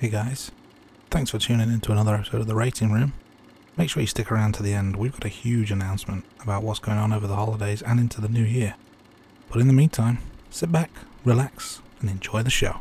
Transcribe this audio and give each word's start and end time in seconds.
Hey 0.00 0.10
guys, 0.10 0.52
thanks 1.10 1.32
for 1.32 1.40
tuning 1.40 1.72
in 1.72 1.80
to 1.80 1.90
another 1.90 2.14
episode 2.14 2.40
of 2.40 2.46
The 2.46 2.54
Rating 2.54 2.92
Room. 2.92 3.14
Make 3.76 3.90
sure 3.90 4.00
you 4.00 4.06
stick 4.06 4.30
around 4.30 4.52
to 4.54 4.62
the 4.62 4.72
end, 4.72 4.94
we've 4.94 5.10
got 5.10 5.24
a 5.24 5.28
huge 5.28 5.72
announcement 5.72 6.24
about 6.40 6.62
what's 6.62 6.78
going 6.78 6.98
on 6.98 7.12
over 7.12 7.26
the 7.26 7.34
holidays 7.34 7.82
and 7.82 7.98
into 7.98 8.20
the 8.20 8.28
new 8.28 8.44
year. 8.44 8.76
But 9.50 9.60
in 9.60 9.66
the 9.66 9.72
meantime, 9.72 10.18
sit 10.50 10.70
back, 10.70 10.92
relax, 11.24 11.82
and 12.00 12.08
enjoy 12.08 12.44
the 12.44 12.48
show. 12.48 12.76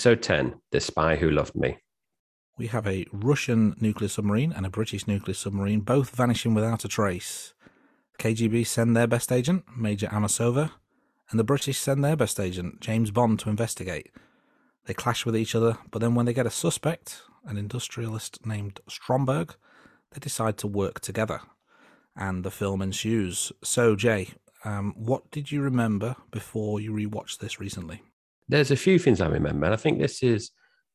Episode 0.00 0.22
10 0.22 0.54
The 0.70 0.80
Spy 0.80 1.16
Who 1.16 1.30
Loved 1.30 1.54
Me. 1.54 1.76
We 2.56 2.68
have 2.68 2.86
a 2.86 3.04
Russian 3.12 3.76
nuclear 3.82 4.08
submarine 4.08 4.50
and 4.50 4.64
a 4.64 4.70
British 4.70 5.06
nuclear 5.06 5.34
submarine, 5.34 5.80
both 5.80 6.16
vanishing 6.16 6.54
without 6.54 6.86
a 6.86 6.88
trace. 6.88 7.52
The 8.16 8.24
KGB 8.24 8.66
send 8.66 8.96
their 8.96 9.06
best 9.06 9.30
agent, 9.30 9.64
Major 9.76 10.06
Amasova, 10.06 10.70
and 11.28 11.38
the 11.38 11.44
British 11.44 11.78
send 11.78 12.02
their 12.02 12.16
best 12.16 12.40
agent, 12.40 12.80
James 12.80 13.10
Bond, 13.10 13.40
to 13.40 13.50
investigate. 13.50 14.10
They 14.86 14.94
clash 14.94 15.26
with 15.26 15.36
each 15.36 15.54
other, 15.54 15.76
but 15.90 15.98
then 15.98 16.14
when 16.14 16.24
they 16.24 16.32
get 16.32 16.46
a 16.46 16.50
suspect, 16.50 17.20
an 17.44 17.58
industrialist 17.58 18.46
named 18.46 18.80
Stromberg, 18.88 19.54
they 20.12 20.18
decide 20.18 20.56
to 20.56 20.66
work 20.66 21.00
together. 21.00 21.42
And 22.16 22.42
the 22.42 22.50
film 22.50 22.80
ensues. 22.80 23.52
So, 23.62 23.96
Jai, 23.96 24.28
um, 24.64 24.94
what 24.96 25.30
did 25.30 25.52
you 25.52 25.60
remember 25.60 26.16
before 26.30 26.80
you 26.80 26.90
rewatched 26.90 27.40
this 27.40 27.60
recently? 27.60 28.00
There's 28.50 28.72
a 28.72 28.76
few 28.76 28.98
things 28.98 29.20
I 29.20 29.28
remember, 29.28 29.64
and 29.66 29.74
I 29.74 29.76
think 29.76 30.00
this 30.00 30.24
is 30.24 30.50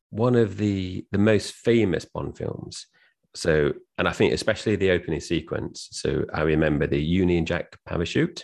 one 0.10 0.36
of 0.36 0.58
the, 0.58 1.06
the 1.14 1.18
most 1.18 1.54
famous 1.54 2.04
Bond 2.04 2.38
films. 2.38 2.88
So, 3.34 3.72
and 3.98 4.10
I 4.10 4.12
think 4.12 4.34
especially 4.34 4.76
the 4.76 4.92
opening 4.92 5.22
sequence. 5.22 5.88
So, 5.92 6.26
I 6.34 6.42
remember 6.42 6.86
the 6.86 7.02
Union 7.02 7.46
Jack 7.46 7.78
parachute. 7.86 8.44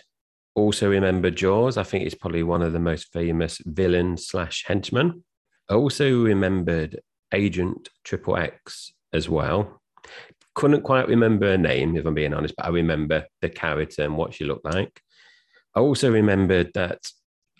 Also, 0.54 0.88
remember 0.88 1.30
Jaws. 1.30 1.76
I 1.76 1.82
think 1.82 2.06
it's 2.06 2.14
probably 2.14 2.42
one 2.42 2.62
of 2.62 2.72
the 2.72 2.78
most 2.78 3.12
famous 3.12 3.60
villain 3.66 4.16
slash 4.16 4.64
henchman. 4.66 5.22
I 5.68 5.74
also 5.74 6.22
remembered 6.22 7.00
Agent 7.34 7.90
Triple 8.04 8.38
X 8.38 8.94
as 9.12 9.28
well. 9.28 9.82
Couldn't 10.54 10.82
quite 10.82 11.08
remember 11.08 11.48
her 11.48 11.58
name, 11.58 11.96
if 11.96 12.06
I'm 12.06 12.14
being 12.14 12.32
honest, 12.32 12.54
but 12.56 12.64
I 12.64 12.70
remember 12.70 13.26
the 13.42 13.50
character 13.50 14.04
and 14.04 14.16
what 14.16 14.32
she 14.32 14.44
looked 14.44 14.64
like. 14.64 15.02
I 15.74 15.80
also 15.80 16.10
remembered 16.10 16.70
that 16.74 17.00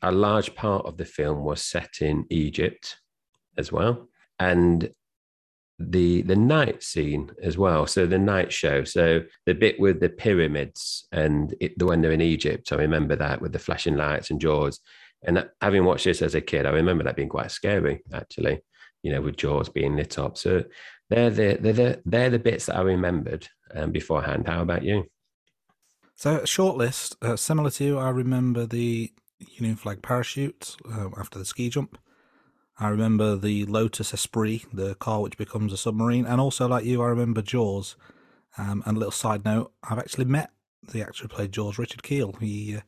a 0.03 0.13
large 0.13 0.55
part 0.55 0.87
of 0.87 0.97
the 0.97 1.05
film 1.05 1.45
was 1.45 1.63
set 1.63 2.01
in 2.01 2.27
Egypt 2.31 2.99
as 3.57 3.71
well. 3.71 4.09
And 4.39 4.91
the 5.79 6.23
the 6.23 6.37
night 6.37 6.83
scene 6.83 7.31
as 7.43 7.59
well. 7.59 7.87
So 7.87 8.07
the 8.07 8.19
night 8.19 8.53
show. 8.53 8.85
So 8.85 9.23
the 9.47 9.55
bit 9.55 9.81
with 9.81 10.01
the 10.01 10.09
pyramids 10.09 11.07
and 11.13 11.55
it, 11.61 11.79
the 11.79 11.87
when 11.87 12.03
they're 12.03 12.13
in 12.13 12.21
Egypt. 12.21 12.73
I 12.73 12.77
remember 12.77 13.17
that 13.17 13.41
with 13.41 13.53
the 13.53 13.59
flashing 13.59 13.97
lights 13.97 14.31
and 14.31 14.41
Jaws. 14.41 14.81
And 15.25 15.49
having 15.61 15.85
watched 15.85 16.05
this 16.05 16.23
as 16.23 16.35
a 16.35 16.41
kid, 16.41 16.67
I 16.67 16.71
remember 16.71 17.05
that 17.05 17.17
being 17.17 17.29
quite 17.29 17.51
scary, 17.51 18.03
actually. 18.13 18.61
You 19.03 19.13
know, 19.13 19.21
with 19.21 19.37
Jaws 19.37 19.69
being 19.69 19.97
lit 19.97 20.19
up. 20.19 20.37
So 20.37 20.65
they're 21.11 21.31
the 21.31 21.59
they're 21.61 21.73
the 21.73 22.03
they're 22.05 22.31
the 22.31 22.39
bits 22.39 22.67
that 22.67 22.77
I 22.77 22.83
remembered 22.83 23.49
um, 23.75 23.93
beforehand. 23.93 24.47
How 24.47 24.63
about 24.63 24.85
you? 24.85 25.05
So, 26.15 26.39
a 26.39 26.47
short 26.47 26.77
list, 26.77 27.17
uh, 27.23 27.37
similar 27.37 27.71
to 27.71 27.85
you, 27.85 27.99
I 27.99 28.11
remember 28.11 28.65
the 28.67 29.13
Union 29.51 29.77
flag 29.77 30.03
parachute 30.03 30.77
uh, 30.91 31.09
after 31.19 31.39
the 31.39 31.45
ski 31.45 31.69
jump. 31.69 31.99
I 32.79 32.89
remember 32.89 33.37
the 33.37 33.65
Lotus 33.67 34.13
Esprit, 34.13 34.65
the 34.73 34.95
car 34.97 35.21
which 35.21 35.37
becomes 35.37 35.73
a 35.73 35.77
submarine, 35.77 36.27
and 36.27 36.41
also 36.41 36.67
like 36.67 36.85
you, 36.85 37.03
I 37.03 37.09
remember 37.09 37.43
Jaws. 37.43 37.97
Um, 38.59 38.83
and 38.85 38.97
a 38.97 39.01
little 39.01 39.13
side 39.13 39.45
note, 39.45 39.73
I've 39.83 39.99
actually 39.99 40.25
met 40.27 40.51
the 40.93 41.03
actor 41.03 41.23
who 41.23 41.29
played 41.29 41.53
Jaws, 41.53 41.79
Richard 41.79 42.03
Kiel. 42.03 42.35
He 42.41 42.77
uh, 42.77 42.81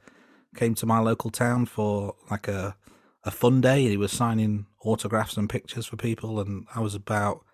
came 0.57 0.75
to 0.75 0.87
my 0.87 0.99
local 0.99 1.31
town 1.31 1.67
for 1.67 2.17
like 2.31 2.49
a 2.49 2.77
a 3.25 3.31
fun 3.31 3.61
day. 3.61 3.89
He 3.89 3.97
was 3.97 4.13
signing 4.13 4.67
autographs 4.81 5.37
and 5.37 5.49
pictures 5.49 5.87
for 5.87 5.97
people, 5.97 6.41
and 6.41 6.67
I 6.75 6.81
was 6.81 6.95
about 6.95 7.45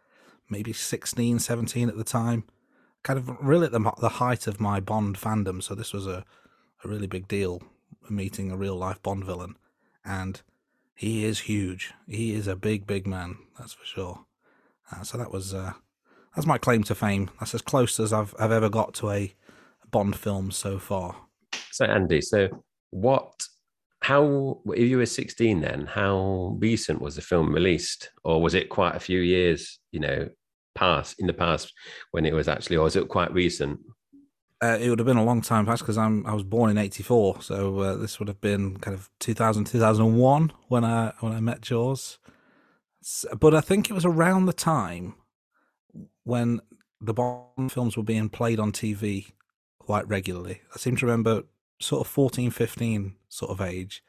maybe 0.49 0.73
16, 0.73 1.39
17 1.39 1.89
at 1.89 1.97
the 1.97 2.05
time. 2.05 2.45
Kind 3.03 3.19
of 3.19 3.31
really 3.41 3.67
at 3.67 3.73
the, 3.73 3.93
the 4.01 4.09
height 4.09 4.47
of 4.47 4.61
my 4.61 4.81
Bond 4.81 5.17
fandom, 5.17 5.63
so 5.63 5.75
this 5.75 5.93
was 5.93 6.07
a, 6.07 6.25
a 6.85 6.89
really 6.89 7.07
big 7.07 7.29
deal 7.29 7.63
meeting 8.11 8.51
a 8.51 8.57
real 8.57 8.77
life 8.77 9.03
Bond 9.03 9.25
villain. 9.25 9.57
And 10.05 10.41
he 10.95 11.25
is 11.25 11.41
huge. 11.41 11.93
He 12.07 12.35
is 12.35 12.47
a 12.47 12.57
big, 12.57 12.87
big 12.87 13.07
man, 13.07 13.39
that's 13.59 13.73
for 13.73 13.85
sure. 13.85 14.27
Uh, 14.91 15.03
so 15.03 15.17
that 15.19 15.33
was 15.33 15.55
uh, 15.55 15.73
that's 16.35 16.47
my 16.47 16.59
claim 16.59 16.83
to 16.85 16.95
fame. 16.95 17.31
That's 17.39 17.55
as 17.55 17.63
close 17.63 17.99
as 18.01 18.13
I've 18.13 18.35
I've 18.39 18.53
ever 18.53 18.69
got 18.69 18.95
to 18.95 19.11
a 19.11 19.35
Bond 19.91 20.17
film 20.17 20.51
so 20.51 20.79
far. 20.79 21.17
So 21.71 21.85
Andy, 21.85 22.21
so 22.21 22.49
what? 22.91 23.47
How 24.03 24.61
if 24.67 24.89
you 24.89 24.99
were 24.99 25.07
sixteen 25.07 25.61
then? 25.61 25.87
How 25.87 26.57
recent 26.59 27.01
was 27.01 27.17
the 27.17 27.23
film 27.23 27.53
released, 27.53 28.11
or 28.25 28.41
was 28.41 28.55
it 28.55 28.69
quite 28.69 28.97
a 28.97 29.01
few 29.01 29.21
years? 29.21 29.79
You 29.93 30.01
know, 30.01 30.29
past 30.75 31.17
in 31.19 31.27
the 31.27 31.33
past 31.33 31.73
when 32.11 32.27
it 32.27 32.35
was 32.35 32.49
actually, 32.49 32.77
or 32.77 32.85
was 32.85 32.97
it 32.97 33.09
quite 33.09 33.33
recent? 33.33 33.81
Uh, 34.63 34.77
it 34.79 34.91
would 34.91 34.99
have 34.99 35.07
been 35.07 35.17
a 35.17 35.25
long 35.25 35.41
time 35.41 35.65
past 35.65 35.83
because 35.83 35.97
I'm 35.97 36.27
I 36.27 36.35
was 36.35 36.43
born 36.43 36.71
in 36.71 36.77
'84, 36.77 37.41
so 37.43 37.79
uh, 37.81 37.97
this 37.97 38.19
would 38.19 38.29
have 38.29 38.41
been 38.43 38.77
kind 38.79 38.95
of 38.95 39.09
2000 39.19 39.65
2001 39.65 40.53
when 40.69 40.85
I 40.85 41.15
when 41.21 41.33
I 41.33 41.41
met 41.41 41.63
Jaws. 41.63 42.19
S- 43.03 43.27
But 43.39 43.55
I 43.55 43.61
think 43.63 43.91
it 43.91 43.95
was 43.95 44.05
around 44.07 44.47
the 44.47 44.53
time 44.55 45.15
when 46.25 46.61
the 47.01 47.15
Bond 47.15 47.73
films 47.73 47.97
were 47.97 48.03
being 48.03 48.29
played 48.29 48.61
on 48.61 48.73
TV 48.73 49.29
quite 49.79 50.07
regularly. 50.09 50.61
I 50.75 50.79
seem 50.79 50.97
to 50.97 51.07
remember 51.07 51.45
sort 51.81 52.07
of 52.07 52.13
14, 52.13 52.51
15 52.51 53.17
sort 53.29 53.51
of 53.51 53.61
age. 53.61 54.03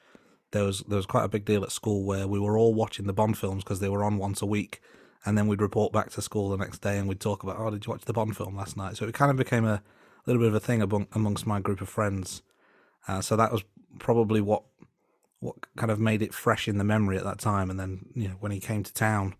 There 0.51 0.65
was 0.65 0.81
there 0.81 0.97
was 0.97 1.05
quite 1.05 1.25
a 1.25 1.29
big 1.29 1.45
deal 1.45 1.63
at 1.63 1.71
school 1.71 2.03
where 2.03 2.27
we 2.27 2.39
were 2.39 2.57
all 2.57 2.73
watching 2.73 3.07
the 3.07 3.13
Bond 3.13 3.37
films 3.37 3.63
because 3.63 3.79
they 3.79 3.89
were 3.89 4.03
on 4.03 4.17
once 4.17 4.41
a 4.41 4.45
week, 4.45 4.81
and 5.25 5.37
then 5.37 5.47
we'd 5.47 5.61
report 5.61 5.93
back 5.93 6.11
to 6.11 6.21
school 6.21 6.49
the 6.49 6.57
next 6.57 6.79
day 6.81 6.97
and 6.97 7.07
we'd 7.07 7.19
talk 7.21 7.43
about, 7.43 7.57
oh, 7.59 7.69
did 7.71 7.85
you 7.85 7.91
watch 7.91 8.05
the 8.05 8.13
Bond 8.13 8.37
film 8.37 8.55
last 8.57 8.77
night? 8.77 8.97
So 8.97 9.05
it 9.07 9.13
kind 9.15 9.31
of 9.31 9.37
became 9.37 9.65
a 9.65 9.83
little 10.25 10.41
bit 10.41 10.49
of 10.49 10.55
a 10.55 10.59
thing 10.59 10.81
among, 10.81 11.07
amongst 11.13 11.47
my 11.47 11.59
group 11.59 11.81
of 11.81 11.89
friends. 11.89 12.41
Uh, 13.07 13.21
so 13.21 13.35
that 13.35 13.51
was 13.51 13.63
probably 13.99 14.41
what 14.41 14.63
what 15.39 15.55
kind 15.75 15.91
of 15.91 15.99
made 15.99 16.21
it 16.21 16.35
fresh 16.35 16.67
in 16.67 16.77
the 16.77 16.83
memory 16.83 17.17
at 17.17 17.23
that 17.23 17.39
time. 17.39 17.69
And 17.69 17.79
then 17.79 18.05
you 18.13 18.27
know 18.27 18.35
when 18.39 18.51
he 18.51 18.59
came 18.59 18.83
to 18.83 18.93
town 18.93 19.35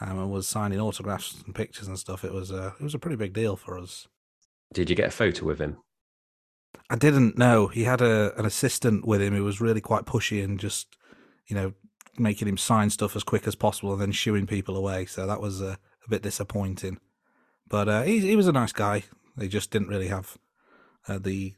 um, 0.00 0.18
and 0.18 0.30
was 0.30 0.46
signing 0.46 0.80
autographs 0.80 1.42
and 1.44 1.54
pictures 1.54 1.88
and 1.88 1.98
stuff, 1.98 2.24
it 2.24 2.32
was 2.32 2.50
a 2.50 2.74
it 2.78 2.82
was 2.82 2.94
a 2.94 2.98
pretty 2.98 3.16
big 3.16 3.32
deal 3.32 3.56
for 3.56 3.78
us. 3.78 4.06
Did 4.72 4.90
you 4.90 4.96
get 4.96 5.08
a 5.08 5.12
photo 5.12 5.46
with 5.46 5.60
him? 5.60 5.78
I 6.90 6.96
didn't 6.96 7.38
know 7.38 7.68
he 7.68 7.84
had 7.84 8.02
a 8.02 8.38
an 8.38 8.44
assistant 8.44 9.06
with 9.06 9.22
him 9.22 9.34
who 9.34 9.44
was 9.44 9.60
really 9.60 9.80
quite 9.80 10.04
pushy 10.04 10.44
and 10.44 10.60
just 10.60 10.96
you 11.46 11.56
know 11.56 11.72
making 12.18 12.46
him 12.46 12.58
sign 12.58 12.90
stuff 12.90 13.16
as 13.16 13.24
quick 13.24 13.46
as 13.46 13.54
possible 13.54 13.92
and 13.92 14.00
then 14.00 14.12
shooing 14.12 14.46
people 14.46 14.76
away. 14.76 15.06
So 15.06 15.26
that 15.26 15.40
was 15.40 15.60
uh, 15.62 15.76
a 16.06 16.10
bit 16.10 16.22
disappointing. 16.22 16.98
But 17.68 17.88
uh, 17.88 18.02
he 18.02 18.20
he 18.20 18.36
was 18.36 18.46
a 18.46 18.52
nice 18.52 18.72
guy. 18.72 19.04
They 19.36 19.48
just 19.48 19.70
didn't 19.70 19.88
really 19.88 20.08
have 20.08 20.38
uh, 21.08 21.18
the 21.18 21.54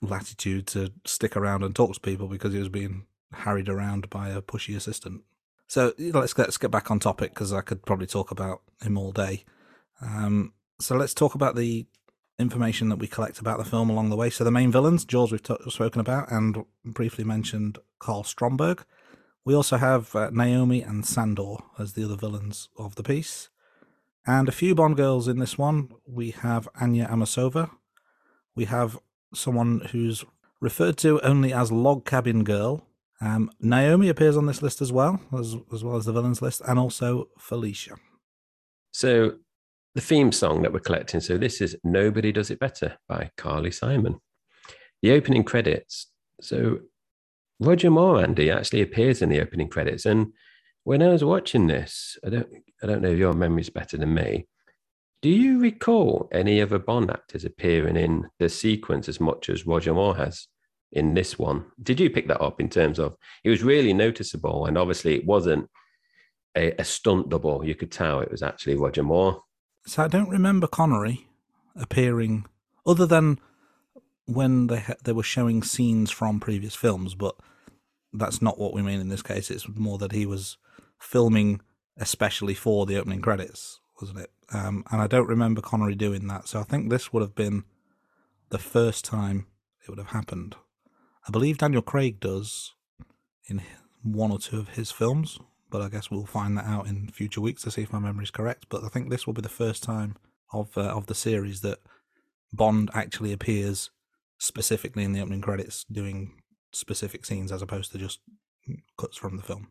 latitude 0.00 0.66
to 0.68 0.92
stick 1.04 1.36
around 1.36 1.62
and 1.62 1.74
talk 1.74 1.94
to 1.94 2.00
people 2.00 2.28
because 2.28 2.52
he 2.52 2.58
was 2.58 2.68
being 2.68 3.06
harried 3.32 3.68
around 3.68 4.10
by 4.10 4.28
a 4.28 4.42
pushy 4.42 4.76
assistant. 4.76 5.22
So 5.66 5.92
let's 5.98 6.36
let's 6.36 6.58
get 6.58 6.70
back 6.70 6.90
on 6.90 6.98
topic 6.98 7.30
because 7.30 7.52
I 7.52 7.62
could 7.62 7.84
probably 7.84 8.06
talk 8.06 8.30
about 8.30 8.62
him 8.82 8.98
all 8.98 9.12
day. 9.12 9.44
Um, 10.00 10.52
so 10.78 10.96
let's 10.96 11.14
talk 11.14 11.34
about 11.34 11.56
the 11.56 11.86
information 12.38 12.88
that 12.88 12.98
we 12.98 13.06
collect 13.06 13.38
about 13.38 13.58
the 13.58 13.64
film 13.64 13.88
along 13.88 14.10
the 14.10 14.16
way. 14.16 14.28
So 14.28 14.44
the 14.44 14.50
main 14.50 14.70
villains, 14.70 15.04
Jaws, 15.04 15.30
we've 15.30 15.42
t- 15.42 15.56
spoken 15.68 16.00
about 16.00 16.30
and 16.30 16.64
briefly 16.84 17.24
mentioned 17.24 17.78
Carl 17.98 18.24
Stromberg. 18.24 18.84
We 19.44 19.54
also 19.54 19.76
have 19.76 20.14
uh, 20.16 20.30
Naomi 20.32 20.82
and 20.82 21.06
Sandor 21.06 21.56
as 21.78 21.92
the 21.92 22.04
other 22.04 22.16
villains 22.16 22.68
of 22.76 22.96
the 22.96 23.02
piece. 23.02 23.50
And 24.26 24.48
a 24.48 24.52
few 24.52 24.74
Bond 24.74 24.96
girls 24.96 25.28
in 25.28 25.38
this 25.38 25.58
one. 25.58 25.90
We 26.06 26.30
have 26.30 26.68
Anya 26.80 27.06
Amasova. 27.06 27.70
We 28.56 28.64
have 28.66 28.98
someone 29.34 29.80
who's 29.92 30.24
referred 30.60 30.96
to 30.98 31.20
only 31.20 31.52
as 31.52 31.70
Log 31.70 32.06
Cabin 32.06 32.42
Girl. 32.42 32.86
Um, 33.20 33.50
Naomi 33.60 34.08
appears 34.08 34.36
on 34.36 34.46
this 34.46 34.62
list 34.62 34.80
as 34.80 34.90
well, 34.90 35.20
as, 35.38 35.56
as 35.72 35.84
well 35.84 35.96
as 35.96 36.06
the 36.06 36.12
villains 36.12 36.40
list, 36.40 36.62
and 36.66 36.78
also 36.78 37.28
Felicia. 37.38 37.96
So 38.92 39.34
the 39.94 40.00
theme 40.00 40.32
song 40.32 40.62
that 40.62 40.72
we're 40.72 40.80
collecting. 40.80 41.20
So 41.20 41.36
this 41.36 41.60
is 41.60 41.76
Nobody 41.84 42.32
Does 42.32 42.50
It 42.50 42.58
Better 42.58 42.96
by 43.08 43.30
Carly 43.36 43.70
Simon. 43.70 44.20
The 45.02 45.12
opening 45.12 45.44
credits. 45.44 46.06
So 46.40 46.80
Roger 47.60 47.90
Moore, 47.90 48.22
Andy, 48.22 48.50
actually 48.50 48.82
appears 48.82 49.22
in 49.22 49.28
the 49.28 49.40
opening 49.40 49.68
credits. 49.68 50.06
And 50.06 50.32
when 50.84 51.02
I 51.02 51.08
was 51.08 51.24
watching 51.24 51.66
this, 51.66 52.16
I 52.24 52.30
don't 52.30 52.48
I 52.82 52.86
don't 52.86 53.02
know 53.02 53.10
if 53.10 53.18
your 53.18 53.34
memory's 53.34 53.70
better 53.70 53.96
than 53.96 54.14
me. 54.14 54.46
Do 55.20 55.30
you 55.30 55.58
recall 55.58 56.28
any 56.32 56.60
other 56.60 56.78
Bond 56.78 57.10
actors 57.10 57.44
appearing 57.44 57.96
in 57.96 58.28
the 58.38 58.48
sequence 58.48 59.08
as 59.08 59.20
much 59.20 59.48
as 59.48 59.66
Roger 59.66 59.94
Moore 59.94 60.16
has? 60.16 60.46
in 60.94 61.14
this 61.14 61.38
one. 61.38 61.64
Did 61.82 62.00
you 62.00 62.08
pick 62.08 62.28
that 62.28 62.40
up 62.40 62.60
in 62.60 62.68
terms 62.68 62.98
of 62.98 63.16
it 63.42 63.50
was 63.50 63.62
really 63.62 63.92
noticeable, 63.92 64.66
and 64.66 64.78
obviously 64.78 65.16
it 65.16 65.26
wasn't 65.26 65.68
a, 66.56 66.72
a 66.80 66.84
stunt 66.84 67.28
double. 67.28 67.64
You 67.64 67.74
could 67.74 67.90
tell 67.90 68.20
it 68.20 68.30
was 68.30 68.42
actually 68.42 68.76
Roger 68.76 69.02
Moore. 69.02 69.42
So 69.86 70.04
I 70.04 70.08
don't 70.08 70.30
remember 70.30 70.66
Connery 70.66 71.26
appearing, 71.76 72.46
other 72.86 73.06
than 73.06 73.40
when 74.26 74.68
they 74.68 74.78
ha- 74.78 74.94
they 75.02 75.12
were 75.12 75.22
showing 75.22 75.62
scenes 75.62 76.10
from 76.10 76.40
previous 76.40 76.74
films, 76.74 77.14
but 77.14 77.34
that's 78.12 78.40
not 78.40 78.58
what 78.58 78.72
we 78.72 78.80
mean 78.80 79.00
in 79.00 79.08
this 79.08 79.22
case. 79.22 79.50
It's 79.50 79.68
more 79.68 79.98
that 79.98 80.12
he 80.12 80.24
was 80.24 80.56
filming 81.04 81.60
especially 81.96 82.54
for 82.54 82.86
the 82.86 82.96
opening 82.96 83.20
credits, 83.20 83.80
wasn't 84.00 84.18
it? 84.18 84.30
Um, 84.52 84.84
and 84.90 85.00
I 85.00 85.06
don't 85.06 85.28
remember 85.28 85.60
Connery 85.60 85.94
doing 85.94 86.26
that, 86.28 86.48
so 86.48 86.60
I 86.60 86.64
think 86.64 86.90
this 86.90 87.12
would 87.12 87.22
have 87.22 87.34
been 87.34 87.64
the 88.50 88.58
first 88.58 89.04
time 89.04 89.46
it 89.82 89.90
would 89.90 89.98
have 89.98 90.08
happened. 90.08 90.56
I 91.26 91.30
believe 91.30 91.58
Daniel 91.58 91.82
Craig 91.82 92.20
does 92.20 92.72
in 93.48 93.62
one 94.02 94.30
or 94.30 94.38
two 94.38 94.58
of 94.58 94.70
his 94.70 94.90
films, 94.90 95.38
but 95.70 95.82
I 95.82 95.88
guess 95.88 96.10
we'll 96.10 96.26
find 96.26 96.56
that 96.56 96.66
out 96.66 96.86
in 96.86 97.08
future 97.08 97.40
weeks 97.40 97.62
to 97.62 97.70
see 97.70 97.82
if 97.82 97.92
my 97.92 97.98
memory 97.98 98.24
is 98.24 98.30
correct. 98.30 98.66
But 98.68 98.84
I 98.84 98.88
think 98.88 99.08
this 99.08 99.26
will 99.26 99.34
be 99.34 99.42
the 99.42 99.48
first 99.48 99.82
time 99.82 100.16
of 100.52 100.76
uh, 100.76 100.82
of 100.82 101.06
the 101.06 101.14
series 101.14 101.60
that 101.60 101.78
Bond 102.52 102.90
actually 102.94 103.32
appears 103.32 103.90
specifically 104.38 105.04
in 105.04 105.12
the 105.12 105.20
opening 105.20 105.40
credits, 105.40 105.84
doing 105.90 106.42
specific 106.72 107.24
scenes 107.24 107.50
as 107.50 107.62
opposed 107.62 107.92
to 107.92 107.98
just 107.98 108.20
cuts 108.98 109.16
from 109.16 109.36
the 109.36 109.42
film. 109.42 109.68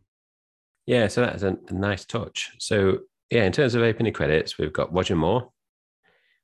Yeah, 0.86 1.08
so 1.08 1.22
that's 1.22 1.44
a, 1.44 1.58
a 1.70 1.74
nice 1.74 2.06
touch. 2.06 2.52
So 2.60 3.00
yeah, 3.30 3.46
in 3.46 3.52
terms 3.52 3.76
of 3.76 3.82
opening 3.82 4.14
credits, 4.14 4.58
we've 4.58 4.74
got 4.74 4.94
Roger 4.94 5.16
Moore. 5.16 5.50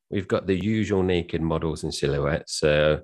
We've 0.10 0.28
got 0.28 0.48
the 0.48 0.56
usual 0.56 1.04
naked 1.04 1.42
models 1.42 1.84
and 1.84 1.94
silhouettes. 1.94 2.54
So 2.56 3.02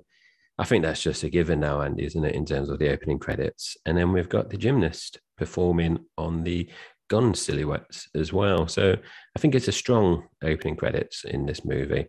I 0.58 0.64
think 0.64 0.82
that's 0.82 1.02
just 1.02 1.22
a 1.22 1.28
given 1.28 1.60
now, 1.60 1.82
Andy, 1.82 2.04
isn't 2.04 2.24
it, 2.24 2.34
in 2.34 2.46
terms 2.46 2.68
of 2.70 2.78
the 2.78 2.90
opening 2.90 3.18
credits? 3.18 3.76
And 3.84 3.96
then 3.96 4.12
we've 4.12 4.28
got 4.28 4.50
the 4.50 4.56
gymnast 4.56 5.20
performing 5.36 5.98
on 6.16 6.42
the 6.42 6.68
gun 7.08 7.34
silhouettes 7.34 8.08
as 8.14 8.32
well. 8.32 8.66
So 8.66 8.96
I 9.36 9.38
think 9.38 9.54
it's 9.54 9.68
a 9.68 9.72
strong 9.72 10.24
opening 10.42 10.76
credits 10.76 11.24
in 11.24 11.46
this 11.46 11.64
movie. 11.64 12.08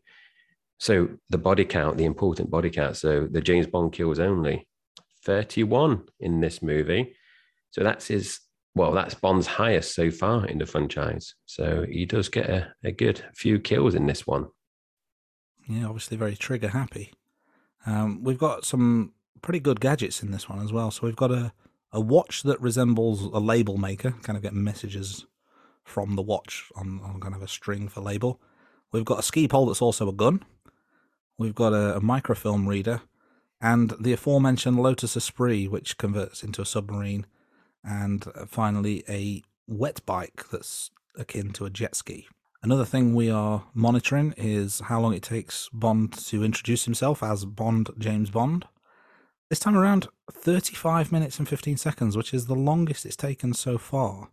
So 0.80 1.10
the 1.30 1.38
body 1.38 1.66
count, 1.66 1.98
the 1.98 2.06
important 2.06 2.50
body 2.50 2.70
count. 2.70 2.98
So 2.98 3.28
the 3.30 3.42
James 3.42 3.68
Bond 3.68 3.94
kills 3.94 4.20
only 4.20 4.68
31 5.26 6.04
in 6.20 6.40
this 6.40 6.62
movie. 6.62 7.16
So 7.72 7.84
that's 7.84 8.08
his, 8.08 8.40
well, 8.78 8.92
that's 8.94 9.16
Bond's 9.16 9.48
highest 9.48 9.94
so 9.94 10.12
far 10.12 10.46
in 10.46 10.60
the 10.60 10.66
franchise. 10.66 11.36
So 11.46 11.86
he 11.90 12.06
does 12.06 12.30
get 12.30 12.50
a, 12.50 12.74
a 12.84 12.92
good 12.92 13.24
few 13.34 13.60
kills 13.60 13.96
in 13.96 14.08
this 14.08 14.26
one. 14.26 14.48
Yeah, 15.68 15.86
obviously 15.86 16.18
very 16.18 16.36
trigger 16.36 16.70
happy. 16.70 17.14
Um, 17.86 18.24
we've 18.24 18.38
got 18.38 18.66
some 18.66 19.14
pretty 19.42 19.60
good 19.60 19.80
gadgets 19.80 20.24
in 20.24 20.32
this 20.32 20.48
one 20.48 20.64
as 20.64 20.72
well. 20.72 20.92
So 20.92 21.06
we've 21.06 21.16
got 21.16 21.32
a, 21.32 21.54
a 21.92 22.00
watch 22.00 22.44
that 22.44 22.62
resembles 22.62 23.24
a 23.24 23.40
label 23.40 23.78
maker, 23.78 24.12
kind 24.24 24.38
of 24.38 24.44
getting 24.44 24.64
messages 24.64 25.26
from 25.84 26.16
the 26.16 26.22
watch 26.22 26.70
on, 26.76 27.00
on 27.04 27.20
kind 27.20 27.36
of 27.36 27.42
a 27.42 27.48
string 27.48 27.88
for 27.88 28.02
label. 28.02 28.42
We've 28.92 29.06
got 29.06 29.20
a 29.20 29.24
ski 29.24 29.48
pole 29.48 29.68
that's 29.68 29.82
also 29.82 30.08
a 30.08 30.14
gun. 30.14 30.44
We've 31.38 31.56
got 31.56 31.74
a, 31.74 31.98
a 31.98 32.02
microfilm 32.02 32.68
reader 32.68 33.02
and 33.62 33.94
the 34.00 34.14
aforementioned 34.14 34.80
Lotus 34.80 35.16
Esprit, 35.16 35.68
which 35.68 35.98
converts 35.98 36.44
into 36.44 36.62
a 36.62 36.66
submarine. 36.66 37.26
And 37.88 38.26
finally, 38.48 39.04
a 39.08 39.44
wet 39.66 40.06
bike 40.06 40.44
that's 40.52 40.92
akin 41.18 41.52
to 41.54 41.66
a 41.66 41.70
jet 41.70 41.96
ski. 41.96 42.28
Another 42.62 42.86
thing 42.86 43.16
we 43.16 43.30
are 43.30 43.64
monitoring 43.74 44.34
is 44.36 44.82
how 44.82 45.00
long 45.00 45.14
it 45.14 45.24
takes 45.24 45.70
Bond 45.72 46.12
to 46.28 46.44
introduce 46.44 46.86
himself 46.86 47.24
as 47.24 47.46
Bond 47.46 47.90
James 47.98 48.30
Bond. 48.30 48.66
This 49.50 49.60
time 49.60 49.78
around, 49.78 50.10
35 50.32 51.12
minutes 51.12 51.40
and 51.40 51.48
15 51.48 51.78
seconds, 51.78 52.18
which 52.18 52.34
is 52.34 52.48
the 52.48 52.56
longest 52.56 53.06
it's 53.06 53.16
taken 53.16 53.54
so 53.54 53.78
far. 53.78 54.32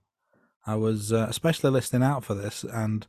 I 0.67 0.75
was 0.75 1.13
uh, 1.13 1.27
especially 1.29 1.71
listening 1.71 2.03
out 2.03 2.25
for 2.25 2.35
this, 2.35 2.65
and 2.65 3.07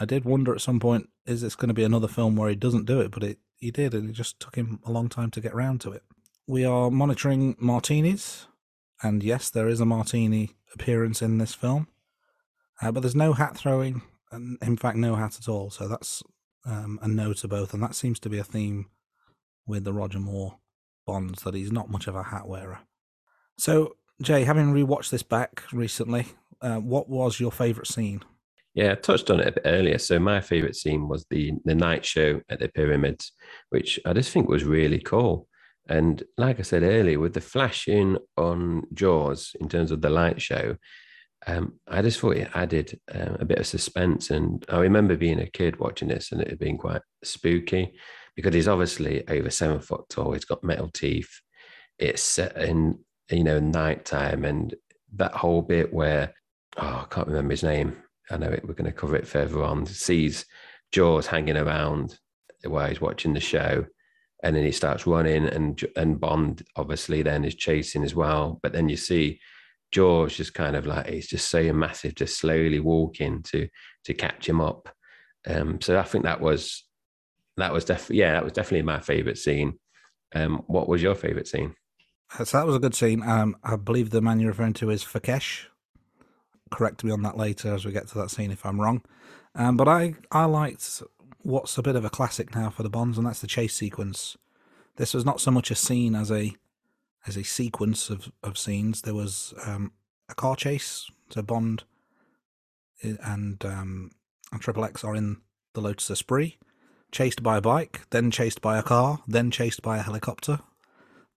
I 0.00 0.06
did 0.06 0.24
wonder 0.24 0.52
at 0.54 0.60
some 0.60 0.80
point, 0.80 1.08
is 1.26 1.42
this 1.42 1.54
going 1.54 1.68
to 1.68 1.74
be 1.74 1.84
another 1.84 2.08
film 2.08 2.34
where 2.34 2.48
he 2.48 2.56
doesn't 2.56 2.86
do 2.86 3.00
it? 3.00 3.12
But 3.12 3.22
it, 3.22 3.38
he 3.58 3.70
did, 3.70 3.94
and 3.94 4.10
it 4.10 4.14
just 4.14 4.40
took 4.40 4.56
him 4.56 4.80
a 4.84 4.90
long 4.90 5.08
time 5.08 5.30
to 5.32 5.40
get 5.40 5.54
round 5.54 5.80
to 5.82 5.92
it. 5.92 6.02
We 6.48 6.64
are 6.64 6.90
monitoring 6.90 7.54
martinis, 7.60 8.48
and 9.02 9.22
yes, 9.22 9.50
there 9.50 9.68
is 9.68 9.80
a 9.80 9.86
martini 9.86 10.50
appearance 10.72 11.22
in 11.22 11.38
this 11.38 11.54
film, 11.54 11.88
uh, 12.80 12.92
but 12.92 13.00
there's 13.00 13.14
no 13.14 13.32
hat 13.32 13.56
throwing, 13.56 14.02
and 14.30 14.58
in 14.62 14.76
fact, 14.76 14.96
no 14.96 15.14
hat 15.14 15.38
at 15.38 15.48
all. 15.48 15.70
So 15.70 15.88
that's 15.88 16.22
um, 16.64 16.98
a 17.02 17.08
no 17.08 17.32
to 17.34 17.48
both, 17.48 17.74
and 17.74 17.82
that 17.82 17.94
seems 17.94 18.18
to 18.20 18.30
be 18.30 18.38
a 18.38 18.44
theme 18.44 18.86
with 19.66 19.84
the 19.84 19.92
Roger 19.92 20.18
Moore 20.18 20.58
Bonds 21.06 21.42
that 21.42 21.54
he's 21.54 21.72
not 21.72 21.90
much 21.90 22.06
of 22.06 22.16
a 22.16 22.22
hat 22.22 22.46
wearer. 22.46 22.80
So, 23.56 23.96
Jai, 24.22 24.40
having 24.40 24.72
rewatched 24.72 25.10
this 25.10 25.22
back 25.22 25.62
recently, 25.72 26.26
uh, 26.60 26.76
what 26.76 27.08
was 27.08 27.40
your 27.40 27.52
favourite 27.52 27.86
scene? 27.86 28.22
Yeah, 28.74 28.92
I 28.92 28.94
touched 28.96 29.30
on 29.30 29.40
it 29.40 29.48
a 29.48 29.52
bit 29.52 29.62
earlier. 29.66 29.98
So 29.98 30.18
my 30.18 30.40
favorite 30.40 30.74
scene 30.74 31.08
was 31.08 31.24
the 31.30 31.52
the 31.64 31.74
night 31.74 32.04
show 32.04 32.40
at 32.48 32.58
the 32.58 32.68
pyramids, 32.68 33.32
which 33.70 34.00
I 34.04 34.12
just 34.12 34.32
think 34.32 34.48
was 34.48 34.64
really 34.64 34.98
cool. 34.98 35.46
And 35.88 36.22
like 36.38 36.58
I 36.58 36.62
said 36.62 36.82
earlier, 36.82 37.18
with 37.18 37.34
the 37.34 37.40
flashing 37.40 38.16
on 38.36 38.84
Jaws 38.94 39.54
in 39.60 39.68
terms 39.68 39.90
of 39.90 40.00
the 40.00 40.10
light 40.10 40.40
show, 40.40 40.76
um, 41.46 41.74
I 41.86 42.00
just 42.00 42.20
thought 42.20 42.36
it 42.36 42.50
added 42.54 42.98
uh, 43.14 43.36
a 43.38 43.44
bit 43.44 43.58
of 43.58 43.66
suspense. 43.66 44.30
And 44.30 44.64
I 44.68 44.78
remember 44.78 45.16
being 45.16 45.40
a 45.40 45.50
kid 45.50 45.78
watching 45.78 46.08
this 46.08 46.32
and 46.32 46.40
it 46.40 46.48
had 46.48 46.58
been 46.58 46.78
quite 46.78 47.02
spooky 47.22 47.98
because 48.34 48.54
he's 48.54 48.68
obviously 48.68 49.28
over 49.28 49.50
seven 49.50 49.80
foot 49.80 50.08
tall. 50.08 50.32
He's 50.32 50.46
got 50.46 50.64
metal 50.64 50.90
teeth. 50.92 51.40
It's 51.98 52.22
set 52.22 52.56
in, 52.56 52.98
you 53.30 53.44
know, 53.44 53.60
nighttime. 53.60 54.44
And 54.44 54.74
that 55.16 55.34
whole 55.34 55.62
bit 55.62 55.92
where, 55.92 56.32
oh, 56.78 57.04
I 57.04 57.14
can't 57.14 57.28
remember 57.28 57.52
his 57.52 57.62
name. 57.62 57.96
I 58.30 58.38
know 58.38 58.48
it, 58.48 58.66
we're 58.66 58.74
going 58.74 58.90
to 58.90 58.96
cover 58.96 59.16
it 59.16 59.28
further 59.28 59.62
on. 59.62 59.84
Sees 59.84 60.46
Jaws 60.92 61.26
hanging 61.26 61.58
around 61.58 62.18
while 62.64 62.88
he's 62.88 63.00
watching 63.00 63.34
the 63.34 63.40
show. 63.40 63.84
And 64.44 64.54
then 64.54 64.64
he 64.64 64.72
starts 64.72 65.06
running, 65.06 65.46
and 65.46 65.82
and 65.96 66.20
Bond 66.20 66.64
obviously 66.76 67.22
then 67.22 67.44
is 67.44 67.54
chasing 67.54 68.04
as 68.04 68.14
well. 68.14 68.60
But 68.62 68.72
then 68.72 68.88
you 68.88 68.96
see 68.96 69.40
Jaws 69.90 70.36
just 70.36 70.54
kind 70.54 70.76
of 70.76 70.86
like 70.86 71.08
he's 71.08 71.28
just 71.28 71.50
so 71.50 71.72
massive, 71.72 72.14
just 72.14 72.38
slowly 72.38 72.78
walking 72.78 73.42
to 73.44 73.68
to 74.04 74.14
catch 74.14 74.48
him 74.48 74.60
up. 74.60 74.94
Um, 75.48 75.80
so 75.80 75.98
I 75.98 76.02
think 76.02 76.24
that 76.24 76.40
was 76.40 76.84
that 77.56 77.72
was 77.72 77.84
definitely 77.84 78.18
yeah, 78.18 78.32
that 78.32 78.44
was 78.44 78.52
definitely 78.52 78.82
my 78.82 79.00
favorite 79.00 79.38
scene. 79.38 79.78
Um, 80.34 80.62
what 80.66 80.88
was 80.88 81.02
your 81.02 81.14
favorite 81.14 81.48
scene? 81.48 81.74
So 82.44 82.58
that 82.58 82.66
was 82.66 82.76
a 82.76 82.80
good 82.80 82.94
scene. 82.94 83.22
Um, 83.22 83.56
I 83.62 83.76
believe 83.76 84.10
the 84.10 84.20
man 84.20 84.40
you're 84.40 84.50
referring 84.50 84.72
to 84.74 84.90
is 84.90 85.04
Fekkesh. 85.04 85.66
Correct 86.70 87.04
me 87.04 87.12
on 87.12 87.22
that 87.22 87.36
later 87.36 87.72
as 87.72 87.84
we 87.84 87.92
get 87.92 88.08
to 88.08 88.18
that 88.18 88.30
scene 88.30 88.50
if 88.50 88.66
I'm 88.66 88.80
wrong. 88.80 89.02
Um, 89.54 89.76
but 89.76 89.86
I 89.86 90.14
I 90.32 90.46
liked 90.46 91.02
what's 91.44 91.78
a 91.78 91.82
bit 91.82 91.94
of 91.94 92.04
a 92.04 92.10
classic 92.10 92.54
now 92.54 92.70
for 92.70 92.82
the 92.82 92.90
Bonds, 92.90 93.16
and 93.16 93.26
that's 93.26 93.40
the 93.40 93.46
chase 93.46 93.74
sequence. 93.74 94.36
This 94.96 95.14
was 95.14 95.24
not 95.24 95.40
so 95.40 95.50
much 95.50 95.70
a 95.70 95.74
scene 95.76 96.14
as 96.14 96.32
a 96.32 96.54
as 97.26 97.36
a 97.36 97.44
sequence 97.44 98.10
of, 98.10 98.32
of 98.42 98.58
scenes. 98.58 99.02
There 99.02 99.14
was 99.14 99.54
um, 99.64 99.92
a 100.28 100.34
car 100.34 100.56
chase. 100.56 101.10
So 101.30 101.42
Bond 101.42 101.84
and 103.02 103.64
um, 103.64 104.10
and 104.52 104.60
Triple 104.60 104.84
X 104.84 105.04
are 105.04 105.14
in 105.14 105.38
the 105.74 105.80
Lotus 105.80 106.10
Esprit, 106.10 106.56
chased 107.12 107.42
by 107.42 107.58
a 107.58 107.60
bike, 107.60 108.02
then 108.10 108.30
chased 108.30 108.60
by 108.60 108.78
a 108.78 108.82
car, 108.82 109.20
then 109.26 109.50
chased 109.50 109.82
by 109.82 109.98
a 109.98 110.02
helicopter. 110.02 110.60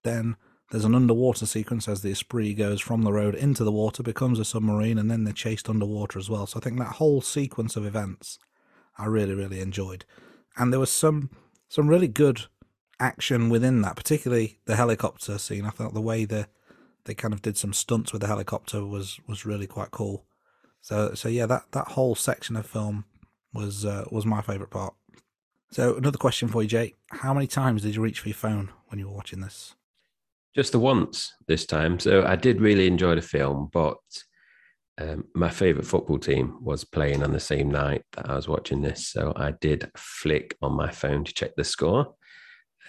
Then 0.03 0.35
there's 0.71 0.85
an 0.85 0.95
underwater 0.95 1.45
sequence 1.45 1.87
as 1.87 2.01
the 2.01 2.11
Esprit 2.11 2.53
goes 2.53 2.81
from 2.81 3.03
the 3.03 3.13
road 3.13 3.35
into 3.35 3.63
the 3.63 3.71
water, 3.71 4.03
becomes 4.03 4.39
a 4.39 4.45
submarine, 4.45 4.97
and 4.97 5.09
then 5.09 5.23
they're 5.23 5.33
chased 5.33 5.69
underwater 5.69 6.19
as 6.19 6.29
well. 6.29 6.45
So 6.45 6.59
I 6.59 6.63
think 6.63 6.77
that 6.77 6.95
whole 6.95 7.21
sequence 7.21 7.75
of 7.75 7.85
events 7.85 8.37
I 8.97 9.05
really, 9.05 9.33
really 9.33 9.59
enjoyed. 9.59 10.05
And 10.57 10.71
there 10.71 10.79
was 10.79 10.91
some 10.91 11.29
some 11.69 11.87
really 11.87 12.07
good 12.07 12.45
action 12.99 13.49
within 13.49 13.81
that, 13.81 13.95
particularly 13.95 14.59
the 14.65 14.75
helicopter 14.75 15.37
scene. 15.37 15.65
I 15.65 15.69
thought 15.69 15.93
the 15.93 16.01
way 16.01 16.25
the 16.25 16.47
they 17.05 17.13
kind 17.13 17.33
of 17.33 17.41
did 17.41 17.57
some 17.57 17.73
stunts 17.73 18.11
with 18.11 18.21
the 18.21 18.27
helicopter 18.27 18.85
was 18.85 19.19
was 19.27 19.45
really 19.45 19.67
quite 19.67 19.91
cool. 19.91 20.25
So 20.81 21.13
so 21.13 21.29
yeah, 21.29 21.45
that 21.45 21.63
that 21.71 21.89
whole 21.89 22.15
section 22.15 22.55
of 22.55 22.65
film 22.65 23.05
was 23.53 23.85
uh, 23.85 24.05
was 24.11 24.25
my 24.25 24.41
favourite 24.41 24.71
part. 24.71 24.93
So 25.71 25.95
another 25.95 26.17
question 26.17 26.47
for 26.47 26.61
you, 26.61 26.69
Jai: 26.69 26.93
How 27.11 27.33
many 27.33 27.47
times 27.47 27.81
did 27.81 27.95
you 27.95 28.01
reach 28.01 28.19
for 28.19 28.29
your 28.29 28.35
phone 28.35 28.71
when 28.87 28.99
you 28.99 29.07
were 29.07 29.15
watching 29.15 29.41
this? 29.41 29.75
Just 30.55 30.71
the 30.71 30.79
once 30.79 31.33
this 31.47 31.65
time. 31.65 31.99
So 31.99 32.25
I 32.25 32.35
did 32.35 32.61
really 32.61 32.87
enjoy 32.87 33.15
the 33.15 33.21
film, 33.21 33.69
but 33.71 33.97
um, 34.99 35.25
my 35.35 35.49
favorite 35.49 35.85
football 35.85 36.17
team 36.17 36.57
was 36.61 36.83
playing 36.83 37.23
on 37.23 37.31
the 37.31 37.39
same 37.39 37.69
night 37.69 38.03
that 38.13 38.29
I 38.29 38.35
was 38.35 38.47
watching 38.47 38.81
this. 38.81 39.09
So 39.09 39.31
I 39.35 39.51
did 39.51 39.91
flick 39.95 40.57
on 40.61 40.73
my 40.73 40.91
phone 40.91 41.23
to 41.23 41.33
check 41.33 41.51
the 41.55 41.63
score. 41.63 42.15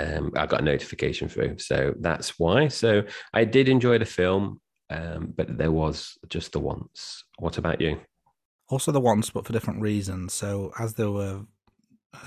Um, 0.00 0.32
I 0.36 0.46
got 0.46 0.60
a 0.60 0.64
notification 0.64 1.28
through. 1.28 1.58
So 1.58 1.94
that's 2.00 2.38
why. 2.38 2.68
So 2.68 3.02
I 3.34 3.44
did 3.44 3.68
enjoy 3.68 3.98
the 3.98 4.06
film, 4.06 4.60
um, 4.90 5.34
but 5.36 5.58
there 5.58 5.72
was 5.72 6.16
just 6.28 6.52
the 6.52 6.60
once. 6.60 7.24
What 7.38 7.58
about 7.58 7.80
you? 7.80 8.00
Also 8.68 8.92
the 8.92 9.00
once, 9.00 9.30
but 9.30 9.44
for 9.44 9.52
different 9.52 9.82
reasons. 9.82 10.32
So 10.32 10.72
as 10.78 10.94
they 10.94 11.06
were 11.06 11.42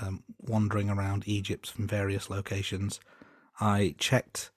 um, 0.00 0.22
wandering 0.38 0.90
around 0.90 1.24
Egypt 1.26 1.70
from 1.70 1.88
various 1.88 2.30
locations, 2.30 3.00
I 3.60 3.94
checked 3.98 4.50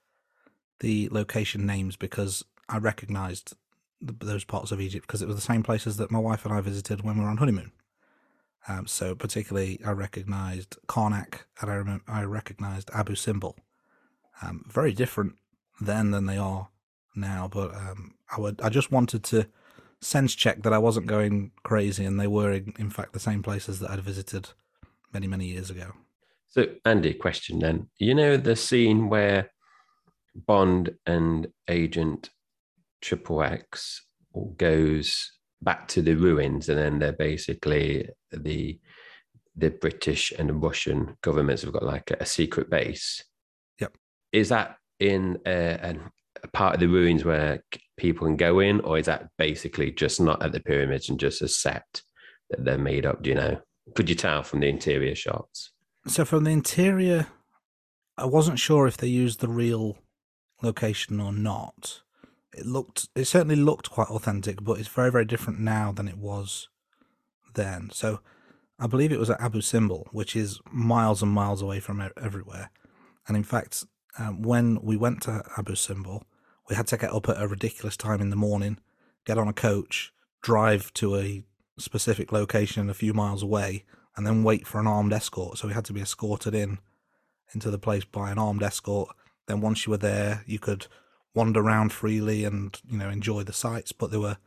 the 0.80 1.08
location 1.10 1.66
names 1.66 1.96
because 1.96 2.44
I 2.68 2.78
recognised 2.78 3.48
th- 3.48 3.58
those 4.20 4.44
parts 4.44 4.72
of 4.72 4.80
Egypt 4.80 5.06
because 5.06 5.22
it 5.22 5.28
was 5.28 5.36
the 5.36 5.42
same 5.42 5.62
places 5.62 5.96
that 5.96 6.10
my 6.10 6.18
wife 6.18 6.44
and 6.44 6.54
I 6.54 6.60
visited 6.60 7.02
when 7.02 7.16
we 7.18 7.24
were 7.24 7.30
on 7.30 7.38
honeymoon. 7.38 7.72
Um, 8.68 8.86
so 8.86 9.14
particularly, 9.14 9.80
I 9.84 9.92
recognised 9.92 10.76
Karnak 10.88 11.40
and 11.60 11.70
I 11.70 11.74
remember 11.74 12.04
I 12.08 12.22
recognised 12.24 12.90
Abu 12.92 13.14
Simbel. 13.14 13.54
Um, 14.42 14.64
very 14.68 14.92
different 14.92 15.34
then 15.80 16.10
than 16.10 16.26
they 16.26 16.36
are 16.36 16.68
now, 17.14 17.48
but 17.50 17.74
um, 17.74 18.14
I 18.30 18.40
would 18.40 18.60
I 18.60 18.68
just 18.68 18.90
wanted 18.90 19.22
to 19.24 19.46
sense 20.00 20.34
check 20.34 20.62
that 20.62 20.72
I 20.72 20.78
wasn't 20.78 21.06
going 21.06 21.52
crazy 21.62 22.04
and 22.04 22.20
they 22.20 22.26
were 22.26 22.52
in, 22.52 22.74
in 22.78 22.90
fact 22.90 23.12
the 23.12 23.20
same 23.20 23.42
places 23.42 23.78
that 23.80 23.90
I'd 23.90 24.00
visited 24.00 24.50
many 25.12 25.26
many 25.26 25.46
years 25.46 25.70
ago. 25.70 25.92
So, 26.48 26.66
Andy, 26.84 27.14
question 27.14 27.58
then. 27.58 27.88
You 27.98 28.14
know 28.14 28.36
the 28.36 28.56
scene 28.56 29.08
where 29.08 29.50
Bond 30.34 30.94
and 31.06 31.48
Agent 31.68 32.30
Triple 33.00 33.42
X 33.42 34.06
goes 34.56 35.32
back 35.62 35.88
to 35.88 36.02
the 36.02 36.14
ruins, 36.14 36.68
and 36.68 36.78
then 36.78 36.98
they're 36.98 37.12
basically 37.12 38.08
the 38.30 38.78
the 39.58 39.70
British 39.70 40.32
and 40.38 40.50
the 40.50 40.54
Russian 40.54 41.16
governments 41.22 41.62
have 41.62 41.72
got 41.72 41.82
like 41.82 42.10
a, 42.10 42.18
a 42.20 42.26
secret 42.26 42.68
base. 42.68 43.24
Yep. 43.80 43.96
Is 44.32 44.50
that 44.50 44.76
in 45.00 45.38
a, 45.46 45.96
a 46.42 46.48
part 46.48 46.74
of 46.74 46.80
the 46.80 46.88
ruins 46.88 47.24
where 47.24 47.62
people 47.96 48.26
can 48.26 48.36
go 48.36 48.60
in, 48.60 48.80
or 48.80 48.98
is 48.98 49.06
that 49.06 49.28
basically 49.38 49.90
just 49.90 50.20
not 50.20 50.42
at 50.42 50.52
the 50.52 50.60
pyramids 50.60 51.08
and 51.08 51.18
just 51.18 51.40
a 51.40 51.48
set 51.48 52.02
that 52.50 52.64
they're 52.64 52.78
made 52.78 53.06
up? 53.06 53.22
Do 53.22 53.30
you 53.30 53.36
know? 53.36 53.58
Could 53.94 54.08
you 54.08 54.16
tell 54.16 54.42
from 54.42 54.60
the 54.60 54.68
interior 54.68 55.14
shots? 55.14 55.72
So 56.06 56.24
from 56.24 56.44
the 56.44 56.50
interior, 56.50 57.26
I 58.18 58.26
wasn't 58.26 58.58
sure 58.58 58.86
if 58.86 58.96
they 58.96 59.06
used 59.06 59.40
the 59.40 59.48
real 59.48 59.98
location 60.62 61.20
or 61.20 61.32
not. 61.32 62.02
It 62.56 62.66
looked, 62.66 63.08
it 63.14 63.26
certainly 63.26 63.56
looked 63.56 63.90
quite 63.90 64.08
authentic, 64.08 64.64
but 64.64 64.78
it's 64.78 64.88
very, 64.88 65.12
very 65.12 65.26
different 65.26 65.60
now 65.60 65.92
than 65.92 66.08
it 66.08 66.16
was 66.16 66.68
then. 67.54 67.90
So 67.92 68.20
I 68.78 68.86
believe 68.86 69.12
it 69.12 69.18
was 69.18 69.30
at 69.30 69.40
Abu 69.40 69.60
Simbel, 69.60 70.06
which 70.10 70.34
is 70.34 70.60
miles 70.72 71.22
and 71.22 71.30
miles 71.30 71.62
away 71.62 71.80
from 71.80 72.10
everywhere. 72.16 72.70
And 73.28 73.36
in 73.36 73.44
fact, 73.44 73.84
um, 74.18 74.42
when 74.42 74.80
we 74.82 74.96
went 74.96 75.22
to 75.22 75.44
Abu 75.58 75.74
Simbel, 75.74 76.22
we 76.68 76.76
had 76.76 76.86
to 76.88 76.96
get 76.96 77.12
up 77.12 77.28
at 77.28 77.40
a 77.40 77.46
ridiculous 77.46 77.96
time 77.96 78.20
in 78.20 78.30
the 78.30 78.36
morning, 78.36 78.78
get 79.24 79.38
on 79.38 79.48
a 79.48 79.52
coach, 79.52 80.12
drive 80.42 80.92
to 80.94 81.16
a 81.16 81.44
specific 81.78 82.32
location 82.32 82.88
a 82.88 82.94
few 82.94 83.12
miles 83.12 83.42
away, 83.42 83.84
and 84.16 84.26
then 84.26 84.42
wait 84.42 84.66
for 84.66 84.80
an 84.80 84.86
armed 84.86 85.12
escort. 85.12 85.58
So 85.58 85.68
we 85.68 85.74
had 85.74 85.84
to 85.86 85.92
be 85.92 86.00
escorted 86.00 86.54
in 86.54 86.78
into 87.52 87.70
the 87.70 87.78
place 87.78 88.04
by 88.04 88.30
an 88.30 88.38
armed 88.38 88.62
escort. 88.62 89.10
Then 89.46 89.60
once 89.60 89.86
you 89.86 89.90
were 89.90 89.98
there, 89.98 90.42
you 90.46 90.58
could 90.58 90.86
wander 91.36 91.60
around 91.60 91.92
freely 91.92 92.44
and 92.44 92.80
you 92.88 92.98
know 92.98 93.08
enjoy 93.08 93.42
the 93.42 93.52
sights. 93.52 93.92
But 93.92 94.10
there 94.10 94.20
were 94.20 94.38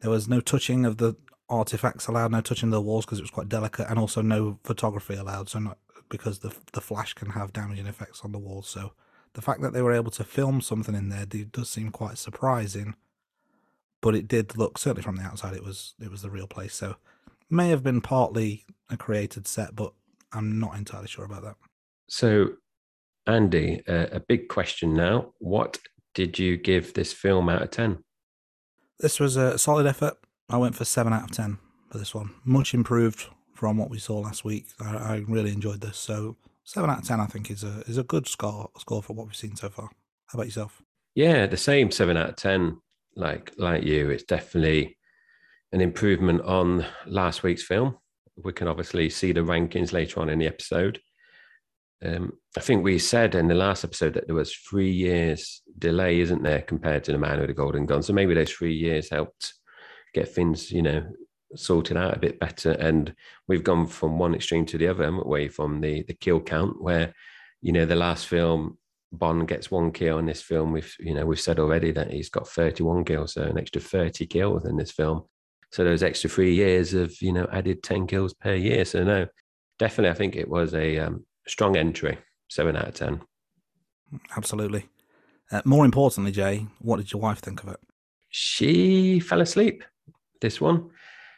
there 0.00 0.10
was 0.10 0.28
no 0.28 0.40
touching 0.40 0.84
of 0.84 0.98
the 0.98 1.16
artifacts 1.48 2.06
allowed, 2.06 2.32
no 2.32 2.40
touching 2.40 2.70
the 2.70 2.80
walls 2.80 3.04
because 3.04 3.18
it 3.18 3.22
was 3.22 3.30
quite 3.30 3.48
delicate, 3.48 3.86
and 3.88 3.98
also 3.98 4.20
no 4.22 4.58
photography 4.64 5.14
allowed. 5.14 5.48
So 5.48 5.58
not 5.58 5.78
because 6.08 6.40
the 6.40 6.54
the 6.72 6.80
flash 6.80 7.14
can 7.14 7.30
have 7.30 7.52
damaging 7.52 7.86
effects 7.86 8.20
on 8.24 8.32
the 8.32 8.38
walls. 8.38 8.68
So 8.68 8.92
the 9.34 9.42
fact 9.42 9.62
that 9.62 9.72
they 9.72 9.82
were 9.82 9.92
able 9.92 10.10
to 10.12 10.24
film 10.24 10.60
something 10.60 10.94
in 10.94 11.08
there 11.08 11.26
does 11.26 11.70
seem 11.70 11.90
quite 11.90 12.18
surprising. 12.18 12.94
But 14.02 14.14
it 14.14 14.28
did 14.28 14.56
look 14.56 14.78
certainly 14.78 15.02
from 15.02 15.16
the 15.16 15.22
outside 15.22 15.54
it 15.54 15.64
was 15.64 15.94
it 16.00 16.10
was 16.10 16.22
the 16.22 16.30
real 16.30 16.46
place. 16.46 16.74
So 16.74 16.96
may 17.50 17.68
have 17.68 17.82
been 17.82 18.00
partly 18.00 18.64
a 18.88 18.96
created 18.96 19.46
set, 19.46 19.74
but 19.74 19.92
I'm 20.32 20.58
not 20.58 20.76
entirely 20.76 21.08
sure 21.08 21.24
about 21.24 21.42
that. 21.42 21.56
So, 22.08 22.50
Andy, 23.26 23.82
uh, 23.88 24.06
a 24.12 24.20
big 24.20 24.48
question 24.48 24.94
now. 24.94 25.32
What 25.38 25.78
did 26.14 26.38
you 26.38 26.56
give 26.56 26.94
this 26.94 27.12
film 27.12 27.48
out 27.48 27.62
of 27.62 27.70
10? 27.70 27.98
This 29.00 29.18
was 29.18 29.36
a 29.36 29.56
solid 29.56 29.86
effort. 29.86 30.18
I 30.50 30.58
went 30.58 30.74
for 30.74 30.84
seven 30.84 31.12
out 31.12 31.24
of 31.24 31.30
ten 31.30 31.58
for 31.90 31.98
this 31.98 32.14
one. 32.14 32.34
Much 32.44 32.74
improved 32.74 33.26
from 33.54 33.78
what 33.78 33.88
we 33.88 33.98
saw 33.98 34.18
last 34.18 34.44
week. 34.44 34.66
I, 34.80 34.96
I 34.96 35.24
really 35.26 35.52
enjoyed 35.52 35.80
this. 35.80 35.96
So 35.96 36.36
seven 36.64 36.90
out 36.90 36.98
of 36.98 37.06
ten, 37.06 37.20
I 37.20 37.26
think, 37.26 37.50
is 37.50 37.64
a 37.64 37.80
is 37.86 37.96
a 37.96 38.02
good 38.02 38.28
score 38.28 38.70
score 38.78 39.02
for 39.02 39.14
what 39.14 39.26
we've 39.26 39.36
seen 39.36 39.56
so 39.56 39.70
far. 39.70 39.88
How 40.26 40.36
about 40.36 40.46
yourself? 40.46 40.82
Yeah, 41.14 41.46
the 41.46 41.56
same 41.56 41.90
7 41.90 42.16
out 42.16 42.28
of 42.28 42.36
10. 42.36 42.80
Like 43.16 43.52
like 43.56 43.82
you, 43.84 44.10
it's 44.10 44.24
definitely 44.24 44.96
an 45.72 45.80
improvement 45.80 46.42
on 46.42 46.84
last 47.06 47.42
week's 47.42 47.64
film. 47.64 47.96
We 48.36 48.52
can 48.52 48.68
obviously 48.68 49.10
see 49.10 49.32
the 49.32 49.40
rankings 49.40 49.92
later 49.92 50.20
on 50.20 50.28
in 50.28 50.38
the 50.38 50.46
episode. 50.46 51.00
Um, 52.04 52.32
I 52.56 52.60
think 52.60 52.82
we 52.82 52.98
said 52.98 53.34
in 53.34 53.48
the 53.48 53.54
last 53.54 53.84
episode 53.84 54.14
that 54.14 54.26
there 54.26 54.34
was 54.34 54.54
three 54.54 54.90
years 54.90 55.62
delay, 55.78 56.20
isn't 56.20 56.42
there, 56.42 56.62
compared 56.62 57.04
to 57.04 57.12
the 57.12 57.18
Man 57.18 57.38
with 57.38 57.48
the 57.48 57.54
Golden 57.54 57.86
Gun? 57.86 58.02
So 58.02 58.12
maybe 58.12 58.34
those 58.34 58.50
three 58.50 58.74
years 58.74 59.10
helped 59.10 59.54
get 60.14 60.28
things, 60.28 60.70
you 60.72 60.82
know, 60.82 61.04
sorted 61.54 61.96
out 61.96 62.16
a 62.16 62.20
bit 62.20 62.40
better. 62.40 62.72
And 62.72 63.14
we've 63.48 63.64
gone 63.64 63.86
from 63.86 64.18
one 64.18 64.34
extreme 64.34 64.64
to 64.66 64.78
the 64.78 64.88
other, 64.88 65.04
haven't 65.04 65.26
we? 65.26 65.48
From 65.48 65.80
the 65.80 66.02
the 66.02 66.14
kill 66.14 66.40
count, 66.40 66.82
where 66.82 67.12
you 67.60 67.72
know 67.72 67.86
the 67.86 67.96
last 67.96 68.26
film 68.26 68.78
Bond 69.12 69.48
gets 69.48 69.70
one 69.70 69.92
kill 69.92 70.18
in 70.18 70.26
this 70.26 70.42
film. 70.42 70.72
We've 70.72 70.94
you 70.98 71.14
know 71.14 71.26
we've 71.26 71.40
said 71.40 71.58
already 71.58 71.90
that 71.92 72.12
he's 72.12 72.30
got 72.30 72.48
31 72.48 73.04
kills, 73.04 73.34
so 73.34 73.42
an 73.42 73.58
extra 73.58 73.80
30 73.80 74.26
kills 74.26 74.64
in 74.64 74.76
this 74.76 74.92
film. 74.92 75.24
So 75.72 75.84
those 75.84 76.02
extra 76.02 76.30
three 76.30 76.54
years 76.54 76.94
of 76.94 77.20
you 77.20 77.32
know 77.32 77.48
added 77.52 77.82
10 77.82 78.06
kills 78.06 78.34
per 78.34 78.54
year. 78.54 78.84
So 78.84 79.02
no, 79.04 79.26
definitely, 79.78 80.10
I 80.10 80.14
think 80.14 80.36
it 80.36 80.48
was 80.48 80.74
a 80.74 80.98
um, 80.98 81.26
strong 81.50 81.76
entry. 81.76 82.18
Seven 82.48 82.76
out 82.76 82.88
of 82.88 82.94
ten. 82.94 83.20
Absolutely. 84.36 84.86
Uh, 85.52 85.62
more 85.64 85.84
importantly, 85.84 86.32
Jai, 86.32 86.66
what 86.80 86.98
did 86.98 87.12
your 87.12 87.22
wife 87.22 87.38
think 87.38 87.62
of 87.62 87.70
it? 87.70 87.80
She 88.30 89.20
fell 89.20 89.40
asleep. 89.40 89.84
This 90.40 90.60
one, 90.60 90.90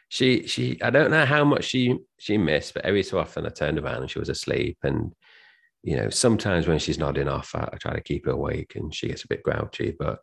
she 0.09 0.47
she. 0.47 0.81
I 0.81 0.89
don't 0.89 1.11
know 1.11 1.25
how 1.25 1.43
much 1.43 1.65
she 1.65 1.97
she 2.19 2.37
missed, 2.37 2.73
but 2.73 2.85
every 2.85 3.03
so 3.03 3.19
often 3.19 3.45
I 3.45 3.49
turned 3.49 3.79
around 3.79 4.01
and 4.01 4.09
she 4.09 4.19
was 4.19 4.29
asleep. 4.29 4.77
And 4.83 5.13
you 5.81 5.97
know, 5.97 6.09
sometimes 6.09 6.67
when 6.67 6.79
she's 6.79 6.99
nodding 6.99 7.27
off, 7.27 7.53
I, 7.55 7.69
I 7.73 7.77
try 7.77 7.93
to 7.93 8.01
keep 8.01 8.25
her 8.25 8.31
awake, 8.31 8.73
and 8.75 8.93
she 8.93 9.07
gets 9.07 9.23
a 9.23 9.27
bit 9.27 9.43
grouchy. 9.43 9.95
But 9.97 10.19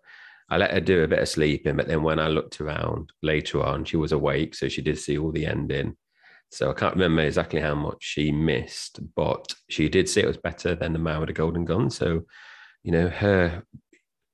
I 0.48 0.56
let 0.56 0.72
her 0.72 0.80
do 0.80 1.02
a 1.02 1.08
bit 1.08 1.18
of 1.18 1.28
sleeping. 1.28 1.76
But 1.76 1.88
then 1.88 2.02
when 2.02 2.18
I 2.18 2.28
looked 2.28 2.60
around 2.60 3.12
later 3.22 3.62
on, 3.62 3.84
she 3.84 3.96
was 3.96 4.12
awake, 4.12 4.54
so 4.54 4.68
she 4.68 4.82
did 4.82 4.98
see 4.98 5.18
all 5.18 5.32
the 5.32 5.46
ending. 5.46 5.96
So 6.50 6.70
I 6.70 6.74
can't 6.74 6.94
remember 6.94 7.22
exactly 7.22 7.60
how 7.60 7.74
much 7.74 7.98
she 8.00 8.32
missed, 8.32 8.98
but 9.14 9.54
she 9.68 9.88
did 9.88 10.08
say 10.08 10.22
it 10.22 10.26
was 10.26 10.36
better 10.36 10.74
than 10.74 10.92
the 10.92 10.98
Man 10.98 11.20
with 11.20 11.28
the 11.28 11.32
Golden 11.32 11.64
Gun. 11.64 11.90
So, 11.90 12.22
you 12.82 12.92
know, 12.92 13.08
her 13.08 13.62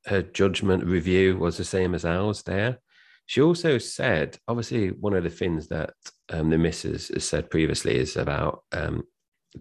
her 0.06 0.22
judgment 0.22 0.84
review 0.84 1.36
was 1.36 1.56
the 1.56 1.64
same 1.64 1.94
as 1.94 2.04
ours 2.04 2.42
there. 2.44 2.78
She 3.26 3.42
also 3.42 3.76
said, 3.78 4.38
obviously, 4.46 4.90
one 4.90 5.14
of 5.14 5.24
the 5.24 5.30
things 5.30 5.66
that 5.68 5.94
um, 6.30 6.48
the 6.48 6.58
missus 6.58 7.08
has 7.08 7.28
said 7.28 7.50
previously 7.50 7.96
is 7.96 8.16
about 8.16 8.62
um, 8.72 9.02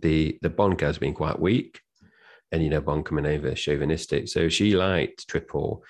the 0.02 0.38
the 0.42 0.50
Bond 0.50 0.78
girls 0.78 0.98
being 0.98 1.14
quite 1.14 1.40
weak, 1.40 1.82
and 2.52 2.64
you 2.64 2.70
know 2.70 2.82
Bond 2.82 3.06
coming 3.06 3.26
over 3.26 3.54
chauvinistic. 3.54 4.30
So 4.30 4.48
she 4.48 4.76
liked 4.76 5.28
Triple 5.28 5.84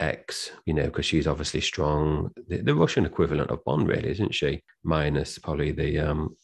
X, 0.00 0.50
you 0.66 0.74
know, 0.74 0.84
because 0.84 1.06
she's 1.06 1.26
obviously 1.26 1.60
strong. 1.60 2.30
The, 2.48 2.58
the 2.58 2.74
Russian 2.74 3.06
equivalent 3.06 3.50
of 3.50 3.64
Bond, 3.64 3.88
really, 3.88 4.10
isn't 4.10 4.34
she? 4.34 4.62
Minus 4.84 5.38
probably 5.38 5.72
the 5.72 5.98
um, 5.98 6.36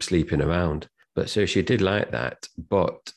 sleeping 0.00 0.42
around. 0.42 0.88
But 1.14 1.28
so 1.28 1.46
she 1.46 1.62
did 1.62 1.80
like 1.80 2.10
that, 2.12 2.46
but 2.68 3.12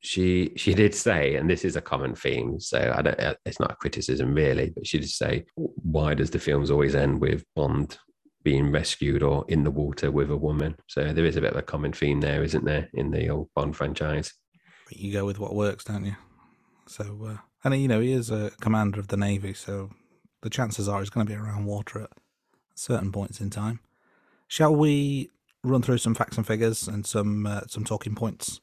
she 0.00 0.52
she 0.56 0.74
did 0.74 0.94
say, 0.94 1.36
and 1.36 1.48
this 1.50 1.64
is 1.64 1.76
a 1.76 1.80
common 1.80 2.14
theme. 2.14 2.60
So 2.60 2.92
I 2.96 3.02
don't. 3.02 3.36
It's 3.44 3.60
not 3.60 3.72
a 3.72 3.76
criticism 3.76 4.34
really, 4.34 4.70
but 4.74 4.86
she 4.86 4.98
did 4.98 5.10
say, 5.10 5.44
why 5.56 6.14
does 6.14 6.30
the 6.30 6.38
films 6.38 6.70
always 6.70 6.94
end 6.94 7.20
with 7.20 7.44
Bond 7.54 7.98
being 8.44 8.70
rescued 8.70 9.22
or 9.22 9.44
in 9.48 9.64
the 9.64 9.70
water 9.70 10.10
with 10.10 10.30
a 10.30 10.36
woman? 10.36 10.76
So 10.86 11.12
there 11.12 11.26
is 11.26 11.36
a 11.36 11.40
bit 11.40 11.52
of 11.52 11.58
a 11.58 11.62
common 11.62 11.92
theme 11.92 12.20
there, 12.20 12.42
isn't 12.42 12.64
there, 12.64 12.88
in 12.94 13.10
the 13.10 13.28
old 13.28 13.48
Bond 13.54 13.76
franchise? 13.76 14.32
But 14.86 14.98
you 14.98 15.12
go 15.12 15.26
with 15.26 15.38
what 15.38 15.54
works, 15.54 15.84
don't 15.84 16.06
you? 16.06 16.16
So, 16.86 17.04
uh, 17.28 17.36
and 17.64 17.80
you 17.80 17.88
know, 17.88 18.00
he 18.00 18.12
is 18.12 18.30
a 18.30 18.50
commander 18.60 19.00
of 19.00 19.08
the 19.08 19.16
navy, 19.16 19.54
so 19.54 19.90
the 20.42 20.50
chances 20.50 20.88
are 20.88 21.00
he's 21.00 21.10
going 21.10 21.26
to 21.26 21.32
be 21.32 21.38
around 21.38 21.64
water 21.64 22.02
at 22.02 22.10
certain 22.74 23.10
points 23.12 23.40
in 23.40 23.50
time. 23.50 23.80
Shall 24.46 24.74
we 24.74 25.30
run 25.64 25.82
through 25.82 25.98
some 25.98 26.14
facts 26.14 26.36
and 26.36 26.46
figures 26.46 26.86
and 26.86 27.04
some 27.04 27.46
uh, 27.46 27.62
some 27.66 27.84
talking 27.84 28.14
points? 28.14 28.60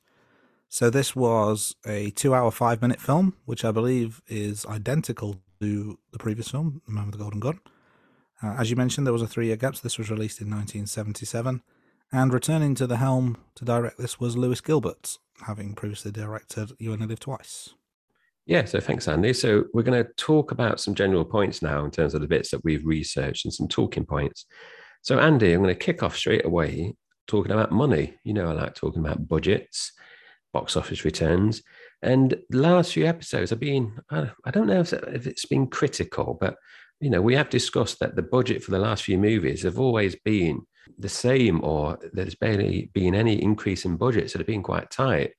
So 0.70 0.90
this 0.90 1.16
was 1.16 1.76
a 1.86 2.10
two-hour, 2.12 2.52
five-minute 2.52 3.00
film, 3.00 3.36
which 3.46 3.64
I 3.64 3.72
believe 3.72 4.22
is 4.28 4.66
identical 4.66 5.42
to 5.62 6.00
the 6.12 6.20
previous 6.20 6.50
film, 6.50 6.82
The 6.86 6.92
Man 6.92 7.06
with 7.06 7.14
the 7.14 7.20
Golden 7.20 7.40
Gun. 7.40 7.60
Uh, 8.44 8.56
as 8.58 8.70
you 8.70 8.76
mentioned, 8.76 9.08
there 9.08 9.14
was 9.14 9.22
a 9.22 9.28
three-year 9.28 9.56
gap. 9.56 9.76
So 9.76 9.82
this 9.84 9.98
was 9.98 10.10
released 10.10 10.42
in 10.42 10.48
1977, 10.48 11.62
and 12.12 12.34
returning 12.34 12.76
to 12.76 12.88
the 12.88 12.98
helm 12.98 13.38
to 13.56 13.64
direct 13.64 13.98
this 13.98 14.20
was 14.20 14.36
Lewis 14.36 14.60
Gilbert, 14.60 15.18
having 15.46 15.76
previously 15.76 16.12
directed 16.12 16.72
You 16.80 16.94
Only 16.94 17.08
Live 17.08 17.20
Twice. 17.20 17.74
Yeah, 18.46 18.66
so 18.66 18.80
thanks, 18.80 19.08
Andy. 19.08 19.34
So 19.34 19.66
we're 19.74 19.84
going 19.84 20.04
to 20.04 20.12
talk 20.18 20.52
about 20.52 20.80
some 20.80 20.96
general 20.96 21.26
points 21.26 21.62
now 21.62 21.84
in 21.84 21.92
terms 21.92 22.14
of 22.14 22.22
the 22.22 22.28
bits 22.28 22.52
that 22.52 22.64
we've 22.64 22.86
researched 22.86 23.46
and 23.46 23.54
some 23.54 23.68
talking 23.68 24.06
points. 24.06 24.46
So, 25.02 25.20
Andy, 25.20 25.54
I'm 25.54 25.62
going 25.64 25.74
to 25.74 25.80
kick 25.80 26.04
off 26.04 26.16
straight 26.16 26.46
away 26.46 26.96
talking 27.28 27.52
about 27.52 27.72
money. 27.72 28.16
You 28.24 28.34
know, 28.34 28.48
I 28.48 28.54
like 28.54 28.76
talking 28.76 29.04
about 29.04 29.28
budgets. 29.28 29.92
box 30.54 30.78
office 30.78 31.04
returns. 31.04 31.62
And 32.02 32.34
the 32.50 32.58
last 32.60 32.94
few 32.94 33.06
episodes 33.06 33.50
have 33.50 33.60
been, 33.60 34.00
I 34.10 34.52
don't 34.52 34.68
know 34.68 34.80
if 34.80 34.94
it's 35.28 35.46
been 35.46 35.68
critical, 35.68 36.38
but 36.40 36.56
you 37.02 37.10
know, 37.10 37.22
we 37.22 37.36
have 37.36 37.50
discussed 37.50 38.00
that 38.00 38.16
the 38.16 38.22
budget 38.22 38.64
for 38.64 38.72
the 38.72 38.80
last 38.80 39.04
few 39.04 39.18
movies 39.18 39.64
have 39.64 39.80
always 39.80 40.16
been 40.24 40.62
the 40.98 41.10
same, 41.10 41.62
or 41.62 42.00
there's 42.14 42.36
barely 42.36 42.90
been 42.94 43.16
any 43.16 43.42
increase 43.42 43.84
in 43.84 43.98
budget, 43.98 44.32
so 44.32 44.38
they've 44.38 44.48
been 44.48 44.64
quite 44.64 44.90
tight. 44.92 45.32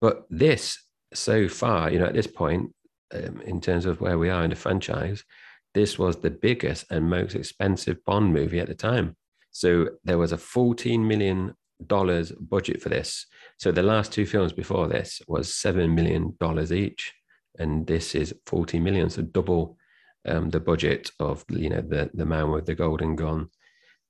But 0.00 0.24
this, 0.30 0.82
so 1.14 1.48
far, 1.48 1.90
you 1.90 1.98
know, 1.98 2.06
at 2.06 2.14
this 2.14 2.26
point, 2.26 2.72
um, 3.12 3.40
in 3.42 3.60
terms 3.60 3.86
of 3.86 4.00
where 4.00 4.18
we 4.18 4.30
are 4.30 4.44
in 4.44 4.50
the 4.50 4.56
franchise, 4.56 5.24
this 5.74 5.98
was 5.98 6.16
the 6.16 6.30
biggest 6.30 6.84
and 6.90 7.10
most 7.10 7.34
expensive 7.34 8.04
Bond 8.04 8.32
movie 8.32 8.60
at 8.60 8.68
the 8.68 8.74
time. 8.74 9.16
So 9.50 9.88
there 10.04 10.18
was 10.18 10.32
a 10.32 10.36
$14 10.36 11.04
million 11.04 11.54
budget 11.88 12.82
for 12.82 12.88
this. 12.88 13.26
So 13.58 13.72
the 13.72 13.82
last 13.82 14.12
two 14.12 14.26
films 14.26 14.52
before 14.52 14.88
this 14.88 15.20
was 15.26 15.48
$7 15.48 15.92
million 15.92 16.36
each. 16.72 17.12
And 17.58 17.86
this 17.86 18.14
is 18.14 18.34
40 18.46 18.78
million, 18.80 19.10
so 19.10 19.22
double 19.22 19.76
um, 20.26 20.50
the 20.50 20.60
budget 20.60 21.10
of 21.18 21.44
you 21.48 21.70
know 21.70 21.80
the 21.80 22.10
the 22.14 22.26
man 22.26 22.50
with 22.50 22.66
the 22.66 22.74
golden 22.74 23.16
gun 23.16 23.48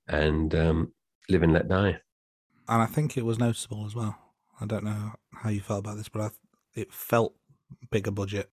and 0.07 0.53
um, 0.55 0.93
live 1.29 1.43
and 1.43 1.53
let 1.53 1.67
die. 1.67 1.99
And 2.67 2.81
I 2.81 2.85
think 2.85 3.17
it 3.17 3.25
was 3.25 3.39
noticeable 3.39 3.85
as 3.85 3.95
well. 3.95 4.17
I 4.59 4.65
don't 4.65 4.83
know 4.83 5.13
how 5.33 5.49
you 5.49 5.61
felt 5.61 5.79
about 5.79 5.97
this, 5.97 6.09
but 6.09 6.21
I, 6.21 6.29
it 6.75 6.91
felt 6.93 7.35
bigger 7.89 8.11
budget. 8.11 8.49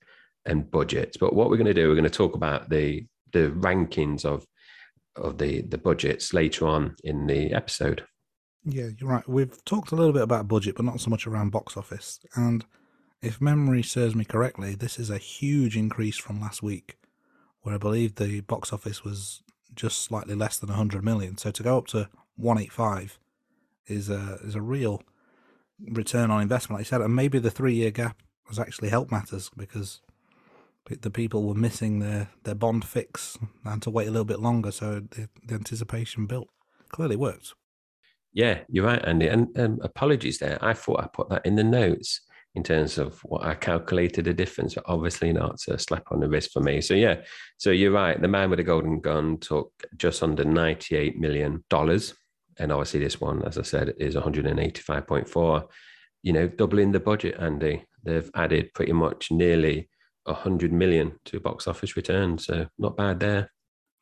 and 0.45 0.69
budgets? 0.69 1.17
But 1.17 1.33
what 1.33 1.49
we're 1.49 1.57
going 1.57 1.67
to 1.67 1.73
do, 1.73 1.89
we're 1.89 1.95
going 1.95 2.03
to 2.03 2.09
talk 2.09 2.35
about 2.35 2.69
the 2.69 3.05
the 3.31 3.49
rankings 3.49 4.25
of 4.25 4.45
of 5.15 5.37
the 5.37 5.61
the 5.61 5.77
budgets 5.77 6.33
later 6.33 6.67
on 6.67 6.95
in 7.03 7.27
the 7.27 7.53
episode. 7.53 8.03
Yeah, 8.65 8.87
you're 8.97 9.09
right. 9.09 9.27
We've 9.27 9.63
talked 9.65 9.91
a 9.91 9.95
little 9.95 10.13
bit 10.13 10.21
about 10.21 10.47
budget, 10.47 10.75
but 10.75 10.85
not 10.85 11.01
so 11.01 11.09
much 11.09 11.27
around 11.27 11.49
box 11.51 11.75
office. 11.75 12.19
And 12.35 12.65
if 13.21 13.41
memory 13.41 13.83
serves 13.83 14.15
me 14.15 14.23
correctly, 14.25 14.75
this 14.75 14.97
is 14.97 15.09
a 15.09 15.17
huge 15.17 15.75
increase 15.75 16.17
from 16.17 16.39
last 16.39 16.63
week, 16.63 16.97
where 17.61 17.75
I 17.75 17.77
believe 17.77 18.15
the 18.15 18.41
box 18.41 18.71
office 18.71 19.03
was 19.03 19.41
just 19.75 20.01
slightly 20.01 20.35
less 20.35 20.57
than 20.57 20.69
100 20.69 21.03
million. 21.03 21.37
So 21.37 21.51
to 21.51 21.63
go 21.63 21.77
up 21.77 21.87
to 21.87 22.09
185 22.37 23.19
is 23.87 24.09
a 24.09 24.39
is 24.43 24.55
a 24.55 24.61
real 24.61 25.03
return 25.79 26.31
on 26.31 26.41
investment, 26.41 26.79
like 26.79 26.85
you 26.85 26.89
said. 26.89 27.01
And 27.01 27.15
maybe 27.15 27.39
the 27.39 27.51
three 27.51 27.73
year 27.73 27.91
gap 27.91 28.21
has 28.47 28.59
actually 28.59 28.89
helped 28.89 29.11
matters 29.11 29.49
because 29.57 30.01
the 30.89 31.09
people 31.09 31.43
were 31.43 31.53
missing 31.53 31.99
their, 31.99 32.29
their 32.43 32.55
bond 32.55 32.85
fix 32.85 33.37
and 33.63 33.81
to 33.81 33.89
wait 33.89 34.07
a 34.07 34.11
little 34.11 34.25
bit 34.25 34.39
longer. 34.39 34.71
So 34.71 35.01
the, 35.11 35.29
the 35.45 35.55
anticipation 35.55 36.25
built. 36.25 36.49
Clearly 36.89 37.15
worked. 37.15 37.53
Yeah, 38.33 38.59
you're 38.67 38.85
right, 38.85 39.03
Andy. 39.05 39.27
And 39.27 39.57
um, 39.59 39.79
apologies 39.83 40.39
there. 40.39 40.57
I 40.61 40.73
thought 40.73 41.03
I 41.03 41.07
put 41.07 41.29
that 41.29 41.45
in 41.45 41.55
the 41.55 41.63
notes 41.63 42.21
in 42.55 42.63
terms 42.63 42.97
of 42.97 43.19
what 43.21 43.43
I 43.43 43.55
calculated 43.55 44.25
the 44.25 44.33
difference, 44.33 44.75
but 44.75 44.85
obviously 44.87 45.33
not. 45.33 45.59
So 45.59 45.75
slap 45.77 46.11
on 46.11 46.19
the 46.19 46.29
wrist 46.29 46.51
for 46.51 46.61
me. 46.61 46.81
So 46.81 46.93
yeah, 46.93 47.21
so 47.57 47.71
you're 47.71 47.91
right. 47.91 48.19
The 48.19 48.27
man 48.27 48.49
with 48.49 48.57
the 48.57 48.63
golden 48.63 48.99
gun 48.99 49.37
took 49.37 49.71
just 49.97 50.21
under 50.21 50.43
$98 50.43 51.15
million. 51.17 51.63
And 51.71 52.71
obviously 52.71 52.99
this 52.99 53.19
one, 53.19 53.43
as 53.43 53.57
I 53.57 53.63
said, 53.63 53.93
is 53.97 54.15
185.4, 54.15 55.67
you 56.21 56.33
know, 56.33 56.47
doubling 56.47 56.91
the 56.91 56.99
budget, 56.99 57.35
Andy. 57.39 57.85
They've 58.03 58.29
added 58.35 58.73
pretty 58.75 58.93
much 58.93 59.31
nearly 59.31 59.89
100 60.25 60.71
million 60.71 61.19
to 61.25 61.39
box 61.39 61.67
office 61.67 61.95
return. 61.95 62.37
So 62.37 62.67
not 62.77 62.97
bad 62.97 63.19
there. 63.19 63.51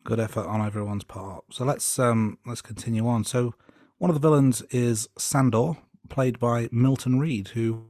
Good 0.04 0.20
effort 0.20 0.48
on 0.48 0.66
everyone's 0.66 1.04
part. 1.04 1.44
So 1.52 1.64
let's 1.64 2.00
um 2.00 2.40
let's 2.46 2.62
continue 2.62 3.08
on. 3.08 3.24
So 3.24 3.54
one 4.02 4.10
of 4.10 4.20
the 4.20 4.28
villains 4.28 4.64
is 4.72 5.08
Sandor, 5.16 5.74
played 6.10 6.40
by 6.40 6.68
Milton 6.72 7.20
Reid, 7.20 7.50
who 7.50 7.86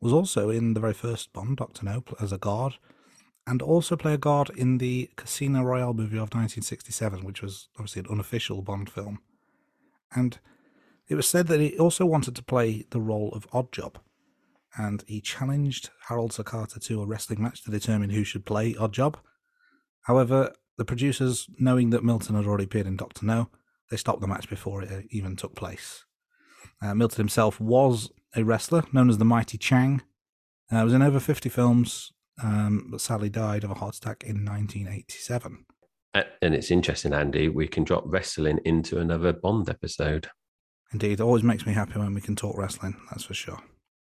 was 0.00 0.12
also 0.12 0.50
in 0.50 0.74
the 0.74 0.78
very 0.78 0.94
first 0.94 1.32
Bond, 1.32 1.56
Doctor 1.56 1.84
No, 1.84 2.04
as 2.20 2.30
a 2.30 2.38
guard, 2.38 2.74
and 3.44 3.60
also 3.60 3.96
play 3.96 4.14
a 4.14 4.18
guard 4.18 4.50
in 4.50 4.78
the 4.78 5.10
Casino 5.16 5.64
Royale 5.64 5.94
movie 5.94 6.16
of 6.16 6.32
1967, 6.32 7.24
which 7.24 7.42
was 7.42 7.70
obviously 7.74 7.98
an 7.98 8.06
unofficial 8.08 8.62
Bond 8.62 8.88
film. 8.88 9.18
And 10.14 10.38
it 11.08 11.16
was 11.16 11.26
said 11.26 11.48
that 11.48 11.58
he 11.58 11.76
also 11.76 12.06
wanted 12.06 12.36
to 12.36 12.44
play 12.44 12.84
the 12.90 13.00
role 13.00 13.32
of 13.32 13.50
Oddjob, 13.50 13.96
and 14.76 15.02
he 15.08 15.20
challenged 15.20 15.90
Harold 16.06 16.30
Sakata 16.30 16.80
to 16.84 17.02
a 17.02 17.06
wrestling 17.06 17.42
match 17.42 17.64
to 17.64 17.72
determine 17.72 18.10
who 18.10 18.22
should 18.22 18.46
play 18.46 18.74
Oddjob. 18.74 19.16
However, 20.02 20.52
the 20.76 20.84
producers, 20.84 21.48
knowing 21.58 21.90
that 21.90 22.04
Milton 22.04 22.36
had 22.36 22.46
already 22.46 22.62
appeared 22.62 22.86
in 22.86 22.96
Doctor 22.96 23.26
No, 23.26 23.50
they 23.90 23.96
stopped 23.96 24.20
the 24.20 24.26
match 24.26 24.48
before 24.48 24.82
it 24.82 25.06
even 25.10 25.36
took 25.36 25.54
place. 25.54 26.04
Uh, 26.82 26.94
Milton 26.94 27.18
himself 27.18 27.60
was 27.60 28.10
a 28.36 28.44
wrestler 28.44 28.84
known 28.92 29.08
as 29.08 29.18
the 29.18 29.24
Mighty 29.24 29.58
Chang. 29.58 30.02
Uh, 30.70 30.84
was 30.84 30.92
in 30.92 31.02
over 31.02 31.18
50 31.18 31.48
films, 31.48 32.12
um, 32.42 32.88
but 32.90 33.00
sadly 33.00 33.30
died 33.30 33.64
of 33.64 33.70
a 33.70 33.74
heart 33.74 33.96
attack 33.96 34.22
in 34.22 34.44
1987. 34.44 35.64
And 36.14 36.54
it's 36.54 36.70
interesting, 36.70 37.12
Andy, 37.12 37.48
we 37.48 37.68
can 37.68 37.84
drop 37.84 38.04
wrestling 38.06 38.58
into 38.64 38.98
another 38.98 39.32
Bond 39.32 39.68
episode. 39.68 40.28
Indeed, 40.92 41.20
it 41.20 41.22
always 41.22 41.42
makes 41.42 41.66
me 41.66 41.72
happy 41.72 41.98
when 41.98 42.14
we 42.14 42.20
can 42.20 42.34
talk 42.34 42.56
wrestling, 42.56 42.96
that's 43.10 43.24
for 43.24 43.34
sure. 43.34 43.60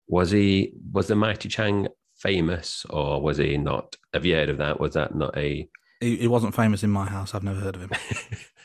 Was 0.09 0.31
he, 0.31 0.73
was 0.93 1.09
the 1.09 1.17
Mighty 1.17 1.49
Chang 1.49 1.89
famous 2.17 2.87
or 2.91 3.21
was 3.21 3.39
he 3.39 3.57
not? 3.59 3.97
Have 4.15 4.25
you 4.25 4.35
heard 4.35 4.49
of 4.49 4.59
that? 4.59 4.81
Was 4.81 4.95
that 4.95 5.15
not 5.15 5.37
a. 5.37 5.69
He, 6.01 6.17
he 6.17 6.29
wasn't 6.29 6.55
famous 6.55 6.83
in 6.83 6.91
my 6.91 7.07
house, 7.07 7.35
I've 7.35 7.43
never 7.43 7.61
heard 7.61 7.77
of 7.77 7.83
him. 7.83 7.91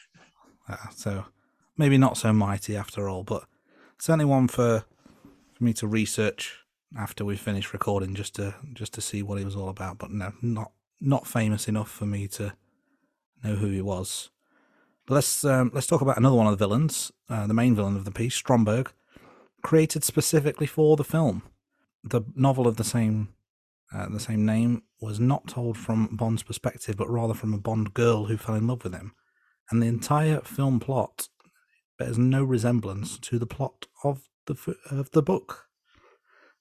so 0.93 1.25
maybe 1.77 1.97
not 1.97 2.17
so 2.17 2.33
mighty 2.33 2.75
after 2.75 3.09
all, 3.09 3.23
but 3.23 3.45
certainly 3.97 4.25
one 4.25 4.47
for 4.47 4.83
for 5.53 5.63
me 5.63 5.73
to 5.73 5.87
research 5.87 6.57
after 6.97 7.23
we 7.23 7.37
finish 7.37 7.73
recording 7.73 8.15
just 8.15 8.35
to 8.35 8.55
just 8.73 8.93
to 8.93 9.01
see 9.01 9.23
what 9.23 9.37
he 9.39 9.45
was 9.45 9.55
all 9.55 9.69
about. 9.69 9.97
But 9.97 10.11
no, 10.11 10.33
not 10.41 10.71
not 10.99 11.27
famous 11.27 11.67
enough 11.67 11.89
for 11.89 12.05
me 12.05 12.27
to 12.29 12.53
know 13.43 13.55
who 13.55 13.67
he 13.67 13.81
was. 13.81 14.29
But 15.05 15.15
let's 15.15 15.43
um, 15.43 15.71
let's 15.73 15.87
talk 15.87 16.01
about 16.01 16.17
another 16.17 16.35
one 16.35 16.47
of 16.47 16.57
the 16.57 16.65
villains, 16.65 17.11
uh, 17.29 17.47
the 17.47 17.53
main 17.53 17.75
villain 17.75 17.95
of 17.95 18.05
the 18.05 18.11
piece, 18.11 18.35
Stromberg, 18.35 18.91
created 19.63 20.03
specifically 20.03 20.67
for 20.67 20.95
the 20.95 21.03
film. 21.03 21.43
The 22.03 22.21
novel 22.35 22.67
of 22.67 22.77
the 22.77 22.83
same 22.83 23.29
uh, 23.93 24.07
the 24.09 24.19
same 24.19 24.45
name 24.45 24.83
was 25.01 25.19
not 25.19 25.47
told 25.47 25.77
from 25.77 26.15
Bond's 26.15 26.43
perspective, 26.43 26.95
but 26.95 27.09
rather 27.09 27.33
from 27.33 27.53
a 27.53 27.57
Bond 27.57 27.93
girl 27.93 28.25
who 28.25 28.37
fell 28.37 28.55
in 28.55 28.67
love 28.67 28.83
with 28.83 28.93
him, 28.93 29.13
and 29.71 29.81
the 29.81 29.87
entire 29.87 30.41
film 30.41 30.79
plot 30.79 31.29
bears 31.97 32.17
no 32.17 32.43
resemblance 32.43 33.17
to 33.19 33.39
the 33.39 33.45
plot 33.45 33.87
of 34.03 34.29
the 34.47 34.75
of 34.89 35.11
the 35.11 35.21
book. 35.21 35.67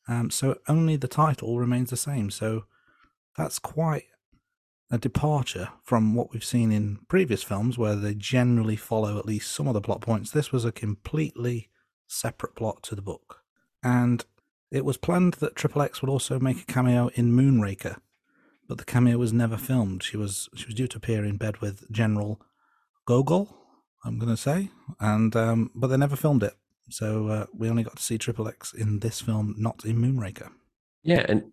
Um, 0.08 0.30
so 0.30 0.58
only 0.68 0.96
the 0.96 1.08
title 1.08 1.58
remains 1.58 1.90
the 1.90 1.96
same. 1.96 2.30
So 2.30 2.64
that's 3.36 3.58
quite 3.58 4.04
a 4.90 4.98
departure 4.98 5.68
from 5.84 6.14
what 6.14 6.32
we've 6.32 6.44
seen 6.44 6.72
in 6.72 6.98
previous 7.08 7.42
films, 7.42 7.78
where 7.78 7.94
they 7.94 8.14
generally 8.14 8.76
follow 8.76 9.18
at 9.18 9.26
least 9.26 9.52
some 9.52 9.68
of 9.68 9.74
the 9.74 9.80
plot 9.80 10.00
points. 10.00 10.30
This 10.30 10.52
was 10.52 10.64
a 10.64 10.72
completely 10.72 11.70
separate 12.08 12.56
plot 12.56 12.82
to 12.84 12.94
the 12.94 13.02
book, 13.02 13.42
and 13.82 14.24
it 14.70 14.84
was 14.84 14.96
planned 14.96 15.34
that 15.34 15.56
Triple 15.56 15.82
X 15.82 16.02
would 16.02 16.10
also 16.10 16.38
make 16.38 16.62
a 16.62 16.72
cameo 16.72 17.08
in 17.14 17.32
Moonraker, 17.32 17.98
but 18.68 18.78
the 18.78 18.84
cameo 18.84 19.16
was 19.16 19.32
never 19.32 19.56
filmed. 19.56 20.02
She 20.02 20.16
was 20.16 20.48
she 20.54 20.66
was 20.66 20.74
due 20.74 20.88
to 20.88 20.96
appear 20.96 21.24
in 21.24 21.36
bed 21.36 21.58
with 21.58 21.90
General 21.90 22.40
Gogol, 23.06 23.56
I'm 24.04 24.18
going 24.18 24.30
to 24.30 24.36
say, 24.36 24.70
and 24.98 25.34
um, 25.36 25.70
but 25.74 25.88
they 25.88 25.96
never 25.96 26.16
filmed 26.16 26.42
it. 26.42 26.54
So 26.90 27.28
uh, 27.28 27.46
we 27.54 27.70
only 27.70 27.82
got 27.82 27.96
to 27.96 28.02
see 28.02 28.18
Triple 28.18 28.48
X 28.48 28.72
in 28.72 28.98
this 28.98 29.20
film, 29.20 29.54
not 29.58 29.84
in 29.84 29.96
Moonraker. 29.96 30.50
Yeah, 31.02 31.24
and 31.28 31.52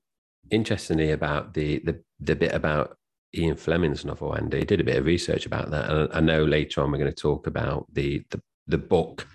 interestingly 0.52 1.12
about 1.12 1.54
the 1.54 1.80
the 1.80 2.02
the 2.20 2.36
bit 2.36 2.54
about 2.54 2.98
Ian 3.36 3.56
Fleming's 3.56 4.06
novel, 4.06 4.36
Andy 4.36 4.66
did 4.66 4.82
a 4.82 4.84
bit 4.84 4.98
of 4.98 5.06
research 5.06 5.46
about 5.46 5.70
that, 5.72 5.90
and 5.90 6.10
I 6.14 6.20
know 6.20 6.44
later 6.44 6.82
on 6.82 6.92
we're 6.92 6.98
going 6.98 7.12
to 7.12 7.22
talk 7.22 7.48
about 7.48 7.86
the 7.94 8.24
the, 8.30 8.42
the 8.68 8.78
book 8.78 9.28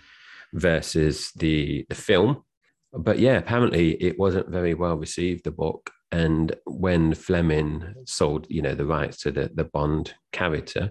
versus 0.52 1.30
the 1.36 1.84
the 1.88 1.94
film. 1.94 2.44
But 2.92 3.18
yeah, 3.18 3.38
apparently 3.38 3.92
it 4.02 4.18
wasn't 4.18 4.50
very 4.50 4.74
well 4.74 4.96
received. 4.96 5.44
The 5.44 5.50
book, 5.50 5.90
and 6.10 6.54
when 6.66 7.14
Fleming 7.14 7.94
sold, 8.06 8.46
you 8.50 8.60
know, 8.60 8.74
the 8.74 8.86
rights 8.86 9.18
to 9.22 9.30
the 9.30 9.50
the 9.54 9.64
Bond 9.64 10.14
character, 10.32 10.90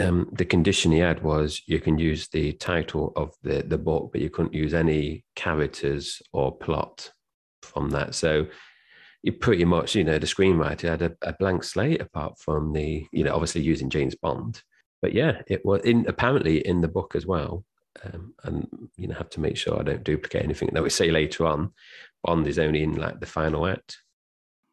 um, 0.00 0.28
the 0.32 0.44
condition 0.44 0.92
he 0.92 0.98
had 0.98 1.22
was 1.22 1.62
you 1.66 1.80
can 1.80 1.98
use 1.98 2.28
the 2.28 2.52
title 2.54 3.12
of 3.16 3.34
the 3.42 3.62
the 3.62 3.78
book, 3.78 4.10
but 4.12 4.20
you 4.20 4.30
couldn't 4.30 4.54
use 4.54 4.74
any 4.74 5.24
characters 5.36 6.20
or 6.32 6.56
plot 6.56 7.10
from 7.62 7.90
that. 7.90 8.14
So 8.14 8.46
you 9.22 9.32
pretty 9.32 9.64
much, 9.64 9.94
you 9.94 10.04
know, 10.04 10.18
the 10.18 10.26
screenwriter 10.26 10.88
had 10.88 11.02
a, 11.02 11.12
a, 11.22 11.32
blank 11.32 11.64
slate 11.64 12.00
apart 12.00 12.38
from 12.38 12.72
the, 12.72 13.04
you 13.12 13.24
know, 13.24 13.34
obviously 13.34 13.62
using 13.62 13.90
James 13.90 14.14
Bond. 14.14 14.62
But 15.02 15.12
yeah, 15.12 15.42
it 15.48 15.64
was 15.64 15.82
in 15.82 16.06
apparently 16.08 16.66
in 16.66 16.80
the 16.80 16.88
book 16.88 17.14
as 17.14 17.26
well. 17.26 17.64
Um, 18.04 18.34
and 18.44 18.68
you 18.96 19.08
know, 19.08 19.14
have 19.14 19.30
to 19.30 19.40
make 19.40 19.56
sure 19.56 19.78
I 19.78 19.82
don't 19.82 20.04
duplicate 20.04 20.44
anything 20.44 20.70
that 20.72 20.82
we 20.82 20.90
say 20.90 21.10
later 21.10 21.46
on. 21.46 21.72
Bond 22.22 22.46
is 22.46 22.58
only 22.58 22.82
in 22.82 22.94
like 22.94 23.18
the 23.18 23.26
final 23.26 23.66
act. 23.66 23.98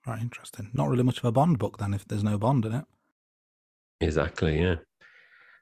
Right, 0.06 0.22
interesting. 0.22 0.70
Not 0.74 0.90
really 0.90 1.04
much 1.04 1.18
of 1.18 1.26
a 1.26 1.32
Bond 1.32 1.58
book 1.58 1.80
then, 1.80 1.94
if 1.94 2.08
there's 2.08 2.24
no 2.24 2.38
Bond 2.38 2.66
in 2.66 2.74
it. 2.74 2.86
Exactly, 4.06 4.62
yeah. 4.62 4.76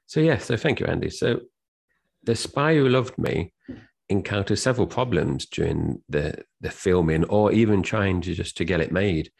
So 0.06 0.20
yeah, 0.20 0.38
so 0.38 0.56
thank 0.56 0.80
you, 0.80 0.86
Andy. 0.86 1.10
So 1.10 1.40
the 2.22 2.36
spy 2.36 2.74
who 2.74 2.88
loved 2.88 3.18
me 3.18 3.52
encountered 4.08 4.58
several 4.58 4.86
problems 4.86 5.46
during 5.46 6.02
the 6.08 6.44
the 6.60 6.70
filming 6.70 7.24
or 7.24 7.52
even 7.52 7.82
trying 7.82 8.20
to 8.22 8.34
just 8.34 8.56
to 8.58 8.64
get 8.64 8.80
it 8.80 8.92
made. 8.92 9.30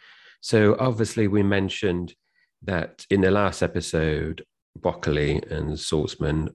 So 0.40 0.76
obviously 0.78 1.28
we 1.28 1.42
mentioned 1.42 2.14
that 2.62 3.06
in 3.10 3.20
the 3.20 3.30
last 3.30 3.62
episode, 3.62 4.44
Broccoli 4.76 5.36
and 5.50 5.70
Saltzman, 5.72 6.48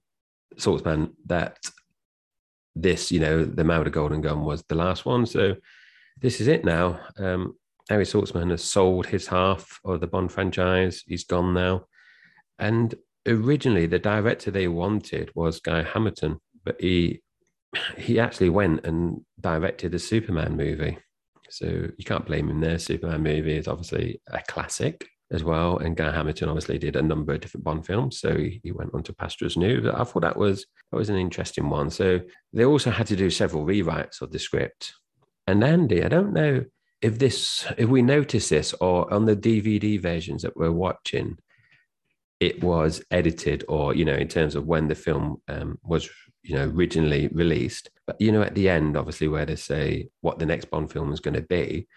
Saltzman, 0.55 1.11
that 1.27 1.57
this, 2.75 3.11
you 3.11 3.19
know, 3.19 3.43
the 3.43 3.63
Mauder 3.63 3.89
Golden 3.89 4.21
Gun 4.21 4.43
was 4.43 4.63
the 4.63 4.75
last 4.75 5.05
one. 5.05 5.25
So 5.25 5.55
this 6.19 6.41
is 6.41 6.47
it 6.47 6.65
now. 6.65 6.99
Um, 7.17 7.55
Harry 7.89 8.05
Saltzman 8.05 8.51
has 8.51 8.63
sold 8.63 9.07
his 9.07 9.27
half 9.27 9.79
of 9.83 9.99
the 9.99 10.07
Bond 10.07 10.31
franchise. 10.31 11.03
He's 11.07 11.23
gone 11.23 11.53
now. 11.53 11.85
And 12.59 12.95
originally, 13.25 13.85
the 13.85 13.99
director 13.99 14.51
they 14.51 14.67
wanted 14.67 15.31
was 15.35 15.59
Guy 15.59 15.83
Hamilton, 15.83 16.39
but 16.63 16.79
he 16.79 17.21
he 17.97 18.19
actually 18.19 18.49
went 18.49 18.85
and 18.85 19.21
directed 19.39 19.93
a 19.93 19.99
Superman 19.99 20.57
movie. 20.57 20.97
So 21.49 21.65
you 21.65 22.05
can't 22.05 22.25
blame 22.25 22.49
him 22.49 22.61
there. 22.61 22.79
Superman 22.79 23.23
movie 23.23 23.57
is 23.57 23.67
obviously 23.67 24.21
a 24.27 24.41
classic 24.47 25.07
as 25.31 25.43
well. 25.43 25.77
And 25.77 25.95
Guy 25.95 26.11
Hamilton 26.11 26.49
obviously 26.49 26.77
did 26.77 26.95
a 26.95 27.01
number 27.01 27.33
of 27.33 27.41
different 27.41 27.63
Bond 27.63 27.85
films. 27.85 28.19
So 28.19 28.35
he, 28.35 28.71
went 28.71 28.93
on 28.93 29.03
to 29.03 29.13
Pastures 29.13 29.57
New. 29.57 29.91
I 29.91 30.03
thought 30.03 30.21
that 30.21 30.37
was 30.37 30.65
that 30.91 30.97
was 30.97 31.09
an 31.09 31.17
interesting 31.17 31.69
one. 31.69 31.89
So 31.89 32.21
they 32.53 32.65
also 32.65 32.91
had 32.91 33.07
to 33.07 33.15
do 33.15 33.29
several 33.29 33.65
rewrites 33.65 34.21
of 34.21 34.31
the 34.31 34.39
script. 34.39 34.93
And 35.47 35.63
Andy, 35.63 36.03
I 36.03 36.07
don't 36.07 36.33
know 36.33 36.65
if 37.01 37.19
this 37.19 37.65
if 37.77 37.89
we 37.89 38.01
notice 38.01 38.49
this 38.49 38.73
or 38.73 39.11
on 39.13 39.25
the 39.25 39.35
DVD 39.35 40.01
versions 40.01 40.41
that 40.43 40.57
we're 40.57 40.71
watching, 40.71 41.37
it 42.39 42.63
was 42.63 43.03
edited 43.11 43.65
or 43.67 43.93
you 43.93 44.05
know 44.05 44.15
in 44.15 44.27
terms 44.27 44.55
of 44.55 44.65
when 44.65 44.87
the 44.87 44.95
film 44.95 45.41
um, 45.47 45.77
was 45.83 46.09
you 46.43 46.55
know 46.55 46.69
originally 46.69 47.27
released. 47.29 47.89
But 48.07 48.19
you 48.19 48.31
know 48.31 48.41
at 48.41 48.55
the 48.55 48.69
end 48.69 48.97
obviously 48.97 49.27
where 49.27 49.45
they 49.45 49.55
say 49.55 50.09
what 50.21 50.39
the 50.39 50.45
next 50.45 50.69
bond 50.69 50.91
film 50.91 51.11
is 51.11 51.19
going 51.19 51.35
to 51.35 51.41
be 51.41 51.87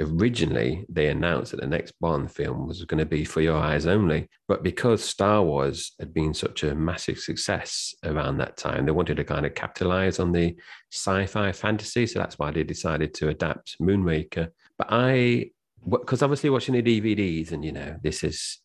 originally 0.00 0.84
they 0.88 1.08
announced 1.08 1.50
that 1.50 1.60
the 1.60 1.66
next 1.66 1.92
bond 2.00 2.32
film 2.32 2.66
was 2.66 2.82
going 2.84 2.98
to 2.98 3.06
be 3.06 3.24
for 3.24 3.40
your 3.40 3.56
eyes 3.56 3.86
only. 3.86 4.28
But 4.48 4.62
because 4.62 5.04
star 5.04 5.42
wars 5.42 5.92
had 6.00 6.12
been 6.12 6.34
such 6.34 6.64
a 6.64 6.74
massive 6.74 7.18
success 7.18 7.94
around 8.04 8.38
that 8.38 8.56
time 8.56 8.86
they 8.86 8.92
wanted 8.92 9.18
to 9.18 9.24
kind 9.24 9.46
of 9.46 9.54
capitalize 9.54 10.18
on 10.18 10.32
the 10.32 10.56
sci-fi 10.90 11.52
fantasy 11.52 12.06
so 12.06 12.18
that's 12.18 12.38
why 12.38 12.50
they 12.50 12.64
decided 12.64 13.14
to 13.14 13.28
adapt 13.28 13.76
moonraker. 13.80 14.48
But 14.78 14.88
i 14.90 15.50
because 15.88 16.22
obviously 16.22 16.48
watching 16.48 16.74
the 16.74 16.82
dvds 16.82 17.50
and 17.50 17.64
you 17.64 17.72
know 17.72 17.96
this 18.04 18.22
is 18.22 18.60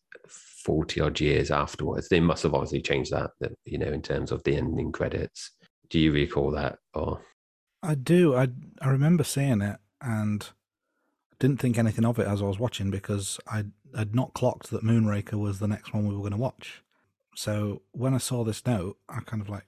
40 0.68 1.00
odd 1.00 1.18
years 1.18 1.50
afterwards. 1.50 2.10
They 2.10 2.20
must 2.20 2.42
have 2.42 2.52
obviously 2.52 2.82
changed 2.82 3.10
that, 3.12 3.30
that 3.40 3.52
you 3.64 3.78
know, 3.78 3.90
in 3.90 4.02
terms 4.02 4.30
of 4.30 4.42
the 4.44 4.54
ending 4.54 4.92
credits. 4.92 5.52
Do 5.88 5.98
you 5.98 6.12
recall 6.12 6.50
that? 6.50 6.76
Or 6.92 7.22
I 7.82 7.94
do. 7.94 8.36
I 8.36 8.48
I 8.82 8.88
remember 8.90 9.24
seeing 9.24 9.62
it 9.62 9.78
and 10.02 10.46
didn't 11.38 11.58
think 11.58 11.78
anything 11.78 12.04
of 12.04 12.18
it 12.18 12.26
as 12.26 12.42
I 12.42 12.44
was 12.44 12.58
watching 12.58 12.90
because 12.90 13.40
I 13.46 13.64
had 13.96 14.14
not 14.14 14.34
clocked 14.34 14.70
that 14.70 14.84
Moonraker 14.84 15.40
was 15.40 15.58
the 15.58 15.68
next 15.68 15.94
one 15.94 16.06
we 16.06 16.14
were 16.14 16.20
going 16.20 16.32
to 16.32 16.36
watch. 16.36 16.82
So 17.34 17.80
when 17.92 18.12
I 18.12 18.18
saw 18.18 18.44
this 18.44 18.66
note, 18.66 18.98
I 19.08 19.20
kind 19.20 19.40
of 19.40 19.48
like 19.48 19.64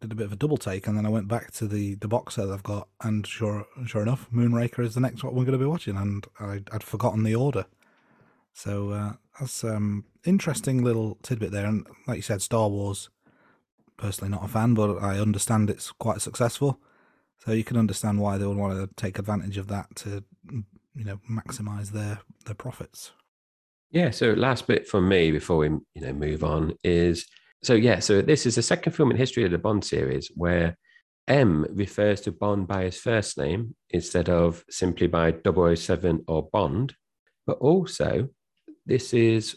did 0.00 0.10
a 0.12 0.14
bit 0.14 0.24
of 0.24 0.32
a 0.32 0.36
double 0.36 0.56
take, 0.56 0.86
and 0.86 0.96
then 0.96 1.04
I 1.04 1.10
went 1.10 1.28
back 1.28 1.50
to 1.54 1.66
the 1.66 1.96
the 1.96 2.08
box 2.08 2.36
set 2.36 2.48
I've 2.48 2.62
got, 2.62 2.88
and 3.02 3.26
sure 3.26 3.66
sure 3.84 4.00
enough, 4.00 4.30
Moonraker 4.32 4.82
is 4.82 4.94
the 4.94 5.00
next 5.00 5.22
one 5.22 5.34
we're 5.34 5.44
going 5.44 5.58
to 5.58 5.64
be 5.64 5.70
watching, 5.70 5.98
and 5.98 6.26
I, 6.40 6.62
would 6.72 6.82
forgotten 6.82 7.24
the 7.24 7.34
order. 7.34 7.66
So 8.54 8.90
uh, 8.90 9.12
that's 9.38 9.64
um 9.64 10.04
interesting 10.24 10.82
little 10.82 11.18
tidbit 11.22 11.50
there. 11.50 11.66
And 11.66 11.86
like 12.06 12.16
you 12.16 12.22
said, 12.22 12.40
Star 12.40 12.68
Wars. 12.68 13.10
Personally, 13.96 14.32
not 14.32 14.44
a 14.44 14.48
fan, 14.48 14.74
but 14.74 14.96
I 15.00 15.20
understand 15.20 15.70
it's 15.70 15.92
quite 15.92 16.20
successful. 16.20 16.80
So 17.38 17.52
you 17.52 17.62
can 17.62 17.76
understand 17.76 18.18
why 18.18 18.38
they 18.38 18.46
would 18.46 18.56
want 18.56 18.74
to 18.74 18.92
take 18.96 19.20
advantage 19.20 19.56
of 19.56 19.68
that 19.68 19.94
to, 19.96 20.24
you 20.50 21.04
know, 21.04 21.20
maximize 21.30 21.90
their 21.90 22.20
their 22.44 22.56
profits. 22.56 23.12
Yeah. 23.90 24.10
So 24.10 24.32
last 24.32 24.66
bit 24.66 24.88
from 24.88 25.08
me 25.08 25.30
before 25.30 25.58
we 25.58 25.68
you 25.68 26.00
know 26.00 26.12
move 26.12 26.42
on 26.42 26.74
is 26.82 27.26
so 27.62 27.74
yeah. 27.74 28.00
So 28.00 28.22
this 28.22 28.46
is 28.46 28.56
the 28.56 28.62
second 28.62 28.92
film 28.92 29.10
in 29.10 29.16
history 29.16 29.44
of 29.44 29.52
the 29.52 29.58
Bond 29.58 29.84
series 29.84 30.30
where 30.34 30.76
M 31.28 31.66
refers 31.70 32.20
to 32.22 32.32
Bond 32.32 32.66
by 32.66 32.84
his 32.84 32.98
first 32.98 33.38
name 33.38 33.74
instead 33.90 34.28
of 34.28 34.64
simply 34.68 35.06
by 35.06 35.32
007 35.32 36.24
or 36.26 36.48
Bond, 36.52 36.94
but 37.46 37.58
also 37.58 38.28
this 38.86 39.14
is 39.14 39.54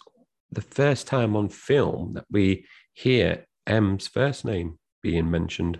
the 0.51 0.61
first 0.61 1.07
time 1.07 1.35
on 1.35 1.49
film 1.49 2.13
that 2.13 2.25
we 2.31 2.65
hear 2.93 3.45
M's 3.65 4.07
first 4.07 4.45
name 4.45 4.79
being 5.01 5.29
mentioned, 5.29 5.79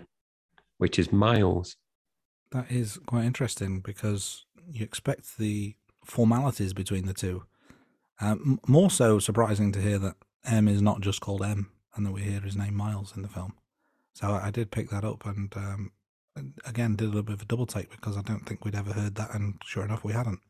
which 0.76 0.98
is 0.98 1.12
Miles. 1.12 1.76
That 2.52 2.70
is 2.70 2.98
quite 3.06 3.24
interesting 3.24 3.80
because 3.80 4.44
you 4.70 4.84
expect 4.84 5.38
the 5.38 5.74
formalities 6.04 6.72
between 6.72 7.06
the 7.06 7.14
two. 7.14 7.44
Um, 8.20 8.60
more 8.66 8.90
so 8.90 9.18
surprising 9.18 9.72
to 9.72 9.80
hear 9.80 9.98
that 9.98 10.16
M 10.44 10.68
is 10.68 10.82
not 10.82 11.00
just 11.00 11.20
called 11.20 11.42
M 11.42 11.70
and 11.94 12.06
that 12.06 12.12
we 12.12 12.22
hear 12.22 12.40
his 12.40 12.56
name 12.56 12.74
Miles 12.74 13.14
in 13.16 13.22
the 13.22 13.28
film. 13.28 13.54
So 14.14 14.32
I, 14.32 14.50
did 14.50 14.70
pick 14.70 14.90
that 14.90 15.04
up 15.04 15.24
and 15.26 15.54
um, 15.56 15.92
again 16.64 16.96
did 16.96 17.04
a 17.04 17.08
little 17.08 17.22
bit 17.22 17.34
of 17.34 17.42
a 17.42 17.46
double 17.46 17.66
take 17.66 17.90
because 17.90 18.16
I 18.16 18.22
don't 18.22 18.44
think 18.46 18.64
we'd 18.64 18.74
ever 18.74 18.92
heard 18.92 19.14
that, 19.16 19.34
and 19.34 19.60
sure 19.64 19.84
enough, 19.84 20.04
we 20.04 20.12
hadn't. 20.12 20.40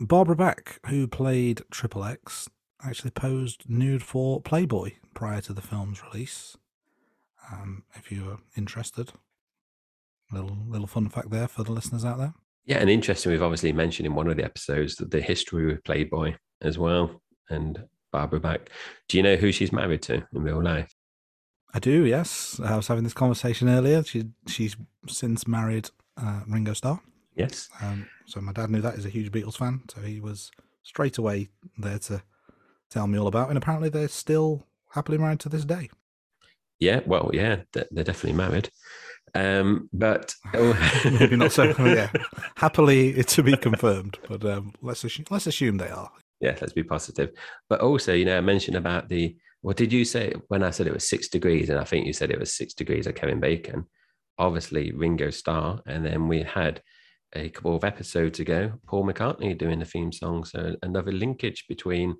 Barbara 0.00 0.36
Bach, 0.36 0.78
who 0.86 1.06
played 1.06 1.62
Triple 1.70 2.04
X, 2.04 2.48
actually 2.82 3.10
posed 3.10 3.68
nude 3.68 4.02
for 4.02 4.40
Playboy 4.40 4.92
prior 5.14 5.40
to 5.42 5.52
the 5.52 5.62
film's 5.62 6.02
release. 6.02 6.56
Um, 7.50 7.84
if 7.94 8.12
you're 8.12 8.38
interested, 8.56 9.12
little 10.32 10.58
little 10.68 10.86
fun 10.86 11.08
fact 11.08 11.30
there 11.30 11.48
for 11.48 11.62
the 11.62 11.72
listeners 11.72 12.04
out 12.04 12.18
there. 12.18 12.34
Yeah, 12.66 12.78
and 12.78 12.90
interesting. 12.90 13.32
We've 13.32 13.42
obviously 13.42 13.72
mentioned 13.72 14.06
in 14.06 14.14
one 14.14 14.28
of 14.28 14.36
the 14.36 14.44
episodes 14.44 14.96
that 14.96 15.10
the 15.10 15.20
history 15.20 15.66
with 15.66 15.84
Playboy 15.84 16.34
as 16.60 16.78
well, 16.78 17.22
and 17.48 17.84
Barbara 18.12 18.40
Bach. 18.40 18.68
Do 19.08 19.16
you 19.16 19.22
know 19.22 19.36
who 19.36 19.52
she's 19.52 19.72
married 19.72 20.02
to 20.02 20.26
in 20.34 20.42
real 20.42 20.62
life? 20.62 20.94
I 21.72 21.78
do. 21.78 22.04
Yes, 22.04 22.60
I 22.62 22.76
was 22.76 22.88
having 22.88 23.04
this 23.04 23.14
conversation 23.14 23.68
earlier. 23.68 24.02
She 24.02 24.24
she's 24.46 24.76
since 25.08 25.46
married 25.46 25.90
uh, 26.20 26.40
Ringo 26.48 26.72
Starr. 26.72 27.00
Yes. 27.36 27.68
Um, 27.82 28.06
so 28.26 28.40
my 28.40 28.52
dad 28.52 28.70
knew 28.70 28.80
that. 28.80 28.94
He's 28.96 29.06
a 29.06 29.10
huge 29.10 29.30
Beatles 29.30 29.56
fan, 29.56 29.82
so 29.88 30.00
he 30.00 30.20
was 30.20 30.50
straight 30.82 31.18
away 31.18 31.50
there 31.78 31.98
to 31.98 32.22
tell 32.90 33.06
me 33.06 33.18
all 33.18 33.26
about. 33.26 33.50
And 33.50 33.58
apparently, 33.58 33.90
they're 33.90 34.08
still 34.08 34.66
happily 34.90 35.18
married 35.18 35.40
to 35.40 35.48
this 35.48 35.64
day. 35.64 35.90
Yeah, 36.78 37.00
well, 37.06 37.30
yeah, 37.32 37.62
they're 37.72 38.04
definitely 38.04 38.32
married. 38.32 38.70
Um, 39.34 39.88
but 39.92 40.34
oh. 40.54 41.02
maybe 41.20 41.36
not 41.36 41.52
so. 41.52 41.74
Yeah, 41.78 42.10
happily 42.56 43.22
to 43.22 43.42
be 43.42 43.56
confirmed. 43.56 44.18
But 44.28 44.44
um, 44.44 44.72
let's 44.80 45.04
assume, 45.04 45.26
let's 45.30 45.46
assume 45.46 45.76
they 45.76 45.90
are. 45.90 46.10
Yeah, 46.40 46.56
let's 46.60 46.72
be 46.72 46.82
positive. 46.82 47.30
But 47.68 47.80
also, 47.80 48.12
you 48.14 48.24
know, 48.24 48.38
I 48.38 48.40
mentioned 48.40 48.76
about 48.76 49.08
the. 49.08 49.36
What 49.62 49.76
did 49.76 49.92
you 49.92 50.04
say 50.04 50.32
when 50.48 50.62
I 50.62 50.70
said 50.70 50.86
it 50.86 50.94
was 50.94 51.08
six 51.08 51.28
degrees? 51.28 51.70
And 51.70 51.78
I 51.78 51.84
think 51.84 52.06
you 52.06 52.12
said 52.12 52.30
it 52.30 52.38
was 52.38 52.52
six 52.52 52.72
degrees 52.72 53.06
of 53.06 53.14
Kevin 53.14 53.40
Bacon. 53.40 53.86
Obviously, 54.38 54.92
Ringo 54.92 55.30
Starr, 55.30 55.80
and 55.86 56.04
then 56.04 56.28
we 56.28 56.42
had 56.42 56.82
a 57.34 57.48
couple 57.48 57.74
of 57.74 57.84
episodes 57.84 58.40
ago, 58.40 58.72
Paul 58.86 59.06
McCartney 59.06 59.56
doing 59.56 59.78
the 59.78 59.84
theme 59.84 60.12
song. 60.12 60.44
So 60.44 60.76
another 60.82 61.12
linkage 61.12 61.66
between 61.68 62.16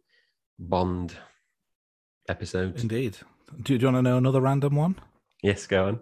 Bond 0.59 1.17
episodes. 2.29 2.83
Indeed. 2.83 3.19
Do, 3.63 3.79
do 3.79 3.87
you 3.87 3.93
want 3.93 3.99
to 3.99 4.03
know 4.03 4.17
another 4.17 4.41
random 4.41 4.75
one? 4.75 4.97
Yes, 5.43 5.67
go 5.67 5.87
on. 5.87 6.01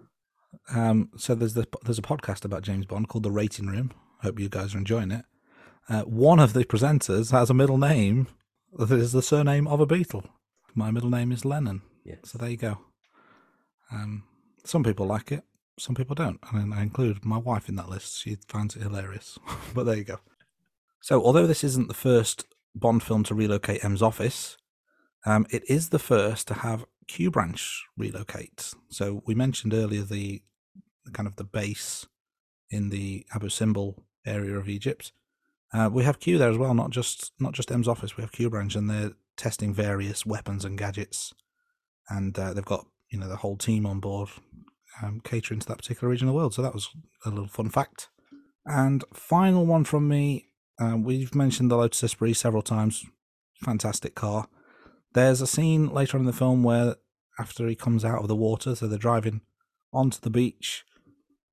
Um, 0.73 1.09
so 1.17 1.35
there's 1.35 1.53
the, 1.53 1.67
there's 1.83 1.99
a 1.99 2.03
podcast 2.03 2.45
about 2.45 2.63
James 2.63 2.85
Bond 2.85 3.07
called 3.07 3.23
The 3.23 3.31
Rating 3.31 3.67
Room. 3.67 3.91
Hope 4.21 4.39
you 4.39 4.49
guys 4.49 4.73
are 4.73 4.79
enjoying 4.79 5.11
it. 5.11 5.25
Uh, 5.87 6.01
one 6.01 6.39
of 6.39 6.53
the 6.53 6.65
presenters 6.65 7.31
has 7.31 7.49
a 7.49 7.53
middle 7.53 7.77
name 7.77 8.27
that 8.73 8.91
is 8.91 9.11
the 9.11 9.21
surname 9.21 9.67
of 9.67 9.79
a 9.79 9.85
Beatle. 9.85 10.27
My 10.73 10.89
middle 10.91 11.09
name 11.09 11.31
is 11.31 11.45
Lennon. 11.45 11.83
Yes. 12.03 12.19
So 12.23 12.37
there 12.37 12.49
you 12.49 12.57
go. 12.57 12.79
Um, 13.91 14.23
some 14.63 14.83
people 14.83 15.05
like 15.05 15.31
it, 15.31 15.43
some 15.77 15.95
people 15.95 16.15
don't. 16.15 16.39
And 16.51 16.73
I 16.73 16.81
include 16.81 17.25
my 17.25 17.37
wife 17.37 17.69
in 17.69 17.75
that 17.75 17.89
list. 17.89 18.21
She 18.21 18.37
finds 18.47 18.75
it 18.75 18.83
hilarious. 18.83 19.37
but 19.73 19.85
there 19.85 19.97
you 19.97 20.03
go. 20.03 20.19
So, 21.01 21.23
although 21.23 21.47
this 21.47 21.63
isn't 21.63 21.87
the 21.87 21.93
first 21.93 22.45
Bond 22.73 23.03
film 23.03 23.23
to 23.23 23.35
relocate 23.35 23.85
M's 23.85 24.01
office, 24.01 24.57
um, 25.25 25.45
it 25.49 25.63
is 25.69 25.89
the 25.89 25.99
first 25.99 26.47
to 26.47 26.55
have 26.55 26.85
Q 27.07 27.31
Branch 27.31 27.83
relocate. 27.97 28.73
So, 28.89 29.21
we 29.25 29.35
mentioned 29.35 29.73
earlier 29.73 30.01
the, 30.01 30.41
the 31.05 31.11
kind 31.11 31.27
of 31.27 31.35
the 31.35 31.43
base 31.43 32.07
in 32.69 32.89
the 32.89 33.25
Abu 33.33 33.49
Simbel 33.49 34.03
area 34.25 34.57
of 34.57 34.67
Egypt. 34.67 35.11
Uh, 35.73 35.89
we 35.91 36.03
have 36.03 36.19
Q 36.19 36.37
there 36.37 36.49
as 36.49 36.57
well, 36.57 36.73
not 36.73 36.89
just 36.89 37.33
not 37.39 37.53
just 37.53 37.71
M's 37.71 37.87
office. 37.87 38.17
We 38.17 38.21
have 38.21 38.31
Q 38.31 38.49
Branch, 38.49 38.75
and 38.75 38.89
they're 38.89 39.11
testing 39.37 39.73
various 39.73 40.25
weapons 40.25 40.63
and 40.65 40.77
gadgets, 40.77 41.33
and 42.09 42.37
uh, 42.39 42.53
they've 42.53 42.65
got 42.65 42.87
you 43.09 43.19
know 43.19 43.27
the 43.27 43.37
whole 43.37 43.57
team 43.57 43.85
on 43.85 43.99
board, 43.99 44.29
um, 45.01 45.21
catering 45.23 45.59
to 45.59 45.67
that 45.67 45.77
particular 45.77 46.09
region 46.09 46.27
of 46.27 46.33
the 46.33 46.37
world. 46.37 46.53
So 46.53 46.61
that 46.61 46.73
was 46.73 46.89
a 47.25 47.29
little 47.29 47.47
fun 47.47 47.69
fact. 47.69 48.09
And 48.65 49.03
final 49.13 49.65
one 49.65 49.83
from 49.83 50.07
me. 50.07 50.47
Uh, 50.79 50.97
we've 50.97 51.33
mentioned 51.35 51.71
the 51.71 51.77
Lotus 51.77 52.03
Esprit 52.03 52.33
several 52.33 52.61
times. 52.61 53.05
Fantastic 53.63 54.15
car. 54.15 54.47
There's 55.13 55.41
a 55.41 55.47
scene 55.47 55.87
later 55.87 56.17
on 56.17 56.21
in 56.21 56.27
the 56.27 56.33
film 56.33 56.63
where, 56.63 56.95
after 57.39 57.67
he 57.67 57.75
comes 57.75 58.03
out 58.03 58.21
of 58.21 58.27
the 58.27 58.35
water, 58.35 58.75
so 58.75 58.87
they're 58.87 58.97
driving 58.97 59.41
onto 59.93 60.19
the 60.19 60.29
beach, 60.29 60.83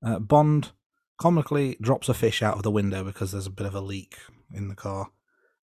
uh, 0.04 0.18
Bond 0.18 0.72
comically 1.20 1.76
drops 1.80 2.08
a 2.08 2.14
fish 2.14 2.42
out 2.42 2.56
of 2.56 2.64
the 2.64 2.70
window 2.70 3.04
because 3.04 3.30
there's 3.30 3.46
a 3.46 3.50
bit 3.50 3.66
of 3.66 3.74
a 3.74 3.80
leak 3.80 4.16
in 4.52 4.68
the 4.68 4.74
car. 4.74 5.10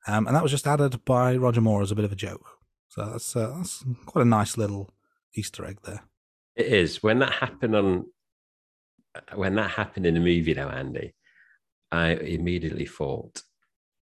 Um, 0.07 0.27
and 0.27 0.35
that 0.35 0.43
was 0.43 0.51
just 0.51 0.67
added 0.67 1.03
by 1.03 1.35
Roger 1.35 1.59
Moore 1.59 1.81
as 1.81 1.91
a 1.91 1.95
bit 1.95 2.05
of 2.05 2.11
a 2.13 2.15
joke. 2.15 2.45
So 2.87 3.05
that's, 3.05 3.35
uh, 3.35 3.55
that's 3.57 3.83
quite 4.05 4.21
a 4.21 4.29
nice 4.29 4.57
little 4.57 4.93
Easter 5.35 5.65
egg 5.65 5.79
there. 5.83 6.03
It 6.55 6.67
is 6.67 7.01
when 7.01 7.19
that 7.19 7.33
happened 7.33 7.75
on 7.75 8.05
when 9.35 9.55
that 9.55 9.71
happened 9.71 10.05
in 10.05 10.13
the 10.13 10.19
movie, 10.19 10.53
though, 10.53 10.69
Andy. 10.69 11.13
I 11.91 12.09
immediately 12.09 12.85
thought, 12.85 13.41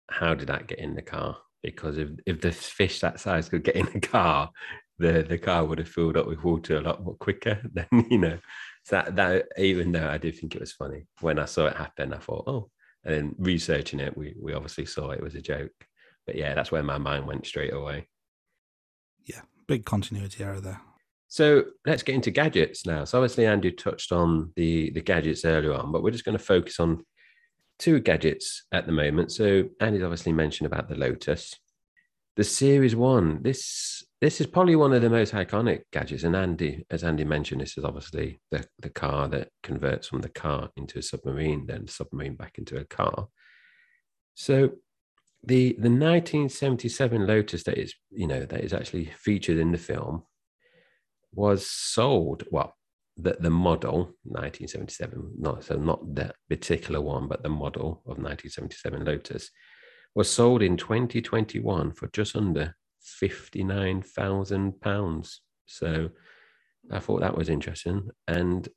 how 0.10 0.36
did 0.36 0.48
that 0.50 0.68
get 0.68 0.80
in 0.80 0.96
the 0.96 1.02
car? 1.02 1.38
Because 1.64 1.98
if 1.98 2.10
if 2.26 2.42
the 2.42 2.52
fish 2.52 3.00
that 3.00 3.20
size 3.20 3.50
could 3.50 3.64
get 3.64 3.76
in 3.76 3.88
the 3.94 4.00
car, 4.00 4.52
the 5.00 5.24
the 5.24 5.38
car 5.38 5.66
would 5.66 5.80
have 5.80 5.90
filled 5.90 6.18
up 6.18 6.28
with 6.28 6.44
water 6.44 6.78
a 6.78 6.82
lot 6.82 7.04
more 7.04 7.16
quicker 7.16 7.62
than 7.74 7.88
you 8.10 8.18
know. 8.18 8.38
So 8.84 8.98
that 8.98 9.16
that 9.16 9.46
even 9.58 9.92
though 9.92 10.10
I 10.10 10.18
did 10.18 10.38
think 10.38 10.56
it 10.56 10.62
was 10.62 10.74
funny 10.74 11.06
when 11.22 11.40
I 11.40 11.46
saw 11.46 11.68
it 11.68 11.76
happen, 11.76 12.14
I 12.14 12.18
thought, 12.18 12.48
oh, 12.48 12.70
and 13.04 13.14
then 13.14 13.36
researching 13.38 14.00
it, 14.00 14.18
we 14.18 14.36
we 14.40 14.54
obviously 14.54 14.86
saw 14.86 15.12
it 15.12 15.24
was 15.24 15.36
a 15.36 15.42
joke. 15.42 15.72
But 16.26 16.36
yeah, 16.36 16.54
that's 16.54 16.72
where 16.72 16.84
my 16.84 16.98
mind 16.98 17.26
went 17.26 17.46
straight 17.46 17.74
away. 17.74 18.08
Yeah, 19.26 19.42
big 19.68 19.86
continuity 19.86 20.44
error 20.44 20.62
there. 20.62 20.82
So 21.32 21.64
let's 21.86 22.04
get 22.04 22.16
into 22.16 22.30
gadgets 22.30 22.86
now. 22.86 23.06
So 23.06 23.18
obviously 23.18 23.46
Andrew 23.46 23.72
touched 23.72 24.12
on 24.12 24.52
the 24.58 24.92
the 24.92 25.00
gadgets 25.00 25.46
earlier 25.46 25.74
on, 25.74 25.90
but 25.90 26.04
we're 26.04 26.12
just 26.12 26.26
going 26.26 26.38
to 26.38 26.44
focus 26.44 26.78
on 26.78 27.06
two 27.80 28.02
gadgets 28.02 28.66
at 28.74 28.86
the 28.86 28.92
moment. 28.92 29.32
So 29.32 29.70
Andy's 29.80 30.04
obviously 30.04 30.34
mentioned 30.34 30.68
about 30.68 30.90
the 30.90 30.96
Lotus. 30.96 31.56
The 32.36 32.44
Series 32.44 32.98
One. 32.98 33.42
This 33.44 34.04
this 34.20 34.42
is 34.42 34.48
probably 34.48 34.76
one 34.76 34.92
of 34.92 35.02
the 35.02 35.10
most 35.10 35.34
iconic 35.34 35.84
gadgets. 35.94 36.24
And 36.24 36.36
Andy, 36.36 36.86
as 36.90 37.06
Andy 37.06 37.24
mentioned, 37.24 37.62
this 37.62 37.78
is 37.78 37.86
obviously 37.86 38.42
the, 38.52 38.66
the 38.80 38.90
car 38.90 39.30
that 39.30 39.52
converts 39.64 40.10
from 40.10 40.20
the 40.20 40.30
car 40.30 40.70
into 40.76 41.00
a 41.00 41.02
submarine, 41.02 41.66
then 41.66 41.86
the 41.86 41.92
submarine 41.94 42.36
back 42.36 42.58
into 42.58 42.76
a 42.78 42.84
car. 42.84 43.30
So 44.36 44.72
the 45.44 45.78
the 45.80 45.90
1977 45.90 47.26
Lotus 47.26 47.64
that 47.64 47.78
is, 47.78 47.94
you 48.10 48.28
know, 48.28 48.44
that 48.44 48.66
is 48.66 48.74
actually 48.74 49.06
featured 49.06 49.60
in 49.60 49.72
the 49.72 49.78
film 49.78 50.24
was 51.34 51.70
sold. 51.70 52.44
Well, 52.52 52.76
the, 53.18 53.38
the 53.40 53.50
model 53.50 54.16
1977, 54.24 55.34
not 55.38 55.64
so 55.64 55.76
not 55.76 56.16
that 56.16 56.36
particular 56.50 57.02
one, 57.02 57.28
but 57.28 57.44
the 57.44 57.50
model 57.50 58.02
of 58.06 58.18
1977 58.18 59.06
Lotus 59.06 59.52
was 60.16 60.30
sold 60.30 60.62
in 60.62 60.78
2021 60.78 61.92
for 61.94 62.08
just 62.08 62.36
under 62.36 62.76
59,000 63.02 64.80
pounds. 64.82 65.42
So 65.66 66.10
I 66.92 67.00
thought 67.00 67.22
that 67.22 67.38
was 67.38 67.50
interesting. 67.50 68.10
And 68.28 68.68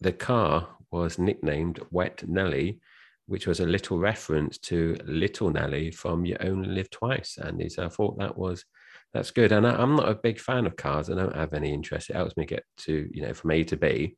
the 0.00 0.12
car 0.12 0.68
was 0.90 1.18
nicknamed 1.18 1.80
Wet 1.90 2.26
Nelly, 2.26 2.80
which 3.26 3.46
was 3.46 3.60
a 3.60 3.66
little 3.66 3.98
reference 3.98 4.58
to 4.58 4.96
Little 5.04 5.50
Nelly 5.50 5.90
from 5.90 6.24
You 6.24 6.36
Only 6.40 6.68
Live 6.68 6.90
Twice, 6.90 7.36
Andy. 7.42 7.68
So 7.68 7.84
I 7.84 7.88
thought 7.88 8.18
that 8.18 8.38
was 8.38 8.64
that's 9.12 9.30
good. 9.30 9.52
And 9.52 9.66
I, 9.66 9.80
am 9.82 9.96
not 9.96 10.08
a 10.08 10.14
big 10.14 10.38
fan 10.38 10.66
of 10.66 10.76
cars. 10.76 11.10
I 11.10 11.14
don't 11.14 11.34
have 11.34 11.54
any 11.54 11.72
interest. 11.72 12.10
It 12.10 12.16
helps 12.16 12.36
me 12.36 12.44
get 12.44 12.64
to, 12.78 13.08
you 13.12 13.22
know, 13.22 13.34
from 13.34 13.50
A 13.52 13.64
to 13.64 13.76
B. 13.76 14.16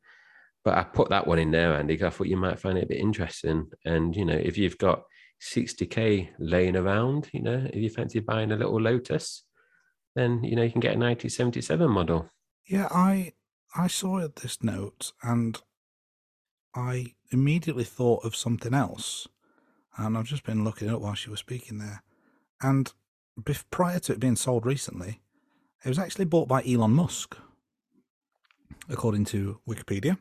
But 0.63 0.77
I 0.77 0.83
put 0.83 1.09
that 1.09 1.25
one 1.25 1.39
in 1.39 1.51
there, 1.51 1.73
Andy, 1.73 1.95
because 1.95 2.13
I 2.13 2.15
thought 2.15 2.27
you 2.27 2.37
might 2.37 2.59
find 2.59 2.77
it 2.77 2.83
a 2.83 2.87
bit 2.87 2.99
interesting. 2.99 3.67
And, 3.85 4.15
you 4.15 4.25
know, 4.25 4.35
if 4.35 4.57
you've 4.57 4.77
got 4.77 5.03
60K 5.41 6.29
laying 6.39 6.75
around, 6.75 7.29
you 7.33 7.41
know, 7.41 7.67
if 7.71 7.75
you 7.75 7.89
fancy 7.89 8.19
buying 8.19 8.51
a 8.51 8.55
little 8.55 8.79
Lotus, 8.79 9.43
then, 10.15 10.43
you 10.43 10.55
know, 10.55 10.63
you 10.63 10.71
can 10.71 10.81
get 10.81 10.95
a 10.95 10.99
1977 10.99 11.89
model. 11.89 12.29
Yeah, 12.67 12.87
I 12.91 13.33
I 13.75 13.87
saw 13.87 14.27
this 14.27 14.61
note 14.61 15.13
and 15.23 15.59
I 16.75 17.13
immediately 17.31 17.85
thought 17.85 18.25
of 18.25 18.35
something 18.35 18.73
else. 18.73 19.27
And 19.97 20.17
I've 20.17 20.25
just 20.25 20.43
been 20.43 20.63
looking 20.63 20.87
it 20.87 20.93
up 20.93 21.01
while 21.01 21.15
she 21.15 21.29
was 21.29 21.39
speaking 21.39 21.79
there. 21.79 22.03
And 22.61 22.91
prior 23.71 23.99
to 23.99 24.13
it 24.13 24.19
being 24.19 24.35
sold 24.35 24.65
recently, 24.65 25.21
it 25.83 25.89
was 25.89 25.99
actually 25.99 26.25
bought 26.25 26.47
by 26.47 26.63
Elon 26.63 26.91
Musk, 26.91 27.35
according 28.89 29.25
to 29.25 29.59
Wikipedia, 29.67 30.17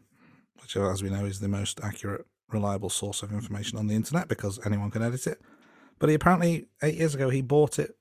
which, 0.61 0.77
uh, 0.77 0.91
as 0.91 1.03
we 1.03 1.11
know, 1.11 1.25
is 1.25 1.41
the 1.41 1.49
most 1.49 1.81
accurate, 1.83 2.27
reliable 2.49 2.91
source 2.91 3.23
of 3.23 3.33
information 3.33 3.79
on 3.79 3.87
the 3.87 3.95
internet 3.95 4.29
because 4.29 4.65
anyone 4.67 4.91
can 4.91 5.03
edit 5.03 5.27
it. 5.27 5.41
But 5.99 6.09
he 6.09 6.15
apparently, 6.15 6.67
eight 6.83 6.97
years 6.97 7.15
ago, 7.15 7.29
he 7.29 7.43
bought 7.43 7.79
it 7.79 7.97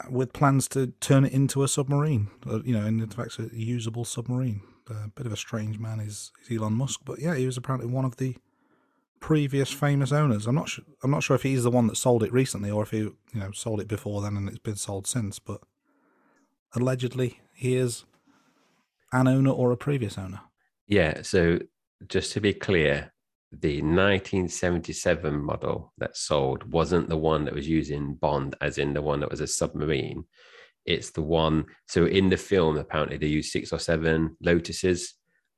uh, 0.00 0.10
with 0.10 0.32
plans 0.32 0.68
to 0.68 0.88
turn 1.00 1.24
it 1.24 1.32
into 1.32 1.62
a 1.62 1.68
submarine, 1.68 2.28
uh, 2.48 2.62
you 2.62 2.72
know, 2.72 2.86
in 2.86 3.06
fact, 3.08 3.38
a 3.38 3.48
usable 3.52 4.04
submarine. 4.04 4.62
A 4.88 5.08
bit 5.08 5.26
of 5.26 5.32
a 5.32 5.36
strange 5.36 5.78
man 5.78 6.00
is, 6.00 6.32
is 6.42 6.56
Elon 6.56 6.74
Musk, 6.74 7.00
but 7.04 7.18
yeah, 7.18 7.34
he 7.34 7.46
was 7.46 7.56
apparently 7.56 7.90
one 7.90 8.04
of 8.04 8.16
the 8.16 8.36
previous 9.22 9.72
famous 9.72 10.12
owners. 10.12 10.46
I'm 10.46 10.56
not 10.56 10.68
sure. 10.68 10.84
I'm 11.02 11.10
not 11.10 11.22
sure 11.22 11.36
if 11.36 11.44
he's 11.44 11.62
the 11.62 11.70
one 11.70 11.86
that 11.86 11.96
sold 11.96 12.22
it 12.22 12.32
recently, 12.32 12.70
or 12.70 12.82
if 12.82 12.90
he, 12.90 12.98
you 12.98 13.14
know, 13.34 13.52
sold 13.52 13.80
it 13.80 13.88
before 13.88 14.20
then 14.20 14.36
and 14.36 14.48
it's 14.48 14.58
been 14.58 14.76
sold 14.76 15.06
since. 15.06 15.38
But 15.38 15.62
allegedly, 16.74 17.40
he 17.54 17.76
is 17.76 18.04
an 19.12 19.28
owner 19.28 19.50
or 19.50 19.70
a 19.70 19.76
previous 19.76 20.18
owner. 20.18 20.40
Yeah. 20.86 21.22
So 21.22 21.60
just 22.08 22.32
to 22.32 22.40
be 22.40 22.52
clear, 22.52 23.12
the 23.52 23.80
1977 23.80 25.38
model 25.38 25.92
that 25.98 26.16
sold 26.16 26.70
wasn't 26.70 27.08
the 27.08 27.16
one 27.16 27.44
that 27.44 27.54
was 27.54 27.68
using 27.68 28.14
Bond, 28.14 28.56
as 28.60 28.78
in 28.78 28.92
the 28.92 29.02
one 29.02 29.20
that 29.20 29.30
was 29.30 29.40
a 29.40 29.46
submarine. 29.46 30.24
It's 30.84 31.10
the 31.10 31.22
one. 31.22 31.66
So 31.86 32.06
in 32.06 32.28
the 32.28 32.36
film, 32.36 32.76
apparently 32.76 33.18
they 33.18 33.26
used 33.26 33.52
six 33.52 33.72
or 33.72 33.78
seven 33.78 34.36
Lotuses 34.44 35.12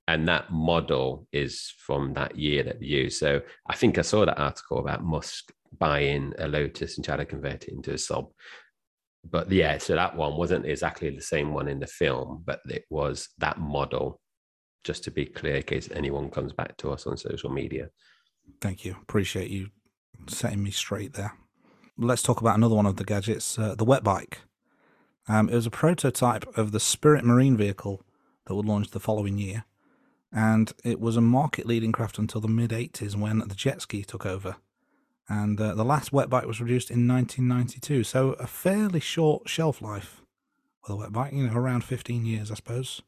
and 0.06 0.28
that 0.28 0.50
model 0.50 1.26
is 1.32 1.72
from 1.78 2.12
that 2.14 2.36
year 2.36 2.62
that 2.62 2.82
used. 2.82 3.18
So 3.18 3.40
I 3.66 3.74
think 3.74 3.98
I 3.98 4.02
saw 4.02 4.24
that 4.24 4.38
article 4.38 4.78
about 4.78 5.02
Musk 5.02 5.52
buying 5.78 6.32
a 6.38 6.46
Lotus 6.46 6.96
and 6.96 7.04
trying 7.04 7.18
to 7.18 7.24
convert 7.24 7.64
it 7.64 7.72
into 7.72 7.92
a 7.92 7.98
sub. 7.98 8.26
But 9.28 9.50
yeah, 9.50 9.78
so 9.78 9.94
that 9.94 10.16
one 10.16 10.36
wasn't 10.36 10.66
exactly 10.66 11.08
the 11.08 11.22
same 11.22 11.54
one 11.54 11.68
in 11.68 11.80
the 11.80 11.86
film, 11.86 12.42
but 12.44 12.60
it 12.66 12.84
was 12.90 13.28
that 13.38 13.58
model. 13.58 14.20
Just 14.84 15.04
to 15.04 15.10
be 15.10 15.24
clear, 15.24 15.56
in 15.56 15.62
case 15.62 15.88
anyone 15.94 16.28
comes 16.28 16.52
back 16.52 16.76
to 16.76 16.90
us 16.90 17.06
on 17.06 17.16
social 17.16 17.50
media. 17.50 17.88
Thank 18.60 18.84
you. 18.84 18.96
Appreciate 19.00 19.48
you 19.48 19.70
setting 20.28 20.62
me 20.62 20.70
straight 20.70 21.14
there. 21.14 21.32
Let's 21.96 22.20
talk 22.20 22.42
about 22.42 22.58
another 22.58 22.74
one 22.74 22.84
of 22.84 22.96
the 22.96 23.04
gadgets, 23.04 23.58
uh, 23.58 23.74
the 23.74 23.84
wet 23.86 24.04
bike. 24.04 24.40
Um, 25.26 25.48
it 25.48 25.54
was 25.54 25.64
a 25.64 25.70
prototype 25.70 26.44
of 26.58 26.72
the 26.72 26.80
Spirit 26.80 27.24
Marine 27.24 27.56
vehicle 27.56 28.02
that 28.46 28.54
would 28.54 28.66
launch 28.66 28.90
the 28.90 29.00
following 29.00 29.38
year 29.38 29.64
and 30.34 30.72
it 30.82 31.00
was 31.00 31.16
a 31.16 31.20
market 31.20 31.64
leading 31.64 31.92
craft 31.92 32.18
until 32.18 32.40
the 32.40 32.48
mid 32.48 32.70
80s 32.70 33.14
when 33.16 33.38
the 33.38 33.54
jet 33.54 33.80
ski 33.80 34.02
took 34.02 34.26
over. 34.26 34.56
And 35.28 35.58
uh, 35.58 35.74
the 35.74 35.84
last 35.84 36.12
wet 36.12 36.28
bike 36.28 36.46
was 36.46 36.58
produced 36.58 36.90
in 36.90 37.08
1992, 37.08 38.04
so 38.04 38.32
a 38.32 38.46
fairly 38.46 39.00
short 39.00 39.48
shelf 39.48 39.80
life 39.80 40.20
with 40.82 40.90
a 40.90 40.96
wet 40.96 41.12
bike, 41.12 41.32
you 41.32 41.46
know, 41.46 41.54
around 41.54 41.84
15 41.84 42.26
years, 42.26 42.50
I 42.50 42.54
suppose. 42.54 43.00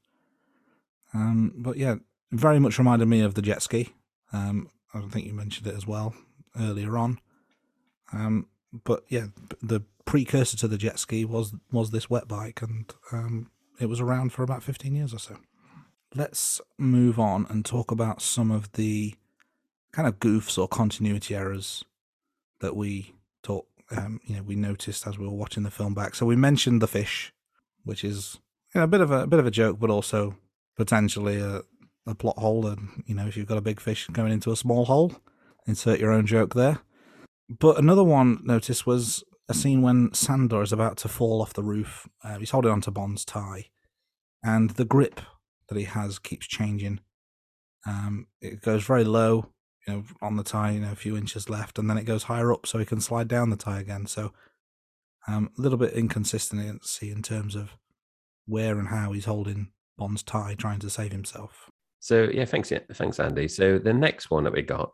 Um, 1.12 1.52
but 1.56 1.76
yeah, 1.76 1.96
very 2.32 2.58
much 2.58 2.78
reminded 2.78 3.06
me 3.06 3.20
of 3.20 3.34
the 3.34 3.42
jet 3.42 3.60
ski. 3.60 3.92
Um, 4.32 4.70
I 4.94 5.00
think 5.02 5.26
you 5.26 5.34
mentioned 5.34 5.66
it 5.66 5.74
as 5.74 5.86
well. 5.86 6.14
earlier 6.58 6.96
on. 6.96 7.18
Um, 8.12 8.46
but 8.84 9.04
yeah, 9.08 9.26
the 9.62 9.82
precursor 10.04 10.56
to 10.58 10.68
the 10.68 10.78
jet 10.78 10.98
ski 10.98 11.24
was 11.24 11.54
was 11.72 11.90
this 11.90 12.08
wet 12.08 12.28
bike, 12.28 12.62
and 12.62 12.92
um, 13.12 13.50
it 13.80 13.86
was 13.86 14.00
around 14.00 14.32
for 14.32 14.42
about 14.42 14.62
fifteen 14.62 14.94
years 14.94 15.12
or 15.12 15.18
so. 15.18 15.36
Let's 16.16 16.62
move 16.78 17.20
on 17.20 17.46
and 17.50 17.62
talk 17.62 17.90
about 17.90 18.22
some 18.22 18.50
of 18.50 18.72
the 18.72 19.14
kind 19.92 20.08
of 20.08 20.18
goofs 20.18 20.56
or 20.56 20.66
continuity 20.66 21.34
errors 21.34 21.84
that 22.60 22.74
we 22.74 23.12
talk. 23.42 23.66
Um, 23.90 24.20
you 24.24 24.36
know, 24.36 24.42
we 24.42 24.56
noticed 24.56 25.06
as 25.06 25.18
we 25.18 25.26
were 25.26 25.34
watching 25.34 25.62
the 25.62 25.70
film 25.70 25.92
back. 25.92 26.14
So 26.14 26.24
we 26.24 26.34
mentioned 26.34 26.80
the 26.80 26.88
fish, 26.88 27.34
which 27.84 28.02
is 28.02 28.38
you 28.74 28.80
know, 28.80 28.84
a 28.84 28.88
bit 28.88 29.02
of 29.02 29.10
a, 29.10 29.24
a 29.24 29.26
bit 29.26 29.40
of 29.40 29.46
a 29.46 29.50
joke, 29.50 29.78
but 29.78 29.90
also 29.90 30.36
potentially 30.74 31.38
a, 31.38 31.60
a 32.06 32.14
plot 32.14 32.38
hole. 32.38 32.66
And 32.66 33.04
you 33.06 33.14
know, 33.14 33.26
if 33.26 33.36
you've 33.36 33.46
got 33.46 33.58
a 33.58 33.62
big 33.62 33.78
fish 33.78 34.06
going 34.06 34.32
into 34.32 34.50
a 34.50 34.56
small 34.56 34.86
hole, 34.86 35.12
insert 35.66 36.00
your 36.00 36.12
own 36.12 36.24
joke 36.24 36.54
there. 36.54 36.78
But 37.50 37.76
another 37.76 38.04
one 38.04 38.40
noticed 38.42 38.86
was 38.86 39.22
a 39.50 39.54
scene 39.54 39.82
when 39.82 40.14
Sandor 40.14 40.62
is 40.62 40.72
about 40.72 40.96
to 40.98 41.08
fall 41.08 41.42
off 41.42 41.52
the 41.52 41.62
roof. 41.62 42.08
Uh, 42.24 42.38
he's 42.38 42.52
holding 42.52 42.72
onto 42.72 42.90
Bond's 42.90 43.26
tie, 43.26 43.66
and 44.42 44.70
the 44.70 44.86
grip 44.86 45.20
that 45.68 45.78
he 45.78 45.84
has 45.84 46.18
keeps 46.18 46.46
changing. 46.46 47.00
Um, 47.86 48.26
it 48.40 48.60
goes 48.62 48.84
very 48.84 49.04
low, 49.04 49.52
you 49.86 49.94
know, 49.94 50.04
on 50.20 50.36
the 50.36 50.42
tie, 50.42 50.72
you 50.72 50.80
know, 50.80 50.92
a 50.92 50.96
few 50.96 51.16
inches 51.16 51.48
left, 51.48 51.78
and 51.78 51.88
then 51.88 51.98
it 51.98 52.04
goes 52.04 52.24
higher 52.24 52.52
up 52.52 52.66
so 52.66 52.78
he 52.78 52.84
can 52.84 53.00
slide 53.00 53.28
down 53.28 53.50
the 53.50 53.56
tie 53.56 53.80
again. 53.80 54.06
So 54.06 54.32
um, 55.28 55.50
a 55.58 55.60
little 55.60 55.78
bit 55.78 55.92
inconsistency 55.92 57.10
in 57.10 57.22
terms 57.22 57.54
of 57.54 57.76
where 58.46 58.78
and 58.78 58.88
how 58.88 59.12
he's 59.12 59.24
holding 59.24 59.72
Bond's 59.98 60.22
tie, 60.22 60.54
trying 60.54 60.78
to 60.80 60.90
save 60.90 61.12
himself. 61.12 61.70
So 62.00 62.28
yeah, 62.32 62.44
thanks, 62.44 62.70
yeah, 62.70 62.80
thanks, 62.92 63.18
Andy. 63.18 63.48
So 63.48 63.78
the 63.78 63.92
next 63.92 64.30
one 64.30 64.44
that 64.44 64.52
we 64.52 64.62
got 64.62 64.92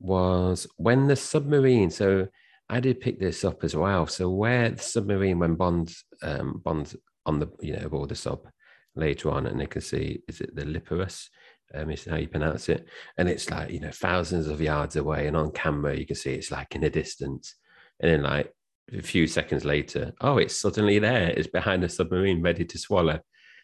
was 0.00 0.66
when 0.76 1.06
the 1.06 1.16
submarine. 1.16 1.90
So 1.90 2.26
I 2.68 2.80
did 2.80 3.00
pick 3.00 3.20
this 3.20 3.44
up 3.44 3.62
as 3.64 3.76
well. 3.76 4.06
So 4.06 4.30
where 4.30 4.70
the 4.70 4.82
submarine, 4.82 5.38
when 5.38 5.54
Bond's 5.54 6.04
um, 6.22 6.60
Bond's 6.64 6.96
on 7.26 7.38
the 7.38 7.48
you 7.60 7.76
know 7.76 7.86
aboard 7.86 8.08
the 8.08 8.16
sub 8.16 8.48
later 8.94 9.30
on, 9.30 9.46
and 9.46 9.60
they 9.60 9.66
can 9.66 9.80
see 9.80 10.22
is 10.28 10.40
it 10.40 10.54
the 10.54 10.64
Liparus? 10.64 11.28
Um, 11.74 11.90
is 11.90 12.04
how 12.04 12.16
you 12.16 12.28
pronounce 12.28 12.68
it, 12.68 12.86
and 13.16 13.30
it's 13.30 13.50
like 13.50 13.70
you 13.70 13.80
know 13.80 13.90
thousands 13.90 14.46
of 14.46 14.60
yards 14.60 14.96
away, 14.96 15.26
and 15.26 15.36
on 15.36 15.52
camera 15.52 15.96
you 15.96 16.04
can 16.04 16.16
see 16.16 16.34
it's 16.34 16.50
like 16.50 16.74
in 16.74 16.82
the 16.82 16.90
distance, 16.90 17.54
and 18.00 18.10
then 18.10 18.22
like 18.22 18.52
a 18.92 19.00
few 19.00 19.26
seconds 19.26 19.64
later, 19.64 20.12
oh, 20.20 20.36
it's 20.36 20.58
suddenly 20.58 20.98
there. 20.98 21.30
It's 21.30 21.46
behind 21.46 21.82
the 21.82 21.88
submarine, 21.88 22.42
ready 22.42 22.66
to 22.66 22.78
swallow. 22.78 23.20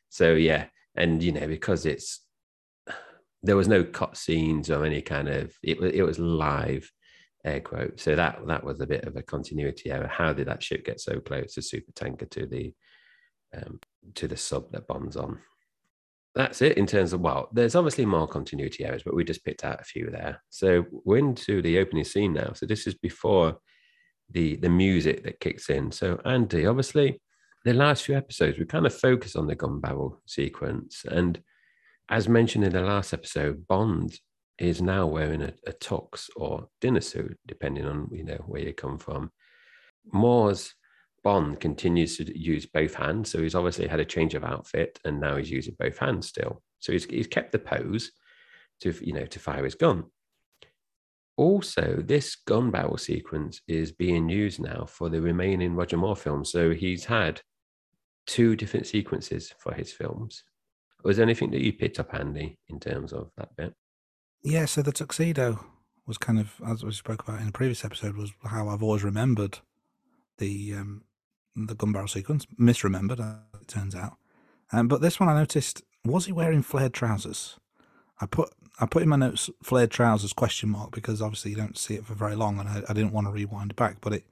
So 0.08 0.34
yeah, 0.34 0.66
and 0.94 1.22
you 1.22 1.32
know 1.32 1.46
because 1.46 1.84
it's 1.84 2.20
there 3.42 3.56
was 3.56 3.68
no 3.68 3.84
cut 3.84 4.16
scenes 4.16 4.70
or 4.70 4.84
any 4.84 5.00
kind 5.00 5.28
of 5.28 5.52
it 5.62 5.80
was 5.80 5.92
it 5.92 6.02
was 6.02 6.18
live 6.18 6.90
air 7.44 7.60
quote 7.60 8.00
so 8.00 8.16
that 8.16 8.40
that 8.46 8.64
was 8.64 8.80
a 8.80 8.86
bit 8.86 9.04
of 9.04 9.16
a 9.16 9.22
continuity 9.22 9.90
error 9.90 10.08
how 10.08 10.32
did 10.32 10.48
that 10.48 10.62
ship 10.62 10.84
get 10.84 11.00
so 11.00 11.20
close 11.20 11.54
to 11.54 11.62
super 11.62 11.92
tanker 11.92 12.26
to 12.26 12.46
the 12.46 12.74
um, 13.56 13.80
to 14.14 14.28
the 14.28 14.36
sub 14.36 14.70
that 14.72 14.86
Bond's 14.86 15.16
on. 15.16 15.38
That's 16.34 16.62
it 16.62 16.76
in 16.76 16.86
terms 16.86 17.12
of 17.12 17.20
well 17.20 17.48
there's 17.52 17.74
obviously 17.74 18.06
more 18.06 18.28
continuity 18.28 18.84
errors 18.84 19.02
but 19.02 19.14
we 19.14 19.24
just 19.24 19.44
picked 19.44 19.64
out 19.64 19.80
a 19.80 19.84
few 19.84 20.10
there. 20.10 20.42
So 20.50 20.84
we're 21.04 21.18
into 21.18 21.62
the 21.62 21.78
opening 21.78 22.04
scene 22.04 22.34
now. 22.34 22.52
So 22.52 22.66
this 22.66 22.86
is 22.86 22.94
before 22.94 23.58
the 24.30 24.56
the 24.56 24.68
music 24.68 25.24
that 25.24 25.40
kicks 25.40 25.68
in. 25.70 25.90
So 25.90 26.20
andy 26.24 26.66
obviously 26.66 27.20
the 27.64 27.72
last 27.74 28.04
few 28.04 28.16
episodes 28.16 28.58
we 28.58 28.66
kind 28.66 28.86
of 28.86 28.94
focus 28.94 29.34
on 29.36 29.46
the 29.46 29.56
gun 29.56 29.80
barrel 29.80 30.20
sequence. 30.26 31.02
And 31.08 31.42
as 32.08 32.28
mentioned 32.28 32.64
in 32.64 32.72
the 32.72 32.82
last 32.82 33.12
episode, 33.12 33.66
Bond 33.66 34.18
is 34.58 34.82
now 34.82 35.06
wearing 35.06 35.42
a, 35.42 35.52
a 35.66 35.72
tux 35.72 36.28
or 36.36 36.68
dinner 36.80 37.00
suit, 37.00 37.38
depending 37.46 37.86
on 37.86 38.08
you 38.12 38.24
know 38.24 38.42
where 38.46 38.62
you 38.62 38.72
come 38.72 38.98
from. 38.98 39.30
Moore's 40.12 40.74
Bond 41.28 41.60
continues 41.60 42.16
to 42.16 42.38
use 42.38 42.64
both 42.64 42.94
hands, 42.94 43.30
so 43.30 43.42
he's 43.42 43.54
obviously 43.54 43.86
had 43.86 44.00
a 44.00 44.04
change 44.06 44.34
of 44.34 44.44
outfit, 44.44 44.98
and 45.04 45.20
now 45.20 45.36
he's 45.36 45.50
using 45.50 45.76
both 45.78 45.98
hands 45.98 46.26
still. 46.26 46.62
So 46.78 46.90
he's 46.90 47.04
he's 47.04 47.26
kept 47.26 47.52
the 47.52 47.58
pose 47.58 48.12
to 48.80 48.94
you 49.02 49.12
know 49.12 49.26
to 49.26 49.38
fire 49.38 49.62
his 49.62 49.74
gun. 49.74 50.04
Also, 51.36 52.02
this 52.02 52.34
gun 52.34 52.70
barrel 52.70 52.96
sequence 52.96 53.60
is 53.68 53.92
being 53.92 54.30
used 54.30 54.58
now 54.58 54.86
for 54.86 55.10
the 55.10 55.20
remaining 55.20 55.74
Roger 55.74 55.98
Moore 55.98 56.16
films. 56.16 56.50
So 56.50 56.70
he's 56.70 57.04
had 57.04 57.42
two 58.26 58.56
different 58.56 58.86
sequences 58.86 59.52
for 59.58 59.74
his 59.74 59.92
films. 59.92 60.44
Was 61.04 61.18
there 61.18 61.26
anything 61.26 61.50
that 61.50 61.60
you 61.60 61.74
picked 61.74 62.00
up, 62.00 62.14
Andy, 62.14 62.56
in 62.68 62.80
terms 62.80 63.12
of 63.12 63.32
that 63.36 63.54
bit? 63.54 63.74
Yeah, 64.42 64.64
so 64.64 64.80
the 64.80 64.92
tuxedo 64.92 65.62
was 66.06 66.16
kind 66.16 66.40
of, 66.40 66.54
as 66.66 66.82
we 66.82 66.92
spoke 66.92 67.22
about 67.22 67.42
in 67.42 67.48
a 67.48 67.52
previous 67.52 67.84
episode, 67.84 68.16
was 68.16 68.32
how 68.44 68.70
I've 68.70 68.82
always 68.82 69.04
remembered 69.04 69.58
the 70.38 70.72
um, 70.72 71.02
the 71.66 71.74
gun 71.74 71.92
barrel 71.92 72.08
sequence. 72.08 72.46
Misremembered, 72.58 73.20
it 73.60 73.68
turns 73.68 73.94
out. 73.94 74.16
Um, 74.72 74.88
but 74.88 75.00
this 75.00 75.18
one 75.18 75.28
I 75.28 75.38
noticed, 75.38 75.82
was 76.04 76.26
he 76.26 76.32
wearing 76.32 76.62
flared 76.62 76.94
trousers? 76.94 77.58
I 78.20 78.26
put 78.26 78.52
I 78.80 78.86
put 78.86 79.02
in 79.02 79.08
my 79.08 79.16
notes 79.16 79.50
flared 79.62 79.90
trousers 79.90 80.32
question 80.32 80.68
mark 80.68 80.92
because 80.92 81.20
obviously 81.20 81.50
you 81.52 81.56
don't 81.56 81.78
see 81.78 81.94
it 81.94 82.06
for 82.06 82.14
very 82.14 82.36
long, 82.36 82.58
and 82.58 82.68
I, 82.68 82.82
I 82.88 82.92
didn't 82.92 83.12
want 83.12 83.26
to 83.26 83.32
rewind 83.32 83.74
back, 83.76 83.96
but 84.00 84.12
it 84.12 84.24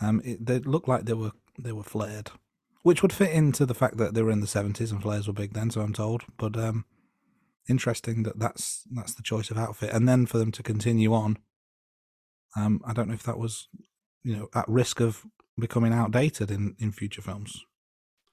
um 0.00 0.20
it 0.24 0.44
they 0.44 0.58
looked 0.58 0.88
like 0.88 1.04
they 1.04 1.14
were 1.14 1.32
they 1.58 1.72
were 1.72 1.82
flared 1.82 2.30
which 2.82 3.02
would 3.02 3.12
fit 3.12 3.30
into 3.30 3.66
the 3.66 3.74
fact 3.74 3.98
that 3.98 4.14
they 4.14 4.22
were 4.22 4.30
in 4.30 4.40
the 4.40 4.46
70s 4.46 4.90
and 4.90 5.02
flares 5.02 5.26
were 5.26 5.32
big 5.32 5.52
then 5.52 5.70
so 5.70 5.80
i'm 5.80 5.92
told 5.92 6.24
but 6.36 6.56
um 6.56 6.84
interesting 7.68 8.22
that 8.22 8.38
that's 8.38 8.84
that's 8.90 9.14
the 9.14 9.22
choice 9.22 9.50
of 9.50 9.58
outfit 9.58 9.92
and 9.92 10.08
then 10.08 10.26
for 10.26 10.38
them 10.38 10.50
to 10.50 10.62
continue 10.62 11.12
on 11.12 11.38
um 12.56 12.80
i 12.84 12.92
don't 12.92 13.08
know 13.08 13.14
if 13.14 13.22
that 13.22 13.38
was 13.38 13.68
you 14.22 14.34
know 14.34 14.48
at 14.54 14.68
risk 14.68 15.00
of 15.00 15.26
becoming 15.60 15.92
outdated 15.92 16.50
in 16.50 16.74
in 16.78 16.92
future 16.92 17.22
films 17.22 17.64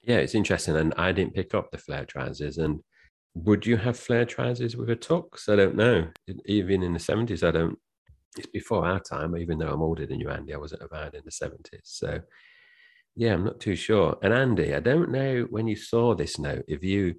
yeah 0.03 0.17
it's 0.17 0.35
interesting 0.35 0.75
and 0.75 0.93
i 0.97 1.11
didn't 1.11 1.35
pick 1.35 1.53
up 1.53 1.71
the 1.71 1.77
flare 1.77 2.05
trousers 2.05 2.57
and 2.57 2.79
would 3.33 3.65
you 3.65 3.77
have 3.77 3.97
flare 3.97 4.25
trousers 4.25 4.75
with 4.75 4.89
a 4.89 4.95
tux 4.95 5.49
i 5.49 5.55
don't 5.55 5.75
know 5.75 6.07
even 6.45 6.81
in 6.83 6.93
the 6.93 6.99
70s 6.99 7.47
i 7.47 7.51
don't 7.51 7.77
it's 8.37 8.47
before 8.47 8.85
our 8.85 8.99
time 8.99 9.35
even 9.37 9.57
though 9.57 9.69
i'm 9.69 9.81
older 9.81 10.05
than 10.05 10.19
you 10.19 10.29
andy 10.29 10.53
i 10.53 10.57
wasn't 10.57 10.81
around 10.91 11.13
in 11.13 11.21
the 11.25 11.31
70s 11.31 11.81
so 11.83 12.19
yeah, 13.17 13.33
I'm 13.33 13.43
not 13.43 13.59
too 13.59 13.75
sure. 13.75 14.15
And 14.21 14.31
Andy, 14.31 14.75
I 14.75 14.79
don't 14.79 15.09
know 15.09 15.47
when 15.49 15.67
you 15.67 15.75
saw 15.75 16.13
this 16.13 16.37
note, 16.37 16.63
if 16.67 16.83
you 16.83 17.15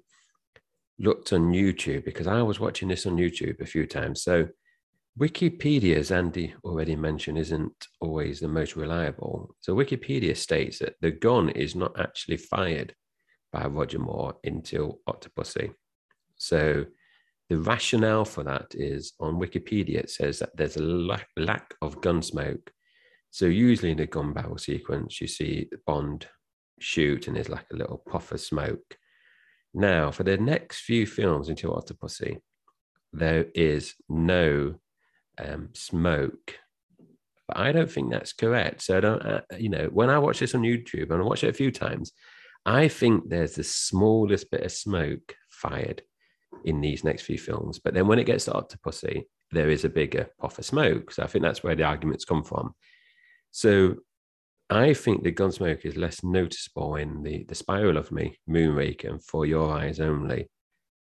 looked 0.97 1.33
on 1.33 1.51
YouTube, 1.51 2.05
because 2.05 2.25
I 2.25 2.41
was 2.41 2.59
watching 2.59 2.87
this 2.87 3.05
on 3.05 3.17
YouTube 3.17 3.59
a 3.59 3.65
few 3.65 3.85
times. 3.85 4.23
So 4.23 4.47
Wikipedia, 5.17 5.95
as 5.95 6.11
Andy 6.11 6.53
already 6.63 6.95
mentioned, 6.95 7.37
isn't 7.37 7.87
always 7.99 8.39
the 8.39 8.47
most 8.47 8.75
reliable. 8.75 9.55
So 9.59 9.75
Wikipedia 9.75 10.35
states 10.35 10.79
that 10.79 10.95
the 11.01 11.11
gun 11.11 11.49
is 11.49 11.75
not 11.75 11.99
actually 11.99 12.37
fired 12.37 12.95
by 13.51 13.65
Roger 13.65 13.99
Moore 13.99 14.35
until 14.43 14.99
Octopussy. 15.07 15.73
So 16.35 16.85
the 17.49 17.57
rationale 17.57 18.25
for 18.25 18.43
that 18.43 18.67
is 18.75 19.13
on 19.19 19.39
Wikipedia, 19.39 19.97
it 19.97 20.09
says 20.09 20.39
that 20.39 20.55
there's 20.55 20.77
a 20.77 20.83
lack, 20.83 21.27
lack 21.35 21.73
of 21.81 22.01
gun 22.01 22.21
smoke 22.21 22.71
so 23.31 23.45
usually 23.45 23.91
in 23.91 23.97
the 23.97 24.07
gun 24.07 24.33
barrel 24.33 24.57
sequence, 24.57 25.21
you 25.21 25.27
see 25.27 25.69
Bond 25.85 26.27
shoot 26.79 27.27
and 27.27 27.35
there's 27.35 27.49
like 27.49 27.65
a 27.71 27.75
little 27.75 28.01
puff 28.09 28.31
of 28.31 28.41
smoke. 28.41 28.97
Now, 29.73 30.09
for 30.11 30.23
the 30.23 30.37
next 30.37 30.81
few 30.81 31.05
films 31.05 31.49
into 31.49 31.67
Octopussy, 31.67 32.37
there 33.13 33.45
is 33.53 33.93
no 34.07 34.75
um, 35.39 35.69
smoke. 35.73 36.55
But 37.47 37.57
I 37.57 37.71
don't 37.71 37.91
think 37.91 38.11
that's 38.11 38.33
correct. 38.33 38.83
So 38.83 38.97
I 38.97 38.99
don't, 38.99 39.21
uh, 39.21 39.41
you 39.57 39.69
know, 39.69 39.89
when 39.91 40.09
I 40.09 40.19
watch 40.19 40.39
this 40.39 40.53
on 40.53 40.61
YouTube 40.61 41.11
and 41.11 41.21
I 41.21 41.25
watch 41.25 41.43
it 41.43 41.49
a 41.49 41.53
few 41.53 41.71
times, 41.71 42.11
I 42.65 42.87
think 42.87 43.29
there's 43.29 43.55
the 43.55 43.63
smallest 43.63 44.51
bit 44.51 44.61
of 44.63 44.71
smoke 44.71 45.35
fired 45.49 46.03
in 46.65 46.81
these 46.81 47.03
next 47.03 47.23
few 47.23 47.37
films. 47.37 47.79
But 47.79 47.93
then 47.93 48.07
when 48.07 48.19
it 48.19 48.25
gets 48.25 48.45
to 48.45 48.51
Octopussy, 48.51 49.23
there 49.51 49.69
is 49.69 49.83
a 49.83 49.89
bigger 49.89 50.29
puff 50.39 50.59
of 50.59 50.65
smoke. 50.65 51.11
So 51.11 51.23
I 51.23 51.27
think 51.27 51.43
that's 51.43 51.63
where 51.63 51.75
the 51.75 51.83
arguments 51.83 52.25
come 52.25 52.43
from. 52.43 52.75
So 53.51 53.95
I 54.69 54.93
think 54.93 55.23
the 55.23 55.31
Gunsmoke 55.31 55.85
is 55.85 55.97
less 55.97 56.23
noticeable 56.23 56.95
in 56.95 57.23
the, 57.23 57.43
the 57.45 57.55
Spy 57.55 57.81
Who 57.81 57.91
Loved 57.91 58.11
Me, 58.11 58.37
Moonraker, 58.47 59.09
and 59.09 59.23
For 59.23 59.45
Your 59.47 59.71
Eyes 59.71 59.99
Only. 59.99 60.47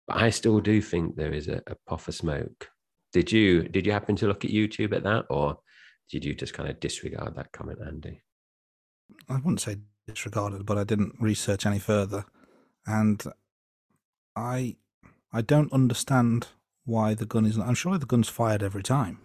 But 0.07 0.17
I 0.17 0.31
still 0.31 0.59
do 0.59 0.81
think 0.81 1.15
there 1.15 1.33
is 1.33 1.47
a, 1.47 1.61
a 1.67 1.75
puff 1.87 2.07
of 2.07 2.15
smoke. 2.15 2.69
Did 3.13 3.31
you 3.31 3.63
did 3.63 3.85
you 3.85 3.91
happen 3.91 4.15
to 4.17 4.27
look 4.27 4.45
at 4.45 4.51
YouTube 4.51 4.95
at 4.95 5.03
that, 5.03 5.25
or 5.29 5.59
did 6.09 6.23
you 6.23 6.33
just 6.33 6.53
kind 6.53 6.69
of 6.69 6.79
disregard 6.79 7.35
that 7.35 7.51
comment, 7.51 7.79
Andy? 7.85 8.21
I 9.29 9.35
wouldn't 9.35 9.61
say 9.61 9.77
disregarded, 10.07 10.65
but 10.65 10.77
I 10.77 10.83
didn't 10.83 11.15
research 11.19 11.65
any 11.65 11.79
further, 11.79 12.25
and 12.85 13.23
I 14.35 14.77
I 15.33 15.41
don't 15.41 15.73
understand 15.73 16.47
why 16.85 17.13
the 17.13 17.25
gun 17.25 17.45
is. 17.45 17.57
Not 17.57 17.67
I'm 17.67 17.75
sure 17.75 17.97
the 17.97 18.05
gun's 18.05 18.29
fired 18.29 18.63
every 18.63 18.83
time 18.83 19.19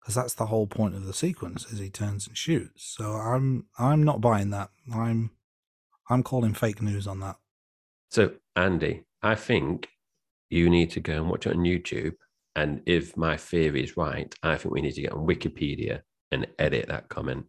because 0.00 0.14
that's 0.14 0.34
the 0.34 0.46
whole 0.46 0.68
point 0.68 0.94
of 0.94 1.04
the 1.04 1.12
sequence 1.12 1.66
is 1.72 1.80
he 1.80 1.90
turns 1.90 2.28
and 2.28 2.36
shoots. 2.36 2.94
So 2.96 3.12
I'm 3.12 3.66
I'm 3.78 4.04
not 4.04 4.20
buying 4.20 4.50
that. 4.50 4.70
I'm 4.94 5.32
I'm 6.08 6.22
calling 6.22 6.54
fake 6.54 6.80
news 6.80 7.06
on 7.06 7.20
that. 7.20 7.36
So 8.10 8.34
Andy, 8.54 9.04
I 9.22 9.34
think 9.34 9.88
you 10.48 10.70
need 10.70 10.92
to 10.92 11.00
go 11.00 11.14
and 11.14 11.28
watch 11.28 11.46
it 11.46 11.54
on 11.56 11.64
YouTube 11.64 12.14
And 12.56 12.80
if 12.86 13.16
my 13.16 13.36
theory 13.36 13.84
is 13.84 13.96
right, 13.96 14.34
I 14.42 14.56
think 14.56 14.74
we 14.74 14.80
need 14.80 14.94
to 14.94 15.02
get 15.02 15.12
on 15.12 15.26
Wikipedia 15.26 16.00
and 16.32 16.46
edit 16.58 16.88
that 16.88 17.08
comment. 17.10 17.44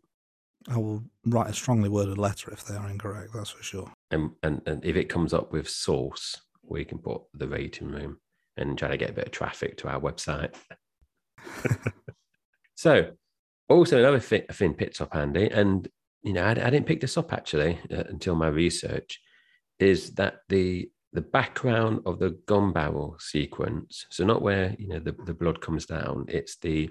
I 0.70 0.78
will 0.78 1.02
write 1.26 1.50
a 1.50 1.54
strongly 1.54 1.88
worded 1.88 2.18
letter 2.18 2.52
if 2.52 2.66
they 2.66 2.76
are 2.76 2.90
incorrect. 2.90 3.32
That's 3.34 3.52
for 3.52 3.64
sure. 3.64 3.92
And, 4.12 4.32
and, 4.44 4.62
and 4.66 4.84
if 4.84 4.98
it 4.98 5.06
comes 5.06 5.34
up 5.34 5.54
with 5.54 5.70
source, 5.70 6.42
we 6.62 6.84
can 6.84 6.98
put 6.98 7.22
the 7.34 7.48
rating 7.48 7.88
room 7.88 8.20
and 8.58 8.78
try 8.78 8.90
to 8.90 8.98
get 8.98 9.12
a 9.12 9.14
bit 9.14 9.28
of 9.28 9.32
traffic 9.32 9.78
to 9.78 9.88
our 9.88 10.00
website. 10.00 10.54
so, 12.76 13.12
also 13.70 14.00
another 14.00 14.20
thing, 14.20 14.44
thing 14.52 14.74
picked 14.74 15.00
up, 15.00 15.16
Andy, 15.16 15.50
and 15.50 15.88
you 16.24 16.34
know, 16.34 16.44
I, 16.44 16.52
I 16.52 16.70
didn't 16.70 16.86
pick 16.86 17.00
this 17.00 17.18
up 17.18 17.32
actually 17.32 17.80
uh, 17.92 18.04
until 18.10 18.36
my 18.36 18.48
research, 18.48 19.22
is 19.80 20.12
that 20.16 20.40
the 20.50 20.90
the 21.14 21.22
background 21.22 22.02
of 22.06 22.20
the 22.20 22.32
gun 22.48 22.74
barrel 22.74 23.18
sequence, 23.20 24.06
so 24.10 24.26
not 24.26 24.42
where 24.42 24.76
you 24.78 24.88
know 24.88 25.00
the, 25.00 25.16
the 25.26 25.34
blood 25.34 25.62
comes 25.62 25.86
down, 25.86 26.26
it's 26.28 26.58
the 26.58 26.90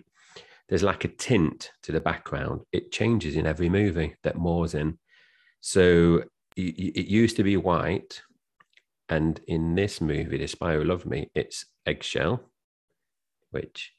there's 0.68 0.82
like 0.82 1.04
a 1.04 1.08
tint 1.08 1.70
to 1.84 1.92
the 1.92 2.00
background. 2.00 2.62
It 2.72 2.90
changes 2.90 3.36
in 3.36 3.46
every 3.46 3.68
movie 3.68 4.16
that 4.24 4.36
Moore's 4.36 4.74
in. 4.74 4.98
So 5.60 6.24
it 6.56 7.06
used 7.06 7.36
to 7.36 7.44
be 7.44 7.56
white, 7.56 8.22
and 9.08 9.40
in 9.46 9.74
this 9.74 10.00
movie, 10.00 10.38
The 10.38 10.46
Spy 10.46 10.74
Who 10.74 10.84
Loved 10.84 11.06
Me, 11.06 11.30
it's 11.34 11.66
eggshell, 11.84 12.40
which 13.50 13.92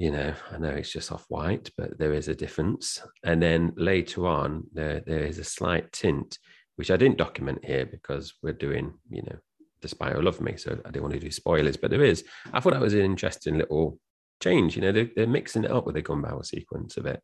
you 0.00 0.10
know, 0.10 0.32
I 0.50 0.56
know 0.56 0.70
it's 0.70 0.90
just 0.90 1.12
off 1.12 1.26
white, 1.28 1.70
but 1.76 1.98
there 1.98 2.14
is 2.14 2.28
a 2.28 2.34
difference. 2.34 3.02
And 3.22 3.42
then 3.42 3.74
later 3.76 4.26
on, 4.26 4.64
there 4.72 5.02
there 5.06 5.24
is 5.24 5.38
a 5.38 5.44
slight 5.44 5.92
tint, 5.92 6.38
which 6.80 6.90
I 6.90 6.96
didn't 6.96 7.18
document 7.18 7.62
here 7.62 7.84
because 7.84 8.32
we're 8.42 8.54
doing, 8.54 8.94
you 9.10 9.20
know, 9.20 9.36
the 9.82 9.88
spy 9.88 10.12
who 10.12 10.22
loved 10.22 10.40
me, 10.40 10.56
so 10.56 10.78
I 10.82 10.90
didn't 10.90 11.02
want 11.02 11.12
to 11.12 11.20
do 11.20 11.30
spoilers. 11.30 11.76
But 11.76 11.90
there 11.90 12.02
is. 12.02 12.24
I 12.54 12.60
thought 12.60 12.72
that 12.72 12.80
was 12.80 12.94
an 12.94 13.00
interesting 13.00 13.58
little 13.58 13.98
change. 14.42 14.76
You 14.76 14.80
know, 14.80 14.90
they're, 14.90 15.10
they're 15.14 15.26
mixing 15.26 15.64
it 15.64 15.70
up 15.70 15.84
with 15.84 15.96
the 15.96 16.00
gun 16.00 16.22
barrel 16.22 16.42
sequence 16.42 16.96
a 16.96 17.02
bit. 17.02 17.22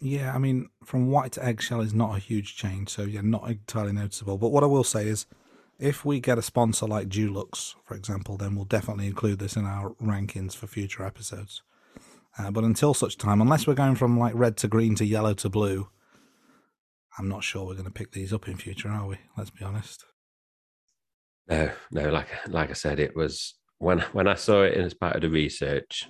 Yeah, 0.00 0.32
I 0.32 0.38
mean, 0.38 0.68
from 0.84 1.10
white 1.10 1.32
to 1.32 1.44
eggshell 1.44 1.80
is 1.80 1.92
not 1.92 2.14
a 2.14 2.20
huge 2.20 2.54
change, 2.54 2.90
so 2.90 3.02
yeah, 3.02 3.20
not 3.20 3.50
entirely 3.50 3.92
noticeable. 3.92 4.38
But 4.38 4.52
what 4.52 4.62
I 4.62 4.66
will 4.66 4.84
say 4.84 5.08
is, 5.08 5.26
if 5.80 6.04
we 6.04 6.20
get 6.20 6.38
a 6.38 6.42
sponsor 6.42 6.86
like 6.86 7.08
Dulux, 7.08 7.74
for 7.84 7.96
example, 7.96 8.36
then 8.36 8.54
we'll 8.54 8.64
definitely 8.64 9.08
include 9.08 9.40
this 9.40 9.56
in 9.56 9.64
our 9.64 9.90
rankings 10.00 10.54
for 10.54 10.68
future 10.68 11.04
episodes. 11.04 11.62
Uh, 12.38 12.52
but 12.52 12.62
until 12.62 12.94
such 12.94 13.18
time, 13.18 13.40
unless 13.40 13.66
we're 13.66 13.74
going 13.74 13.96
from 13.96 14.16
like 14.16 14.34
red 14.36 14.56
to 14.58 14.68
green 14.68 14.94
to 14.94 15.04
yellow 15.04 15.34
to 15.34 15.48
blue, 15.48 15.88
I'm 17.18 17.28
not 17.28 17.44
sure 17.44 17.64
we're 17.64 17.74
going 17.74 17.84
to 17.84 17.90
pick 17.90 18.12
these 18.12 18.32
up 18.32 18.48
in 18.48 18.56
future, 18.56 18.88
are 18.88 19.06
we? 19.06 19.18
Let's 19.36 19.50
be 19.50 19.64
honest. 19.64 20.04
No, 21.48 21.70
no. 21.90 22.08
Like 22.10 22.28
like 22.48 22.70
I 22.70 22.74
said, 22.74 22.98
it 22.98 23.14
was 23.14 23.54
when 23.78 24.00
when 24.12 24.26
I 24.26 24.34
saw 24.34 24.62
it 24.62 24.74
in 24.74 24.84
as 24.84 24.94
part 24.94 25.16
of 25.16 25.22
the 25.22 25.30
research. 25.30 26.08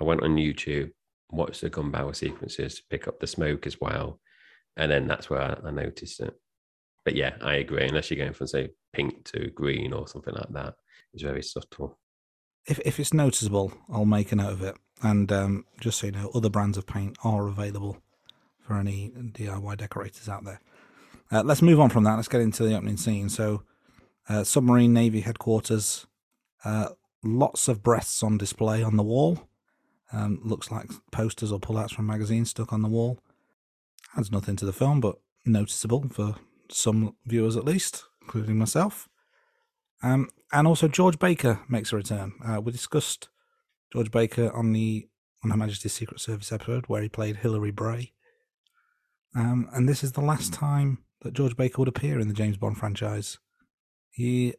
I 0.00 0.04
went 0.04 0.22
on 0.22 0.36
YouTube, 0.36 0.90
watched 1.30 1.62
the 1.62 1.70
gun 1.70 1.90
barrel 1.90 2.12
sequences 2.12 2.76
to 2.76 2.82
pick 2.88 3.08
up 3.08 3.18
the 3.18 3.26
smoke 3.26 3.66
as 3.66 3.80
well, 3.80 4.20
and 4.76 4.92
then 4.92 5.08
that's 5.08 5.28
where 5.28 5.40
I, 5.40 5.56
I 5.66 5.70
noticed 5.70 6.20
it 6.20 6.34
but 7.08 7.16
yeah, 7.16 7.36
I 7.40 7.54
agree. 7.54 7.86
Unless 7.86 8.10
you're 8.10 8.18
going 8.18 8.34
from 8.34 8.48
say 8.48 8.68
pink 8.92 9.24
to 9.32 9.48
green 9.52 9.94
or 9.94 10.06
something 10.06 10.34
like 10.34 10.52
that, 10.52 10.74
it's 11.14 11.22
very 11.22 11.42
subtle. 11.42 11.98
If 12.66 12.78
if 12.84 13.00
it's 13.00 13.14
noticeable, 13.14 13.72
I'll 13.90 14.04
make 14.04 14.30
a 14.30 14.36
note 14.36 14.52
of 14.52 14.62
it. 14.62 14.76
And 15.02 15.32
um, 15.32 15.64
just 15.80 16.00
so 16.00 16.08
you 16.08 16.12
know, 16.12 16.30
other 16.34 16.50
brands 16.50 16.76
of 16.76 16.86
paint 16.86 17.16
are 17.24 17.48
available 17.48 18.02
for 18.68 18.78
any 18.78 19.10
DIY 19.10 19.78
decorators 19.78 20.28
out 20.28 20.44
there. 20.44 20.60
Uh, 21.32 21.42
let's 21.42 21.62
move 21.62 21.80
on 21.80 21.88
from 21.88 22.04
that. 22.04 22.16
Let's 22.16 22.28
get 22.28 22.42
into 22.42 22.64
the 22.64 22.76
opening 22.76 22.98
scene. 22.98 23.30
So, 23.30 23.62
uh, 24.28 24.44
submarine 24.44 24.92
navy 24.92 25.22
headquarters. 25.22 26.06
Uh, 26.64 26.90
lots 27.24 27.66
of 27.66 27.82
breasts 27.82 28.22
on 28.22 28.36
display 28.36 28.82
on 28.82 28.96
the 28.96 29.02
wall. 29.02 29.48
Um, 30.12 30.40
looks 30.44 30.70
like 30.70 30.90
posters 31.10 31.50
or 31.50 31.58
pullouts 31.58 31.92
from 31.92 32.06
magazines 32.06 32.50
stuck 32.50 32.72
on 32.72 32.82
the 32.82 32.88
wall. 32.88 33.18
Adds 34.16 34.30
nothing 34.30 34.56
to 34.56 34.66
the 34.66 34.72
film, 34.72 35.00
but 35.00 35.16
noticeable 35.46 36.06
for 36.10 36.36
some 36.70 37.16
viewers 37.26 37.56
at 37.56 37.64
least, 37.64 38.04
including 38.22 38.58
myself. 38.58 39.08
Um, 40.02 40.28
and 40.52 40.66
also 40.66 40.88
George 40.88 41.18
Baker 41.18 41.60
makes 41.68 41.92
a 41.92 41.96
return. 41.96 42.34
Uh, 42.44 42.60
we 42.60 42.72
discussed 42.72 43.28
George 43.92 44.10
Baker 44.10 44.52
on 44.54 44.72
the 44.72 45.08
on 45.42 45.50
Her 45.50 45.56
Majesty's 45.56 45.92
Secret 45.92 46.20
Service 46.20 46.52
episode 46.52 46.86
where 46.86 47.02
he 47.02 47.08
played 47.08 47.36
Hilary 47.36 47.70
Bray. 47.70 48.12
Um, 49.34 49.68
and 49.72 49.88
this 49.88 50.02
is 50.02 50.12
the 50.12 50.20
last 50.20 50.52
time 50.52 50.98
that 51.22 51.34
George 51.34 51.56
Baker 51.56 51.78
would 51.78 51.88
appear 51.88 52.18
in 52.18 52.28
the 52.28 52.34
James 52.34 52.56
Bond 52.56 52.78
franchise. 52.78 53.38
He 54.10 54.54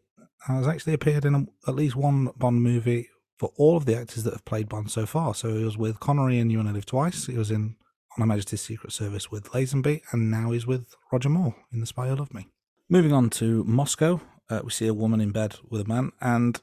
has 0.48 0.68
actually 0.68 0.94
appeared 0.94 1.26
in 1.26 1.36
a, 1.36 1.46
at 1.68 1.76
least 1.76 1.96
one 1.96 2.30
Bond 2.38 2.62
movie 2.62 3.10
for 3.38 3.52
all 3.58 3.78
of 3.78 3.86
the 3.86 3.98
actors 3.98 4.24
that 4.24 4.34
have 4.34 4.46
played 4.46 4.70
Bond 4.70 4.92
so 4.92 5.06
far. 5.06 5.34
So 5.34 5.56
he 5.58 5.64
was 5.64 5.78
with 5.78 6.00
Connery 6.00 6.40
in 6.40 6.50
You 6.50 6.60
Only 6.60 6.74
Live 6.74 6.86
Twice. 6.86 7.26
He 7.28 7.38
was 7.38 7.52
in 7.52 7.76
on 8.18 8.22
Her 8.22 8.26
Majesty's 8.26 8.62
Secret 8.62 8.92
Service 8.92 9.32
with 9.32 9.52
Lazenby, 9.52 10.02
and 10.12 10.32
now 10.32 10.52
he's 10.52 10.68
with 10.68 10.96
Roger 11.12 11.30
Moore 11.30 11.56
in 11.72 11.80
The 11.80 11.86
Spy 11.86 12.08
Who 12.08 12.16
Loved 12.16 12.34
Me. 12.34 12.48
Moving 12.90 13.14
on 13.14 13.30
to 13.32 13.64
Moscow, 13.66 14.20
uh, 14.50 14.62
we 14.64 14.72
see 14.72 14.88
a 14.88 14.94
woman 14.94 15.22
in 15.22 15.32
bed 15.32 15.58
with 15.70 15.82
a 15.82 15.88
man, 15.88 16.12
and 16.20 16.60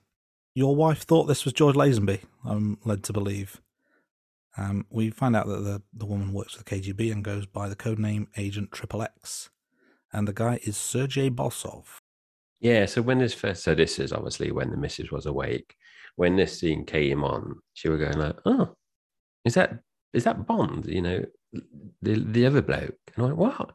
your 0.55 0.75
wife 0.75 1.03
thought 1.03 1.25
this 1.25 1.45
was 1.45 1.55
George 1.55 1.77
Lazenby, 1.77 2.23
I'm 2.45 2.79
led 2.85 3.05
to 3.05 3.13
believe. 3.13 3.61
Um, 4.57 4.87
we 4.91 5.11
find 5.11 5.37
out 5.37 5.47
that 5.47 5.65
the, 5.65 5.83
the 5.93 6.07
woman 6.07 6.33
works 6.33 6.55
for 6.55 6.63
the 6.63 6.71
KGB 6.71 7.13
and 7.13 7.23
goes 7.23 7.47
by 7.47 7.69
the 7.69 7.77
codename 7.77 8.27
Agent 8.37 8.73
Triple 8.73 9.03
X, 9.03 9.51
and 10.13 10.27
the 10.27 10.33
guy 10.33 10.59
is 10.63 10.77
Sergei 10.77 11.29
Bolsov. 11.29 11.85
Yeah, 12.61 12.87
so 12.87 13.03
when 13.03 13.19
this 13.19 13.35
first, 13.35 13.63
so 13.63 13.75
this 13.75 13.99
is 13.99 14.13
obviously 14.13 14.51
when 14.51 14.71
the 14.71 14.77
missus 14.77 15.11
was 15.11 15.27
awake. 15.27 15.75
When 16.17 16.37
this 16.37 16.59
scene 16.59 16.87
came 16.87 17.23
on, 17.23 17.61
she 17.75 17.91
was 17.91 18.01
going 18.01 18.19
like, 18.19 18.37
"Oh, 18.47 18.75
is 19.45 19.55
that 19.55 19.81
is 20.15 20.25
that 20.25 20.47
Bond? 20.47 20.87
You 20.87 21.03
know, 21.03 21.25
the 22.03 22.25
the 22.25 22.47
other 22.47 22.63
bloke. 22.63 22.99
And 23.15 23.19
I 23.19 23.23
went, 23.23 23.37
what? 23.37 23.73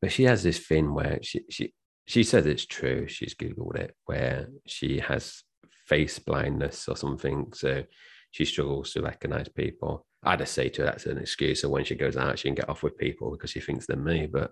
But 0.00 0.12
she 0.12 0.24
has 0.24 0.42
this 0.42 0.58
thing 0.58 0.92
where 0.92 1.20
she 1.22 1.42
she 1.48 1.72
she 2.06 2.24
says 2.24 2.46
it's 2.46 2.66
true. 2.66 3.06
She's 3.08 3.34
googled 3.34 3.76
it 3.76 3.94
where 4.06 4.48
she 4.66 4.98
has 4.98 5.44
face 5.86 6.18
blindness 6.18 6.88
or 6.88 6.96
something, 6.96 7.52
so 7.54 7.84
she 8.32 8.44
struggles 8.44 8.92
to 8.92 9.02
recognize 9.02 9.48
people. 9.48 10.04
I 10.24 10.36
just 10.36 10.54
say 10.54 10.68
to 10.70 10.82
her 10.82 10.86
that's 10.86 11.06
an 11.06 11.18
excuse. 11.18 11.60
So 11.60 11.68
when 11.68 11.84
she 11.84 11.94
goes 11.94 12.16
out, 12.16 12.38
she 12.38 12.48
can 12.48 12.54
get 12.54 12.68
off 12.68 12.82
with 12.82 12.98
people 12.98 13.30
because 13.30 13.50
she 13.50 13.60
thinks 13.60 13.86
they're 13.86 13.96
me. 13.96 14.26
But 14.26 14.50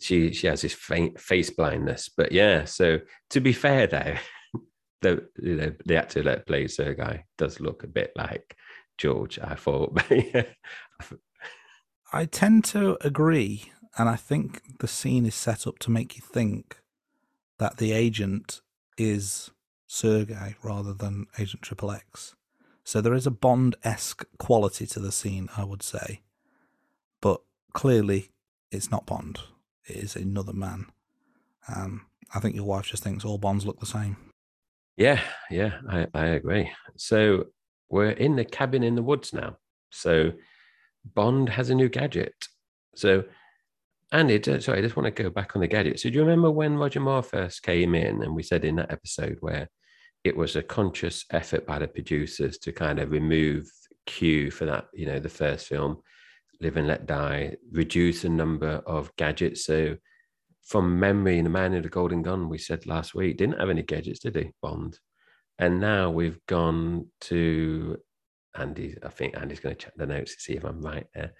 she 0.00 0.32
she 0.32 0.46
has 0.46 0.60
this 0.60 0.74
faint 0.74 1.18
face 1.20 1.50
blindness. 1.50 2.08
But 2.14 2.30
yeah, 2.32 2.64
so 2.64 3.00
to 3.30 3.40
be 3.40 3.52
fair 3.52 3.86
though, 3.86 4.14
the 5.00 5.28
you 5.42 5.56
know 5.56 5.72
the 5.84 5.96
actor 5.96 6.22
that 6.22 6.46
plays 6.46 6.76
Sergei 6.76 7.24
does 7.38 7.58
look 7.60 7.82
a 7.82 7.88
bit 7.88 8.12
like 8.16 8.56
George. 8.98 9.38
I 9.42 9.54
thought. 9.54 10.00
I 12.12 12.24
tend 12.24 12.64
to 12.66 12.96
agree, 13.00 13.72
and 13.98 14.08
I 14.08 14.16
think 14.16 14.78
the 14.78 14.88
scene 14.88 15.26
is 15.26 15.34
set 15.34 15.66
up 15.66 15.78
to 15.80 15.90
make 15.90 16.16
you 16.16 16.22
think 16.22 16.80
that 17.58 17.78
the 17.78 17.92
agent 17.92 18.60
is 18.98 19.50
Sergei 19.86 20.56
rather 20.62 20.92
than 20.92 21.26
Agent 21.38 21.62
Triple 21.62 21.90
X. 21.90 22.34
So 22.86 23.00
there 23.00 23.14
is 23.14 23.26
a 23.26 23.32
Bond 23.32 23.74
esque 23.82 24.24
quality 24.38 24.86
to 24.86 25.00
the 25.00 25.10
scene, 25.10 25.48
I 25.56 25.64
would 25.64 25.82
say. 25.82 26.22
But 27.20 27.40
clearly, 27.72 28.30
it's 28.70 28.92
not 28.92 29.06
Bond. 29.06 29.40
It 29.86 29.96
is 29.96 30.14
another 30.14 30.52
man. 30.52 30.86
Um, 31.74 32.06
I 32.32 32.38
think 32.38 32.54
your 32.54 32.64
wife 32.64 32.86
just 32.86 33.02
thinks 33.02 33.24
all 33.24 33.38
Bonds 33.38 33.66
look 33.66 33.80
the 33.80 33.86
same. 33.86 34.16
Yeah, 34.96 35.20
yeah, 35.50 35.72
I, 35.90 36.06
I 36.14 36.24
agree. 36.26 36.70
So 36.96 37.46
we're 37.90 38.10
in 38.10 38.36
the 38.36 38.44
cabin 38.44 38.84
in 38.84 38.94
the 38.94 39.02
woods 39.02 39.32
now. 39.32 39.56
So 39.90 40.30
Bond 41.04 41.48
has 41.48 41.70
a 41.70 41.74
new 41.74 41.88
gadget. 41.88 42.34
So, 42.94 43.24
Andy, 44.12 44.40
sorry, 44.60 44.78
I 44.78 44.82
just 44.82 44.96
want 44.96 45.06
to 45.14 45.22
go 45.22 45.28
back 45.28 45.56
on 45.56 45.60
the 45.60 45.66
gadget. 45.66 45.98
So, 45.98 46.08
do 46.08 46.14
you 46.14 46.22
remember 46.22 46.52
when 46.52 46.78
Roger 46.78 47.00
Moore 47.00 47.24
first 47.24 47.64
came 47.64 47.96
in 47.96 48.22
and 48.22 48.34
we 48.34 48.44
said 48.44 48.64
in 48.64 48.76
that 48.76 48.92
episode 48.92 49.38
where 49.40 49.68
it 50.26 50.36
was 50.36 50.56
a 50.56 50.62
conscious 50.62 51.24
effort 51.30 51.64
by 51.66 51.78
the 51.78 51.86
producers 51.86 52.58
to 52.58 52.72
kind 52.72 52.98
of 52.98 53.12
remove 53.12 53.70
Q 54.06 54.50
for 54.50 54.64
that, 54.66 54.86
you 54.92 55.06
know, 55.06 55.20
the 55.20 55.28
first 55.28 55.68
film, 55.68 55.98
Live 56.60 56.76
and 56.76 56.88
Let 56.88 57.06
Die, 57.06 57.54
reduce 57.70 58.22
the 58.22 58.28
number 58.28 58.82
of 58.86 59.14
gadgets. 59.16 59.64
So, 59.64 59.96
from 60.64 60.98
memory, 60.98 61.38
in 61.38 61.44
The 61.44 61.50
Man 61.50 61.74
in 61.74 61.82
the 61.82 61.88
Golden 61.88 62.22
Gun, 62.22 62.48
we 62.48 62.58
said 62.58 62.86
last 62.86 63.14
week, 63.14 63.36
didn't 63.36 63.60
have 63.60 63.70
any 63.70 63.82
gadgets, 63.82 64.18
did 64.18 64.34
he, 64.34 64.50
Bond? 64.60 64.98
And 65.60 65.80
now 65.80 66.10
we've 66.10 66.44
gone 66.46 67.06
to 67.22 67.96
Andy. 68.56 68.96
I 69.04 69.10
think 69.10 69.36
Andy's 69.36 69.60
going 69.60 69.76
to 69.76 69.80
check 69.80 69.94
the 69.96 70.06
notes 70.06 70.34
to 70.34 70.42
see 70.42 70.54
if 70.54 70.64
I'm 70.64 70.82
right 70.82 71.06
there. 71.14 71.34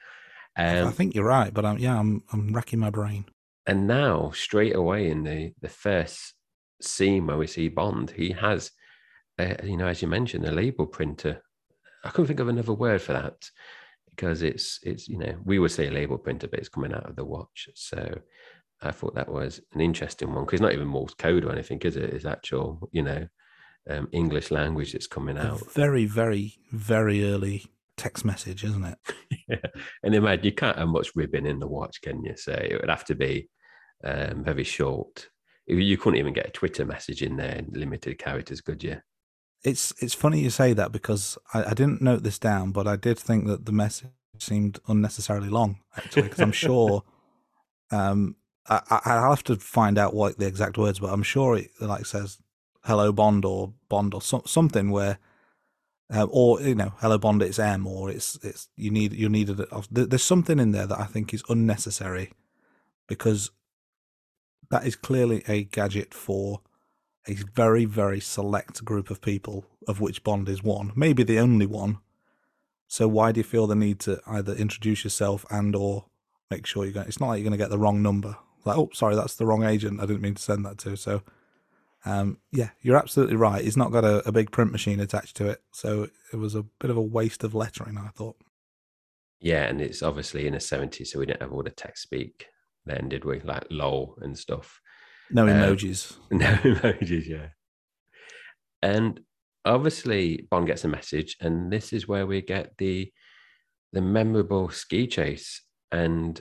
Um, 0.56 0.86
I 0.86 0.92
think 0.92 1.16
you're 1.16 1.24
right, 1.24 1.52
but 1.52 1.64
I'm, 1.64 1.78
yeah, 1.78 1.98
I'm 1.98 2.22
I'm 2.32 2.54
racking 2.54 2.78
my 2.78 2.90
brain. 2.90 3.24
And 3.66 3.88
now, 3.88 4.30
straight 4.30 4.76
away 4.76 5.10
in 5.10 5.24
the 5.24 5.52
the 5.60 5.68
first 5.68 6.36
scene 6.80 7.26
where 7.26 7.36
we 7.36 7.46
see 7.46 7.68
Bond, 7.68 8.10
he 8.10 8.30
has, 8.32 8.70
you 9.64 9.76
know, 9.76 9.86
as 9.86 10.02
you 10.02 10.08
mentioned, 10.08 10.44
a 10.46 10.52
label 10.52 10.86
printer. 10.86 11.42
I 12.04 12.10
couldn't 12.10 12.26
think 12.28 12.40
of 12.40 12.48
another 12.48 12.72
word 12.72 13.02
for 13.02 13.12
that 13.14 13.50
because 14.10 14.42
it's 14.42 14.78
it's 14.82 15.08
you 15.08 15.18
know 15.18 15.36
we 15.44 15.58
would 15.58 15.70
say 15.70 15.88
a 15.88 15.90
label 15.90 16.18
printer, 16.18 16.48
but 16.48 16.58
it's 16.60 16.68
coming 16.68 16.92
out 16.94 17.08
of 17.08 17.16
the 17.16 17.24
watch. 17.24 17.68
So 17.74 18.18
I 18.82 18.90
thought 18.92 19.14
that 19.14 19.30
was 19.32 19.60
an 19.72 19.80
interesting 19.80 20.32
one 20.34 20.44
because 20.44 20.54
it's 20.58 20.62
not 20.62 20.72
even 20.74 20.86
Morse 20.88 21.14
code 21.14 21.44
or 21.44 21.52
anything, 21.52 21.78
is 21.80 21.96
it? 21.96 22.04
It's 22.14 22.24
actual, 22.26 22.88
you 22.92 23.02
know, 23.02 23.26
um, 23.90 24.08
English 24.12 24.50
language 24.50 24.92
that's 24.92 25.06
coming 25.06 25.36
A 25.38 25.42
out. 25.42 25.72
very, 25.72 26.04
very, 26.06 26.54
very 26.72 27.24
early 27.24 27.66
text 27.96 28.24
message, 28.24 28.64
isn't 28.64 28.84
it? 28.84 28.98
yeah. 29.48 29.70
And 30.02 30.14
imagine 30.14 30.44
you 30.44 30.52
can't 30.52 30.76
have 30.78 30.88
much 30.88 31.16
ribbon 31.16 31.46
in 31.46 31.58
the 31.58 31.66
watch, 31.66 32.02
can 32.02 32.22
you? 32.22 32.36
So 32.36 32.52
it 32.52 32.78
would 32.80 32.90
have 32.90 33.04
to 33.06 33.14
be 33.14 33.48
um, 34.04 34.44
very 34.44 34.64
short. 34.64 35.28
You- 35.66 35.78
You 35.78 35.96
couldn't 35.96 36.18
even 36.20 36.34
get 36.34 36.46
a 36.48 36.50
Twitter 36.50 36.84
message 36.84 37.22
in 37.22 37.36
there 37.36 37.56
in 37.56 37.70
limited 37.72 38.18
characters, 38.18 38.60
could 38.60 38.84
you? 38.84 38.98
It's 39.66 39.92
it's 40.00 40.14
funny 40.14 40.40
you 40.40 40.50
say 40.50 40.72
that 40.74 40.92
because 40.92 41.36
I, 41.52 41.64
I 41.64 41.74
didn't 41.74 42.00
note 42.00 42.22
this 42.22 42.38
down, 42.38 42.70
but 42.70 42.86
I 42.86 42.94
did 42.94 43.18
think 43.18 43.46
that 43.48 43.66
the 43.66 43.72
message 43.72 44.10
seemed 44.38 44.78
unnecessarily 44.86 45.48
long 45.48 45.80
actually 45.96 46.22
because 46.22 46.40
I'm 46.40 46.52
sure 46.66 47.02
um 47.90 48.36
I, 48.68 48.80
I- 48.90 49.00
I'll 49.04 49.30
have 49.30 49.42
to 49.44 49.56
find 49.56 49.98
out 49.98 50.14
what 50.14 50.38
the 50.38 50.46
exact 50.46 50.78
words, 50.78 51.00
but 51.00 51.12
I'm 51.12 51.24
sure 51.24 51.56
it 51.56 51.70
like 51.80 52.06
says 52.06 52.38
"Hello 52.84 53.10
Bond" 53.12 53.44
or 53.44 53.72
"Bond" 53.88 54.14
or 54.14 54.22
so, 54.22 54.42
something 54.46 54.90
where, 54.90 55.18
uh, 56.14 56.26
or 56.30 56.60
you 56.60 56.74
know, 56.76 56.92
"Hello 56.98 57.18
Bond" 57.18 57.42
it's 57.42 57.58
M 57.58 57.86
or 57.88 58.08
it's 58.10 58.38
it's 58.44 58.68
you 58.76 58.90
need 58.92 59.12
you 59.14 59.28
needed 59.28 59.58
it. 59.60 59.68
There's 59.90 60.22
something 60.22 60.60
in 60.60 60.70
there 60.72 60.86
that 60.86 61.00
I 61.00 61.06
think 61.06 61.34
is 61.34 61.42
unnecessary 61.48 62.32
because 63.08 63.50
that 64.70 64.86
is 64.86 64.96
clearly 64.96 65.42
a 65.48 65.64
gadget 65.64 66.12
for 66.14 66.60
a 67.28 67.34
very 67.34 67.84
very 67.84 68.20
select 68.20 68.84
group 68.84 69.10
of 69.10 69.20
people, 69.20 69.66
of 69.88 70.00
which 70.00 70.24
Bond 70.24 70.48
is 70.48 70.62
one, 70.62 70.92
maybe 70.94 71.22
the 71.22 71.38
only 71.38 71.66
one. 71.66 71.98
So 72.88 73.08
why 73.08 73.32
do 73.32 73.40
you 73.40 73.44
feel 73.44 73.66
the 73.66 73.74
need 73.74 73.98
to 74.00 74.20
either 74.26 74.54
introduce 74.54 75.04
yourself 75.04 75.44
and 75.50 75.74
or 75.74 76.06
make 76.50 76.66
sure 76.66 76.84
you're 76.84 76.92
going? 76.92 77.08
It's 77.08 77.20
not 77.20 77.28
like 77.28 77.38
you're 77.38 77.48
going 77.48 77.58
to 77.58 77.62
get 77.62 77.70
the 77.70 77.78
wrong 77.78 78.00
number. 78.00 78.36
Like, 78.64 78.78
oh, 78.78 78.90
sorry, 78.92 79.16
that's 79.16 79.34
the 79.34 79.46
wrong 79.46 79.64
agent. 79.64 80.00
I 80.00 80.06
didn't 80.06 80.22
mean 80.22 80.34
to 80.34 80.42
send 80.42 80.64
that 80.64 80.78
to. 80.78 80.96
So, 80.96 81.22
um, 82.04 82.38
yeah, 82.52 82.70
you're 82.82 82.96
absolutely 82.96 83.36
right. 83.36 83.64
He's 83.64 83.76
not 83.76 83.92
got 83.92 84.04
a, 84.04 84.26
a 84.26 84.32
big 84.32 84.52
print 84.52 84.70
machine 84.70 85.00
attached 85.00 85.36
to 85.36 85.48
it, 85.48 85.62
so 85.72 86.08
it 86.32 86.36
was 86.36 86.54
a 86.54 86.62
bit 86.62 86.90
of 86.90 86.96
a 86.96 87.02
waste 87.02 87.42
of 87.42 87.54
lettering. 87.54 87.98
I 87.98 88.08
thought. 88.08 88.36
Yeah, 89.40 89.64
and 89.64 89.80
it's 89.80 90.02
obviously 90.02 90.46
in 90.46 90.54
the 90.54 90.58
70s, 90.58 91.08
so 91.08 91.18
we 91.18 91.26
didn't 91.26 91.42
have 91.42 91.52
all 91.52 91.62
the 91.62 91.70
text 91.70 92.02
speak 92.02 92.46
then, 92.86 93.08
did 93.08 93.24
we? 93.24 93.40
Like 93.40 93.66
lol 93.70 94.16
and 94.20 94.36
stuff. 94.36 94.80
No 95.30 95.42
Um, 95.42 95.48
emojis. 95.48 96.16
No 96.30 96.46
emojis, 96.46 97.26
yeah. 97.26 97.48
And 98.82 99.20
obviously 99.64 100.46
Bond 100.50 100.66
gets 100.66 100.84
a 100.84 100.88
message, 100.88 101.36
and 101.40 101.72
this 101.72 101.92
is 101.92 102.08
where 102.08 102.26
we 102.26 102.42
get 102.42 102.76
the 102.78 103.12
the 103.92 104.00
memorable 104.02 104.68
ski 104.68 105.06
chase. 105.06 105.62
And 105.90 106.40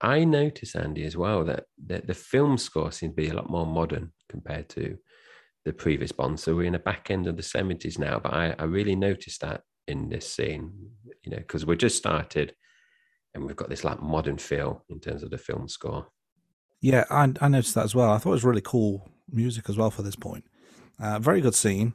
I 0.00 0.24
notice, 0.24 0.74
Andy, 0.74 1.04
as 1.04 1.16
well, 1.16 1.44
that 1.44 1.64
the, 1.84 2.00
the 2.00 2.14
film 2.14 2.58
score 2.58 2.92
seems 2.92 3.12
to 3.12 3.16
be 3.16 3.28
a 3.28 3.34
lot 3.34 3.50
more 3.50 3.66
modern 3.66 4.12
compared 4.28 4.68
to 4.70 4.96
the 5.64 5.72
previous 5.72 6.12
Bond. 6.12 6.38
So 6.38 6.54
we're 6.54 6.66
in 6.66 6.74
the 6.74 6.78
back 6.78 7.10
end 7.10 7.26
of 7.26 7.36
the 7.36 7.42
70s 7.42 7.98
now, 7.98 8.20
but 8.20 8.32
I, 8.32 8.54
I 8.58 8.64
really 8.64 8.94
noticed 8.94 9.40
that 9.40 9.62
in 9.88 10.08
this 10.08 10.30
scene, 10.32 10.72
you 11.22 11.32
know, 11.32 11.38
because 11.38 11.66
we're 11.66 11.74
just 11.74 11.96
started 11.96 12.54
and 13.34 13.44
we've 13.44 13.56
got 13.56 13.68
this 13.68 13.84
like 13.84 14.00
modern 14.00 14.38
feel 14.38 14.84
in 14.88 15.00
terms 15.00 15.22
of 15.22 15.30
the 15.30 15.38
film 15.38 15.68
score. 15.68 16.06
Yeah, 16.86 17.04
I, 17.10 17.32
I 17.40 17.48
noticed 17.48 17.74
that 17.74 17.84
as 17.84 17.96
well. 17.96 18.12
I 18.12 18.18
thought 18.18 18.30
it 18.30 18.34
was 18.34 18.44
really 18.44 18.60
cool 18.60 19.10
music 19.28 19.68
as 19.68 19.76
well 19.76 19.90
for 19.90 20.02
this 20.02 20.14
point. 20.14 20.44
Uh, 21.00 21.18
very 21.18 21.40
good 21.40 21.56
scene. 21.56 21.94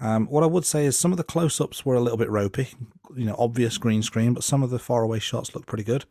Um, 0.00 0.26
what 0.28 0.42
I 0.42 0.46
would 0.46 0.64
say 0.64 0.86
is 0.86 0.96
some 0.96 1.12
of 1.12 1.18
the 1.18 1.22
close-ups 1.22 1.84
were 1.84 1.96
a 1.96 2.00
little 2.00 2.16
bit 2.16 2.30
ropey, 2.30 2.68
you 3.14 3.26
know, 3.26 3.36
obvious 3.38 3.76
green 3.76 4.02
screen, 4.02 4.32
but 4.32 4.42
some 4.42 4.62
of 4.62 4.70
the 4.70 4.78
faraway 4.78 5.18
shots 5.18 5.54
look 5.54 5.66
pretty 5.66 5.84
good. 5.84 6.06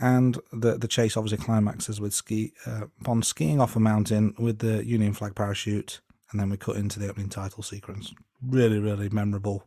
And 0.00 0.38
the 0.52 0.78
the 0.78 0.86
chase 0.86 1.16
obviously 1.16 1.44
climaxes 1.44 2.00
with 2.00 2.14
ski 2.14 2.52
uh, 2.64 2.82
Bond 3.00 3.26
skiing 3.26 3.60
off 3.60 3.74
a 3.74 3.80
mountain 3.80 4.34
with 4.38 4.60
the 4.60 4.86
Union 4.86 5.12
flag 5.12 5.34
parachute, 5.34 6.00
and 6.30 6.40
then 6.40 6.50
we 6.50 6.56
cut 6.56 6.76
into 6.76 7.00
the 7.00 7.08
opening 7.10 7.30
title 7.30 7.64
sequence. 7.64 8.14
Really, 8.40 8.78
really 8.78 9.08
memorable, 9.08 9.64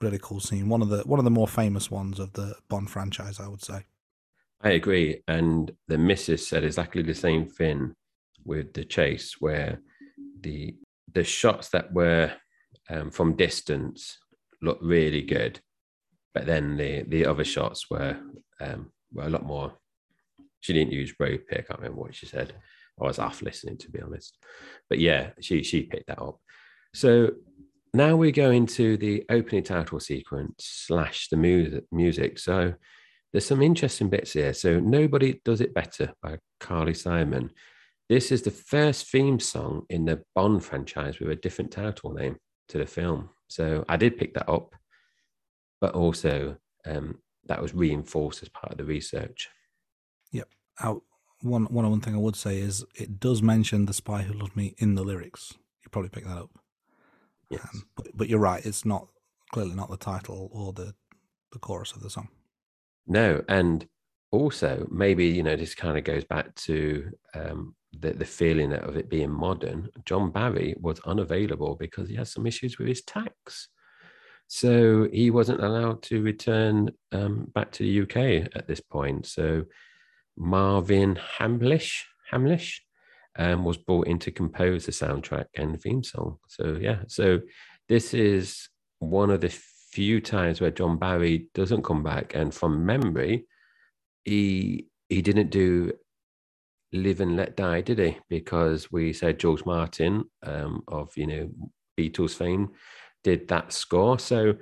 really 0.00 0.18
cool 0.22 0.40
scene. 0.40 0.70
One 0.70 0.80
of 0.80 0.88
the 0.88 1.02
one 1.02 1.20
of 1.20 1.26
the 1.26 1.30
more 1.30 1.48
famous 1.48 1.90
ones 1.90 2.18
of 2.18 2.32
the 2.32 2.56
Bond 2.70 2.90
franchise, 2.90 3.38
I 3.38 3.46
would 3.46 3.62
say. 3.62 3.84
I 4.66 4.70
agree. 4.70 5.22
And 5.28 5.70
the 5.86 5.96
missus 5.96 6.48
said 6.48 6.64
exactly 6.64 7.02
the 7.02 7.14
same 7.14 7.46
thing 7.46 7.94
with 8.44 8.74
the 8.74 8.84
chase, 8.84 9.36
where 9.38 9.78
the 10.40 10.74
the 11.14 11.22
shots 11.22 11.68
that 11.68 11.92
were 11.92 12.32
um, 12.90 13.12
from 13.12 13.36
distance 13.36 14.18
looked 14.60 14.82
really 14.82 15.22
good, 15.22 15.60
but 16.34 16.46
then 16.46 16.76
the 16.76 17.04
the 17.06 17.26
other 17.26 17.44
shots 17.44 17.88
were 17.88 18.18
um, 18.60 18.90
were 19.12 19.26
a 19.26 19.30
lot 19.30 19.46
more. 19.46 19.72
She 20.58 20.72
didn't 20.72 20.92
use 20.92 21.14
rope 21.20 21.44
here. 21.48 21.60
I 21.60 21.62
can't 21.62 21.78
remember 21.78 22.00
what 22.00 22.16
she 22.16 22.26
said. 22.26 22.52
I 23.00 23.04
was 23.04 23.18
half 23.18 23.42
listening, 23.42 23.78
to 23.78 23.90
be 23.90 24.02
honest. 24.02 24.36
But 24.90 24.98
yeah, 24.98 25.30
she 25.40 25.62
she 25.62 25.84
picked 25.84 26.08
that 26.08 26.20
up. 26.20 26.40
So 26.92 27.30
now 27.94 28.16
we 28.16 28.32
go 28.32 28.50
into 28.50 28.96
the 28.96 29.24
opening 29.30 29.62
title 29.62 30.00
sequence 30.00 30.56
slash 30.58 31.28
the 31.28 31.36
music. 31.36 31.84
Music. 31.92 32.40
So 32.40 32.74
there's 33.36 33.44
some 33.44 33.60
interesting 33.60 34.08
bits 34.08 34.32
here. 34.32 34.54
So 34.54 34.80
Nobody 34.80 35.42
Does 35.44 35.60
It 35.60 35.74
Better 35.74 36.10
by 36.22 36.38
Carly 36.58 36.94
Simon. 36.94 37.50
This 38.08 38.32
is 38.32 38.40
the 38.40 38.50
first 38.50 39.10
theme 39.10 39.38
song 39.38 39.84
in 39.90 40.06
the 40.06 40.22
Bond 40.34 40.64
franchise 40.64 41.20
with 41.20 41.28
a 41.28 41.36
different 41.36 41.70
title 41.70 42.14
name 42.14 42.38
to 42.70 42.78
the 42.78 42.86
film. 42.86 43.28
So 43.48 43.84
I 43.90 43.98
did 43.98 44.16
pick 44.16 44.32
that 44.32 44.48
up, 44.50 44.74
but 45.82 45.94
also 45.94 46.56
um, 46.86 47.18
that 47.44 47.60
was 47.60 47.74
reinforced 47.74 48.42
as 48.42 48.48
part 48.48 48.72
of 48.72 48.78
the 48.78 48.86
research. 48.86 49.50
Uh, 50.80 50.94
one 51.40 51.64
one 51.66 51.90
one 51.90 52.00
thing 52.00 52.14
I 52.14 52.18
would 52.18 52.36
say 52.36 52.56
is 52.56 52.86
it 52.94 53.20
does 53.20 53.42
mention 53.42 53.84
the 53.84 53.92
spy 53.92 54.22
who 54.22 54.32
loved 54.32 54.56
me 54.56 54.74
in 54.78 54.94
the 54.94 55.04
lyrics. 55.04 55.52
You 55.84 55.90
probably 55.90 56.08
picked 56.08 56.26
that 56.26 56.38
up. 56.38 56.50
Yes. 57.50 57.68
Um, 57.74 57.86
but, 57.96 58.06
but 58.14 58.28
you're 58.30 58.38
right. 58.38 58.64
It's 58.64 58.86
not 58.86 59.08
clearly 59.52 59.74
not 59.74 59.90
the 59.90 59.98
title 59.98 60.48
or 60.52 60.72
the 60.72 60.94
the 61.52 61.58
chorus 61.58 61.92
of 61.92 62.02
the 62.02 62.08
song. 62.08 62.28
No, 63.06 63.42
and 63.48 63.86
also 64.32 64.86
maybe 64.90 65.26
you 65.26 65.42
know 65.42 65.56
this 65.56 65.74
kind 65.74 65.96
of 65.96 66.04
goes 66.04 66.24
back 66.24 66.54
to 66.54 67.10
um, 67.34 67.74
the 67.98 68.12
the 68.12 68.24
feeling 68.24 68.72
of 68.72 68.96
it 68.96 69.08
being 69.08 69.30
modern. 69.30 69.88
John 70.04 70.30
Barry 70.30 70.74
was 70.80 71.00
unavailable 71.00 71.76
because 71.76 72.08
he 72.08 72.16
had 72.16 72.28
some 72.28 72.46
issues 72.46 72.78
with 72.78 72.88
his 72.88 73.02
tax, 73.02 73.68
so 74.48 75.08
he 75.12 75.30
wasn't 75.30 75.62
allowed 75.62 76.02
to 76.04 76.22
return 76.22 76.90
um, 77.12 77.50
back 77.54 77.70
to 77.72 77.82
the 77.82 78.02
UK 78.02 78.48
at 78.54 78.66
this 78.66 78.80
point. 78.80 79.26
So 79.26 79.64
Marvin 80.36 81.18
Hamlisch 81.38 82.02
Hamlisch 82.32 82.80
um, 83.38 83.64
was 83.64 83.76
brought 83.76 84.06
in 84.06 84.18
to 84.20 84.30
compose 84.30 84.86
the 84.86 84.92
soundtrack 84.92 85.46
and 85.54 85.80
theme 85.80 86.02
song. 86.02 86.38
So 86.48 86.78
yeah, 86.80 87.00
so 87.06 87.40
this 87.88 88.14
is 88.14 88.68
one 88.98 89.30
of 89.30 89.40
the 89.40 89.56
few 89.96 90.20
times 90.20 90.60
where 90.60 90.70
John 90.70 90.98
Barry 90.98 91.48
doesn't 91.54 91.82
come 91.82 92.02
back, 92.02 92.34
and 92.34 92.52
from 92.52 92.84
memory, 92.84 93.46
he 94.26 94.88
he 95.08 95.22
didn't 95.22 95.48
do 95.48 95.92
Live 96.92 97.22
and 97.22 97.34
Let 97.34 97.56
Die, 97.56 97.80
did 97.80 97.98
he? 97.98 98.18
Because 98.28 98.92
we 98.92 99.14
said 99.14 99.38
George 99.38 99.64
Martin 99.64 100.24
um, 100.42 100.82
of 100.86 101.16
you 101.16 101.26
know 101.26 101.50
Beatles 101.98 102.34
fame 102.34 102.72
did 103.24 103.48
that 103.48 103.72
score. 103.72 104.18
So 104.18 104.56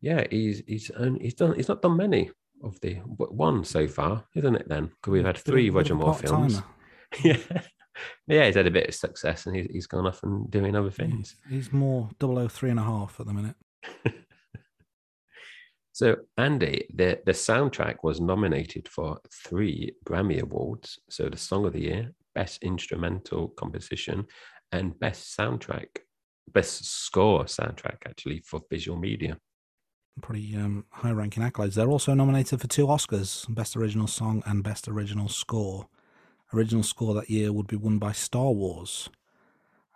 yeah, 0.00 0.26
he's 0.28 0.64
he's 0.66 0.90
he's 1.20 1.34
done 1.34 1.54
he's 1.54 1.68
not 1.68 1.82
done 1.82 1.96
many 1.96 2.32
of 2.64 2.80
the 2.80 2.94
one 2.94 3.62
so 3.62 3.86
far, 3.86 4.24
isn't 4.34 4.56
it? 4.56 4.68
Then 4.68 4.86
because 4.86 5.12
we've 5.12 5.24
had 5.24 5.38
three 5.38 5.70
Roger 5.70 5.94
Moore 5.94 6.16
films. 6.16 6.60
yeah. 7.22 7.36
Yeah, 8.26 8.46
he's 8.46 8.54
had 8.56 8.66
a 8.66 8.70
bit 8.70 8.88
of 8.88 8.94
success 8.94 9.44
and 9.44 9.54
he's, 9.54 9.66
he's 9.70 9.86
gone 9.86 10.06
off 10.06 10.22
and 10.22 10.50
doing 10.50 10.74
other 10.74 10.90
things. 10.90 11.36
He's 11.50 11.70
more 11.70 12.08
003 12.18 12.70
and 12.70 12.80
a 12.80 12.82
half 12.82 13.20
at 13.20 13.26
the 13.26 13.34
minute. 13.34 13.56
So, 16.00 16.16
Andy, 16.38 16.86
the, 16.94 17.20
the 17.26 17.32
soundtrack 17.32 17.96
was 18.02 18.22
nominated 18.22 18.88
for 18.88 19.18
three 19.44 19.92
Grammy 20.06 20.40
Awards. 20.40 20.98
So, 21.10 21.28
the 21.28 21.36
Song 21.36 21.66
of 21.66 21.74
the 21.74 21.82
Year, 21.82 22.12
Best 22.34 22.62
Instrumental 22.62 23.48
Composition, 23.48 24.26
and 24.72 24.98
Best 24.98 25.36
Soundtrack, 25.36 25.88
Best 26.54 26.86
Score 26.86 27.44
Soundtrack, 27.44 27.98
actually, 28.08 28.40
for 28.46 28.62
visual 28.70 28.98
media. 28.98 29.36
Pretty 30.22 30.56
um, 30.56 30.86
high 30.88 31.10
ranking 31.10 31.42
accolades. 31.42 31.74
They're 31.74 31.90
also 31.90 32.14
nominated 32.14 32.62
for 32.62 32.66
two 32.66 32.86
Oscars 32.86 33.44
Best 33.54 33.76
Original 33.76 34.06
Song 34.06 34.42
and 34.46 34.64
Best 34.64 34.88
Original 34.88 35.28
Score. 35.28 35.86
Original 36.54 36.82
score 36.82 37.12
that 37.12 37.28
year 37.28 37.52
would 37.52 37.66
be 37.66 37.76
won 37.76 37.98
by 37.98 38.12
Star 38.12 38.52
Wars. 38.52 39.10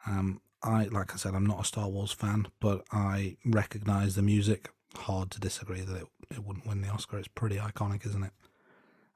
Um, 0.07 0.43
I, 0.63 0.85
like 0.85 1.15
I 1.15 1.17
said, 1.17 1.35
I'm 1.35 1.47
not 1.47 1.63
a 1.63 1.65
Star 1.65 1.89
Wars 1.89 2.13
fan, 2.13 2.49
but 2.61 2.85
I 2.93 3.39
recognize 3.47 4.17
the 4.17 4.23
music. 4.23 4.69
Hard 4.97 5.31
to 5.33 5.41
disagree 5.41 5.81
that 5.81 5.97
it, 5.97 6.07
it 6.31 6.45
wouldn't 6.45 6.67
win 6.67 6.81
the 6.81 6.89
Oscar. 6.89 7.19
It's 7.19 7.29
pretty 7.29 7.57
iconic, 7.57 8.07
isn't 8.07 8.23
it? 8.23 8.33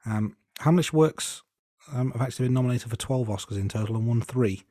Um, 0.05 0.37
Hamlisch 0.59 0.93
Works 0.93 1.43
um, 1.93 2.11
have 2.11 2.21
actually 2.21 2.47
been 2.47 2.53
nominated 2.53 2.89
for 2.89 2.95
12 2.95 3.27
Oscars 3.27 3.57
in 3.57 3.69
total 3.69 3.95
and 3.95 4.07
won 4.07 4.21
three. 4.21 4.63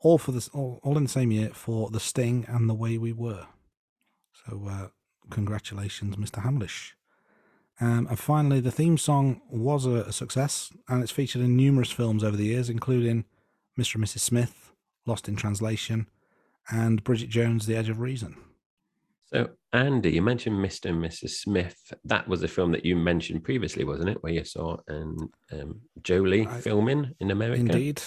All 0.00 0.18
for 0.18 0.32
this, 0.32 0.48
all, 0.48 0.80
all 0.82 0.96
in 0.96 1.04
the 1.04 1.10
same 1.10 1.30
year 1.30 1.50
for 1.50 1.90
The 1.90 2.00
Sting 2.00 2.46
and 2.48 2.68
The 2.68 2.74
Way 2.74 2.98
We 2.98 3.12
Were. 3.12 3.46
So, 4.46 4.66
uh, 4.68 4.88
congratulations, 5.30 6.16
Mr. 6.16 6.42
Hamlisch. 6.42 6.92
Um, 7.80 8.06
and 8.08 8.18
finally, 8.18 8.60
the 8.60 8.70
theme 8.70 8.98
song 8.98 9.40
was 9.50 9.86
a, 9.86 10.02
a 10.02 10.12
success, 10.12 10.72
and 10.88 11.02
it's 11.02 11.12
featured 11.12 11.42
in 11.42 11.56
numerous 11.56 11.90
films 11.90 12.22
over 12.24 12.36
the 12.36 12.46
years, 12.46 12.68
including 12.68 13.24
Mr. 13.78 13.96
and 13.96 14.04
Mrs. 14.04 14.20
Smith, 14.20 14.72
Lost 15.06 15.28
in 15.28 15.36
Translation, 15.36 16.08
and 16.70 17.02
Bridget 17.04 17.30
Jones, 17.30 17.66
The 17.66 17.76
Edge 17.76 17.88
of 17.88 18.00
Reason. 18.00 18.36
So, 19.32 19.48
Andy, 19.72 20.10
you 20.10 20.22
mentioned 20.22 20.56
Mr. 20.56 20.86
and 20.90 21.02
Mrs. 21.02 21.30
Smith. 21.30 21.76
That 22.04 22.26
was 22.26 22.42
a 22.42 22.48
film 22.48 22.72
that 22.72 22.84
you 22.84 22.96
mentioned 22.96 23.44
previously, 23.44 23.84
wasn't 23.84 24.08
it? 24.08 24.22
Where 24.22 24.32
you 24.32 24.44
saw 24.44 24.76
and 24.88 25.28
um, 25.52 25.80
Jolie 26.02 26.46
I- 26.46 26.60
filming 26.60 27.14
in 27.20 27.30
America. 27.30 27.60
Indeed. 27.60 28.02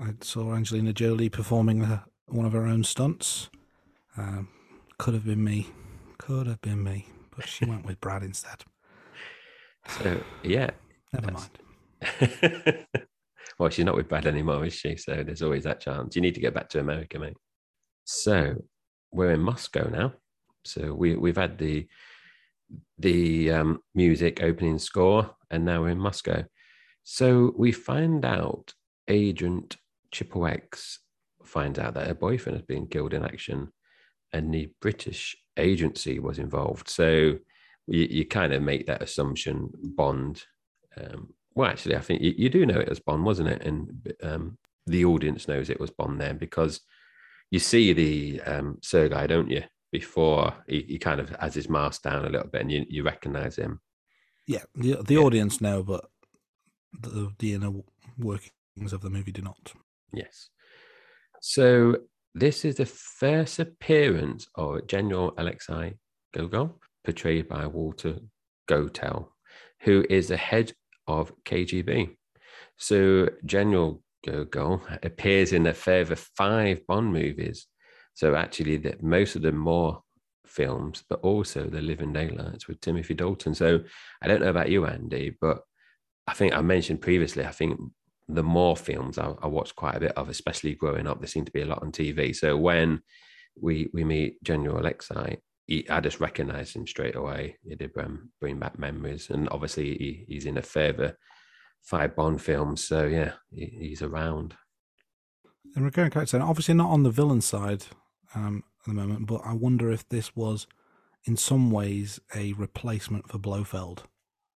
I 0.00 0.14
saw 0.20 0.54
Angelina 0.54 0.92
Jolie 0.92 1.28
performing 1.28 1.80
her, 1.80 2.04
one 2.26 2.46
of 2.46 2.52
her 2.52 2.66
own 2.66 2.84
stunts. 2.84 3.50
Um, 4.16 4.48
could 4.98 5.14
have 5.14 5.24
been 5.24 5.42
me. 5.42 5.66
Could 6.18 6.46
have 6.46 6.60
been 6.60 6.82
me. 6.82 7.06
But 7.36 7.48
she 7.48 7.64
went 7.64 7.84
with 7.84 8.00
Brad 8.00 8.22
instead. 8.22 8.64
So, 10.00 10.22
yeah. 10.44 10.70
Never 11.12 11.32
mind. 11.32 12.86
well, 13.58 13.68
she's 13.68 13.84
not 13.84 13.96
with 13.96 14.08
Brad 14.08 14.26
anymore, 14.28 14.64
is 14.64 14.74
she? 14.74 14.96
So 14.96 15.24
there's 15.24 15.42
always 15.42 15.64
that 15.64 15.80
chance. 15.80 16.14
You 16.14 16.22
need 16.22 16.36
to 16.36 16.40
get 16.40 16.54
back 16.54 16.68
to 16.68 16.78
America, 16.78 17.18
mate. 17.18 17.36
So 18.04 18.54
we're 19.10 19.32
in 19.32 19.40
Moscow 19.40 19.88
now. 19.88 20.12
So 20.64 20.94
we 20.94 21.16
we've 21.16 21.36
had 21.36 21.58
the 21.58 21.86
the 22.98 23.50
um, 23.50 23.82
music 23.94 24.42
opening 24.42 24.78
score, 24.78 25.34
and 25.50 25.64
now 25.64 25.82
we're 25.82 25.90
in 25.90 25.98
Moscow. 25.98 26.44
So 27.04 27.52
we 27.56 27.72
find 27.72 28.24
out 28.24 28.72
Agent 29.08 29.76
Triple 30.10 30.46
X 30.46 31.00
finds 31.44 31.78
out 31.78 31.94
that 31.94 32.06
her 32.06 32.14
boyfriend 32.14 32.56
has 32.56 32.66
been 32.66 32.86
killed 32.86 33.14
in 33.14 33.24
action, 33.24 33.72
and 34.32 34.52
the 34.52 34.70
British 34.80 35.36
agency 35.56 36.18
was 36.18 36.38
involved. 36.38 36.88
So 36.88 37.38
you, 37.86 38.06
you 38.10 38.24
kind 38.26 38.52
of 38.52 38.62
make 38.62 38.86
that 38.86 39.02
assumption. 39.02 39.70
Bond. 39.74 40.44
Um, 40.96 41.32
well, 41.54 41.70
actually, 41.70 41.96
I 41.96 42.00
think 42.00 42.22
you, 42.22 42.34
you 42.36 42.48
do 42.48 42.64
know 42.64 42.80
it 42.80 42.88
as 42.88 43.00
Bond, 43.00 43.24
wasn't 43.24 43.48
it? 43.48 43.62
And 43.62 44.14
um, 44.22 44.58
the 44.86 45.04
audience 45.04 45.48
knows 45.48 45.70
it 45.70 45.80
was 45.80 45.90
Bond 45.90 46.20
then 46.20 46.38
because 46.38 46.80
you 47.50 47.58
see 47.58 47.92
the 47.92 48.40
um, 48.42 48.78
Sergei, 48.82 49.26
don't 49.26 49.50
you? 49.50 49.64
Before 49.92 50.54
he, 50.66 50.84
he 50.88 50.98
kind 50.98 51.20
of 51.20 51.28
has 51.38 51.54
his 51.54 51.68
mask 51.68 52.02
down 52.02 52.24
a 52.24 52.28
little 52.30 52.48
bit, 52.48 52.62
and 52.62 52.72
you, 52.72 52.86
you 52.88 53.02
recognize 53.04 53.56
him. 53.56 53.80
Yeah, 54.46 54.62
the, 54.74 55.02
the 55.02 55.14
Yeah. 55.14 55.20
audience 55.20 55.60
know, 55.60 55.82
but 55.82 56.06
the, 56.98 57.30
the 57.38 57.52
inner 57.54 57.70
workings 58.18 58.92
of 58.92 59.02
the 59.02 59.10
movie 59.10 59.32
do 59.32 59.42
not. 59.42 59.72
Yes. 60.12 60.48
So 61.40 61.96
this 62.34 62.64
is 62.64 62.76
the 62.76 62.86
first 62.86 63.58
appearance 63.58 64.46
of 64.54 64.86
General 64.86 65.34
Alexei 65.36 65.94
Gogol, 66.34 66.80
portrayed 67.04 67.48
by 67.48 67.66
Walter 67.66 68.16
Gotel, 68.68 69.28
who 69.82 70.04
is 70.08 70.28
the 70.28 70.36
head 70.38 70.72
of 71.06 71.32
KGB. 71.44 72.16
So 72.78 73.28
General 73.44 74.02
Gogol 74.26 74.82
appears 75.02 75.52
in 75.52 75.66
a 75.66 75.74
further 75.74 76.16
five 76.16 76.86
Bond 76.86 77.12
movies. 77.12 77.66
So 78.14 78.34
actually, 78.34 78.76
that 78.78 79.02
most 79.02 79.36
of 79.36 79.42
them 79.42 79.56
more 79.56 80.02
films, 80.46 81.02
but 81.08 81.20
also 81.20 81.66
the 81.66 81.80
Living 81.80 82.12
Daylights 82.12 82.68
with 82.68 82.80
Timothy 82.80 83.14
Dalton. 83.14 83.54
So 83.54 83.80
I 84.22 84.28
don't 84.28 84.40
know 84.40 84.50
about 84.50 84.70
you, 84.70 84.86
Andy, 84.86 85.36
but 85.40 85.62
I 86.26 86.34
think 86.34 86.54
I 86.54 86.60
mentioned 86.60 87.00
previously. 87.00 87.44
I 87.44 87.50
think 87.50 87.80
the 88.28 88.42
more 88.42 88.76
films 88.76 89.18
I, 89.18 89.34
I 89.42 89.46
watched 89.46 89.76
quite 89.76 89.96
a 89.96 90.00
bit 90.00 90.12
of, 90.12 90.28
especially 90.28 90.74
growing 90.74 91.06
up. 91.06 91.20
There 91.20 91.26
seemed 91.28 91.46
to 91.46 91.52
be 91.52 91.62
a 91.62 91.66
lot 91.66 91.82
on 91.82 91.92
TV. 91.92 92.34
So 92.34 92.56
when 92.56 93.02
we 93.60 93.90
we 93.92 94.04
meet 94.04 94.42
General 94.42 94.80
Alexei, 94.80 95.38
he, 95.66 95.88
I 95.88 96.00
just 96.00 96.20
recognised 96.20 96.76
him 96.76 96.86
straight 96.86 97.16
away. 97.16 97.56
He 97.64 97.74
did 97.74 97.90
um, 97.98 98.30
bring 98.40 98.58
back 98.58 98.78
memories, 98.78 99.30
and 99.30 99.48
obviously 99.50 99.96
he, 99.96 100.24
he's 100.28 100.46
in 100.46 100.58
a 100.58 100.62
further 100.62 101.16
five 101.82 102.14
Bond 102.14 102.40
films. 102.40 102.86
So 102.86 103.06
yeah, 103.06 103.32
he, 103.50 103.66
he's 103.66 104.02
around. 104.02 104.54
And 105.74 105.84
recurring 105.84 106.10
character, 106.10 106.40
obviously 106.40 106.74
not 106.74 106.90
on 106.90 107.02
the 107.02 107.10
villain 107.10 107.40
side 107.40 107.86
um, 108.34 108.64
at 108.80 108.86
the 108.86 108.94
moment, 108.94 109.26
but 109.26 109.42
I 109.44 109.52
wonder 109.52 109.90
if 109.90 110.08
this 110.08 110.34
was 110.34 110.66
in 111.24 111.36
some 111.36 111.70
ways 111.70 112.20
a 112.34 112.52
replacement 112.54 113.28
for 113.28 113.38
Blofeld. 113.38 114.04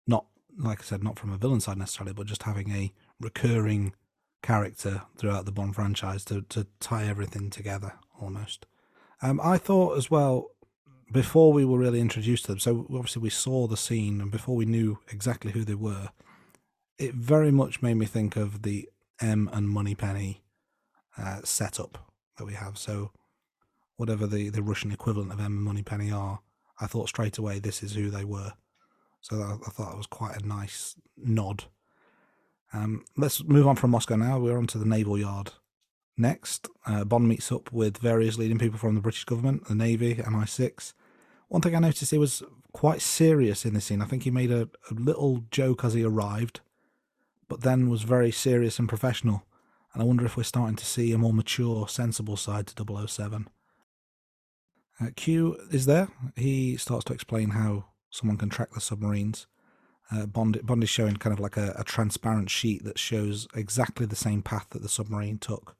Not, 0.06 0.26
like 0.58 0.80
I 0.80 0.84
said, 0.84 1.02
not 1.02 1.18
from 1.18 1.32
a 1.32 1.36
villain 1.36 1.60
side 1.60 1.78
necessarily, 1.78 2.12
but 2.12 2.26
just 2.26 2.44
having 2.44 2.70
a 2.70 2.92
recurring 3.20 3.94
character 4.42 5.02
throughout 5.16 5.44
the 5.44 5.52
Bond 5.52 5.74
franchise 5.74 6.24
to, 6.26 6.42
to 6.42 6.66
tie 6.80 7.06
everything 7.06 7.50
together 7.50 7.94
almost. 8.20 8.66
Um, 9.20 9.40
I 9.42 9.58
thought 9.58 9.96
as 9.96 10.10
well, 10.10 10.50
before 11.10 11.52
we 11.52 11.64
were 11.64 11.78
really 11.78 12.00
introduced 12.00 12.46
to 12.46 12.52
them, 12.52 12.58
so 12.58 12.86
obviously 12.90 13.22
we 13.22 13.30
saw 13.30 13.66
the 13.66 13.76
scene, 13.76 14.20
and 14.20 14.30
before 14.30 14.56
we 14.56 14.64
knew 14.64 14.98
exactly 15.10 15.52
who 15.52 15.64
they 15.64 15.74
were, 15.74 16.08
it 16.98 17.14
very 17.14 17.50
much 17.50 17.82
made 17.82 17.94
me 17.94 18.06
think 18.06 18.36
of 18.36 18.62
the 18.62 18.88
M 19.20 19.48
and 19.52 19.68
Moneypenny 19.68 20.42
uh, 21.18 21.40
setup 21.44 22.10
that 22.36 22.44
we 22.44 22.54
have. 22.54 22.78
So, 22.78 23.12
whatever 24.02 24.26
the, 24.26 24.48
the 24.48 24.64
Russian 24.64 24.90
equivalent 24.90 25.30
of 25.32 25.38
and 25.38 25.62
Moneypenny 25.62 26.10
are, 26.10 26.40
I 26.80 26.88
thought 26.88 27.08
straight 27.08 27.38
away 27.38 27.60
this 27.60 27.84
is 27.84 27.94
who 27.94 28.10
they 28.10 28.24
were. 28.24 28.52
So 29.20 29.40
I, 29.40 29.52
I 29.64 29.70
thought 29.70 29.92
it 29.92 29.96
was 29.96 30.08
quite 30.08 30.42
a 30.42 30.44
nice 30.44 30.96
nod. 31.16 31.66
Um, 32.72 33.04
let's 33.16 33.44
move 33.44 33.68
on 33.68 33.76
from 33.76 33.92
Moscow 33.92 34.16
now. 34.16 34.40
We're 34.40 34.58
on 34.58 34.66
to 34.66 34.78
the 34.78 34.88
naval 34.88 35.16
yard. 35.16 35.52
Next, 36.16 36.66
uh, 36.84 37.04
Bond 37.04 37.28
meets 37.28 37.52
up 37.52 37.70
with 37.70 37.98
various 37.98 38.36
leading 38.36 38.58
people 38.58 38.76
from 38.76 38.96
the 38.96 39.00
British 39.00 39.24
government, 39.24 39.68
the 39.68 39.76
Navy, 39.76 40.16
MI6. 40.16 40.94
One 41.46 41.62
thing 41.62 41.76
I 41.76 41.78
noticed 41.78 42.10
he 42.10 42.18
was 42.18 42.42
quite 42.72 43.02
serious 43.02 43.64
in 43.64 43.74
this 43.74 43.84
scene. 43.84 44.02
I 44.02 44.06
think 44.06 44.24
he 44.24 44.32
made 44.32 44.50
a, 44.50 44.68
a 44.90 44.94
little 44.94 45.44
joke 45.52 45.84
as 45.84 45.94
he 45.94 46.02
arrived, 46.02 46.58
but 47.48 47.60
then 47.60 47.88
was 47.88 48.02
very 48.02 48.32
serious 48.32 48.80
and 48.80 48.88
professional. 48.88 49.44
And 49.94 50.02
I 50.02 50.06
wonder 50.06 50.26
if 50.26 50.36
we're 50.36 50.42
starting 50.42 50.74
to 50.74 50.84
see 50.84 51.12
a 51.12 51.18
more 51.18 51.32
mature, 51.32 51.86
sensible 51.86 52.36
side 52.36 52.66
to 52.66 53.06
007. 53.06 53.46
Uh, 55.02 55.10
Q 55.16 55.56
is 55.70 55.86
there. 55.86 56.08
He 56.36 56.76
starts 56.76 57.04
to 57.06 57.12
explain 57.12 57.50
how 57.50 57.86
someone 58.10 58.36
can 58.36 58.50
track 58.50 58.72
the 58.72 58.80
submarines. 58.80 59.46
Uh, 60.10 60.26
Bond, 60.26 60.60
Bond 60.64 60.82
is 60.82 60.90
showing 60.90 61.16
kind 61.16 61.32
of 61.32 61.40
like 61.40 61.56
a, 61.56 61.74
a 61.76 61.84
transparent 61.84 62.50
sheet 62.50 62.84
that 62.84 62.98
shows 62.98 63.48
exactly 63.54 64.06
the 64.06 64.16
same 64.16 64.42
path 64.42 64.66
that 64.70 64.82
the 64.82 64.88
submarine 64.88 65.38
took, 65.38 65.76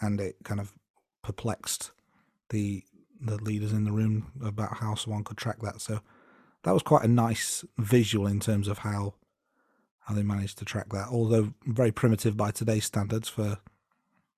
and 0.00 0.20
it 0.20 0.36
kind 0.44 0.60
of 0.60 0.74
perplexed 1.22 1.92
the 2.50 2.82
the 3.22 3.36
leaders 3.36 3.72
in 3.72 3.84
the 3.84 3.92
room 3.92 4.32
about 4.42 4.78
how 4.78 4.94
someone 4.94 5.22
could 5.22 5.36
track 5.36 5.60
that. 5.60 5.80
So 5.80 6.00
that 6.64 6.72
was 6.72 6.82
quite 6.82 7.04
a 7.04 7.08
nice 7.08 7.64
visual 7.78 8.26
in 8.26 8.40
terms 8.40 8.66
of 8.66 8.78
how 8.78 9.14
how 10.00 10.14
they 10.14 10.22
managed 10.22 10.58
to 10.58 10.64
track 10.64 10.88
that. 10.90 11.08
Although 11.08 11.54
very 11.64 11.92
primitive 11.92 12.36
by 12.36 12.50
today's 12.50 12.86
standards 12.86 13.28
for, 13.28 13.58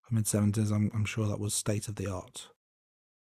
for 0.02 0.14
mid 0.14 0.26
seventies, 0.26 0.70
I'm 0.70 0.90
I'm 0.94 1.06
sure 1.06 1.26
that 1.26 1.40
was 1.40 1.54
state 1.54 1.88
of 1.88 1.96
the 1.96 2.08
art. 2.08 2.48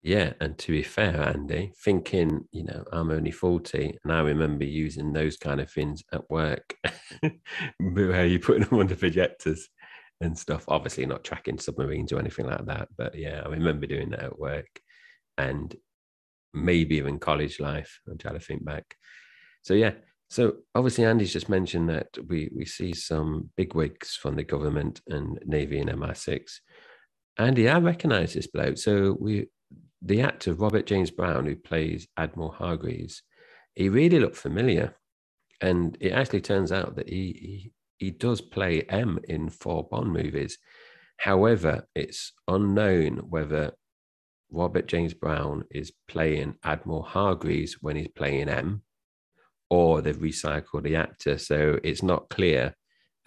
Yeah, 0.03 0.33
and 0.41 0.57
to 0.59 0.73
be 0.73 0.83
fair, 0.83 1.21
Andy, 1.21 1.73
thinking, 1.77 2.47
you 2.53 2.65
know, 2.65 2.85
I'm 2.91 3.11
only 3.11 3.31
40 3.31 3.99
and 4.03 4.13
I 4.13 4.21
remember 4.21 4.65
using 4.65 5.13
those 5.13 5.37
kind 5.37 5.61
of 5.61 5.71
things 5.71 6.03
at 6.13 6.29
work 6.31 6.75
where 7.79 8.25
you 8.25 8.41
put 8.41 8.61
them 8.61 8.79
on 8.79 8.87
the 8.87 8.97
projectors 8.97 9.69
and 10.23 10.39
stuff. 10.39 10.65
Obviously, 10.69 11.05
not 11.05 11.23
tracking 11.23 11.59
submarines 11.59 12.13
or 12.13 12.19
anything 12.19 12.47
like 12.47 12.65
that. 12.67 12.89
But 12.97 13.15
yeah, 13.15 13.43
I 13.45 13.49
remember 13.51 13.87
doing 13.87 14.11
that 14.11 14.25
at 14.25 14.39
work 14.39 14.81
and 15.37 15.75
maybe 16.55 16.97
even 16.97 17.19
college 17.19 17.61
life. 17.61 18.01
I'm 18.09 18.17
trying 18.17 18.39
to 18.39 18.45
think 18.45 18.65
back. 18.65 18.97
So 19.63 19.75
yeah, 19.75 19.93
so 20.31 20.57
obviously 20.75 21.05
Andy's 21.05 21.33
just 21.33 21.51
mentioned 21.51 21.91
that 21.91 22.09
we 22.27 22.51
we 22.57 22.65
see 22.65 22.95
some 22.95 23.51
bigwigs 23.57 24.17
from 24.17 24.37
the 24.37 24.45
government 24.45 25.03
and 25.09 25.39
Navy 25.45 25.79
and 25.79 25.91
MI6. 25.91 26.61
Andy, 27.37 27.69
I 27.69 27.79
recognise 27.79 28.33
this 28.33 28.47
bloke. 28.47 28.79
So 28.79 29.17
we 29.21 29.49
the 30.03 30.23
actor 30.23 30.55
Robert 30.55 30.87
James 30.87 31.11
Brown, 31.11 31.47
who 31.47 31.57
plays 31.57 32.09
Admiral 32.17 32.53
Hargreaves, 32.53 33.23
he 33.75 33.89
really 33.89 34.19
looked 34.19 34.37
familiar. 34.37 34.97
And 35.61 35.97
it 36.01 36.13
actually 36.13 36.41
turns 36.41 36.73
out 36.73 36.97
that 36.97 37.09
he, 37.09 37.17
he 37.17 37.73
he 38.01 38.11
does 38.11 38.41
play 38.41 38.81
M 38.89 39.19
in 39.29 39.51
four 39.51 39.87
Bond 39.87 40.11
movies. 40.11 40.59
However, 41.19 41.87
it's 41.95 42.33
unknown 42.49 43.19
whether 43.29 43.73
Robert 44.51 44.89
James 44.89 45.13
Brown 45.13 45.65
is 45.71 45.93
playing 46.09 46.57
Admiral 46.65 47.03
Hargreaves 47.03 47.77
when 47.83 47.97
he's 47.97 48.09
playing 48.09 48.49
M, 48.49 48.83
or 49.69 50.01
they've 50.01 50.17
recycled 50.17 50.83
the 50.83 50.97
actor. 50.97 51.37
So 51.37 51.79
it's 51.85 52.03
not 52.03 52.31
clear, 52.31 52.75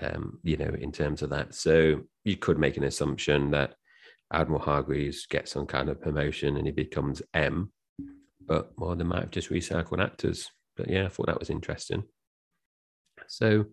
um, 0.01 0.39
you 0.43 0.57
know, 0.57 0.75
in 0.79 0.91
terms 0.91 1.21
of 1.21 1.29
that. 1.29 1.53
So 1.53 2.01
you 2.23 2.37
could 2.37 2.57
make 2.57 2.75
an 2.75 2.83
assumption 2.83 3.51
that 3.51 3.75
Admiral 4.33 4.61
Hargreaves 4.61 5.25
gets 5.25 5.51
some 5.51 5.65
kind 5.65 5.89
of 5.89 6.01
promotion 6.01 6.57
and 6.57 6.65
he 6.65 6.71
becomes 6.71 7.21
M, 7.33 7.71
but 8.45 8.71
well, 8.77 8.95
they 8.95 9.03
might 9.03 9.21
have 9.21 9.31
just 9.31 9.49
recycled 9.49 10.03
actors. 10.03 10.49
But 10.75 10.89
yeah, 10.89 11.05
I 11.05 11.09
thought 11.09 11.27
that 11.27 11.39
was 11.39 11.49
interesting. 11.49 12.03
So 13.27 13.65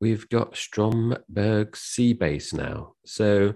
we've 0.00 0.28
got 0.28 0.56
Stromberg 0.56 1.76
Sea 1.76 2.12
Base 2.12 2.52
now. 2.52 2.94
So 3.06 3.54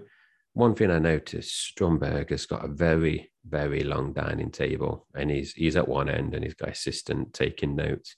one 0.53 0.75
thing 0.75 0.91
I 0.91 0.99
noticed, 0.99 1.55
Stromberg 1.55 2.31
has 2.31 2.45
got 2.45 2.65
a 2.65 2.69
very, 2.69 3.31
very 3.47 3.83
long 3.83 4.13
dining 4.13 4.51
table, 4.51 5.07
and 5.13 5.29
he's 5.29 5.53
he's 5.53 5.75
at 5.75 5.87
one 5.87 6.09
end 6.09 6.33
and 6.33 6.43
he's 6.43 6.55
got 6.55 6.69
assistant 6.69 7.33
taking 7.33 7.75
notes 7.75 8.15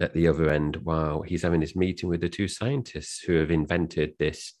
at 0.00 0.12
the 0.12 0.26
other 0.26 0.50
end 0.50 0.76
while 0.76 1.22
he's 1.22 1.42
having 1.42 1.60
his 1.60 1.76
meeting 1.76 2.08
with 2.08 2.20
the 2.20 2.28
two 2.28 2.48
scientists 2.48 3.20
who 3.20 3.34
have 3.34 3.50
invented 3.50 4.14
this 4.18 4.54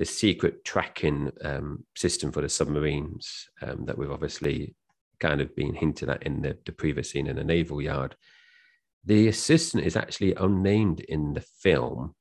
the 0.00 0.06
secret 0.06 0.64
tracking 0.64 1.30
um, 1.44 1.84
system 1.94 2.32
for 2.32 2.40
the 2.40 2.48
submarines 2.48 3.50
um, 3.60 3.84
that 3.84 3.98
we've 3.98 4.10
obviously 4.10 4.74
kind 5.18 5.42
of 5.42 5.54
been 5.54 5.74
hinted 5.74 6.08
at 6.08 6.22
in 6.22 6.40
the, 6.40 6.56
the 6.64 6.72
previous 6.72 7.10
scene 7.10 7.26
in 7.26 7.36
the 7.36 7.44
naval 7.44 7.82
yard. 7.82 8.16
The 9.04 9.28
assistant 9.28 9.84
is 9.84 9.96
actually 9.96 10.34
unnamed 10.36 11.00
in 11.00 11.34
the 11.34 11.42
film, 11.42 12.14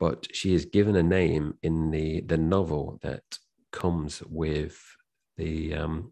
but 0.00 0.26
she 0.32 0.54
is 0.54 0.64
given 0.64 0.96
a 0.96 1.04
name 1.04 1.54
in 1.62 1.92
the 1.92 2.22
the 2.22 2.36
novel 2.36 2.98
that 3.02 3.22
comes 3.70 4.24
with 4.24 4.76
the 5.36 5.74
um, 5.74 6.10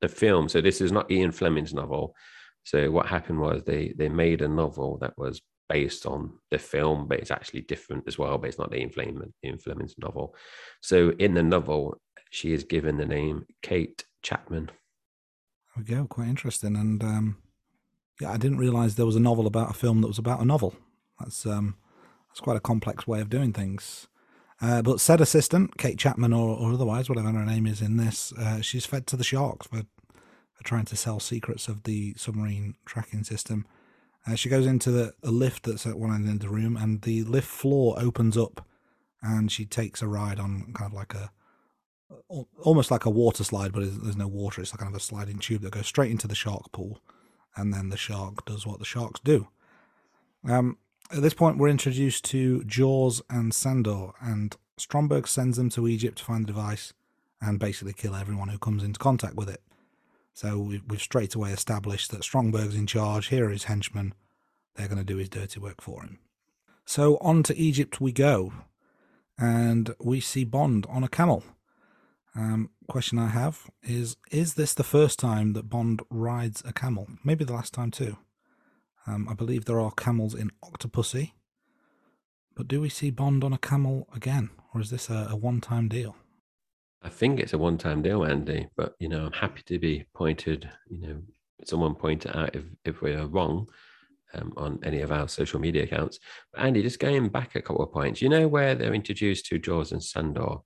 the 0.00 0.08
film. 0.08 0.48
So 0.48 0.60
this 0.60 0.80
is 0.80 0.92
not 0.92 1.10
Ian 1.10 1.32
Fleming's 1.32 1.74
novel. 1.74 2.14
So 2.62 2.92
what 2.92 3.06
happened 3.06 3.40
was 3.40 3.64
they 3.64 3.92
they 3.98 4.08
made 4.08 4.40
a 4.40 4.48
novel 4.48 4.98
that 4.98 5.18
was 5.18 5.42
based 5.70 6.04
on 6.04 6.32
the 6.50 6.58
film, 6.58 7.06
but 7.06 7.20
it's 7.20 7.30
actually 7.30 7.60
different 7.60 8.02
as 8.08 8.18
well. 8.18 8.36
But 8.36 8.48
it's 8.48 8.58
not 8.58 8.74
Ian, 8.74 8.90
Fleming, 8.90 9.32
Ian 9.44 9.58
Fleming's 9.58 9.94
novel. 9.98 10.34
So 10.80 11.12
in 11.20 11.34
the 11.34 11.44
novel, 11.44 11.96
she 12.30 12.52
is 12.52 12.64
given 12.64 12.96
the 12.96 13.06
name 13.06 13.46
Kate 13.62 14.04
Chapman. 14.22 14.66
There 14.66 15.84
we 15.84 15.84
go. 15.84 16.06
Quite 16.06 16.28
interesting. 16.28 16.74
And 16.74 17.02
um, 17.04 17.36
yeah, 18.20 18.32
I 18.32 18.36
didn't 18.36 18.58
realize 18.58 18.96
there 18.96 19.06
was 19.06 19.14
a 19.14 19.20
novel 19.20 19.46
about 19.46 19.70
a 19.70 19.74
film 19.74 20.00
that 20.00 20.08
was 20.08 20.18
about 20.18 20.40
a 20.40 20.44
novel. 20.44 20.74
That's 21.20 21.46
um, 21.46 21.76
that's 22.28 22.40
quite 22.40 22.56
a 22.56 22.60
complex 22.60 23.06
way 23.06 23.20
of 23.20 23.30
doing 23.30 23.52
things. 23.52 24.08
Uh, 24.60 24.82
but 24.82 25.00
said 25.00 25.20
assistant, 25.20 25.78
Kate 25.78 25.98
Chapman 25.98 26.32
or, 26.32 26.56
or 26.58 26.72
otherwise, 26.72 27.08
whatever 27.08 27.30
her 27.30 27.46
name 27.46 27.66
is 27.66 27.80
in 27.80 27.96
this, 27.96 28.32
uh, 28.32 28.60
she's 28.60 28.84
fed 28.84 29.06
to 29.06 29.16
the 29.16 29.24
sharks 29.24 29.68
for, 29.68 29.84
for 30.52 30.64
trying 30.64 30.84
to 30.84 30.96
sell 30.96 31.18
secrets 31.18 31.66
of 31.66 31.84
the 31.84 32.12
submarine 32.16 32.74
tracking 32.84 33.24
system. 33.24 33.64
Uh, 34.26 34.34
she 34.34 34.48
goes 34.48 34.66
into 34.66 34.90
the, 34.90 35.14
the 35.22 35.30
lift 35.30 35.64
that's 35.64 35.86
at 35.86 35.98
one 35.98 36.14
end 36.14 36.28
of 36.28 36.40
the 36.40 36.48
room, 36.48 36.76
and 36.76 37.02
the 37.02 37.24
lift 37.24 37.48
floor 37.48 37.96
opens 37.98 38.36
up, 38.36 38.66
and 39.22 39.50
she 39.50 39.64
takes 39.64 40.02
a 40.02 40.08
ride 40.08 40.38
on 40.38 40.72
kind 40.74 40.90
of 40.90 40.92
like 40.92 41.14
a 41.14 41.30
almost 42.58 42.90
like 42.90 43.04
a 43.04 43.10
water 43.10 43.44
slide, 43.44 43.72
but 43.72 43.80
there's 44.02 44.16
no 44.16 44.28
water. 44.28 44.60
It's 44.60 44.72
like 44.72 44.80
kind 44.80 44.92
of 44.92 45.00
a 45.00 45.02
sliding 45.02 45.38
tube 45.38 45.62
that 45.62 45.72
goes 45.72 45.86
straight 45.86 46.10
into 46.10 46.26
the 46.26 46.34
shark 46.34 46.72
pool, 46.72 47.00
and 47.56 47.72
then 47.72 47.88
the 47.88 47.96
shark 47.96 48.44
does 48.44 48.66
what 48.66 48.78
the 48.78 48.84
sharks 48.84 49.20
do. 49.20 49.48
Um, 50.48 50.78
at 51.12 51.22
this 51.22 51.34
point, 51.34 51.58
we're 51.58 51.68
introduced 51.68 52.24
to 52.26 52.64
Jaws 52.64 53.22
and 53.30 53.54
Sandor, 53.54 54.12
and 54.20 54.56
Stromberg 54.76 55.28
sends 55.28 55.56
them 55.56 55.70
to 55.70 55.88
Egypt 55.88 56.18
to 56.18 56.24
find 56.24 56.44
the 56.44 56.52
device 56.52 56.92
and 57.40 57.58
basically 57.58 57.92
kill 57.92 58.14
everyone 58.14 58.48
who 58.48 58.58
comes 58.58 58.84
into 58.84 58.98
contact 58.98 59.34
with 59.34 59.48
it. 59.48 59.62
So 60.32 60.58
we've, 60.58 60.82
we've 60.86 61.02
straight 61.02 61.34
away 61.34 61.52
established 61.52 62.10
that 62.10 62.22
Stromberg's 62.22 62.76
in 62.76 62.86
charge. 62.86 63.28
Here 63.28 63.46
are 63.46 63.50
his 63.50 63.64
henchmen. 63.64 64.14
They're 64.74 64.88
going 64.88 64.98
to 64.98 65.04
do 65.04 65.16
his 65.16 65.28
dirty 65.28 65.60
work 65.60 65.80
for 65.80 66.02
him. 66.02 66.18
So 66.84 67.18
on 67.18 67.42
to 67.44 67.56
Egypt 67.56 68.00
we 68.00 68.12
go, 68.12 68.52
and 69.38 69.94
we 70.00 70.20
see 70.20 70.44
Bond 70.44 70.86
on 70.88 71.04
a 71.04 71.08
camel. 71.08 71.44
Um, 72.34 72.70
question 72.88 73.18
I 73.18 73.28
have 73.28 73.70
is: 73.82 74.16
Is 74.30 74.54
this 74.54 74.74
the 74.74 74.84
first 74.84 75.18
time 75.18 75.52
that 75.52 75.68
Bond 75.68 76.02
rides 76.10 76.62
a 76.64 76.72
camel? 76.72 77.08
Maybe 77.24 77.44
the 77.44 77.52
last 77.52 77.74
time 77.74 77.90
too. 77.90 78.16
Um, 79.06 79.28
I 79.28 79.34
believe 79.34 79.64
there 79.64 79.80
are 79.80 79.92
camels 79.92 80.34
in 80.34 80.50
Octopussy, 80.64 81.32
but 82.54 82.68
do 82.68 82.80
we 82.80 82.88
see 82.88 83.10
Bond 83.10 83.42
on 83.42 83.52
a 83.52 83.58
camel 83.58 84.08
again, 84.14 84.50
or 84.74 84.80
is 84.80 84.90
this 84.90 85.08
a, 85.08 85.28
a 85.30 85.36
one-time 85.36 85.88
deal? 85.88 86.16
I 87.02 87.08
think 87.08 87.40
it's 87.40 87.54
a 87.54 87.58
one-time 87.58 88.02
deal, 88.02 88.24
Andy. 88.24 88.68
But 88.76 88.94
you 88.98 89.08
know, 89.08 89.26
I'm 89.26 89.32
happy 89.32 89.62
to 89.66 89.78
be 89.78 90.06
pointed. 90.14 90.68
You 90.88 91.06
know, 91.06 91.22
someone 91.64 91.94
pointed 91.94 92.36
out 92.36 92.54
if 92.54 92.64
if 92.84 93.02
we 93.02 93.12
are 93.14 93.26
wrong 93.26 93.68
um, 94.34 94.52
on 94.56 94.78
any 94.82 95.00
of 95.00 95.12
our 95.12 95.28
social 95.28 95.60
media 95.60 95.84
accounts. 95.84 96.18
But 96.52 96.62
Andy, 96.62 96.82
just 96.82 96.98
going 96.98 97.28
back 97.28 97.54
a 97.54 97.62
couple 97.62 97.84
of 97.84 97.92
points. 97.92 98.20
You 98.20 98.28
know 98.28 98.48
where 98.48 98.74
they're 98.74 98.94
introduced 98.94 99.46
to 99.46 99.58
Jaws 99.58 99.92
and 99.92 100.02
Sandor, 100.02 100.58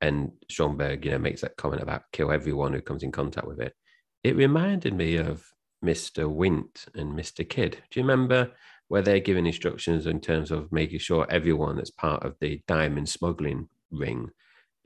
and 0.00 0.32
Stromberg, 0.50 1.04
you 1.04 1.10
know, 1.10 1.18
makes 1.18 1.40
that 1.40 1.56
comment 1.56 1.82
about 1.82 2.02
kill 2.12 2.30
everyone 2.30 2.72
who 2.72 2.80
comes 2.80 3.02
in 3.02 3.12
contact 3.12 3.46
with 3.46 3.60
it. 3.60 3.74
It 4.22 4.36
reminded 4.36 4.94
me 4.94 5.16
of 5.16 5.44
Mr. 5.84 6.28
Wint 6.28 6.86
and 6.94 7.12
Mr. 7.12 7.48
Kidd. 7.48 7.78
Do 7.90 8.00
you 8.00 8.06
remember 8.06 8.52
where 8.88 9.02
they're 9.02 9.20
giving 9.20 9.46
instructions 9.46 10.06
in 10.06 10.20
terms 10.20 10.50
of 10.50 10.72
making 10.72 10.98
sure 10.98 11.26
everyone 11.30 11.76
that's 11.76 11.90
part 11.90 12.24
of 12.24 12.36
the 12.40 12.62
diamond 12.66 13.08
smuggling 13.08 13.68
ring 13.90 14.30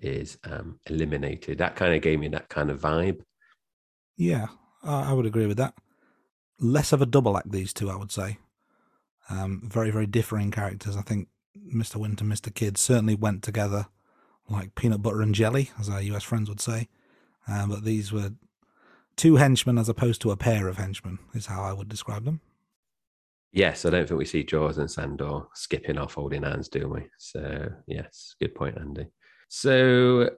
is 0.02 0.38
um, 0.44 0.78
eliminated? 0.86 1.58
That 1.58 1.76
kind 1.76 1.94
of 1.94 2.02
gave 2.02 2.18
me 2.18 2.28
that 2.28 2.48
kind 2.48 2.70
of 2.70 2.80
vibe. 2.80 3.22
Yeah, 4.16 4.48
I 4.82 5.12
would 5.12 5.26
agree 5.26 5.46
with 5.46 5.56
that. 5.56 5.74
Less 6.60 6.92
of 6.92 7.02
a 7.02 7.06
double 7.06 7.36
act, 7.36 7.50
these 7.50 7.72
two, 7.72 7.90
I 7.90 7.96
would 7.96 8.12
say. 8.12 8.38
Um, 9.30 9.62
very, 9.64 9.90
very 9.90 10.06
differing 10.06 10.50
characters. 10.50 10.96
I 10.96 11.02
think 11.02 11.28
Mr. 11.56 11.96
Wint 11.96 12.20
and 12.20 12.30
Mr. 12.30 12.52
Kidd 12.54 12.76
certainly 12.76 13.14
went 13.14 13.42
together 13.42 13.86
like 14.48 14.74
peanut 14.74 15.02
butter 15.02 15.22
and 15.22 15.34
jelly, 15.34 15.70
as 15.78 15.88
our 15.88 16.02
US 16.02 16.24
friends 16.24 16.48
would 16.48 16.60
say. 16.60 16.88
Um, 17.48 17.70
but 17.70 17.84
these 17.84 18.12
were 18.12 18.32
two 19.16 19.36
henchmen 19.36 19.78
as 19.78 19.88
opposed 19.88 20.20
to 20.22 20.30
a 20.30 20.36
pair 20.36 20.68
of 20.68 20.76
henchmen, 20.76 21.18
is 21.34 21.46
how 21.46 21.62
I 21.62 21.72
would 21.72 21.88
describe 21.88 22.24
them. 22.24 22.40
Yes, 23.52 23.84
I 23.84 23.90
don't 23.90 24.08
think 24.08 24.18
we 24.18 24.24
see 24.24 24.44
Jaws 24.44 24.78
and 24.78 24.90
Sandor 24.90 25.42
skipping 25.54 25.98
off 25.98 26.14
holding 26.14 26.42
hands, 26.42 26.68
do 26.68 26.88
we? 26.88 27.06
So, 27.18 27.70
yes, 27.86 28.34
good 28.40 28.54
point, 28.54 28.78
Andy. 28.78 29.06
So, 29.54 30.30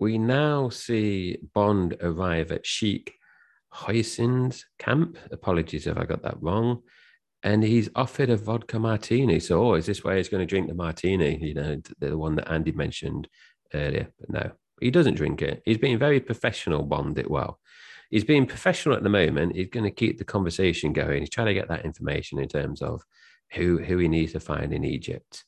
we 0.00 0.18
now 0.18 0.68
see 0.68 1.38
Bond 1.54 1.96
arrive 2.00 2.50
at 2.50 2.66
Sheikh 2.66 3.14
Hyacinth's 3.72 4.64
camp. 4.80 5.16
Apologies 5.30 5.86
if 5.86 5.96
I 5.96 6.04
got 6.04 6.22
that 6.22 6.42
wrong. 6.42 6.82
And 7.44 7.62
he's 7.62 7.88
offered 7.94 8.30
a 8.30 8.36
vodka 8.36 8.80
martini. 8.80 9.38
So, 9.38 9.64
oh, 9.64 9.74
is 9.74 9.86
this 9.86 10.02
where 10.02 10.16
he's 10.16 10.28
going 10.28 10.40
to 10.40 10.46
drink 10.46 10.66
the 10.66 10.74
martini? 10.74 11.38
You 11.40 11.54
know, 11.54 11.80
the 12.00 12.18
one 12.18 12.34
that 12.34 12.50
Andy 12.50 12.72
mentioned 12.72 13.28
earlier. 13.72 14.08
But 14.18 14.30
no, 14.30 14.50
he 14.80 14.90
doesn't 14.90 15.14
drink 15.14 15.40
it. 15.40 15.62
He's 15.64 15.78
being 15.78 15.96
very 15.96 16.18
professional, 16.18 16.82
Bond 16.82 17.16
it 17.16 17.30
well 17.30 17.60
he's 18.10 18.24
being 18.24 18.46
professional 18.46 18.96
at 18.96 19.02
the 19.02 19.08
moment. 19.08 19.54
He's 19.54 19.68
going 19.68 19.84
to 19.84 19.90
keep 19.90 20.18
the 20.18 20.24
conversation 20.24 20.92
going. 20.92 21.20
He's 21.20 21.30
trying 21.30 21.48
to 21.48 21.54
get 21.54 21.68
that 21.68 21.84
information 21.84 22.38
in 22.38 22.48
terms 22.48 22.82
of 22.82 23.02
who 23.52 23.78
who 23.78 23.98
he 23.98 24.08
needs 24.08 24.32
to 24.32 24.40
find 24.40 24.72
in 24.72 24.82
Egypt. 24.82 25.44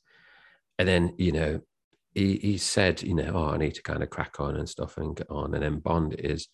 And 0.78 0.86
then, 0.86 1.14
you 1.16 1.32
know, 1.32 1.60
he, 2.14 2.36
he 2.36 2.58
said, 2.58 3.02
you 3.02 3.14
know, 3.14 3.32
oh, 3.34 3.50
I 3.50 3.56
need 3.56 3.74
to 3.74 3.82
kind 3.82 4.02
of 4.02 4.10
crack 4.10 4.40
on 4.40 4.56
and 4.56 4.68
stuff 4.68 4.96
and 4.96 5.16
get 5.16 5.30
on. 5.30 5.54
And 5.54 5.62
then 5.62 5.78
Bond 5.78 6.14
is 6.18 6.48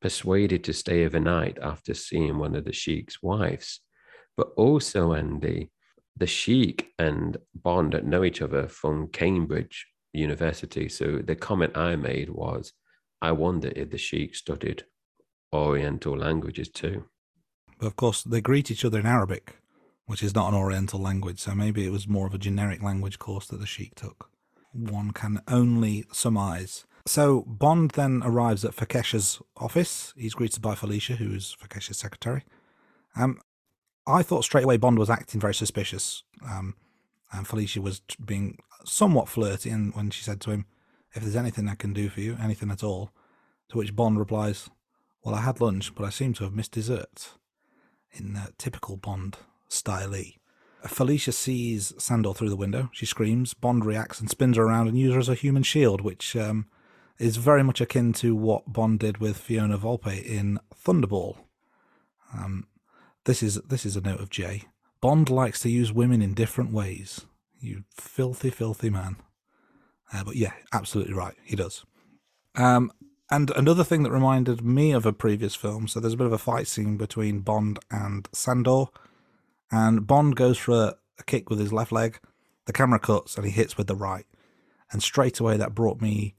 persuaded 0.00 0.64
to 0.64 0.72
stay 0.72 1.04
overnight 1.04 1.58
after 1.62 1.94
seeing 1.94 2.38
one 2.38 2.54
of 2.54 2.64
the 2.64 2.72
Sheik's 2.72 3.22
wives. 3.22 3.80
But 4.36 4.48
also, 4.56 5.14
Andy, 5.14 5.70
the 6.16 6.26
Sheik 6.26 6.88
and 6.98 7.36
Bond 7.54 8.00
know 8.04 8.24
each 8.24 8.42
other 8.42 8.68
from 8.68 9.08
Cambridge 9.08 9.86
University. 10.12 10.88
So 10.88 11.18
the 11.18 11.36
comment 11.36 11.76
I 11.76 11.96
made 11.96 12.30
was, 12.30 12.72
I 13.22 13.32
wonder 13.32 13.72
if 13.74 13.90
the 13.90 13.98
Sheik 13.98 14.34
studied 14.34 14.84
Oriental 15.52 16.16
languages 16.16 16.68
too. 16.68 17.04
But 17.78 17.86
of 17.86 17.96
course, 17.96 18.22
they 18.22 18.40
greet 18.40 18.70
each 18.70 18.84
other 18.84 19.00
in 19.00 19.06
Arabic, 19.06 19.56
which 20.06 20.22
is 20.22 20.34
not 20.34 20.48
an 20.48 20.54
Oriental 20.54 21.00
language, 21.00 21.40
so 21.40 21.54
maybe 21.54 21.86
it 21.86 21.90
was 21.90 22.06
more 22.06 22.26
of 22.26 22.34
a 22.34 22.38
generic 22.38 22.82
language 22.82 23.18
course 23.18 23.46
that 23.48 23.58
the 23.58 23.66
Sheikh 23.66 23.94
took. 23.94 24.29
One 24.72 25.10
can 25.12 25.42
only 25.48 26.06
surmise. 26.12 26.86
So 27.06 27.42
Bond 27.46 27.92
then 27.92 28.22
arrives 28.24 28.64
at 28.64 28.74
Fekkesh's 28.74 29.40
office. 29.56 30.12
He's 30.16 30.34
greeted 30.34 30.62
by 30.62 30.74
Felicia, 30.74 31.16
who 31.16 31.34
is 31.34 31.56
Fekkesh's 31.60 31.98
secretary. 31.98 32.44
Um, 33.16 33.40
I 34.06 34.22
thought 34.22 34.44
straight 34.44 34.64
away 34.64 34.76
Bond 34.76 34.98
was 34.98 35.10
acting 35.10 35.40
very 35.40 35.54
suspicious. 35.54 36.22
Um, 36.48 36.74
and 37.32 37.46
Felicia 37.46 37.80
was 37.80 38.00
being 38.24 38.58
somewhat 38.84 39.28
flirty 39.28 39.70
and 39.70 39.94
when 39.94 40.10
she 40.10 40.22
said 40.22 40.40
to 40.42 40.50
him, 40.50 40.66
If 41.14 41.22
there's 41.22 41.36
anything 41.36 41.68
I 41.68 41.74
can 41.74 41.92
do 41.92 42.08
for 42.08 42.20
you, 42.20 42.36
anything 42.40 42.70
at 42.70 42.84
all, 42.84 43.10
to 43.70 43.78
which 43.78 43.96
Bond 43.96 44.18
replies, 44.18 44.68
well, 45.22 45.34
I 45.34 45.42
had 45.42 45.60
lunch, 45.60 45.94
but 45.94 46.04
I 46.04 46.10
seem 46.10 46.32
to 46.34 46.44
have 46.44 46.54
missed 46.54 46.72
dessert. 46.72 47.30
In 48.12 48.36
uh, 48.36 48.46
typical 48.58 48.96
Bond 48.96 49.36
style. 49.68 50.14
Felicia 50.86 51.32
sees 51.32 51.92
Sandor 51.98 52.34
through 52.34 52.50
the 52.50 52.56
window. 52.56 52.90
She 52.92 53.06
screams. 53.06 53.54
Bond 53.54 53.84
reacts 53.84 54.20
and 54.20 54.30
spins 54.30 54.56
her 54.56 54.64
around 54.64 54.88
and 54.88 54.98
uses 54.98 55.14
her 55.14 55.20
as 55.20 55.28
a 55.28 55.34
human 55.34 55.62
shield, 55.62 56.00
which 56.00 56.36
um, 56.36 56.66
is 57.18 57.36
very 57.36 57.62
much 57.62 57.80
akin 57.80 58.12
to 58.14 58.34
what 58.34 58.72
Bond 58.72 58.98
did 58.98 59.18
with 59.18 59.36
Fiona 59.36 59.78
Volpe 59.78 60.24
in 60.24 60.58
Thunderball. 60.74 61.38
Um, 62.32 62.66
this 63.24 63.42
is 63.42 63.56
this 63.62 63.84
is 63.84 63.96
a 63.96 64.00
note 64.00 64.20
of 64.20 64.30
Jai. 64.30 64.62
Bond 65.00 65.30
likes 65.30 65.60
to 65.60 65.70
use 65.70 65.92
women 65.92 66.22
in 66.22 66.34
different 66.34 66.72
ways. 66.72 67.26
You 67.60 67.84
filthy, 67.94 68.50
filthy 68.50 68.90
man. 68.90 69.16
Uh, 70.12 70.24
but 70.24 70.36
yeah, 70.36 70.52
absolutely 70.72 71.14
right. 71.14 71.34
He 71.44 71.56
does. 71.56 71.84
Um, 72.56 72.90
and 73.30 73.50
another 73.50 73.84
thing 73.84 74.02
that 74.02 74.10
reminded 74.10 74.64
me 74.64 74.90
of 74.90 75.06
a 75.06 75.12
previous 75.12 75.54
film, 75.54 75.86
so 75.86 76.00
there's 76.00 76.14
a 76.14 76.16
bit 76.16 76.26
of 76.26 76.32
a 76.32 76.38
fight 76.38 76.66
scene 76.66 76.96
between 76.96 77.40
Bond 77.40 77.78
and 77.90 78.28
Sandor, 78.32 78.86
and 79.70 80.06
Bond 80.06 80.36
goes 80.36 80.58
for 80.58 80.72
a, 80.72 80.94
a 81.18 81.22
kick 81.24 81.50
with 81.50 81.58
his 81.58 81.72
left 81.72 81.92
leg. 81.92 82.18
The 82.66 82.72
camera 82.72 82.98
cuts 82.98 83.36
and 83.36 83.44
he 83.44 83.50
hits 83.50 83.76
with 83.76 83.86
the 83.86 83.96
right, 83.96 84.26
and 84.92 85.02
straight 85.02 85.40
away 85.40 85.56
that 85.56 85.74
brought 85.74 86.00
me 86.00 86.34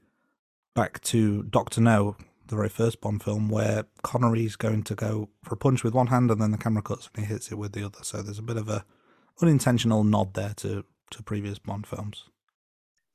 back 0.74 1.00
to 1.02 1.42
Doctor 1.42 1.80
No, 1.80 2.16
the 2.46 2.56
very 2.56 2.68
first 2.68 3.00
Bond 3.00 3.22
film, 3.22 3.48
where 3.48 3.84
Connery's 4.02 4.56
going 4.56 4.82
to 4.84 4.94
go 4.94 5.28
for 5.42 5.54
a 5.54 5.58
punch 5.58 5.84
with 5.84 5.94
one 5.94 6.08
hand, 6.08 6.30
and 6.30 6.40
then 6.40 6.50
the 6.50 6.58
camera 6.58 6.82
cuts 6.82 7.10
and 7.14 7.24
he 7.24 7.32
hits 7.32 7.50
it 7.50 7.56
with 7.56 7.72
the 7.72 7.84
other. 7.84 7.98
So 8.02 8.22
there's 8.22 8.38
a 8.38 8.42
bit 8.42 8.56
of 8.56 8.68
a 8.68 8.84
unintentional 9.40 10.04
nod 10.04 10.34
there 10.34 10.54
to 10.58 10.84
to 11.10 11.22
previous 11.22 11.58
Bond 11.58 11.86
films. 11.86 12.24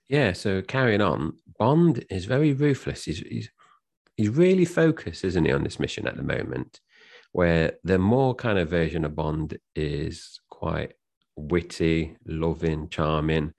Yeah, 0.08 0.34
so 0.34 0.62
carrying 0.62 1.02
on, 1.02 1.38
Bond 1.60 2.06
is 2.10 2.26
very 2.26 2.54
ruthless. 2.54 3.06
He's, 3.06 3.20
he's 3.20 3.50
he's 4.16 4.30
really 4.30 4.66
focused, 4.66 5.24
isn't 5.24 5.46
he, 5.46 5.52
on 5.52 5.64
this 5.64 5.80
mission 5.80 6.08
at 6.08 6.16
the 6.16 6.24
moment? 6.24 6.80
Where 7.38 7.74
the 7.84 8.00
more 8.00 8.34
kind 8.34 8.58
of 8.58 8.72
version 8.72 9.06
of 9.06 9.16
Bond 9.16 9.60
is 9.76 10.40
quite 10.50 10.94
witty, 11.36 12.18
loving, 12.26 12.90
charming, 12.90 13.54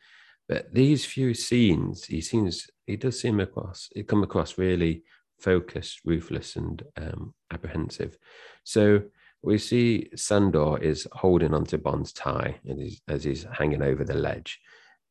but 0.48 0.74
these 0.74 1.04
few 1.04 1.32
scenes, 1.32 2.04
he 2.04 2.20
seems 2.20 2.66
he 2.88 2.96
does 2.96 3.20
seem 3.20 3.38
across 3.38 3.88
he 3.94 4.02
come 4.02 4.24
across 4.24 4.58
really 4.58 5.04
focused, 5.38 6.00
ruthless, 6.04 6.56
and 6.56 6.82
um, 6.96 7.34
apprehensive. 7.52 8.18
So 8.64 9.02
we 9.44 9.58
see 9.58 10.10
Sandor 10.16 10.78
is 10.78 11.06
holding 11.12 11.54
onto 11.54 11.78
Bond's 11.78 12.12
tie 12.12 12.58
and 12.66 12.80
he's, 12.80 13.00
as 13.06 13.22
he's 13.22 13.46
hanging 13.56 13.82
over 13.82 14.02
the 14.02 14.14
ledge, 14.14 14.58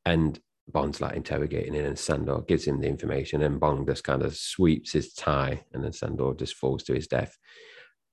and 0.05 0.37
Bond's 0.67 0.99
like 0.99 1.15
interrogating 1.15 1.73
him, 1.73 1.85
and 1.85 1.97
Sandor 1.97 2.41
gives 2.41 2.65
him 2.67 2.81
the 2.81 2.89
information, 2.89 3.43
and 3.43 3.61
Bond 3.61 3.87
just 3.87 4.03
kind 4.03 4.23
of 4.23 4.35
sweeps 4.35 4.91
his 4.91 5.13
tie, 5.13 5.63
and 5.71 5.85
then 5.85 5.93
Sandor 5.93 6.33
just 6.33 6.55
falls 6.55 6.83
to 6.83 6.93
his 6.93 7.07
death. 7.07 7.37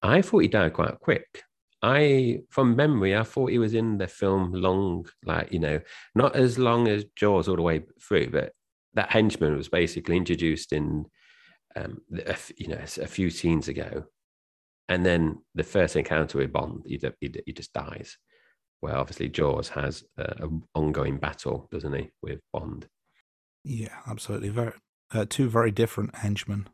I 0.05 0.23
thought 0.23 0.41
he 0.41 0.49
died 0.49 0.75
quite 0.75 1.01
quick. 1.01 1.43
I, 1.83 2.41
from 2.51 2.77
memory, 2.77 3.17
I 3.17 3.25
thought 3.25 3.51
he 3.51 3.59
was 3.59 3.75
in 3.75 3.99
the 3.99 4.07
film 4.07 4.53
long, 4.53 5.07
like 5.25 5.53
you 5.53 5.59
know, 5.59 5.81
not 6.15 6.37
as 6.37 6.59
long 6.59 6.89
as 6.89 7.05
Jaws 7.17 7.49
all 7.49 7.57
the 7.57 7.63
way 7.63 7.83
through, 8.01 8.31
but 8.31 8.53
that 8.95 9.11
henchman 9.11 9.57
was 9.57 9.69
basically 9.69 10.17
introduced 10.17 10.73
in, 10.73 11.07
um, 11.75 12.01
you 12.57 12.69
know, 12.69 12.79
a 12.79 13.07
few 13.07 13.31
scenes 13.31 13.69
ago, 13.69 14.05
and 14.89 15.05
then 15.05 15.39
the 15.55 15.65
first 15.65 15.97
encounter 15.97 16.39
with 16.39 16.53
Bond, 16.53 16.83
he, 16.87 17.01
he, 17.21 17.35
he 17.47 17.53
just 17.53 17.73
dies 17.73 18.17
where 18.81 18.99
obviously 18.99 19.31
Jaws 19.31 19.71
has 19.71 20.05
an 20.19 20.63
ongoing 20.75 21.17
battle, 21.17 21.67
doesn't 21.73 21.95
he, 21.95 22.11
with 22.23 22.41
Bond? 22.53 22.87
Yeah, 23.65 23.97
absolutely. 24.07 24.51
Very 24.51 24.73
uh, 25.11 25.25
two 25.27 25.49
very 25.49 25.71
different 25.71 26.17
henchmen 26.17 26.69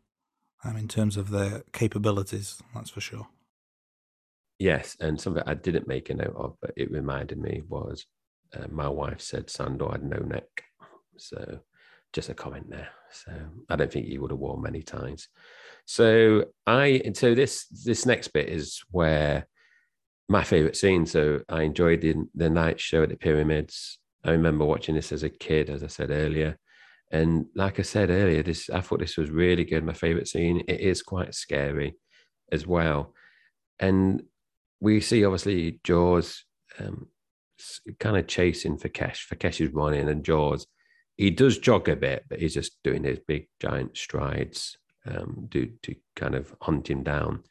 um, 0.65 0.77
in 0.77 0.89
terms 0.89 1.17
of 1.17 1.31
their 1.31 1.63
capabilities. 1.73 2.61
That's 2.75 2.91
for 2.91 3.01
sure. 3.01 3.29
Yes, 4.59 4.97
and 5.01 5.19
something 5.19 5.43
I 5.47 5.55
didn't 5.55 5.89
make 5.89 6.11
a 6.11 6.15
note 6.15 6.35
of, 6.37 6.57
but 6.61 6.73
it 6.77 6.91
reminded 6.91 7.39
me 7.39 7.63
was 7.69 8.05
uh, 8.55 8.67
my 8.71 8.89
wife 8.89 9.21
said 9.21 9.49
Sandor 9.49 9.93
had 9.93 10.03
no 10.03 10.19
neck, 10.19 10.65
so 11.17 11.61
just 12.13 12.29
a 12.29 12.35
comment 12.35 12.69
there. 12.69 12.89
So 13.11 13.33
I 13.69 13.77
don't 13.77 13.91
think 13.91 14.07
he 14.07 14.19
would 14.19 14.31
have 14.31 14.41
worn 14.41 14.63
many 14.63 14.83
ties. 14.83 15.29
So 15.87 16.45
I 16.67 17.03
so 17.15 17.35
this 17.35 17.67
this 17.67 18.05
next 18.05 18.29
bit 18.29 18.49
is 18.49 18.83
where 18.91 19.47
my 20.29 20.45
favorite 20.45 20.77
scene. 20.77 21.07
So 21.07 21.41
I 21.49 21.63
enjoyed 21.63 22.01
the, 22.01 22.15
the 22.35 22.49
night 22.49 22.79
show 22.79 23.03
at 23.03 23.09
the 23.09 23.17
pyramids. 23.17 23.99
I 24.25 24.31
remember 24.31 24.65
watching 24.65 24.95
this 24.95 25.11
as 25.11 25.25
a 25.25 25.29
kid, 25.29 25.69
as 25.69 25.83
I 25.83 25.89
said 25.89 26.11
earlier. 26.11 26.57
And 27.11 27.47
like 27.55 27.79
I 27.79 27.83
said 27.83 28.11
earlier, 28.11 28.43
this 28.43 28.71
I 28.71 28.81
thought 28.81 29.01
this 29.01 29.17
was 29.17 29.31
really 29.31 29.65
good. 29.65 29.85
My 29.85 29.93
favorite 29.93 30.29
scene. 30.29 30.63
It 30.69 30.81
is 30.81 31.03
quite 31.03 31.35
scary 31.35 31.97
as 32.53 32.67
well. 32.67 33.15
And 33.79 34.23
we 34.81 35.01
see 35.01 35.25
obviously 35.25 35.81
Jaws 35.85 36.45
um, 36.79 37.09
kind 37.99 38.17
of 38.17 38.27
chasing 38.27 38.79
Fekkesh. 38.79 39.19
For 39.19 39.37
Kesh 39.37 39.61
is 39.61 39.73
running 39.73 40.09
and 40.09 40.25
Jaws, 40.25 40.67
he 41.17 41.31
does 41.31 41.59
jog 41.59 41.89
a 41.89 41.97
bit, 41.97 42.25
but 42.29 42.41
he's 42.41 42.55
just 42.55 42.83
doing 42.85 43.05
his 43.05 43.19
big 43.27 43.49
giant 43.61 43.97
strides 43.97 44.79
um, 45.07 45.49
to, 45.51 45.71
to 45.83 45.95
kind 46.17 46.35
of 46.35 46.55
hunt 46.63 46.89
him 46.89 47.03
down. 47.03 47.43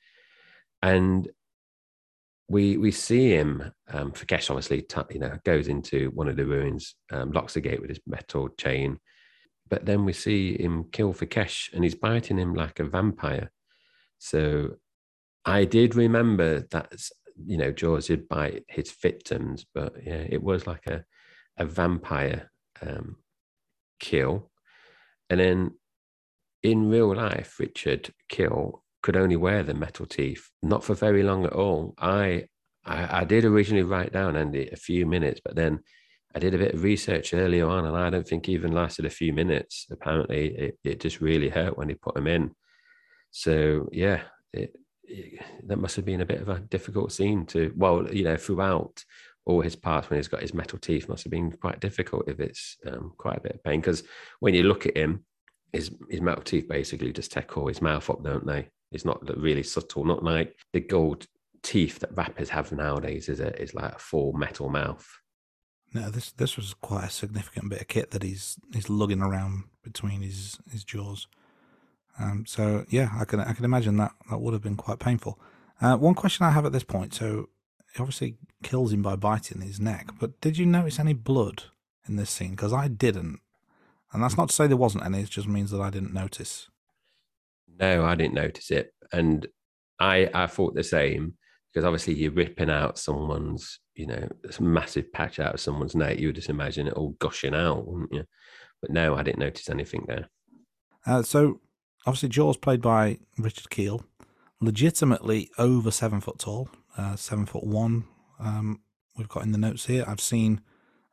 And 0.82 1.28
we 2.48 2.78
we 2.78 2.92
see 2.92 3.30
him. 3.30 3.72
Um, 3.90 4.12
Fekkesh 4.12 4.50
obviously, 4.50 4.82
t- 4.82 5.02
you 5.12 5.20
know, 5.20 5.38
goes 5.44 5.68
into 5.68 6.12
one 6.12 6.28
of 6.28 6.36
the 6.36 6.46
ruins, 6.46 6.96
um, 7.12 7.32
locks 7.32 7.54
the 7.54 7.62
gate 7.62 7.82
with 7.82 7.90
his 7.90 8.00
metal 8.08 8.50
chain, 8.50 9.00
but 9.70 9.86
then 9.86 10.06
we 10.06 10.14
see 10.14 10.62
him 10.62 10.86
kill 10.92 11.14
Fekkesh, 11.14 11.74
and 11.74 11.84
he's 11.84 11.96
biting 11.96 12.38
him 12.38 12.54
like 12.54 12.80
a 12.80 12.84
vampire. 12.84 13.52
So 14.18 14.76
I 15.46 15.66
did 15.66 15.96
remember 15.96 16.68
that 16.72 16.94
you 17.46 17.58
know 17.58 17.72
Jaws 17.72 18.08
did 18.08 18.28
bite 18.28 18.66
his 18.68 18.92
victims, 18.92 19.66
but 19.74 19.94
yeah, 20.04 20.26
it 20.28 20.44
was 20.44 20.68
like 20.68 20.88
a 20.88 21.06
a 21.58 21.66
vampire 21.66 22.52
um, 22.82 23.18
kill, 24.00 24.52
and 25.30 25.40
then 25.40 25.72
in 26.64 26.90
real 26.90 27.16
life, 27.16 27.60
Richard 27.60 28.14
Kiel 28.28 28.84
could 29.02 29.16
only 29.16 29.38
wear 29.38 29.64
the 29.64 29.74
metal 29.74 30.06
teeth, 30.06 30.50
not 30.62 30.84
for 30.84 30.94
very 30.94 31.24
long 31.24 31.46
at 31.46 31.54
all. 31.54 31.94
I 31.98 32.48
I, 32.86 33.22
I 33.22 33.24
did 33.24 33.46
originally 33.46 33.84
write 33.84 34.12
down 34.12 34.36
Andy 34.36 34.70
a 34.72 34.76
few 34.76 35.06
minutes, 35.06 35.42
but 35.44 35.56
then 35.56 35.80
I 36.36 36.40
did 36.40 36.54
a 36.54 36.60
bit 36.60 36.76
of 36.76 36.84
research 36.84 37.34
earlier 37.34 37.68
on, 37.68 37.86
and 37.86 37.98
I 37.98 38.10
don't 38.10 38.28
think 38.28 38.48
even 38.48 38.72
lasted 38.72 39.06
a 39.06 39.10
few 39.10 39.34
minutes. 39.34 39.88
Apparently, 39.90 40.48
it, 40.48 40.80
it 40.84 41.00
just 41.00 41.22
really 41.22 41.50
hurt 41.50 41.78
when 41.78 41.90
he 41.90 41.96
put 41.96 42.18
him 42.18 42.28
in. 42.28 42.52
So 43.32 43.90
yeah, 43.92 44.22
it, 44.54 44.76
it, 45.04 45.42
that 45.66 45.80
must 45.80 45.96
have 45.96 46.06
been 46.06 46.22
a 46.22 46.26
bit 46.26 46.42
of 46.42 46.50
a 46.50 46.60
difficult 46.60 47.12
scene 47.12 47.46
to. 47.48 47.74
Well, 47.76 48.14
you 48.14 48.24
know, 48.24 48.38
throughout 48.38 49.04
all 49.46 49.62
his 49.62 49.76
parts 49.76 50.10
when 50.10 50.20
he's 50.20 50.28
got 50.28 50.42
his 50.42 50.54
metal 50.54 50.78
teeth 50.78 51.10
must 51.10 51.24
have 51.24 51.32
been 51.32 51.52
quite 51.52 51.80
difficult 51.80 52.28
if 52.28 52.40
it's 52.40 52.78
um, 52.86 53.14
quite 53.18 53.38
a 53.38 53.42
bit 53.42 53.56
of 53.56 53.64
pain 53.64 53.80
because 53.80 54.04
when 54.40 54.54
you 54.54 54.64
look 54.64 54.86
at 54.86 54.98
him, 54.98 55.26
his 55.74 55.92
his 56.10 56.22
metal 56.22 56.44
teeth 56.44 56.68
basically 56.68 57.12
just 57.12 57.36
all 57.56 57.68
his 57.68 57.82
mouth 57.82 58.08
up, 58.10 58.24
don't 58.24 58.46
they? 58.46 58.70
It's 58.92 59.06
not 59.06 59.20
really 59.38 59.64
subtle, 59.64 60.06
not 60.06 60.24
like 60.24 60.56
the 60.74 60.80
gold 60.80 61.26
teeth 61.62 62.00
that 62.00 62.16
rappers 62.16 62.50
have 62.50 62.72
nowadays. 62.72 63.30
Is 63.30 63.40
a 63.40 63.60
is 63.60 63.74
like 63.74 63.96
a 63.96 64.00
full 64.00 64.34
metal 64.34 64.70
mouth. 64.70 65.08
No, 65.94 66.10
this 66.10 66.32
this 66.32 66.56
was 66.56 66.76
quite 66.76 67.06
a 67.06 67.10
significant 67.10 67.70
bit 67.70 67.82
of 67.82 67.88
kit 67.88 68.12
that 68.12 68.24
he's 68.24 68.58
he's 68.74 68.90
lugging 68.90 69.22
around 69.22 69.64
between 69.84 70.22
his 70.22 70.60
his 70.72 70.84
jaws. 70.84 71.28
Um, 72.20 72.46
so 72.46 72.86
yeah, 72.90 73.10
I 73.20 73.26
can 73.26 73.40
I 73.40 73.54
can 73.54 73.66
imagine 73.66 73.98
that 73.98 74.12
that 74.30 74.40
would 74.40 74.54
have 74.54 74.62
been 74.62 74.76
quite 74.76 75.00
painful. 75.00 75.40
Uh, 75.82 75.96
one 75.98 76.14
question 76.14 76.46
I 76.46 76.52
have 76.52 76.66
at 76.66 76.74
this 76.74 76.84
point: 76.84 77.14
so 77.14 77.50
he 77.94 78.02
obviously 78.02 78.36
kills 78.62 78.94
him 78.94 79.02
by 79.02 79.16
biting 79.16 79.62
his 79.62 79.80
neck, 79.80 80.12
but 80.20 80.40
did 80.42 80.58
you 80.58 80.66
notice 80.66 81.00
any 81.00 81.14
blood 81.14 81.64
in 82.08 82.18
this 82.18 82.30
scene? 82.30 82.52
Because 82.52 82.74
I 82.74 82.88
didn't, 82.88 83.40
and 84.14 84.22
that's 84.22 84.38
not 84.38 84.50
to 84.50 84.56
say 84.56 84.68
there 84.68 84.78
wasn't 84.78 85.06
any. 85.06 85.22
It 85.22 85.30
just 85.30 85.48
means 85.48 85.72
that 85.72 85.82
I 85.82 85.90
didn't 85.90 86.14
notice. 86.14 86.70
No, 87.80 88.06
I 88.06 88.14
didn't 88.16 88.36
notice 88.36 88.70
it, 88.70 88.94
and 89.12 89.48
I 90.00 90.30
I 90.34 90.46
thought 90.46 90.76
the 90.76 90.84
same 90.84 91.36
because 91.72 91.86
obviously 91.86 92.16
you're 92.16 92.32
ripping 92.32 92.70
out 92.70 92.98
someone's, 92.98 93.80
you 93.96 94.08
know, 94.08 94.28
this 94.44 94.60
massive 94.60 95.12
patch 95.14 95.40
out 95.40 95.54
of 95.54 95.60
someone's 95.60 95.96
neck. 95.96 96.20
You 96.20 96.28
would 96.28 96.36
just 96.36 96.50
imagine 96.50 96.88
it 96.88 96.94
all 96.94 97.16
gushing 97.20 97.54
out, 97.54 97.86
wouldn't 97.86 98.14
you? 98.14 98.24
But 98.82 98.92
no, 98.92 99.16
I 99.16 99.24
didn't 99.24 99.40
notice 99.40 99.70
anything 99.70 100.06
there. 100.08 100.30
Uh, 101.06 101.22
so 101.22 101.62
obviously, 102.06 102.30
Jaws 102.30 102.58
played 102.58 102.82
by 102.82 103.20
Richard 103.38 103.70
Kiel, 103.70 104.04
legitimately 104.60 105.50
over 105.58 105.92
seven 105.92 106.22
foot 106.22 106.40
tall, 106.40 106.70
uh, 106.98 107.16
seven 107.16 107.46
foot 107.46 107.64
one. 107.64 108.06
Um, 108.40 108.82
we've 109.18 109.30
got 109.30 109.44
in 109.44 109.52
the 109.52 109.58
notes 109.58 109.86
here. 109.86 110.06
I've 110.08 110.22
seen 110.22 110.62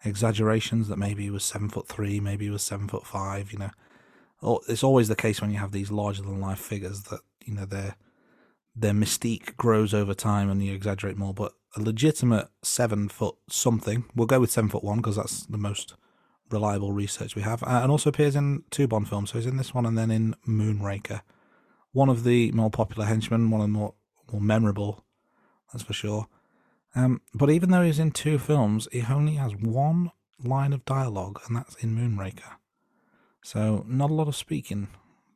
exaggerations 0.04 0.88
that 0.88 0.98
maybe 0.98 1.24
he 1.24 1.30
was 1.30 1.44
seven 1.44 1.68
foot 1.68 1.88
three, 1.88 2.20
maybe 2.20 2.46
he 2.46 2.50
was 2.50 2.62
seven 2.62 2.88
foot 2.88 3.06
five. 3.06 3.52
You 3.52 3.58
know, 3.58 4.60
it's 4.68 4.84
always 4.84 5.08
the 5.08 5.16
case 5.16 5.40
when 5.40 5.50
you 5.50 5.58
have 5.58 5.72
these 5.72 5.90
larger 5.90 6.22
than 6.22 6.40
life 6.40 6.60
figures 6.60 7.02
that 7.04 7.20
you 7.44 7.54
know 7.54 7.66
their 7.66 7.96
their 8.76 8.92
mystique 8.92 9.56
grows 9.56 9.94
over 9.94 10.14
time 10.14 10.50
and 10.50 10.62
you 10.62 10.74
exaggerate 10.74 11.16
more. 11.16 11.32
But 11.32 11.52
a 11.76 11.80
legitimate 11.80 12.48
seven 12.62 13.08
foot 13.08 13.36
something, 13.48 14.04
we'll 14.14 14.26
go 14.26 14.40
with 14.40 14.50
seven 14.50 14.70
foot 14.70 14.84
one 14.84 14.98
because 14.98 15.16
that's 15.16 15.46
the 15.46 15.58
most 15.58 15.94
reliable 16.50 16.92
research 16.92 17.34
we 17.34 17.42
have, 17.42 17.62
uh, 17.62 17.80
and 17.82 17.90
also 17.90 18.10
appears 18.10 18.36
in 18.36 18.62
two 18.70 18.86
Bond 18.86 19.08
films. 19.08 19.30
So 19.30 19.38
he's 19.38 19.46
in 19.46 19.56
this 19.56 19.74
one 19.74 19.86
and 19.86 19.98
then 19.98 20.10
in 20.10 20.34
Moonraker. 20.46 21.22
One 21.92 22.08
of 22.08 22.24
the 22.24 22.52
more 22.52 22.70
popular 22.70 23.06
henchmen, 23.06 23.50
one 23.50 23.60
of 23.60 23.66
the 23.66 23.72
more 23.72 23.94
more 24.32 24.40
memorable, 24.40 25.04
that's 25.72 25.84
for 25.84 25.92
sure. 25.92 26.26
Um, 26.94 27.20
but 27.34 27.50
even 27.50 27.70
though 27.70 27.82
he's 27.82 27.98
in 27.98 28.10
two 28.10 28.38
films, 28.38 28.88
he 28.90 29.04
only 29.08 29.34
has 29.34 29.54
one 29.54 30.10
line 30.42 30.72
of 30.72 30.84
dialogue, 30.84 31.40
and 31.46 31.56
that's 31.56 31.76
in 31.76 31.96
Moonraker. 31.96 32.56
So 33.42 33.84
not 33.86 34.10
a 34.10 34.14
lot 34.14 34.28
of 34.28 34.34
speaking 34.34 34.88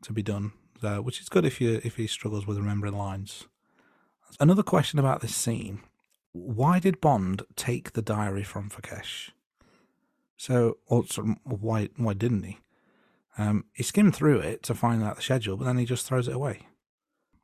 to 0.02 0.12
be 0.12 0.22
done, 0.22 0.52
uh, 0.82 0.98
which 0.98 1.20
is 1.20 1.28
good 1.28 1.44
if 1.44 1.60
you 1.60 1.80
if 1.84 1.96
he 1.96 2.06
struggles 2.06 2.46
with 2.46 2.58
remembering 2.58 2.96
lines. 2.96 3.46
Another 4.38 4.62
question 4.62 4.98
about 4.98 5.20
this 5.20 5.34
scene: 5.34 5.80
Why 6.32 6.78
did 6.78 7.00
Bond 7.00 7.42
take 7.56 7.92
the 7.92 8.02
diary 8.02 8.42
from 8.42 8.70
Fekkesh? 8.70 9.30
So, 10.36 10.78
also, 10.86 11.36
why 11.44 11.90
why 11.96 12.14
didn't 12.14 12.44
he? 12.44 12.58
Um, 13.38 13.66
he 13.72 13.82
skimmed 13.82 14.14
through 14.14 14.40
it 14.40 14.62
to 14.64 14.74
find 14.74 15.02
out 15.02 15.16
the 15.16 15.22
schedule, 15.22 15.56
but 15.56 15.64
then 15.64 15.78
he 15.78 15.84
just 15.84 16.06
throws 16.06 16.28
it 16.28 16.34
away. 16.34 16.66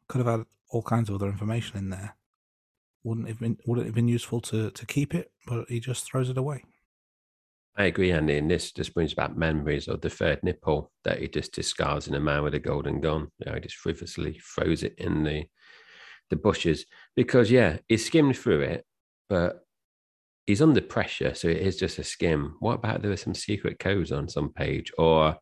Could 0.09 0.19
have 0.19 0.39
had 0.39 0.47
all 0.71 0.83
kinds 0.83 1.09
of 1.09 1.17
other 1.17 1.29
information 1.29 1.79
in 1.79 1.91
there. 1.91 2.17
Wouldn't 3.05 3.29
have 3.29 3.39
been 3.39 3.59
would 3.67 3.79
it 3.79 3.87
have 3.87 3.95
been 3.95 4.09
useful 4.09 4.41
to 4.43 4.71
to 4.71 4.87
keep 4.87 5.15
it, 5.15 5.31
but 5.47 5.69
he 5.69 5.81
just 5.81 6.05
throws 6.05 6.31
it 6.31 6.39
away. 6.39 6.65
I 7.77 7.85
agree, 7.85 8.11
Andy. 8.13 8.39
And 8.39 8.51
this 8.51 8.73
just 8.73 8.95
brings 8.95 9.15
back 9.15 9.37
memories 9.37 9.87
of 9.89 10.01
the 10.01 10.09
third 10.11 10.43
nipple 10.43 10.91
that 11.05 11.19
he 11.21 11.29
just 11.29 11.53
discards 11.53 12.09
in 12.09 12.15
a 12.15 12.21
man 12.21 12.43
with 12.43 12.55
a 12.55 12.59
golden 12.59 13.01
gun. 13.01 13.29
You 13.39 13.47
know, 13.47 13.55
he 13.55 13.61
just 13.61 13.77
frivolously 13.77 14.41
throws 14.55 14.83
it 14.83 14.95
in 14.99 15.25
the 15.25 15.45
the 16.29 16.37
bushes 16.37 16.87
because, 17.15 17.53
yeah, 17.53 17.79
he 17.87 17.97
skimmed 17.97 18.37
through 18.37 18.61
it, 18.63 18.85
but 19.29 19.65
he's 20.47 20.61
under 20.61 20.81
pressure, 20.81 21.35
so 21.35 21.47
it 21.49 21.59
is 21.59 21.77
just 21.77 22.01
a 22.01 22.05
skim. 22.05 22.57
What 22.59 22.75
about 22.75 23.03
there 23.03 23.13
were 23.13 23.17
some 23.17 23.35
secret 23.35 23.79
codes 23.79 24.11
on 24.11 24.29
some 24.29 24.53
page, 24.53 24.91
or 24.99 25.37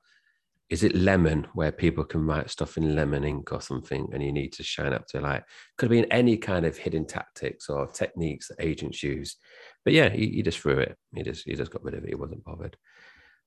is 0.71 0.83
it 0.83 0.95
lemon 0.95 1.47
where 1.53 1.73
people 1.73 2.05
can 2.05 2.27
write 2.27 2.49
stuff 2.49 2.77
in 2.77 2.95
lemon 2.95 3.25
ink 3.25 3.53
or 3.53 3.61
something 3.61 4.09
and 4.13 4.23
you 4.23 4.33
need 4.33 4.53
to 4.53 4.63
shine 4.63 4.95
up 4.95 5.07
to 5.07 5.21
light 5.21 5.43
could 5.77 5.91
have 5.91 6.03
been 6.03 6.11
any 6.11 6.37
kind 6.37 6.65
of 6.65 6.77
hidden 6.77 7.07
tactics 7.07 7.69
or 7.69 7.87
techniques 7.87 8.49
that 8.49 8.57
agents 8.61 9.03
use. 9.03 9.37
But 9.85 9.93
yeah 9.93 10.09
he, 10.09 10.29
he 10.31 10.43
just 10.43 10.59
threw 10.59 10.79
it. 10.79 10.97
He 11.15 11.23
just 11.23 11.45
he 11.45 11.55
just 11.55 11.71
got 11.71 11.85
rid 11.85 11.95
of 11.95 12.05
it. 12.05 12.09
He 12.09 12.15
wasn't 12.15 12.45
bothered. 12.45 12.77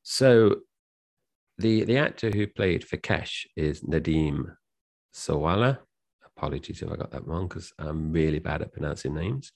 So 0.03 0.57
the 1.57 1.83
the 1.85 1.97
actor 1.97 2.29
who 2.29 2.45
played 2.45 2.85
Fekkesh 2.85 3.47
is 3.55 3.81
Nadim 3.81 4.55
Sawalha. 5.13 5.79
apologies 6.23 6.83
if 6.83 6.91
i 6.91 6.95
got 6.95 7.09
that 7.09 7.25
wrong 7.25 7.47
because 7.47 7.73
i'm 7.79 8.11
really 8.11 8.39
bad 8.39 8.61
at 8.61 8.73
pronouncing 8.73 9.15
names. 9.15 9.51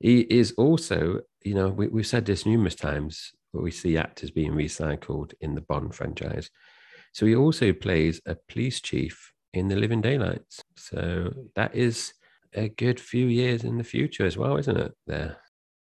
He 0.00 0.20
is 0.20 0.52
also 0.58 1.20
you 1.42 1.54
know 1.54 1.68
we, 1.70 1.88
we've 1.88 2.06
said 2.06 2.26
this 2.26 2.44
numerous 2.44 2.74
times 2.74 3.32
but 3.52 3.62
we 3.62 3.70
see 3.70 3.96
actors 3.96 4.30
being 4.30 4.52
recycled 4.52 5.32
in 5.40 5.54
the 5.54 5.62
bond 5.62 5.94
franchise 5.94 6.50
so 7.12 7.26
he 7.26 7.34
also 7.34 7.72
plays 7.72 8.20
a 8.26 8.36
police 8.48 8.80
chief 8.80 9.32
in 9.52 9.68
the 9.68 9.76
Living 9.76 10.00
Daylights. 10.00 10.62
So 10.76 11.32
that 11.56 11.74
is 11.74 12.12
a 12.54 12.68
good 12.68 13.00
few 13.00 13.26
years 13.26 13.64
in 13.64 13.78
the 13.78 13.84
future 13.84 14.26
as 14.26 14.36
well, 14.36 14.56
isn't 14.56 14.76
it? 14.76 14.92
There. 15.06 15.36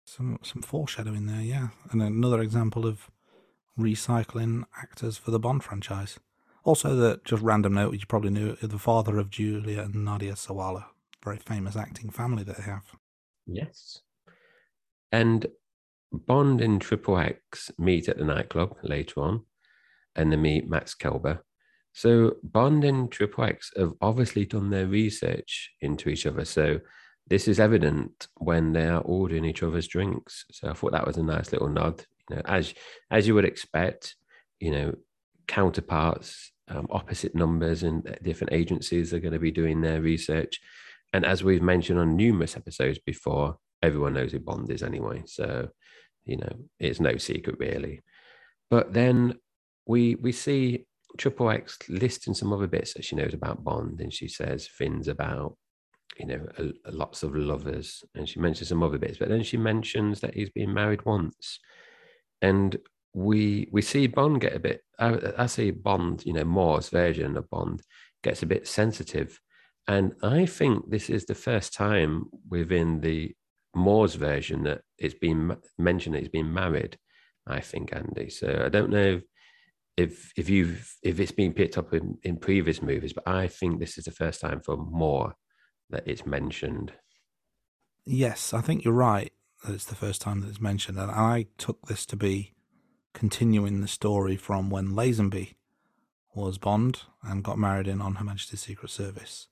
Some 0.06 0.40
some 0.42 0.62
foreshadowing 0.62 1.26
there, 1.26 1.42
yeah. 1.42 1.70
And 1.92 2.02
another 2.02 2.42
example 2.42 2.86
of 2.86 3.10
recycling 3.78 4.64
actors 4.82 5.18
for 5.18 5.32
the 5.32 5.40
Bond 5.40 5.64
franchise. 5.64 6.20
Also, 6.64 6.96
the 6.96 7.22
just 7.24 7.44
random 7.44 7.74
note, 7.74 7.94
you 7.94 8.06
probably 8.08 8.30
knew 8.30 8.56
the 8.62 8.80
father 8.80 9.20
of 9.20 9.30
Julia 9.30 9.84
and 9.84 10.04
Nadia 10.04 10.34
Sawalha, 10.34 10.86
very 11.24 11.38
famous 11.38 11.76
acting 11.76 12.10
family 12.10 12.44
that 12.44 12.58
they 12.58 12.64
have. 12.64 12.84
Yes. 13.46 14.02
And 15.12 15.46
Bond 16.12 16.62
and 16.62 16.82
Triple 16.82 17.18
X 17.18 17.72
meet 17.78 18.10
at 18.10 18.18
the 18.18 18.26
nightclub 18.26 18.76
later 18.84 19.22
on 19.22 19.46
and 20.18 20.70
Max 20.70 20.96
Kalba. 20.96 21.40
So 21.94 22.36
Bond 22.44 22.84
and 22.84 23.12
Triple 23.12 23.46
X 23.46 23.72
have 23.78 23.94
obviously 24.02 24.46
done 24.46 24.70
their 24.70 24.86
research 24.88 25.72
into 25.82 26.10
each 26.10 26.26
other. 26.26 26.46
So 26.46 26.80
this 27.28 27.48
is 27.48 27.60
evident 27.60 28.28
when 28.36 28.74
they 28.74 28.88
are 28.88 29.02
ordering 29.02 29.46
each 29.46 29.64
other's 29.64 29.88
drinks. 29.88 30.46
So 30.52 30.70
I 30.70 30.74
thought 30.74 30.92
that 30.92 31.08
was 31.08 31.18
a 31.18 31.24
nice 31.24 31.52
little 31.52 31.70
nod. 31.70 32.06
You 32.30 32.36
know, 32.36 32.42
as 32.46 32.74
as 33.10 33.28
you 33.28 33.36
would 33.36 33.46
expect, 33.46 34.16
you 34.60 34.72
know, 34.72 34.94
counterparts, 35.48 36.52
um, 36.68 36.88
opposite 36.90 37.34
numbers, 37.36 37.84
and 37.84 38.18
different 38.22 38.54
agencies 38.54 39.14
are 39.14 39.20
going 39.20 39.34
to 39.34 39.40
be 39.40 39.52
doing 39.52 39.82
their 39.82 40.02
research. 40.02 40.60
And 41.14 41.26
as 41.26 41.44
we've 41.44 41.62
mentioned 41.62 42.00
on 42.00 42.16
numerous 42.16 42.58
episodes 42.58 43.00
before, 43.00 43.58
everyone 43.82 44.14
knows 44.14 44.32
who 44.34 44.40
Bond 44.40 44.70
is 44.70 44.84
anyway. 44.84 45.24
So, 45.26 45.70
you 46.26 46.38
know, 46.38 46.52
it's 46.80 47.00
no 47.00 47.18
secret 47.18 47.58
really. 47.60 48.02
But 48.70 48.94
then 48.94 49.36
we 49.88 50.16
we 50.16 50.32
see 50.32 50.86
Triple 51.18 51.50
X 51.50 51.78
listing 51.90 52.34
some 52.34 52.54
other 52.54 52.68
bits 52.68 52.94
that 52.94 53.06
she 53.06 53.16
knows 53.16 53.34
about 53.34 53.64
Bond, 53.64 54.02
and 54.02 54.14
she 54.14 54.28
says 54.28 54.68
things 54.78 55.08
about 55.08 55.58
you 56.18 56.28
know 56.28 56.46
a, 56.58 56.90
a 56.90 56.92
lots 56.92 57.24
of 57.24 57.36
lovers, 57.36 58.04
and 58.16 58.28
she 58.28 58.40
mentions 58.40 58.70
some 58.70 58.84
other 58.84 58.98
bits, 58.98 59.18
but 59.18 59.30
then 59.30 59.44
she 59.44 59.58
mentions 59.58 60.20
that 60.20 60.34
he's 60.34 60.50
been 60.50 60.74
married 60.74 61.06
once, 61.06 61.60
and 62.42 62.78
we 63.14 63.68
we 63.72 63.82
see 63.82 64.08
Bond 64.08 64.42
get 64.42 64.56
a 64.56 64.60
bit. 64.60 64.82
I, 65.00 65.18
I 65.38 65.46
see 65.48 65.72
Bond, 65.72 66.24
you 66.26 66.34
know, 66.34 66.44
Moore's 66.44 66.90
version 66.90 67.38
of 67.38 67.50
Bond 67.50 67.82
gets 68.24 68.44
a 68.44 68.48
bit 68.48 68.68
sensitive, 68.68 69.40
and 69.88 70.14
I 70.22 70.46
think 70.46 70.90
this 70.90 71.10
is 71.10 71.26
the 71.26 71.36
first 71.36 71.74
time 71.74 72.26
within 72.50 73.00
the 73.00 73.34
Moore's 73.76 74.16
version 74.16 74.64
that 74.64 74.82
it's 74.98 75.16
been 75.16 75.56
mentioned 75.78 76.16
that 76.16 76.20
he's 76.20 76.30
been 76.30 76.54
married. 76.54 76.98
I 77.48 77.62
think 77.62 77.96
Andy. 77.96 78.30
So 78.30 78.64
I 78.66 78.70
don't 78.70 78.90
know. 78.90 79.16
If, 79.16 79.24
if 79.98 80.32
if 80.38 80.48
you've 80.50 80.96
if 81.02 81.20
it's 81.20 81.32
been 81.32 81.54
picked 81.54 81.78
up 81.78 81.94
in, 81.94 82.18
in 82.24 82.38
previous 82.38 82.82
movies, 82.82 83.14
but 83.14 83.28
I 83.28 83.48
think 83.48 83.80
this 83.80 83.98
is 83.98 84.06
the 84.06 84.12
first 84.12 84.40
time 84.40 84.62
for 84.62 84.78
Moore 84.78 85.36
that 85.90 86.04
it's 86.06 86.26
mentioned. 86.26 86.94
Yes, 88.06 88.54
I 88.54 88.62
think 88.62 88.86
you're 88.86 88.94
right 88.94 89.34
that 89.66 89.74
it's 89.74 89.86
the 89.86 89.96
first 89.96 90.22
time 90.22 90.42
that 90.42 90.50
it's 90.50 90.62
mentioned, 90.62 91.00
and 91.00 91.12
I 91.12 91.48
took 91.58 91.88
this 91.88 92.06
to 92.08 92.16
be 92.16 92.54
continuing 93.14 93.82
the 93.82 93.88
story 93.88 94.38
from 94.38 94.70
when 94.70 94.90
Lazenby 94.90 95.56
was 96.36 96.60
Bond 96.60 97.02
and 97.24 97.44
got 97.44 97.58
married 97.58 97.88
in 97.88 98.00
on 98.00 98.16
Her 98.16 98.24
Majesty's 98.24 98.62
Secret 98.62 98.92
Service, 98.92 99.48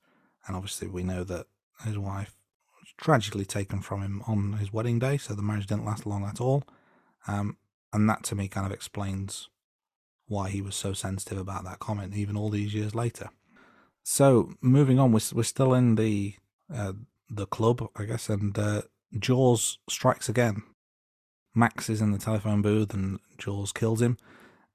and 0.47 0.55
obviously 0.55 0.87
we 0.87 1.03
know 1.03 1.23
that 1.23 1.47
his 1.83 1.97
wife 1.97 2.35
was 2.79 2.93
tragically 2.97 3.45
taken 3.45 3.81
from 3.81 4.03
him 4.03 4.21
on 4.27 4.53
his 4.53 4.71
wedding 4.71 4.99
day, 4.99 5.17
so 5.17 5.33
the 5.33 5.41
marriage 5.41 5.65
didn't 5.65 5.85
last 5.85 6.05
long 6.05 6.23
at 6.23 6.39
all, 6.39 6.63
um, 7.27 7.57
and 7.91 8.07
that 8.07 8.23
to 8.25 8.35
me 8.35 8.47
kind 8.47 8.67
of 8.67 8.71
explains 8.71 9.49
why 10.27 10.49
he 10.49 10.61
was 10.61 10.75
so 10.75 10.93
sensitive 10.93 11.37
about 11.37 11.63
that 11.65 11.79
comment, 11.79 12.15
even 12.15 12.37
all 12.37 12.49
these 12.49 12.73
years 12.73 12.95
later. 12.95 13.29
So 14.03 14.53
moving 14.61 14.99
on, 14.99 15.11
we're 15.11 15.21
we're 15.33 15.43
still 15.43 15.73
in 15.73 15.95
the 15.95 16.35
uh, 16.73 16.93
the 17.29 17.47
club, 17.47 17.87
I 17.95 18.05
guess, 18.05 18.29
and 18.29 18.57
uh, 18.57 18.83
Jaws 19.17 19.79
strikes 19.89 20.29
again. 20.29 20.63
Max 21.53 21.89
is 21.89 22.01
in 22.01 22.11
the 22.11 22.17
telephone 22.17 22.61
booth, 22.61 22.93
and 22.93 23.19
Jaws 23.37 23.71
kills 23.71 24.01
him. 24.01 24.17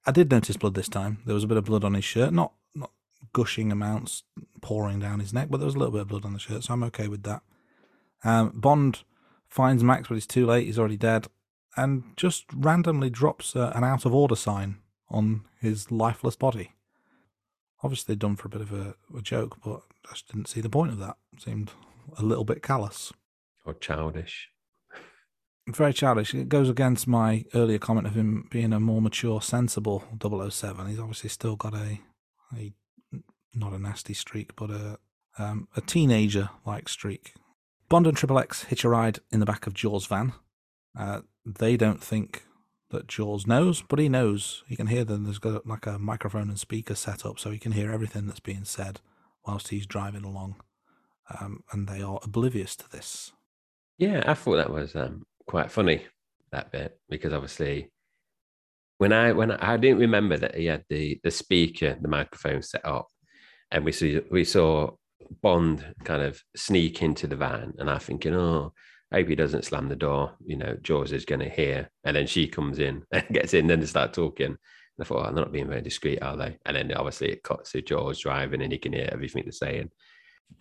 I 0.06 0.12
did 0.12 0.30
notice 0.30 0.56
blood 0.56 0.74
this 0.74 0.88
time. 0.88 1.18
There 1.26 1.34
was 1.34 1.44
a 1.44 1.48
bit 1.48 1.58
of 1.58 1.64
blood 1.64 1.84
on 1.84 1.94
his 1.94 2.04
shirt, 2.04 2.32
not 2.32 2.52
not 2.74 2.90
gushing 3.32 3.70
amounts 3.70 4.24
pouring 4.60 4.98
down 4.98 5.20
his 5.20 5.32
neck, 5.32 5.48
but 5.50 5.58
there 5.58 5.66
was 5.66 5.74
a 5.74 5.78
little 5.78 5.92
bit 5.92 6.02
of 6.02 6.08
blood 6.08 6.24
on 6.24 6.32
the 6.32 6.38
shirt, 6.38 6.64
so 6.64 6.74
I'm 6.74 6.82
okay 6.84 7.08
with 7.08 7.22
that. 7.24 7.42
Um, 8.24 8.52
Bond 8.54 9.04
finds 9.48 9.84
Max, 9.84 10.08
but 10.08 10.16
it's 10.16 10.26
too 10.26 10.46
late. 10.46 10.66
He's 10.66 10.78
already 10.78 10.96
dead, 10.96 11.28
and 11.76 12.02
just 12.16 12.46
randomly 12.54 13.10
drops 13.10 13.54
uh, 13.54 13.72
an 13.74 13.84
out 13.84 14.04
of 14.04 14.14
order 14.14 14.36
sign 14.36 14.78
on 15.10 15.44
his 15.60 15.90
lifeless 15.90 16.36
body. 16.36 16.72
Obviously 17.82 18.16
done 18.16 18.36
for 18.36 18.46
a 18.46 18.50
bit 18.50 18.60
of 18.60 18.72
a, 18.72 18.94
a 19.16 19.22
joke, 19.22 19.58
but 19.64 19.82
I 20.08 20.12
just 20.12 20.28
didn't 20.28 20.48
see 20.48 20.60
the 20.60 20.68
point 20.68 20.92
of 20.92 20.98
that. 20.98 21.16
It 21.32 21.42
seemed 21.42 21.72
a 22.16 22.22
little 22.22 22.44
bit 22.44 22.62
callous. 22.62 23.12
Or 23.64 23.74
childish. 23.74 24.48
Very 25.68 25.92
childish. 25.92 26.34
It 26.34 26.48
goes 26.48 26.68
against 26.68 27.06
my 27.06 27.44
earlier 27.54 27.78
comment 27.78 28.06
of 28.06 28.14
him 28.14 28.48
being 28.50 28.72
a 28.72 28.80
more 28.80 29.00
mature, 29.00 29.40
sensible 29.40 30.04
007. 30.20 30.86
He's 30.86 30.98
obviously 30.98 31.30
still 31.30 31.56
got 31.56 31.74
a, 31.74 32.00
a 32.56 32.72
not 33.54 33.72
a 33.72 33.78
nasty 33.78 34.14
streak, 34.14 34.56
but 34.56 34.70
a 34.70 34.98
um, 35.38 35.68
a 35.76 35.80
teenager 35.80 36.50
like 36.66 36.88
streak. 36.88 37.34
Bond 37.88 38.06
and 38.06 38.16
Triple 38.16 38.38
X 38.38 38.64
hitch 38.64 38.84
a 38.84 38.88
ride 38.88 39.20
in 39.30 39.40
the 39.40 39.46
back 39.46 39.66
of 39.66 39.74
Jaws' 39.74 40.06
van. 40.06 40.32
Uh, 40.98 41.20
they 41.44 41.76
don't 41.76 42.02
think 42.02 42.44
that 42.90 43.08
Jaws 43.08 43.46
knows, 43.46 43.82
but 43.82 43.98
he 43.98 44.08
knows. 44.08 44.62
He 44.66 44.76
can 44.76 44.88
hear 44.88 45.04
them. 45.04 45.24
There's 45.24 45.38
got 45.38 45.66
like 45.66 45.86
a 45.86 45.98
microphone 45.98 46.48
and 46.48 46.58
speaker 46.58 46.94
set 46.94 47.24
up, 47.24 47.38
so 47.38 47.50
he 47.50 47.58
can 47.58 47.72
hear 47.72 47.92
everything 47.92 48.26
that's 48.26 48.40
being 48.40 48.64
said 48.64 49.00
whilst 49.46 49.68
he's 49.68 49.86
driving 49.86 50.24
along. 50.24 50.56
Um, 51.40 51.62
and 51.72 51.88
they 51.88 52.02
are 52.02 52.18
oblivious 52.22 52.74
to 52.76 52.90
this. 52.90 53.32
Yeah, 53.98 54.22
I 54.26 54.34
thought 54.34 54.56
that 54.56 54.72
was 54.72 54.96
um, 54.96 55.24
quite 55.46 55.70
funny 55.70 56.06
that 56.52 56.72
bit 56.72 56.98
because 57.08 57.32
obviously 57.32 57.90
when 58.98 59.12
I 59.12 59.32
when 59.32 59.50
I, 59.52 59.74
I 59.74 59.76
didn't 59.76 60.00
remember 60.00 60.36
that 60.36 60.56
he 60.56 60.66
had 60.66 60.84
the 60.88 61.20
the 61.22 61.30
speaker, 61.30 61.96
the 62.00 62.08
microphone 62.08 62.62
set 62.62 62.84
up, 62.84 63.08
and 63.70 63.84
we 63.84 63.92
see 63.92 64.20
we 64.30 64.44
saw 64.44 64.90
Bond 65.42 65.94
kind 66.04 66.22
of 66.22 66.42
sneak 66.56 67.02
into 67.02 67.26
the 67.26 67.36
van, 67.36 67.72
and 67.78 67.88
I 67.88 67.98
thinking, 67.98 68.34
oh, 68.34 68.72
hope 69.12 69.28
he 69.28 69.34
doesn't 69.34 69.64
slam 69.64 69.88
the 69.88 69.96
door. 69.96 70.32
You 70.44 70.56
know, 70.56 70.76
Jaws 70.82 71.12
is 71.12 71.24
going 71.24 71.40
to 71.40 71.48
hear. 71.48 71.90
And 72.04 72.16
then 72.16 72.26
she 72.26 72.46
comes 72.46 72.78
in 72.78 73.02
and 73.12 73.26
gets 73.30 73.54
in, 73.54 73.66
then 73.66 73.80
they 73.80 73.86
start 73.86 74.12
talking. 74.12 74.46
And 74.46 74.56
I 75.00 75.04
thought, 75.04 75.20
oh, 75.20 75.22
they're 75.24 75.44
not 75.44 75.52
being 75.52 75.68
very 75.68 75.82
discreet, 75.82 76.22
are 76.22 76.36
they? 76.36 76.58
And 76.66 76.76
then 76.76 76.92
obviously 76.92 77.30
it 77.30 77.42
cuts 77.42 77.72
to 77.72 77.82
Jaws 77.82 78.20
driving 78.20 78.62
and 78.62 78.72
he 78.72 78.78
can 78.78 78.92
hear 78.92 79.08
everything 79.10 79.44
they're 79.44 79.52
saying. 79.52 79.90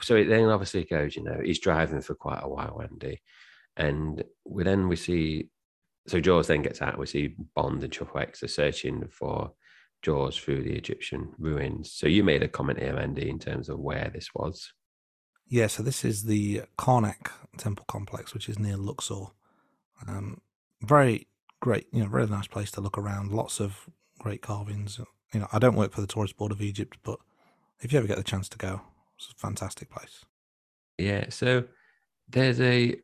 So 0.01 0.15
it 0.15 0.25
then 0.25 0.49
obviously 0.49 0.85
goes, 0.85 1.15
you 1.15 1.23
know, 1.23 1.39
he's 1.43 1.59
driving 1.59 2.01
for 2.01 2.15
quite 2.15 2.41
a 2.43 2.49
while, 2.49 2.81
Andy. 2.81 3.21
And 3.75 4.23
we 4.45 4.63
then 4.63 4.87
we 4.87 4.95
see, 4.95 5.49
so 6.07 6.19
Jaws 6.19 6.47
then 6.47 6.61
gets 6.61 6.81
out. 6.81 6.97
We 6.97 7.05
see 7.05 7.35
Bond 7.55 7.83
and 7.83 7.91
Triple 7.91 8.21
are 8.21 8.47
searching 8.47 9.07
for 9.09 9.51
Jaws 10.01 10.37
through 10.37 10.63
the 10.63 10.75
Egyptian 10.75 11.33
ruins. 11.37 11.91
So 11.91 12.07
you 12.07 12.23
made 12.23 12.43
a 12.43 12.47
comment 12.47 12.79
here, 12.79 12.97
Andy, 12.97 13.29
in 13.29 13.39
terms 13.39 13.69
of 13.69 13.79
where 13.79 14.11
this 14.13 14.29
was. 14.33 14.71
Yeah, 15.49 15.65
so 15.65 15.81
this 15.81 16.05
is 16.05 16.23
the 16.23 16.61
Karnak 16.77 17.31
temple 17.57 17.85
complex, 17.87 18.35
which 18.35 18.47
is 18.47 18.59
near 18.59 18.77
Luxor. 18.77 19.25
Um, 20.07 20.41
very 20.81 21.27
great, 21.59 21.87
you 21.91 22.03
know, 22.03 22.09
very 22.09 22.27
nice 22.27 22.47
place 22.47 22.69
to 22.71 22.81
look 22.81 22.97
around. 22.97 23.31
Lots 23.31 23.59
of 23.59 23.89
great 24.19 24.43
carvings. 24.43 24.99
You 25.33 25.41
know, 25.41 25.47
I 25.51 25.57
don't 25.57 25.75
work 25.75 25.91
for 25.91 26.01
the 26.01 26.07
Tourist 26.07 26.37
Board 26.37 26.51
of 26.51 26.61
Egypt, 26.61 26.97
but 27.03 27.17
if 27.81 27.91
you 27.91 27.97
ever 27.97 28.07
get 28.07 28.17
the 28.17 28.23
chance 28.23 28.47
to 28.49 28.57
go, 28.59 28.81
it's 29.17 29.31
a 29.31 29.39
fantastic 29.39 29.89
place. 29.89 30.23
Yeah, 30.99 31.25
so 31.29 31.63
there's 32.29 32.61
a 32.61 32.95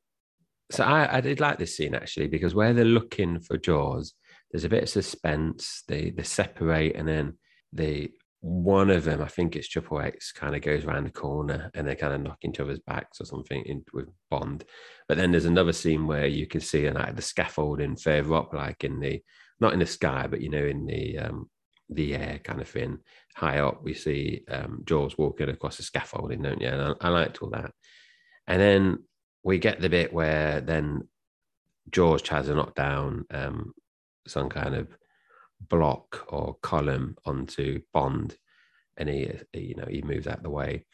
so 0.72 0.84
I, 0.84 1.18
I 1.18 1.22
did 1.22 1.40
like 1.40 1.58
this 1.58 1.76
scene 1.76 1.96
actually 1.96 2.28
because 2.28 2.56
where 2.56 2.74
they're 2.74 2.86
looking 2.86 3.40
for 3.40 3.58
Jaws, 3.58 4.14
there's 4.52 4.64
a 4.64 4.70
bit 4.70 4.84
of 4.84 4.90
suspense. 4.90 5.84
They 5.88 6.12
they 6.12 6.24
separate 6.24 6.96
and 6.96 7.08
then 7.08 7.38
they 7.74 8.10
one 8.46 8.92
of 8.92 9.06
them, 9.06 9.24
I 9.24 9.28
think 9.28 9.56
it's 9.56 9.68
Triple 9.68 10.00
X, 10.00 10.32
kind 10.32 10.56
of 10.56 10.62
goes 10.62 10.86
around 10.86 11.06
the 11.06 11.10
corner 11.10 11.72
and 11.74 11.88
they 11.88 11.96
kind 11.96 12.14
of 12.14 12.22
knock 12.22 12.38
each 12.44 12.60
other's 12.60 12.78
backs 12.78 13.20
or 13.20 13.26
something 13.26 13.64
in, 13.66 13.84
with 13.92 14.08
Bond. 14.30 14.64
But 15.08 15.18
then 15.18 15.32
there's 15.32 15.46
another 15.46 15.74
scene 15.74 16.06
where 16.06 16.28
you 16.28 16.46
can 16.46 16.62
see 16.62 16.88
like 16.92 17.16
the 17.16 17.24
scaffolding 17.24 17.96
further 17.96 18.36
up, 18.36 18.54
like 18.54 18.84
in 18.84 19.00
the 19.00 19.20
not 19.60 19.74
in 19.74 19.80
the 19.80 19.88
sky, 19.88 20.28
but 20.30 20.42
you 20.42 20.50
know, 20.50 20.64
in 20.64 20.86
the 20.86 21.18
um, 21.18 21.50
the 21.90 22.14
air 22.14 22.40
kind 22.44 22.62
of 22.62 22.68
thing. 22.68 23.00
High 23.36 23.58
up, 23.58 23.84
we 23.84 23.96
see 23.96 24.44
um, 24.48 24.84
Jaws 24.86 25.18
walking 25.18 25.50
across 25.50 25.78
the 25.78 25.84
scaffolding, 25.84 26.44
don't 26.44 26.62
you? 26.62 26.68
And 26.68 26.96
I, 27.02 27.08
I 27.08 27.10
liked 27.10 27.42
all 27.42 27.50
that. 27.50 27.72
And 28.46 28.62
then 28.62 29.00
we 29.44 29.58
get 29.58 29.82
the 29.82 29.90
bit 29.90 30.14
where 30.14 30.62
then 30.62 31.08
Jaws 31.90 32.22
tries 32.22 32.46
to 32.46 32.54
knock 32.54 32.76
down 32.76 33.26
um, 33.32 33.74
some 34.28 34.50
kind 34.50 34.76
of 34.76 34.96
block 35.62 36.26
or 36.30 36.56
column 36.62 37.16
onto 37.26 37.82
Bond, 37.94 38.38
and 38.98 39.10
he, 39.10 39.32
you 39.54 39.76
know, 39.76 39.88
he 39.90 40.02
moves 40.02 40.28
out 40.28 40.44
the 40.44 40.50
way. 40.50 40.86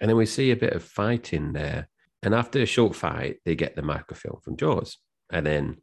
And 0.00 0.08
then 0.08 0.16
we 0.16 0.26
see 0.26 0.50
a 0.50 0.56
bit 0.56 0.72
of 0.72 0.82
fighting 0.82 1.52
there. 1.52 1.88
And 2.22 2.34
after 2.34 2.60
a 2.60 2.66
short 2.66 2.94
fight, 2.94 3.38
they 3.44 3.54
get 3.54 3.76
the 3.76 3.82
microfilm 3.82 4.40
from 4.42 4.56
Jaws, 4.56 4.98
and 5.32 5.46
then 5.46 5.76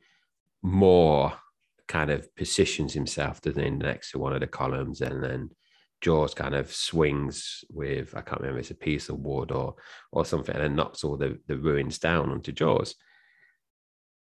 Moore 0.61 1.33
kind 1.87 2.11
of 2.11 2.35
positions 2.35 2.93
himself 2.93 3.39
to 3.41 3.51
then 3.51 3.77
next 3.77 4.11
to 4.11 4.19
one 4.19 4.33
of 4.33 4.41
the 4.41 4.47
columns, 4.47 5.01
and 5.01 5.23
then 5.23 5.49
Jaws 6.01 6.33
kind 6.33 6.53
of 6.53 6.71
swings 6.71 7.63
with 7.71 8.13
I 8.15 8.21
can't 8.21 8.41
remember 8.41 8.59
it's 8.59 8.71
a 8.71 8.75
piece 8.75 9.09
of 9.09 9.19
wood 9.19 9.51
or 9.51 9.75
or 10.11 10.25
something, 10.25 10.55
and 10.55 10.75
knocks 10.75 11.03
all 11.03 11.17
the 11.17 11.39
the 11.47 11.57
ruins 11.57 11.97
down 11.97 12.29
onto 12.31 12.51
Jaws. 12.51 12.95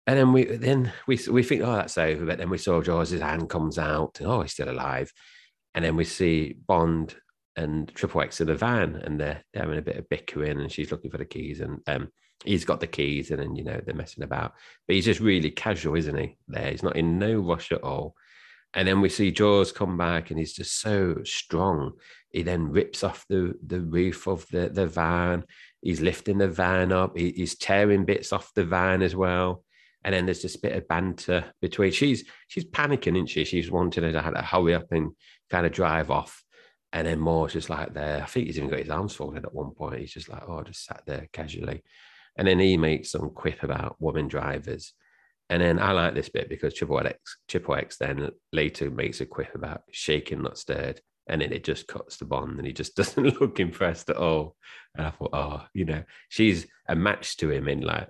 And 0.06 0.18
then 0.18 0.32
we 0.32 0.44
then 0.44 0.92
we 1.06 1.18
we 1.30 1.42
think 1.42 1.62
oh 1.62 1.76
that's 1.76 1.96
over, 1.96 2.26
but 2.26 2.38
then 2.38 2.50
we 2.50 2.58
saw 2.58 2.82
Jaws's 2.82 3.22
hand 3.22 3.48
comes 3.48 3.78
out, 3.78 4.18
and 4.20 4.28
oh 4.28 4.42
he's 4.42 4.52
still 4.52 4.70
alive, 4.70 5.10
and 5.74 5.84
then 5.84 5.96
we 5.96 6.04
see 6.04 6.56
Bond 6.66 7.14
and 7.56 7.88
Triple 7.94 8.20
X 8.20 8.40
in 8.40 8.48
the 8.48 8.54
van, 8.54 8.96
and 8.96 9.18
they're, 9.18 9.42
they're 9.52 9.62
having 9.62 9.78
a 9.78 9.82
bit 9.82 9.96
of 9.96 10.08
bickering, 10.08 10.60
and 10.60 10.70
she's 10.70 10.90
looking 10.90 11.10
for 11.10 11.18
the 11.18 11.24
keys, 11.24 11.60
and 11.60 11.80
um, 11.86 12.08
he's 12.44 12.64
got 12.64 12.80
the 12.80 12.86
keys, 12.86 13.30
and 13.30 13.40
then 13.40 13.56
you 13.56 13.64
know 13.64 13.80
they're 13.84 13.94
messing 13.94 14.24
about, 14.24 14.52
but 14.86 14.94
he's 14.94 15.04
just 15.06 15.20
really 15.20 15.50
casual, 15.50 15.96
isn't 15.96 16.18
he? 16.18 16.36
There, 16.48 16.70
he's 16.70 16.82
not 16.82 16.96
in 16.96 17.18
no 17.18 17.38
rush 17.40 17.72
at 17.72 17.82
all. 17.82 18.14
And 18.76 18.88
then 18.88 19.00
we 19.00 19.08
see 19.08 19.30
Jaws 19.30 19.72
come 19.72 19.96
back, 19.96 20.30
and 20.30 20.38
he's 20.38 20.52
just 20.52 20.80
so 20.80 21.22
strong. 21.24 21.92
He 22.30 22.42
then 22.42 22.72
rips 22.72 23.04
off 23.04 23.24
the 23.28 23.54
the 23.64 23.80
roof 23.80 24.26
of 24.26 24.46
the 24.48 24.68
the 24.68 24.86
van. 24.86 25.44
He's 25.80 26.00
lifting 26.00 26.38
the 26.38 26.48
van 26.48 26.92
up. 26.92 27.16
He, 27.16 27.30
he's 27.30 27.56
tearing 27.56 28.04
bits 28.04 28.32
off 28.32 28.52
the 28.54 28.64
van 28.64 29.02
as 29.02 29.14
well. 29.14 29.63
And 30.04 30.14
then 30.14 30.26
there's 30.26 30.42
this 30.42 30.56
bit 30.56 30.76
of 30.76 30.86
banter 30.86 31.44
between. 31.62 31.92
She's 31.92 32.24
she's 32.46 32.66
panicking, 32.66 33.16
isn't 33.16 33.28
she? 33.28 33.44
She's 33.44 33.70
wanting 33.70 34.02
to, 34.02 34.12
to 34.12 34.42
hurry 34.42 34.74
up 34.74 34.92
and 34.92 35.12
kind 35.50 35.66
of 35.66 35.72
drive 35.72 36.10
off. 36.10 36.42
And 36.92 37.06
then 37.06 37.18
Moore's 37.18 37.54
just 37.54 37.70
like 37.70 37.94
there. 37.94 38.22
I 38.22 38.26
think 38.26 38.46
he's 38.46 38.58
even 38.58 38.70
got 38.70 38.78
his 38.78 38.90
arms 38.90 39.14
folded 39.14 39.44
at 39.44 39.54
one 39.54 39.72
point. 39.72 40.00
He's 40.00 40.12
just 40.12 40.28
like, 40.28 40.42
oh, 40.46 40.62
just 40.62 40.84
sat 40.84 41.02
there 41.06 41.28
casually. 41.32 41.82
And 42.36 42.46
then 42.46 42.58
he 42.58 42.76
makes 42.76 43.10
some 43.10 43.30
quip 43.30 43.62
about 43.62 43.96
women 43.98 44.28
drivers. 44.28 44.92
And 45.50 45.60
then 45.60 45.78
I 45.78 45.92
like 45.92 46.14
this 46.14 46.28
bit 46.28 46.48
because 46.48 46.74
Triple 46.74 47.06
X, 47.06 47.38
Triple 47.48 47.74
X 47.74 47.96
then 47.98 48.30
later 48.52 48.90
makes 48.90 49.20
a 49.20 49.26
quip 49.26 49.54
about 49.54 49.82
shaking, 49.90 50.42
not 50.42 50.58
stirred. 50.58 51.00
And 51.26 51.40
then 51.40 51.52
it 51.52 51.64
just 51.64 51.86
cuts 51.86 52.16
the 52.16 52.24
bond 52.26 52.58
and 52.58 52.66
he 52.66 52.72
just 52.72 52.96
doesn't 52.96 53.40
look 53.40 53.60
impressed 53.60 54.10
at 54.10 54.16
all. 54.16 54.56
And 54.94 55.06
I 55.06 55.10
thought, 55.10 55.30
oh, 55.32 55.62
you 55.74 55.84
know, 55.84 56.02
she's 56.28 56.66
a 56.88 56.94
match 56.94 57.36
to 57.38 57.50
him 57.50 57.68
in 57.68 57.80
like 57.80 58.08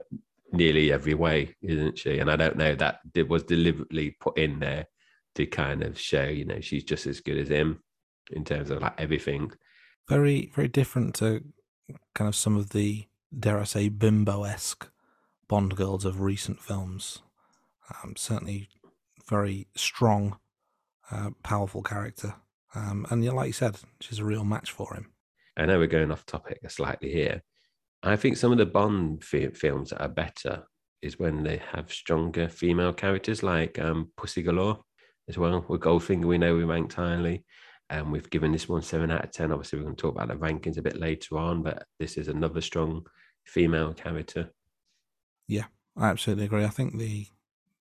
nearly 0.52 0.92
every 0.92 1.14
way, 1.14 1.54
isn't 1.62 1.98
she? 1.98 2.18
And 2.18 2.30
I 2.30 2.36
don't 2.36 2.56
know 2.56 2.74
that 2.76 3.00
it 3.14 3.28
was 3.28 3.42
deliberately 3.42 4.16
put 4.20 4.38
in 4.38 4.60
there 4.60 4.86
to 5.34 5.46
kind 5.46 5.82
of 5.82 5.98
show, 5.98 6.24
you 6.24 6.44
know, 6.44 6.60
she's 6.60 6.84
just 6.84 7.06
as 7.06 7.20
good 7.20 7.38
as 7.38 7.48
him 7.48 7.82
in 8.30 8.44
terms 8.44 8.70
of 8.70 8.82
like 8.82 8.98
everything. 8.98 9.50
Very, 10.08 10.52
very 10.54 10.68
different 10.68 11.14
to 11.16 11.42
kind 12.14 12.28
of 12.28 12.36
some 12.36 12.56
of 12.56 12.70
the, 12.70 13.06
dare 13.36 13.60
I 13.60 13.64
say, 13.64 13.88
bimbo 13.88 14.44
esque 14.44 14.88
Bond 15.48 15.76
girls 15.76 16.04
of 16.04 16.20
recent 16.20 16.60
films. 16.60 17.20
Um, 18.02 18.14
certainly 18.16 18.68
very 19.28 19.66
strong, 19.74 20.38
uh, 21.10 21.30
powerful 21.42 21.82
character. 21.82 22.34
Um, 22.74 23.06
and 23.10 23.22
yeah, 23.22 23.32
like 23.32 23.48
you 23.48 23.52
said, 23.52 23.78
she's 24.00 24.18
a 24.18 24.24
real 24.24 24.44
match 24.44 24.70
for 24.70 24.94
him. 24.94 25.10
I 25.56 25.66
know 25.66 25.78
we're 25.78 25.86
going 25.86 26.10
off 26.10 26.26
topic 26.26 26.58
slightly 26.68 27.12
here. 27.12 27.42
I 28.06 28.16
think 28.16 28.36
some 28.36 28.52
of 28.52 28.58
the 28.58 28.66
Bond 28.66 29.22
f- 29.22 29.56
films 29.56 29.90
that 29.90 30.02
are 30.02 30.08
better 30.08 30.64
is 31.00 31.18
when 31.18 31.42
they 31.42 31.60
have 31.72 31.92
stronger 31.92 32.48
female 32.48 32.92
characters, 32.92 33.42
like 33.42 33.78
um, 33.78 34.10
Pussy 34.16 34.42
Galore 34.42 34.80
as 35.28 35.38
well. 35.38 35.64
With 35.68 35.80
Goldfinger, 35.80 36.26
we 36.26 36.38
know 36.38 36.54
we 36.54 36.64
ranked 36.64 36.94
highly. 36.94 37.44
And 37.90 38.10
we've 38.10 38.28
given 38.30 38.50
this 38.52 38.68
one 38.68 38.82
seven 38.82 39.10
out 39.10 39.24
of 39.24 39.30
10. 39.30 39.52
Obviously, 39.52 39.78
we're 39.78 39.84
going 39.84 39.96
to 39.96 40.00
talk 40.00 40.14
about 40.14 40.28
the 40.28 40.34
rankings 40.34 40.78
a 40.78 40.82
bit 40.82 40.98
later 40.98 41.36
on, 41.36 41.62
but 41.62 41.84
this 41.98 42.16
is 42.16 42.28
another 42.28 42.62
strong 42.62 43.06
female 43.44 43.92
character. 43.92 44.50
Yeah, 45.46 45.66
I 45.96 46.08
absolutely 46.08 46.46
agree. 46.46 46.64
I 46.64 46.68
think 46.68 46.98
the 46.98 47.26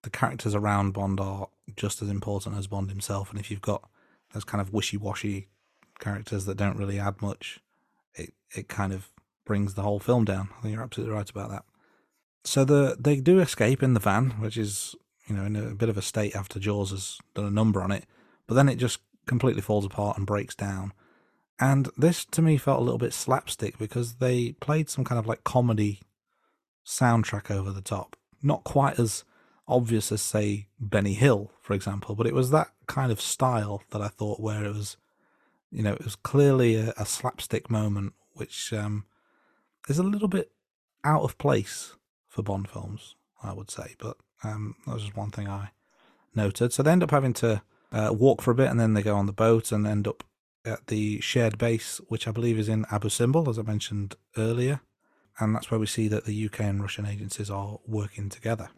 the 0.02 0.10
characters 0.10 0.54
around 0.54 0.92
Bond 0.92 1.22
are 1.22 1.48
just 1.78 2.02
as 2.02 2.10
important 2.10 2.58
as 2.58 2.68
Bond 2.68 2.90
himself. 2.90 3.32
And 3.32 3.40
if 3.40 3.50
you've 3.50 3.62
got 3.62 3.90
those 4.34 4.44
kind 4.44 4.60
of 4.60 4.74
wishy 4.74 4.98
washy 4.98 5.48
characters 6.00 6.44
that 6.46 6.58
don't 6.58 6.78
really 6.78 7.00
add 7.00 7.22
much, 7.22 7.62
it, 8.16 8.34
it 8.54 8.68
kind 8.68 8.92
of 8.92 9.10
brings 9.46 9.74
the 9.74 9.82
whole 9.82 10.00
film 10.00 10.26
down. 10.26 10.50
I 10.58 10.62
think 10.62 10.74
you're 10.74 10.84
absolutely 10.84 11.16
right 11.16 11.30
about 11.30 11.50
that. 11.50 11.64
So 12.44 12.66
the 12.66 12.96
they 13.00 13.18
do 13.18 13.40
escape 13.40 13.82
in 13.84 13.94
the 13.94 14.00
van, 14.00 14.32
which 14.32 14.58
is 14.58 14.96
you 15.28 15.36
know 15.36 15.46
in 15.46 15.56
a 15.56 15.76
bit 15.76 15.90
of 15.90 15.98
a 15.98 16.02
state 16.02 16.36
after 16.36 16.60
Jaws 16.60 16.92
has 16.92 17.18
done 17.34 17.46
a 17.46 17.52
number 17.52 17.82
on 17.82 17.92
it, 17.92 18.06
but 18.48 18.56
then 18.56 18.70
it 18.70 18.76
just 18.76 19.00
completely 19.26 19.62
falls 19.62 19.86
apart 19.86 20.18
and 20.18 20.28
breaks 20.28 20.56
down. 20.56 20.94
And 21.60 21.90
this 21.96 22.26
to 22.26 22.42
me 22.42 22.58
felt 22.58 22.82
a 22.82 22.84
little 22.84 22.98
bit 22.98 23.14
slapstick 23.14 23.78
because 23.78 24.16
they 24.16 24.54
played 24.54 24.90
some 24.90 25.06
kind 25.06 25.20
of 25.20 25.28
like 25.28 25.44
comedy 25.44 26.02
soundtrack 26.86 27.52
over 27.52 27.72
the 27.72 27.82
top. 27.82 28.16
Not 28.42 28.64
quite 28.64 29.00
as 29.00 29.24
obvious 29.68 30.12
as, 30.12 30.22
say, 30.22 30.68
Benny 30.80 31.14
Hill, 31.14 31.52
for 31.62 31.74
example, 31.74 32.16
but 32.16 32.28
it 32.28 32.34
was 32.34 32.50
that 32.52 32.70
kind 32.88 33.12
of 33.12 33.22
style 33.22 33.84
that 33.92 34.02
I 34.02 34.08
thought 34.08 34.40
where 34.40 34.66
it 34.66 34.74
was, 34.74 34.98
you 35.72 35.84
know, 35.84 35.94
it 35.94 36.04
was 36.04 36.16
clearly 36.16 36.76
a, 36.76 36.94
a 36.98 37.06
slapstick 37.06 37.70
moment, 37.70 38.14
which 38.34 38.74
um, 38.74 39.06
is 39.88 40.00
a 40.00 40.04
little 40.04 40.28
bit 40.28 40.52
out 41.04 41.24
of 41.24 41.38
place 41.38 41.96
for 42.28 42.42
Bond 42.42 42.70
films, 42.70 43.16
I 43.42 43.54
would 43.54 43.70
say. 43.70 43.96
But 44.00 44.18
um, 44.44 44.76
that 44.86 44.94
was 44.94 45.04
just 45.04 45.18
one 45.18 45.32
thing 45.32 45.48
I 45.48 45.72
noted. 46.36 46.74
So 46.74 46.84
they 46.84 46.92
end 46.92 47.04
up 47.04 47.12
having 47.12 47.34
to 47.34 47.62
uh, 47.92 48.14
walk 48.14 48.42
for 48.42 48.52
a 48.52 48.56
bit 48.56 48.70
and 48.70 48.80
then 48.80 48.94
they 48.94 49.04
go 49.04 49.16
on 49.16 49.26
the 49.26 49.34
boat 49.34 49.72
and 49.72 49.86
end 49.86 50.08
up 50.08 50.24
at 50.66 50.88
the 50.88 51.20
shared 51.22 51.58
base, 51.58 52.00
which 52.08 52.28
I 52.28 52.32
believe 52.32 52.58
is 52.58 52.70
in 52.70 52.86
Abu 52.92 53.10
Simbel, 53.10 53.50
as 53.50 53.60
I 53.60 53.64
mentioned 53.64 54.16
earlier. 54.38 54.82
And 55.40 55.56
that's 55.56 55.70
where 55.70 55.80
we 55.80 55.88
see 55.88 56.08
that 56.08 56.26
the 56.26 56.46
UK 56.46 56.62
and 56.62 56.82
Russian 56.82 57.06
agencies 57.06 57.50
are 57.50 57.80
working 57.86 58.30
together. 58.30 58.70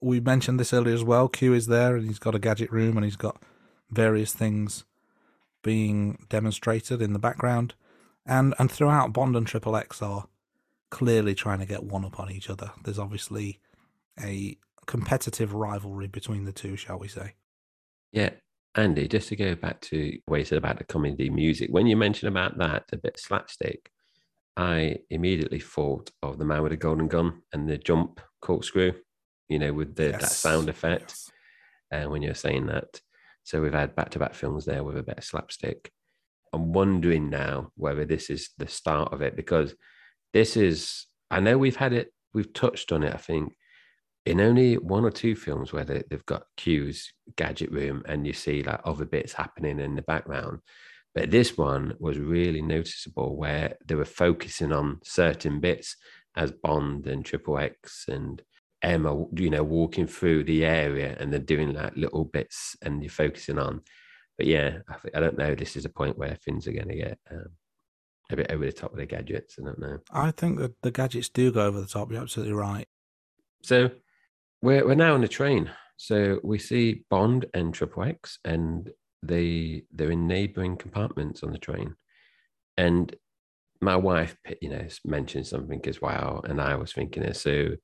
We 0.00 0.20
mentioned 0.20 0.60
this 0.60 0.72
earlier 0.72 0.94
as 0.94 1.02
well. 1.02 1.28
Q 1.28 1.54
is 1.54 1.66
there 1.66 1.96
and 1.96 2.06
he's 2.06 2.18
got 2.18 2.34
a 2.34 2.38
gadget 2.38 2.70
room 2.70 2.96
and 2.96 3.04
he's 3.04 3.16
got 3.16 3.42
various 3.90 4.32
things 4.32 4.84
being 5.62 6.26
demonstrated 6.28 7.00
in 7.00 7.12
the 7.12 7.18
background. 7.18 7.74
And 8.26 8.54
and 8.58 8.70
throughout 8.70 9.12
Bond 9.12 9.36
and 9.36 9.46
Triple 9.46 9.76
X 9.76 10.02
are 10.02 10.26
clearly 10.90 11.34
trying 11.34 11.58
to 11.60 11.66
get 11.66 11.84
one 11.84 12.04
up 12.04 12.20
on 12.20 12.30
each 12.30 12.50
other. 12.50 12.72
There's 12.84 12.98
obviously 12.98 13.60
a 14.20 14.56
competitive 14.86 15.52
rivalry 15.52 16.06
between 16.06 16.44
the 16.44 16.52
two, 16.52 16.76
shall 16.76 16.98
we 16.98 17.08
say. 17.08 17.34
Yeah, 18.12 18.30
Andy, 18.74 19.08
just 19.08 19.28
to 19.28 19.36
go 19.36 19.54
back 19.54 19.80
to 19.82 20.18
what 20.26 20.38
you 20.38 20.44
said 20.44 20.58
about 20.58 20.78
the 20.78 20.84
comedy 20.84 21.30
music, 21.30 21.70
when 21.70 21.86
you 21.86 21.96
mentioned 21.96 22.28
about 22.28 22.58
that, 22.58 22.84
a 22.92 22.96
bit 22.96 23.18
slapstick, 23.18 23.90
I 24.56 24.98
immediately 25.10 25.60
thought 25.60 26.10
of 26.22 26.38
the 26.38 26.44
man 26.44 26.62
with 26.62 26.72
the 26.72 26.76
golden 26.76 27.08
gun 27.08 27.42
and 27.52 27.68
the 27.68 27.78
jump 27.78 28.20
corkscrew, 28.40 28.92
you 29.48 29.58
know, 29.58 29.72
with 29.72 29.96
the, 29.96 30.10
yes. 30.10 30.20
that 30.20 30.30
sound 30.30 30.68
effect. 30.68 31.10
Yes. 31.10 31.30
And 31.90 32.06
uh, 32.06 32.10
when 32.10 32.22
you're 32.22 32.34
saying 32.34 32.66
that, 32.66 33.00
so 33.44 33.60
we've 33.60 33.72
had 33.72 33.94
back 33.94 34.10
to 34.10 34.18
back 34.18 34.34
films 34.34 34.64
there 34.64 34.82
with 34.82 34.96
a 34.96 35.02
bit 35.02 35.18
of 35.18 35.24
slapstick. 35.24 35.92
I'm 36.52 36.72
wondering 36.72 37.30
now 37.30 37.70
whether 37.76 38.04
this 38.04 38.30
is 38.30 38.50
the 38.58 38.66
start 38.66 39.12
of 39.12 39.22
it 39.22 39.36
because 39.36 39.74
this 40.36 40.54
is, 40.54 41.06
I 41.30 41.40
know 41.40 41.56
we've 41.56 41.76
had 41.76 41.94
it, 41.94 42.12
we've 42.34 42.52
touched 42.52 42.92
on 42.92 43.02
it, 43.02 43.14
I 43.14 43.16
think, 43.16 43.56
in 44.26 44.38
only 44.38 44.74
one 44.74 45.02
or 45.02 45.10
two 45.10 45.34
films 45.34 45.72
where 45.72 45.84
they, 45.84 46.02
have 46.10 46.26
got 46.26 46.42
Q's 46.58 47.10
gadget 47.36 47.72
room 47.72 48.02
and 48.06 48.26
you 48.26 48.34
see 48.34 48.62
like 48.62 48.80
other 48.84 49.06
bits 49.06 49.32
happening 49.32 49.80
in 49.80 49.96
the 49.96 50.02
background. 50.02 50.58
But 51.14 51.30
this 51.30 51.56
one 51.56 51.94
was 51.98 52.18
really 52.18 52.60
noticeable 52.60 53.34
where 53.34 53.78
they 53.86 53.94
were 53.94 54.04
focusing 54.04 54.72
on 54.72 55.00
certain 55.02 55.58
bits 55.58 55.96
as 56.36 56.52
Bond 56.52 57.06
and 57.06 57.24
Triple 57.24 57.56
X 57.56 58.04
and 58.06 58.42
Emma, 58.82 59.24
you 59.34 59.48
know, 59.48 59.64
walking 59.64 60.06
through 60.06 60.44
the 60.44 60.66
area 60.66 61.16
and 61.18 61.32
they're 61.32 61.40
doing 61.40 61.72
like 61.72 61.96
little 61.96 62.26
bits 62.26 62.76
and 62.82 63.02
you're 63.02 63.08
focusing 63.08 63.58
on. 63.58 63.80
But 64.36 64.48
yeah, 64.48 64.80
I, 64.86 64.96
I 65.14 65.20
don't 65.20 65.38
know. 65.38 65.54
This 65.54 65.76
is 65.76 65.86
a 65.86 65.88
point 65.88 66.18
where 66.18 66.34
things 66.34 66.68
are 66.68 66.72
going 66.72 66.88
to 66.88 66.96
get 66.96 67.18
um, 67.30 67.46
a 68.30 68.36
bit 68.36 68.50
over 68.50 68.64
the 68.64 68.72
top 68.72 68.92
with 68.92 69.00
the 69.00 69.06
gadgets. 69.06 69.56
I 69.60 69.64
don't 69.64 69.78
know. 69.78 69.98
I 70.10 70.30
think 70.30 70.58
that 70.58 70.80
the 70.82 70.90
gadgets 70.90 71.28
do 71.28 71.52
go 71.52 71.66
over 71.66 71.80
the 71.80 71.86
top. 71.86 72.10
You're 72.10 72.22
absolutely 72.22 72.54
right. 72.54 72.86
So 73.62 73.90
we're, 74.62 74.86
we're 74.86 74.94
now 74.94 75.14
on 75.14 75.20
the 75.20 75.28
train. 75.28 75.70
So 75.96 76.40
we 76.42 76.58
see 76.58 77.04
Bond 77.08 77.46
and 77.54 77.72
Triple 77.72 78.04
X, 78.04 78.38
and 78.44 78.90
they 79.22 79.84
they're 79.92 80.10
in 80.10 80.26
neighboring 80.26 80.76
compartments 80.76 81.42
on 81.42 81.52
the 81.52 81.58
train. 81.58 81.94
And 82.76 83.14
my 83.80 83.96
wife, 83.96 84.36
you 84.60 84.70
know, 84.70 84.86
mentioned 85.04 85.46
something 85.46 85.80
as 85.86 86.00
well, 86.00 86.42
and 86.44 86.60
I 86.60 86.76
was 86.76 86.92
thinking 86.92 87.22
it. 87.22 87.36
So 87.36 87.76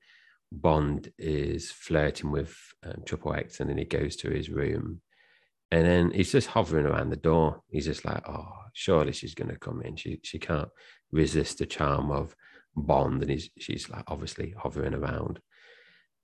Bond 0.50 1.10
is 1.18 1.70
flirting 1.70 2.30
with 2.30 2.54
um, 2.84 3.02
Triple 3.06 3.34
X, 3.34 3.60
and 3.60 3.70
then 3.70 3.78
he 3.78 3.84
goes 3.84 4.16
to 4.16 4.30
his 4.30 4.50
room, 4.50 5.00
And 5.72 5.86
then 5.86 6.10
he's 6.10 6.30
just 6.30 6.48
hovering 6.48 6.84
around 6.84 7.08
the 7.08 7.16
door. 7.16 7.62
He's 7.70 7.86
just 7.86 8.04
like, 8.04 8.28
oh, 8.28 8.52
surely 8.74 9.12
she's 9.12 9.34
going 9.34 9.48
to 9.48 9.58
come 9.58 9.80
in. 9.80 9.96
She 9.96 10.20
she 10.22 10.38
can't 10.38 10.68
resist 11.10 11.58
the 11.58 11.66
charm 11.66 12.10
of 12.10 12.36
Bond, 12.76 13.22
and 13.22 13.30
he's 13.30 13.48
she's 13.58 13.88
like 13.88 14.04
obviously 14.06 14.54
hovering 14.56 14.92
around. 14.92 15.40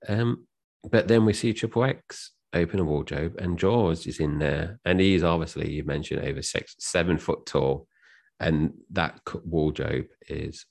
Um, 0.07 0.45
but 0.89 1.07
then 1.07 1.25
we 1.25 1.33
see 1.33 1.51
Triple 1.51 1.83
X 1.83 2.31
open 2.53 2.79
a 2.79 2.83
wardrobe, 2.83 3.37
and 3.39 3.57
Jaws 3.57 4.05
is 4.05 4.19
in 4.19 4.37
there, 4.37 4.79
and 4.85 4.99
he's 4.99 5.23
obviously 5.23 5.71
you 5.71 5.83
mentioned 5.83 6.23
over 6.23 6.43
six 6.43 6.75
seven 6.77 7.17
foot 7.17 7.47
tall, 7.47 7.87
and 8.39 8.73
that 8.91 9.19
wardrobe 9.43 10.05
is 10.27 10.67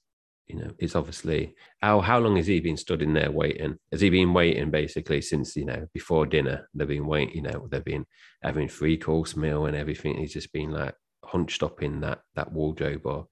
you 0.48 0.56
know, 0.56 0.70
it's 0.78 0.96
obviously 0.96 1.54
how 1.82 2.00
how 2.00 2.18
long 2.18 2.36
has 2.36 2.46
he 2.46 2.58
been 2.60 2.76
stood 2.76 3.02
in 3.02 3.12
there 3.12 3.30
waiting? 3.30 3.78
Has 3.92 4.00
he 4.00 4.08
been 4.08 4.32
waiting 4.32 4.70
basically 4.70 5.20
since 5.20 5.54
you 5.56 5.66
know 5.66 5.86
before 5.92 6.26
dinner? 6.26 6.68
They've 6.74 6.88
been 6.88 7.06
waiting, 7.06 7.36
you 7.36 7.42
know, 7.42 7.68
they've 7.70 7.84
been 7.84 8.06
having 8.42 8.68
three 8.68 8.96
course 8.96 9.36
meal 9.36 9.66
and 9.66 9.76
everything. 9.76 10.16
He's 10.16 10.32
just 10.32 10.52
been 10.52 10.70
like 10.70 10.94
hunched 11.24 11.62
up 11.62 11.82
in 11.82 12.00
that 12.00 12.20
that 12.34 12.52
wardrobe 12.52 13.04
or 13.04 13.28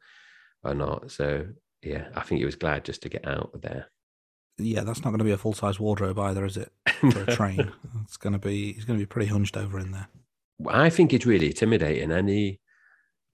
or 0.63 0.75
not. 0.75 1.11
So 1.11 1.47
yeah, 1.83 2.09
I 2.15 2.21
think 2.21 2.41
he 2.41 2.45
was 2.45 2.57
glad 2.57 2.85
just 2.85 3.03
to 3.03 3.09
get 3.09 3.27
out 3.27 3.51
of 3.55 3.63
there. 3.63 3.91
Yeah, 4.59 4.85
that's 4.85 5.01
not 5.01 5.11
going 5.11 5.19
to 5.19 5.25
be 5.25 5.33
a 5.33 5.39
full 5.39 5.53
size 5.55 5.81
wardrobe 5.81 6.19
either, 6.19 6.45
is 6.45 6.57
it? 6.57 6.73
For 7.13 7.23
a 7.23 7.35
train, 7.35 7.73
it's 8.05 8.17
going 8.17 8.33
to 8.35 8.39
be 8.39 8.73
he's 8.75 8.85
going 8.85 8.99
to 8.99 9.03
be 9.03 9.09
pretty 9.09 9.29
hunched 9.29 9.57
over 9.57 9.79
in 9.79 9.93
there. 9.93 10.09
I 10.69 10.91
think 10.91 11.13
it's 11.13 11.27
really 11.27 11.49
intimidating, 11.49 12.11
and 12.11 12.29
he 12.29 12.61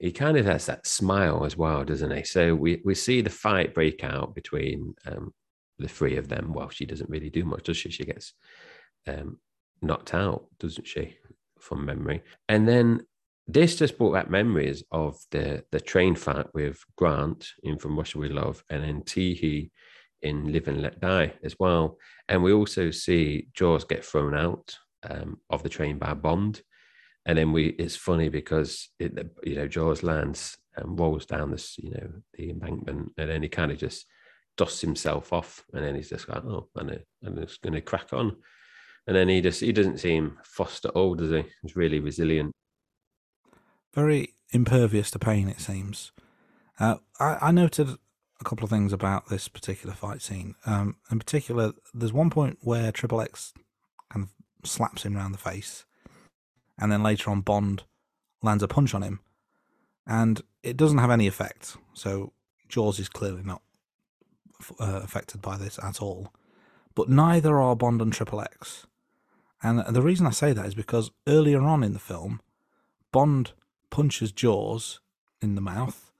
he 0.03 0.11
kind 0.11 0.37
of 0.37 0.45
has 0.47 0.67
that 0.67 0.85
smile 0.85 1.45
as 1.45 1.57
well, 1.57 1.85
doesn't 1.85 2.11
he? 2.11 2.25
So 2.25 2.57
we, 2.57 2.83
we 2.85 2.93
see 2.93 3.21
the 3.21 3.31
fight 3.31 3.73
break 3.73 4.03
out 4.03 4.35
between 4.35 4.95
um, 5.07 5.33
the 5.79 5.87
three 5.87 6.17
of 6.17 6.27
them. 6.27 6.53
Well, 6.53 6.71
she 6.71 6.85
doesn't 6.85 7.09
really 7.09 7.31
do 7.31 7.45
much, 7.45 7.63
does 7.63 7.77
she? 7.77 7.89
She 7.91 8.05
gets 8.05 8.35
um, 9.07 9.39
knocked 9.81 10.13
out, 10.13 10.47
doesn't 10.59 10.89
she, 10.89 11.17
from 11.61 11.87
memory? 11.87 12.21
And 12.49 12.69
then 12.69 13.07
this 13.47 13.77
just 13.77 13.97
brought 13.97 14.15
back 14.15 14.29
memories 14.29 14.83
of 14.91 15.21
the 15.31 15.65
the 15.71 15.81
train 15.81 16.17
fight 16.17 16.53
with 16.53 16.83
Grant 16.97 17.49
in 17.63 17.79
From 17.79 17.97
Russia 17.97 18.19
We 18.19 18.29
Love, 18.29 18.65
and 18.71 18.83
then 18.83 19.03
Tee 19.03 19.35
Hee 19.35 19.71
in 20.23 20.53
Live 20.53 20.67
and 20.67 20.83
Let 20.83 21.01
Die 21.01 21.33
as 21.45 21.55
well. 21.61 21.97
And 22.29 22.43
we 22.43 22.53
also 22.53 22.91
see 22.91 23.47
Jaws 23.55 23.85
get 23.85 24.05
thrown 24.05 24.35
out 24.35 24.77
um, 25.09 25.39
of 25.49 25.63
the 25.63 25.69
train 25.69 25.99
by 25.99 26.15
Bond 26.15 26.61
and 27.27 27.39
then 27.39 27.53
we 27.53 27.69
it's 27.69 27.97
funny 27.97 28.29
because 28.29 28.89
it 28.99 29.13
you 29.45 29.57
know 29.57 29.69
Jaws 29.69 30.03
lands 30.03 30.57
and 30.77 30.99
rolls 30.99 31.27
down 31.27 31.51
this 31.51 31.77
you 31.79 31.91
know 31.91 32.11
the 32.35 32.51
embankment 32.51 33.13
and 33.17 33.31
then 33.31 33.43
he 33.43 33.49
kind 33.49 33.71
of 33.71 33.79
just 33.79 34.07
dusts 34.57 34.81
himself 34.81 35.33
off 35.33 35.65
and 35.73 35.85
then 35.85 35.95
he's 35.95 36.11
just 36.11 36.29
like 36.29 36.45
oh 36.45 36.69
and 36.77 37.03
and 37.23 37.39
it's 37.39 37.59
going 37.59 37.73
to 37.73 37.81
crack 37.81 38.13
on. 38.13 38.37
And 39.07 39.17
then 39.17 39.29
he 39.29 39.41
just 39.41 39.61
he 39.61 39.73
doesn't 39.73 39.99
seem 39.99 40.39
fussed 40.45 40.85
at 40.85 40.93
all 40.93 41.15
does 41.15 41.31
he? 41.31 41.45
He's 41.63 41.77
really 41.77 42.01
resilient. 42.01 42.53
Very 43.95 44.35
impervious 44.51 45.11
to 45.13 45.19
pain 45.19 45.49
it 45.49 45.61
seems. 45.61 46.13
Uh, 46.79 46.97
I, 47.19 47.39
I 47.41 47.51
noted 47.53 47.89
a 48.41 48.45
couple 48.45 48.65
of 48.65 48.71
things 48.71 48.93
about 48.93 49.29
this 49.29 49.49
particular 49.49 49.95
fight 49.95 50.23
scene. 50.23 50.55
Um, 50.67 50.97
in 51.11 51.19
particular 51.19 51.73
there's 51.95 52.13
one 52.13 52.31
point 52.31 52.59
where 52.61 52.93
triple 52.93 53.21
x 53.21 53.53
kind 54.11 54.27
of 54.27 54.69
slaps 54.69 55.05
him 55.05 55.17
around 55.17 55.33
the 55.33 55.39
face 55.39 55.85
and 56.79 56.91
then 56.91 57.03
later 57.03 57.31
on 57.31 57.41
Bond 57.41 57.85
lands 58.43 58.63
a 58.63 58.69
punch 58.69 58.95
on 58.95 59.03
him, 59.03 59.21
and 60.07 60.43
it 60.63 60.77
doesn't 60.77 60.99
have 60.99 61.11
any 61.11 61.27
effect. 61.27 61.77
So 61.95 62.33
Jaws 62.69 62.99
is 62.99 63.09
clearly 63.09 63.43
not 63.43 63.63
uh, 64.81 65.01
affected 65.03 65.43
by 65.43 65.57
this 65.57 65.79
at 65.83 66.01
all. 66.01 66.33
But 66.95 67.09
neither 67.09 67.61
are 67.61 67.77
Bond 67.77 68.03
and 68.03 68.13
Triple 68.13 68.41
X. 68.41 68.87
And 69.63 69.81
the 69.95 70.03
reason 70.03 70.27
I 70.27 70.31
say 70.31 70.53
that 70.53 70.67
is 70.67 70.75
because 70.75 71.11
earlier 71.27 71.63
on 71.63 71.83
in 71.83 71.93
the 71.93 71.99
film, 71.99 72.41
Bond 73.13 73.53
punches 73.91 74.33
Jaws 74.33 75.01
in 75.41 75.55
the 75.55 75.61
mouth 75.61 76.13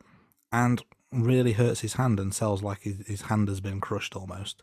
and 0.53 0.83
really 1.11 1.53
hurts 1.53 1.81
his 1.81 1.95
hand 1.95 2.21
and 2.21 2.35
sells 2.35 2.63
like 2.63 2.83
his, 2.83 3.23
hand 3.23 3.49
has 3.49 3.61
been 3.61 3.81
crushed 3.81 4.15
almost. 4.15 4.63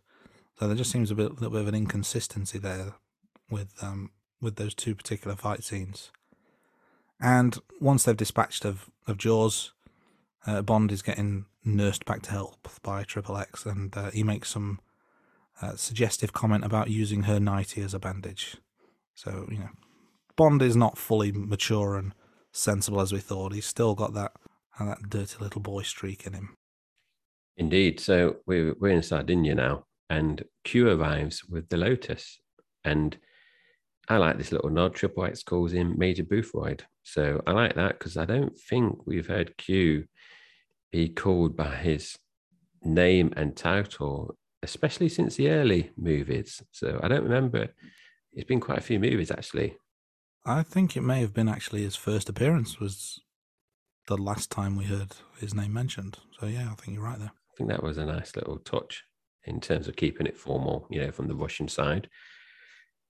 So 0.58 0.68
there 0.68 0.78
just 0.78 0.92
seems 0.92 1.12
a 1.12 1.16
bit, 1.16 1.34
little 1.34 1.52
bit 1.52 1.62
of 1.62 1.68
an 1.68 1.76
inconsistency 1.76 2.58
there 2.58 2.94
with 3.50 3.74
um, 3.82 4.12
with 4.42 4.56
those 4.56 4.74
two 4.74 4.96
particular 4.96 5.36
fight 5.36 5.64
scenes. 5.64 6.12
And 7.22 7.58
once 7.82 8.04
they've 8.04 8.16
dispatched 8.16 8.66
of, 8.66 8.90
of 9.08 9.18
Jaws, 9.18 9.74
uh, 10.48 10.62
Bond 10.62 10.92
is 10.92 11.02
getting 11.02 11.46
nursed 11.66 12.06
back 12.06 12.22
to 12.24 12.32
health 12.32 12.80
by 12.82 13.04
Triple 13.04 13.38
X, 13.38 13.66
and 13.66 13.96
uh, 13.96 14.12
he 14.12 14.24
makes 14.24 14.50
some 14.50 14.80
uh, 15.62 15.76
suggestive 15.76 16.34
comment 16.34 16.64
about 16.64 16.90
using 16.90 17.24
her 17.24 17.40
nightie 17.40 17.82
as 17.82 17.94
a 17.94 18.00
bandage. 18.00 18.58
So 19.16 19.48
you 19.52 19.60
know, 19.60 19.70
Bond 20.38 20.62
is 20.62 20.76
not 20.76 20.98
fully 20.98 21.32
mature 21.34 21.98
and 21.98 22.14
sensible 22.54 23.02
as 23.02 23.12
we 23.12 23.20
thought. 23.20 23.54
He's 23.54 23.66
still 23.66 23.96
got 23.96 24.14
that 24.14 24.32
uh, 24.80 24.86
that 24.86 25.10
dirty 25.10 25.36
little 25.40 25.62
boy 25.62 25.82
streak 25.82 26.26
in 26.26 26.34
him. 26.34 26.56
Indeed. 27.58 28.00
So 28.00 28.38
we're 28.46 28.74
we're 28.80 28.94
in 28.94 29.04
Sardinia 29.04 29.56
now, 29.56 29.84
and 30.10 30.44
Q 30.64 30.88
arrives 30.90 31.44
with 31.44 31.68
the 31.68 31.78
Lotus, 31.78 32.40
and 32.86 33.18
I 34.10 34.18
like 34.18 34.38
this 34.38 34.52
little 34.52 34.72
nod. 34.72 34.96
Triple 34.96 35.26
X 35.26 35.44
calls 35.44 35.72
him 35.72 35.94
Major 35.98 36.24
Boothroyd. 36.24 36.82
So 37.04 37.42
I 37.46 37.52
like 37.52 37.76
that 37.76 38.00
because 38.00 38.18
I 38.18 38.26
don't 38.26 38.58
think 38.58 39.06
we've 39.06 39.28
heard 39.28 39.56
Q 39.58 40.06
be 40.92 41.10
called 41.10 41.56
by 41.56 41.76
his 41.76 42.18
name 42.82 43.32
and 43.38 43.56
title, 43.56 44.36
especially 44.64 45.10
since 45.10 45.36
the 45.36 45.50
early 45.52 45.92
movies. 45.96 46.62
So 46.72 47.00
I 47.04 47.08
don't 47.08 47.24
remember. 47.24 47.68
It's 48.34 48.48
been 48.48 48.60
quite 48.60 48.80
a 48.80 48.82
few 48.82 49.00
movies 49.00 49.30
actually. 49.30 49.78
I 50.44 50.64
think 50.64 50.98
it 50.98 51.02
may 51.02 51.22
have 51.22 51.34
been 51.34 51.50
actually 51.50 51.84
his 51.84 51.96
first 51.96 52.30
appearance 52.30 52.80
was 52.80 53.20
the 54.08 54.18
last 54.18 54.50
time 54.50 54.76
we 54.76 54.86
heard 54.86 55.12
his 55.40 55.54
name 55.54 55.74
mentioned. 55.74 56.18
So 56.40 56.48
yeah, 56.48 56.70
I 56.72 56.76
think 56.76 56.96
you're 56.96 57.04
right 57.04 57.20
there. 57.20 57.32
I 57.32 57.54
think 57.58 57.70
that 57.70 57.84
was 57.84 58.00
a 58.00 58.06
nice 58.06 58.36
little 58.36 58.58
touch 58.58 59.04
in 59.44 59.60
terms 59.60 59.88
of 59.88 59.96
keeping 59.96 60.26
it 60.26 60.38
formal, 60.38 60.88
you 60.90 61.02
know, 61.02 61.12
from 61.12 61.28
the 61.28 61.36
Russian 61.36 61.68
side. 61.68 62.10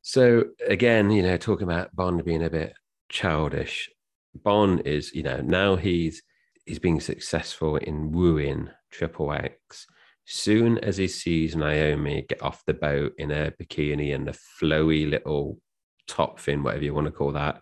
So 0.02 0.46
again, 0.66 1.12
you 1.12 1.22
know, 1.22 1.38
talking 1.38 1.68
about 1.68 1.96
Bond 1.96 2.24
being 2.24 2.44
a 2.44 2.50
bit 2.50 2.74
childish. 3.10 3.90
Bond 4.36 4.82
is, 4.86 5.14
you 5.14 5.24
know, 5.24 5.42
now 5.42 5.76
he's 5.76 6.22
he's 6.66 6.80
being 6.80 7.00
successful 7.00 7.78
in 7.78 8.12
wooing 8.12 8.70
Triple 8.92 9.34
X. 9.34 9.88
Soon 10.26 10.78
as 10.80 10.98
he 10.98 11.08
sees 11.08 11.56
Naomi 11.56 12.26
get 12.30 12.44
off 12.44 12.64
the 12.66 12.74
boat 12.74 13.14
in 13.18 13.32
a 13.32 13.52
bikini 13.52 14.14
and 14.14 14.28
the 14.28 14.38
flowy 14.62 15.10
little 15.10 15.60
top 16.08 16.40
fin, 16.40 16.62
whatever 16.62 16.84
you 16.84 16.94
want 16.94 17.08
to 17.08 17.12
call 17.12 17.32
that, 17.32 17.62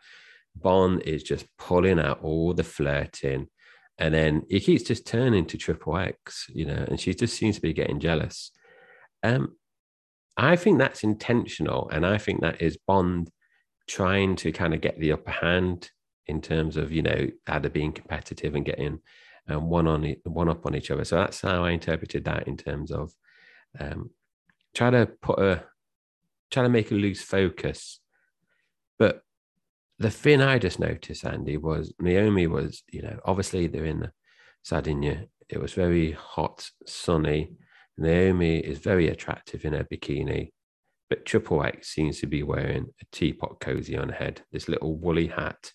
Bond 0.55 1.01
is 1.03 1.23
just 1.23 1.45
pulling 1.57 1.99
out 1.99 2.21
all 2.21 2.53
the 2.53 2.63
flirting. 2.63 3.47
And 3.97 4.13
then 4.13 4.43
he 4.49 4.59
keeps 4.59 4.83
just 4.83 5.07
turning 5.07 5.45
to 5.45 5.57
Triple 5.57 5.97
X, 5.97 6.47
you 6.49 6.65
know, 6.65 6.85
and 6.87 6.99
she 6.99 7.13
just 7.13 7.35
seems 7.35 7.55
to 7.55 7.61
be 7.61 7.73
getting 7.73 7.99
jealous. 7.99 8.51
Um, 9.23 9.55
I 10.37 10.55
think 10.55 10.77
that's 10.77 11.03
intentional. 11.03 11.89
And 11.91 12.05
I 12.05 12.17
think 12.17 12.41
that 12.41 12.61
is 12.61 12.77
Bond 12.77 13.29
trying 13.87 14.35
to 14.37 14.51
kind 14.51 14.73
of 14.73 14.81
get 14.81 14.99
the 14.99 15.11
upper 15.13 15.31
hand 15.31 15.89
in 16.27 16.41
terms 16.41 16.77
of, 16.77 16.91
you 16.91 17.01
know, 17.01 17.27
either 17.47 17.69
being 17.69 17.91
competitive 17.91 18.53
and 18.53 18.65
getting 18.65 18.99
um, 19.49 19.69
one 19.69 19.87
on 19.87 20.15
one 20.23 20.49
up 20.49 20.65
on 20.65 20.75
each 20.75 20.91
other. 20.91 21.05
So 21.05 21.15
that's 21.15 21.41
how 21.41 21.63
I 21.63 21.71
interpreted 21.71 22.25
that 22.25 22.47
in 22.47 22.57
terms 22.57 22.91
of 22.91 23.11
um, 23.79 24.11
try 24.75 24.89
to 24.91 25.07
put 25.21 25.39
a, 25.39 25.63
try 26.51 26.63
to 26.63 26.69
make 26.69 26.91
a 26.91 26.95
loose 26.95 27.21
focus. 27.21 27.99
But 28.99 29.21
the 29.99 30.11
thing 30.11 30.41
I 30.41 30.59
just 30.59 30.79
noticed, 30.79 31.25
Andy, 31.25 31.57
was 31.57 31.93
Naomi 31.99 32.45
was, 32.45 32.83
you 32.91 33.01
know, 33.01 33.19
obviously 33.25 33.67
they're 33.67 33.85
in 33.85 34.11
Sardinia. 34.63 35.25
It 35.49 35.59
was 35.59 35.73
very 35.73 36.11
hot, 36.11 36.69
sunny 36.85 37.53
Naomi 37.97 38.59
is 38.59 38.79
very 38.79 39.07
attractive 39.09 39.65
in 39.65 39.73
her 39.73 39.83
bikini, 39.83 40.51
but 41.09 41.25
Triple 41.25 41.63
X 41.63 41.89
seems 41.89 42.19
to 42.19 42.27
be 42.27 42.43
wearing 42.43 42.87
a 43.01 43.05
teapot 43.11 43.59
cozy 43.59 43.97
on 43.97 44.09
her 44.09 44.15
head, 44.15 44.41
this 44.51 44.69
little 44.69 44.95
woolly 44.95 45.27
hat. 45.27 45.71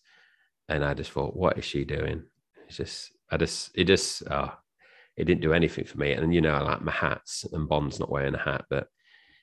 And 0.69 0.85
I 0.85 0.95
just 0.95 1.11
thought, 1.11 1.37
what 1.37 1.59
is 1.59 1.65
she 1.65 1.85
doing? 1.85 2.25
It's 2.69 2.77
just, 2.77 3.13
I 3.31 3.37
just, 3.37 3.71
it 3.75 3.85
just, 3.85 4.23
oh, 4.31 4.53
it 5.17 5.25
didn't 5.25 5.43
do 5.43 5.53
anything 5.53 5.85
for 5.85 5.99
me. 5.99 6.13
And 6.13 6.33
you 6.35 6.41
know, 6.41 6.55
I 6.55 6.61
like 6.61 6.83
my 6.83 6.93
hats, 6.93 7.45
and 7.53 7.69
Bond's 7.69 7.99
not 7.99 8.11
wearing 8.11 8.35
a 8.35 8.39
hat, 8.39 8.65
but 8.71 8.87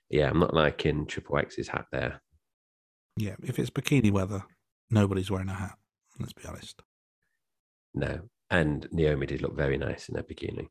yeah, 0.09 0.29
I'm 0.29 0.39
not 0.39 0.53
liking 0.53 1.05
Triple 1.05 1.37
X's 1.37 1.67
hat 1.67 1.85
there. 1.91 2.21
Yeah, 3.17 3.35
if 3.43 3.59
it's 3.59 3.69
bikini 3.69 4.11
weather, 4.11 4.43
nobody's 4.89 5.29
wearing 5.29 5.49
a 5.49 5.53
hat. 5.53 5.75
Let's 6.19 6.33
be 6.33 6.47
honest. 6.47 6.81
No, 7.93 8.21
and 8.49 8.87
Naomi 8.91 9.25
did 9.25 9.41
look 9.41 9.55
very 9.55 9.77
nice 9.77 10.09
in 10.09 10.15
her 10.15 10.23
bikini. 10.23 10.67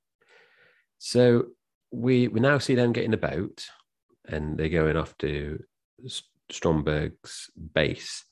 So 0.98 1.48
we 1.90 2.28
we 2.28 2.40
now 2.40 2.58
see 2.58 2.74
them 2.74 2.92
getting 2.92 3.12
boat 3.16 3.66
and 4.26 4.58
they're 4.58 4.68
going 4.68 4.96
off 4.96 5.16
to 5.18 5.62
Stromberg's 6.50 7.50
base. 7.74 8.24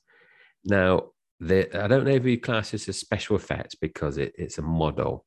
Now, 0.63 1.09
I 1.41 1.87
don't 1.87 2.05
know 2.05 2.11
if 2.11 2.25
you 2.25 2.39
class 2.39 2.71
this 2.71 2.89
as 2.89 2.97
special 2.99 3.35
effects 3.35 3.75
because 3.75 4.17
it, 4.17 4.33
it's 4.37 4.57
a 4.57 4.61
model, 4.61 5.25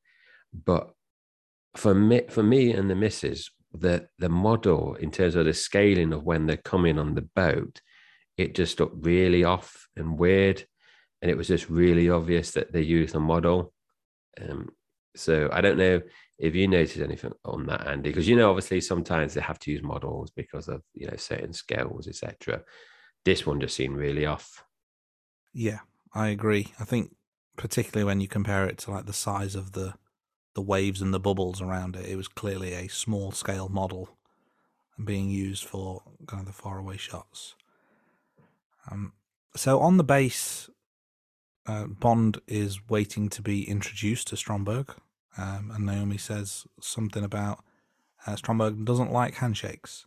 but 0.52 0.90
for 1.76 1.94
me, 1.94 2.22
for 2.28 2.42
me 2.42 2.72
and 2.72 2.90
the 2.90 2.94
missus, 2.94 3.50
the 3.72 4.08
the 4.18 4.28
model 4.28 4.94
in 4.94 5.10
terms 5.10 5.36
of 5.36 5.44
the 5.44 5.54
scaling 5.54 6.12
of 6.12 6.24
when 6.24 6.46
they're 6.46 6.56
coming 6.56 6.98
on 6.98 7.14
the 7.14 7.28
boat, 7.36 7.80
it 8.36 8.54
just 8.54 8.80
looked 8.80 9.04
really 9.04 9.44
off 9.44 9.88
and 9.96 10.18
weird. 10.18 10.64
and 11.22 11.30
it 11.30 11.36
was 11.36 11.48
just 11.48 11.68
really 11.68 12.10
obvious 12.10 12.52
that 12.52 12.72
they 12.72 12.82
used 12.82 13.14
a 13.14 13.20
model. 13.20 13.72
Um, 14.40 14.70
so 15.16 15.48
I 15.52 15.60
don't 15.60 15.78
know 15.78 16.00
if 16.40 16.54
you 16.54 16.66
noticed 16.66 16.98
anything 16.98 17.32
on 17.44 17.66
that, 17.66 17.86
Andy, 17.86 18.08
because 18.08 18.26
you 18.26 18.34
know 18.34 18.48
obviously 18.48 18.80
sometimes 18.80 19.34
they 19.34 19.42
have 19.42 19.58
to 19.60 19.70
use 19.70 19.82
models 19.82 20.30
because 20.34 20.68
of 20.68 20.82
you 20.94 21.06
know 21.06 21.16
certain 21.16 21.52
scales, 21.52 22.08
etc. 22.08 22.62
This 23.24 23.46
one 23.46 23.60
just 23.60 23.76
seemed 23.76 23.96
really 23.96 24.24
off. 24.24 24.64
Yeah, 25.52 25.80
I 26.14 26.28
agree. 26.28 26.72
I 26.80 26.84
think 26.84 27.14
particularly 27.56 28.04
when 28.04 28.20
you 28.20 28.26
compare 28.28 28.66
it 28.66 28.78
to 28.78 28.90
like 28.90 29.04
the 29.04 29.12
size 29.12 29.54
of 29.54 29.72
the 29.72 29.94
the 30.54 30.62
waves 30.62 31.02
and 31.02 31.12
the 31.12 31.20
bubbles 31.20 31.60
around 31.60 31.94
it, 31.94 32.08
it 32.08 32.16
was 32.16 32.26
clearly 32.26 32.72
a 32.72 32.88
small 32.88 33.30
scale 33.30 33.68
model 33.68 34.16
being 35.04 35.30
used 35.30 35.64
for 35.64 36.02
kind 36.26 36.40
of 36.40 36.46
the 36.46 36.52
faraway 36.62 36.96
shots. 36.96 37.54
Um, 38.90 39.12
so 39.54 39.80
on 39.80 39.96
the 39.98 40.04
base, 40.04 40.68
uh, 41.66 41.84
Bond 41.84 42.40
is 42.46 42.88
waiting 42.88 43.28
to 43.28 43.42
be 43.42 43.68
introduced 43.68 44.28
to 44.28 44.36
Stromberg, 44.36 44.94
um, 45.36 45.70
and 45.74 45.86
Naomi 45.86 46.18
says 46.18 46.64
something 46.80 47.24
about 47.24 47.62
uh, 48.26 48.36
Stromberg 48.36 48.84
doesn't 48.84 49.12
like 49.12 49.36
handshakes. 49.36 50.06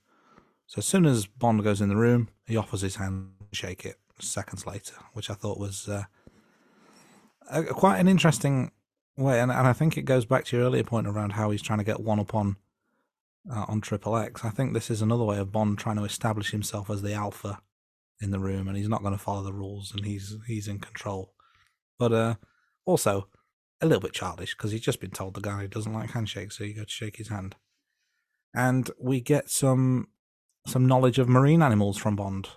So 0.68 0.80
as 0.80 0.86
soon 0.86 1.06
as 1.06 1.26
Bond 1.26 1.64
goes 1.64 1.82
in 1.82 1.90
the 1.90 1.96
room, 1.96 2.30
he 2.46 2.58
offers 2.58 2.82
his 2.82 2.96
hand 2.96 3.32
to 3.52 3.56
shake 3.56 3.86
it 3.86 3.98
seconds 4.20 4.66
later, 4.66 4.96
which 5.14 5.30
I 5.30 5.34
thought 5.34 5.60
was 5.60 5.88
uh, 5.88 6.04
a, 7.50 7.64
quite 7.64 8.00
an 8.00 8.08
interesting 8.08 8.72
way. 9.18 9.40
And, 9.40 9.52
and 9.52 9.68
I 9.68 9.74
think 9.74 9.98
it 9.98 10.04
goes 10.04 10.26
back 10.26 10.46
to 10.46 10.58
your 10.58 10.66
earlier 10.66 10.84
point 10.84 11.08
around 11.08 11.32
how 11.32 11.52
he's 11.52 11.62
trying 11.62 11.80
to 11.80 11.86
get 11.86 12.00
one 12.00 12.20
up 12.20 12.34
on 12.34 12.58
uh, 13.52 13.66
on 13.68 13.82
Triple 13.82 14.16
X. 14.16 14.46
I 14.46 14.50
think 14.50 14.74
this 14.74 14.90
is 14.90 15.02
another 15.02 15.24
way 15.26 15.38
of 15.38 15.52
Bond 15.52 15.78
trying 15.78 15.98
to 15.98 16.06
establish 16.06 16.52
himself 16.52 16.90
as 16.90 17.02
the 17.02 17.14
alpha 17.14 17.60
in 18.22 18.32
the 18.32 18.40
room, 18.40 18.68
and 18.68 18.78
he's 18.78 18.88
not 18.88 19.02
going 19.02 19.14
to 19.14 19.20
follow 19.20 19.44
the 19.44 19.54
rules, 19.54 19.94
and 19.94 20.06
he's 20.06 20.38
he's 20.48 20.68
in 20.68 20.80
control. 20.80 21.34
But 22.00 22.14
uh, 22.14 22.36
also 22.86 23.28
a 23.84 23.88
little 23.88 24.02
bit 24.02 24.14
childish 24.14 24.56
because 24.56 24.72
he's 24.72 24.82
just 24.82 25.02
been 25.02 25.12
told 25.12 25.34
the 25.34 25.42
guy 25.42 25.68
doesn't 25.68 25.94
like 25.94 26.12
handshakes, 26.12 26.58
so 26.58 26.64
you 26.64 26.74
go 26.74 26.84
to 26.84 26.90
shake 26.90 27.18
his 27.18 27.30
hand. 27.30 27.56
And 28.54 28.90
we 29.00 29.22
get 29.22 29.50
some 29.50 30.08
some 30.66 30.88
knowledge 30.88 31.20
of 31.20 31.28
marine 31.28 31.62
animals 31.62 31.98
from 31.98 32.16
Bond. 32.16 32.50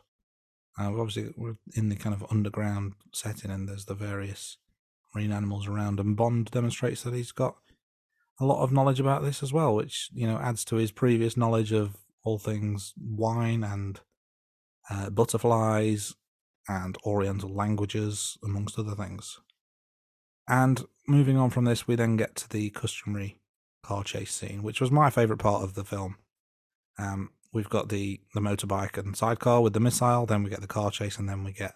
Uh, 0.78 0.90
obviously, 0.90 1.32
we're 1.36 1.56
in 1.74 1.88
the 1.88 1.96
kind 1.96 2.14
of 2.14 2.24
underground 2.30 2.94
setting, 3.12 3.50
and 3.50 3.68
there's 3.68 3.86
the 3.86 3.94
various 3.94 4.58
marine 5.14 5.32
animals 5.32 5.66
around, 5.66 5.98
and 5.98 6.16
Bond 6.16 6.50
demonstrates 6.50 7.02
that 7.02 7.14
he's 7.14 7.32
got 7.32 7.56
a 8.38 8.44
lot 8.44 8.62
of 8.62 8.72
knowledge 8.72 9.00
about 9.00 9.22
this 9.22 9.42
as 9.42 9.52
well, 9.52 9.74
which 9.74 10.10
you 10.12 10.26
know 10.26 10.38
adds 10.38 10.64
to 10.66 10.76
his 10.76 10.92
previous 10.92 11.36
knowledge 11.36 11.72
of 11.72 11.96
all 12.24 12.38
things 12.38 12.92
wine 13.00 13.64
and 13.64 14.00
uh, 14.90 15.10
butterflies 15.10 16.14
and 16.68 16.98
Oriental 17.04 17.52
languages, 17.52 18.36
amongst 18.44 18.78
other 18.78 18.94
things. 18.94 19.40
And 20.48 20.85
moving 21.09 21.36
on 21.36 21.51
from 21.51 21.64
this, 21.64 21.86
we 21.86 21.97
then 21.97 22.16
get 22.16 22.35
to 22.36 22.48
the 22.48 22.70
customary 22.70 23.39
car 23.82 24.05
chase 24.05 24.32
scene, 24.32 24.62
which 24.62 24.81
was 24.81 24.90
my 24.90 25.10
favourite 25.10 25.40
part 25.40 25.62
of 25.62 25.74
the 25.74 25.85
film. 25.85 26.16
Um, 26.98 27.31
we've 27.52 27.68
got 27.68 27.89
the 27.89 28.20
the 28.35 28.40
motorbike 28.40 28.98
and 28.98 29.16
sidecar 29.16 29.60
with 29.60 29.73
the 29.73 29.81
missile, 29.81 30.27
then 30.27 30.43
we 30.43 30.51
get 30.51 30.60
the 30.60 30.66
car 30.66 30.90
chase, 30.90 31.18
and 31.18 31.28
then 31.28 31.44
we 31.44 31.52
get 31.52 31.74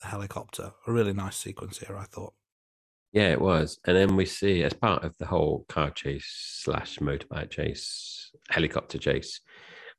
the 0.00 0.08
helicopter. 0.08 0.72
A 0.86 0.92
really 0.92 1.12
nice 1.12 1.36
sequence 1.36 1.78
here, 1.78 1.96
I 1.96 2.04
thought. 2.04 2.34
Yeah, 3.12 3.30
it 3.32 3.40
was. 3.40 3.78
And 3.86 3.96
then 3.96 4.16
we 4.16 4.26
see, 4.26 4.62
as 4.62 4.74
part 4.74 5.02
of 5.02 5.16
the 5.18 5.26
whole 5.26 5.64
car 5.68 5.90
chase 5.90 6.26
slash 6.62 6.98
motorbike 6.98 7.50
chase, 7.50 8.30
helicopter 8.50 8.98
chase, 8.98 9.40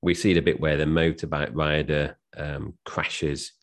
we 0.01 0.13
see 0.13 0.33
the 0.33 0.41
bit 0.41 0.59
where 0.59 0.77
the 0.77 0.85
motorbike 0.85 1.51
rider 1.53 2.17
um, 2.37 2.75
crashes 2.85 3.53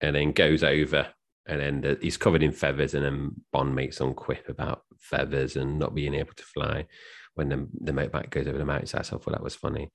and 0.00 0.16
then 0.16 0.32
goes 0.32 0.64
over. 0.64 1.08
And 1.46 1.60
then 1.60 1.80
the, 1.80 1.98
he's 2.00 2.16
covered 2.16 2.42
in 2.42 2.52
feathers. 2.52 2.94
And 2.94 3.04
then 3.04 3.32
Bond 3.52 3.74
makes 3.74 3.96
some 3.96 4.14
quip 4.14 4.48
about 4.48 4.82
feathers 4.98 5.56
and 5.56 5.78
not 5.78 5.94
being 5.94 6.14
able 6.14 6.34
to 6.34 6.42
fly 6.42 6.86
when 7.34 7.48
the, 7.48 7.68
the 7.80 7.92
motorbike 7.92 8.30
goes 8.30 8.46
over 8.46 8.58
the 8.58 8.64
mountains. 8.64 8.94
I 8.94 9.02
thought 9.02 9.24
that 9.26 9.42
was 9.42 9.54
funny. 9.54 9.90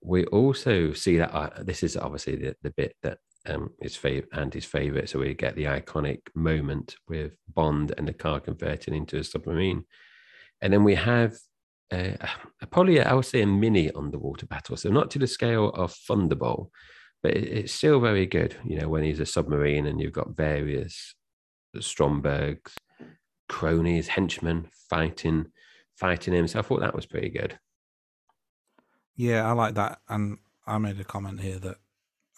We 0.00 0.24
also 0.26 0.92
see 0.92 1.18
that 1.18 1.34
uh, 1.34 1.62
this 1.62 1.82
is 1.82 1.96
obviously 1.96 2.36
the, 2.36 2.56
the 2.62 2.70
bit 2.70 2.94
that 3.02 3.18
um, 3.46 3.70
and 4.32 4.52
his 4.52 4.64
favorite. 4.66 5.08
So 5.08 5.18
we 5.18 5.34
get 5.34 5.56
the 5.56 5.64
iconic 5.64 6.20
moment 6.34 6.96
with 7.08 7.32
Bond 7.52 7.94
and 7.96 8.06
the 8.06 8.12
car 8.12 8.40
converting 8.40 8.94
into 8.94 9.18
a 9.18 9.24
submarine, 9.24 9.84
and 10.60 10.72
then 10.72 10.84
we 10.84 10.94
have 10.94 11.36
uh, 11.92 12.12
a, 12.60 12.66
probably 12.70 13.00
I 13.00 13.14
would 13.14 13.24
say 13.24 13.42
a 13.42 13.46
mini 13.46 13.90
underwater 13.90 14.46
battle. 14.46 14.76
So 14.76 14.90
not 14.90 15.10
to 15.12 15.18
the 15.18 15.26
scale 15.26 15.70
of 15.70 15.92
Thunderball, 15.92 16.68
but 17.22 17.36
it, 17.36 17.44
it's 17.44 17.72
still 17.72 18.00
very 18.00 18.26
good. 18.26 18.56
You 18.64 18.80
know 18.80 18.88
when 18.88 19.04
he's 19.04 19.20
a 19.20 19.26
submarine 19.26 19.86
and 19.86 20.00
you've 20.00 20.12
got 20.12 20.36
various 20.36 21.14
Strombergs, 21.76 22.72
cronies, 23.48 24.08
henchmen 24.08 24.68
fighting 24.90 25.46
fighting 25.96 26.34
him. 26.34 26.48
So 26.48 26.58
I 26.58 26.62
thought 26.62 26.80
that 26.80 26.94
was 26.94 27.06
pretty 27.06 27.28
good. 27.28 27.58
Yeah, 29.16 29.48
I 29.48 29.52
like 29.52 29.74
that, 29.74 30.00
and 30.08 30.38
I 30.66 30.78
made 30.78 31.00
a 31.00 31.04
comment 31.04 31.40
here 31.40 31.58
that 31.58 31.76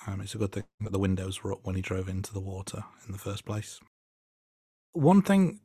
um, 0.07 0.20
it's 0.20 0.35
a 0.35 0.39
good 0.39 0.52
thing 0.52 0.65
that 0.81 0.93
the 0.93 0.98
windows 0.98 1.43
were 1.43 1.52
up 1.52 1.61
when 1.62 1.77
he 1.77 1.82
drove 1.82 2.09
into 2.09 2.32
the 2.32 2.40
water 2.40 2.85
in 3.07 3.12
the 3.12 3.19
first 3.19 3.44
place. 3.44 3.81
One 4.93 5.20
thing 5.23 5.61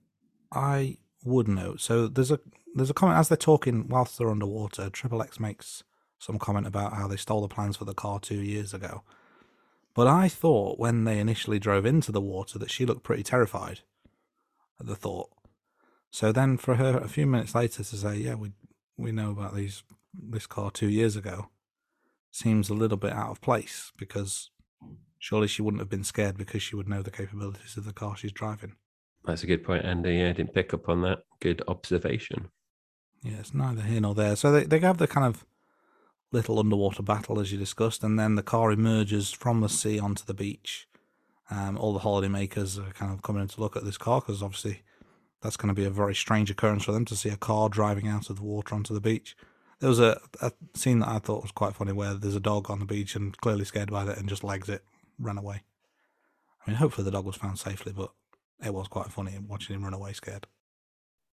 I 0.51 0.97
would 1.23 1.47
note, 1.47 1.81
so 1.81 2.07
there's 2.07 2.31
a 2.31 2.39
there's 2.75 2.89
a 2.89 2.93
comment 2.93 3.17
as 3.17 3.29
they're 3.29 3.37
talking 3.37 3.87
whilst 3.87 4.17
they're 4.17 4.29
underwater. 4.29 4.89
Triple 4.89 5.21
X 5.21 5.39
makes 5.39 5.83
some 6.25 6.39
comment 6.39 6.65
about 6.65 6.93
how 6.93 7.07
they 7.07 7.17
stole 7.17 7.41
the 7.41 7.47
plans 7.47 7.77
for 7.77 7.85
the 7.85 7.93
car 7.93 8.19
two 8.19 8.41
years 8.41 8.73
ago. 8.73 9.03
But 9.93 10.07
I 10.07 10.27
thought 10.27 10.79
when 10.79 11.03
they 11.03 11.19
initially 11.19 11.59
drove 11.59 11.85
into 11.85 12.11
the 12.11 12.19
water 12.19 12.57
that 12.57 12.71
she 12.71 12.83
looked 12.83 13.03
pretty 13.03 13.21
terrified 13.21 13.81
at 14.79 14.87
the 14.87 14.95
thought. 14.95 15.29
So 16.09 16.31
then 16.31 16.57
for 16.57 16.75
her 16.75 16.97
a 16.97 17.07
few 17.07 17.27
minutes 17.27 17.53
later 17.53 17.83
to 17.83 17.95
say, 17.95 18.15
Yeah, 18.15 18.33
we 18.35 18.53
we 18.97 19.11
know 19.11 19.29
about 19.29 19.55
these 19.55 19.83
this 20.13 20.47
car 20.47 20.71
two 20.71 20.89
years 20.89 21.15
ago 21.15 21.49
seems 22.31 22.69
a 22.69 22.73
little 22.73 22.97
bit 22.97 23.13
out 23.13 23.29
of 23.29 23.39
place 23.39 23.91
because 23.95 24.49
surely 25.19 25.47
she 25.47 25.61
wouldn't 25.61 25.81
have 25.81 25.89
been 25.89 26.03
scared 26.03 26.37
because 26.37 26.63
she 26.63 26.75
would 26.75 26.89
know 26.89 27.03
the 27.03 27.11
capabilities 27.11 27.77
of 27.77 27.85
the 27.85 27.93
car 27.93 28.17
she's 28.17 28.31
driving. 28.31 28.75
That's 29.25 29.43
a 29.43 29.47
good 29.47 29.63
point, 29.63 29.85
Andy. 29.85 30.15
Yeah, 30.15 30.29
I 30.29 30.33
didn't 30.33 30.53
pick 30.53 30.73
up 30.73 30.89
on 30.89 31.03
that. 31.03 31.19
Good 31.39 31.61
observation. 31.67 32.49
Yeah, 33.21 33.37
it's 33.39 33.53
neither 33.53 33.81
here 33.81 34.01
nor 34.01 34.15
there. 34.15 34.35
So 34.35 34.51
they, 34.51 34.63
they 34.63 34.79
have 34.79 34.97
the 34.97 35.07
kind 35.07 35.27
of 35.27 35.45
little 36.35 36.59
underwater 36.59 37.01
battle 37.01 37.39
as 37.39 37.51
you 37.51 37.57
discussed, 37.57 38.03
and 38.03 38.19
then 38.19 38.35
the 38.35 38.43
car 38.43 38.71
emerges 38.71 39.31
from 39.31 39.61
the 39.61 39.69
sea 39.69 39.97
onto 39.97 40.25
the 40.25 40.33
beach. 40.33 40.87
Um, 41.49 41.77
all 41.77 41.93
the 41.93 41.99
holidaymakers 41.99 42.77
are 42.77 42.91
kind 42.91 43.11
of 43.13 43.21
coming 43.21 43.41
in 43.41 43.47
to 43.49 43.61
look 43.61 43.75
at 43.75 43.85
this 43.85 43.97
car 43.97 44.19
because 44.19 44.43
obviously 44.43 44.81
that's 45.41 45.57
going 45.57 45.73
to 45.73 45.79
be 45.79 45.85
a 45.85 45.91
very 45.91 46.15
strange 46.15 46.49
occurrence 46.49 46.83
for 46.83 46.91
them 46.91 47.05
to 47.05 47.15
see 47.15 47.29
a 47.29 47.37
car 47.37 47.69
driving 47.69 48.07
out 48.07 48.29
of 48.29 48.37
the 48.37 48.43
water 48.43 48.75
onto 48.75 48.93
the 48.93 49.01
beach. 49.01 49.37
There 49.79 49.89
was 49.89 49.99
a, 49.99 50.19
a 50.41 50.51
scene 50.73 50.99
that 50.99 51.09
I 51.09 51.19
thought 51.19 51.43
was 51.43 51.51
quite 51.51 51.75
funny 51.75 51.91
where 51.91 52.15
there's 52.15 52.35
a 52.35 52.39
dog 52.39 52.69
on 52.69 52.79
the 52.79 52.85
beach 52.85 53.15
and 53.15 53.37
clearly 53.37 53.65
scared 53.65 53.91
by 53.91 54.05
it 54.05 54.17
and 54.17 54.27
just 54.27 54.43
legs 54.43 54.69
it, 54.69 54.83
ran 55.19 55.37
away. 55.37 55.61
I 56.65 56.69
mean, 56.69 56.77
hopefully 56.77 57.05
the 57.05 57.11
dog 57.11 57.25
was 57.25 57.35
found 57.35 57.59
safely, 57.59 57.93
but 57.93 58.11
it 58.63 58.73
was 58.73 58.87
quite 58.87 59.11
funny 59.11 59.37
watching 59.37 59.75
him 59.75 59.83
run 59.83 59.93
away 59.93 60.13
scared. 60.13 60.47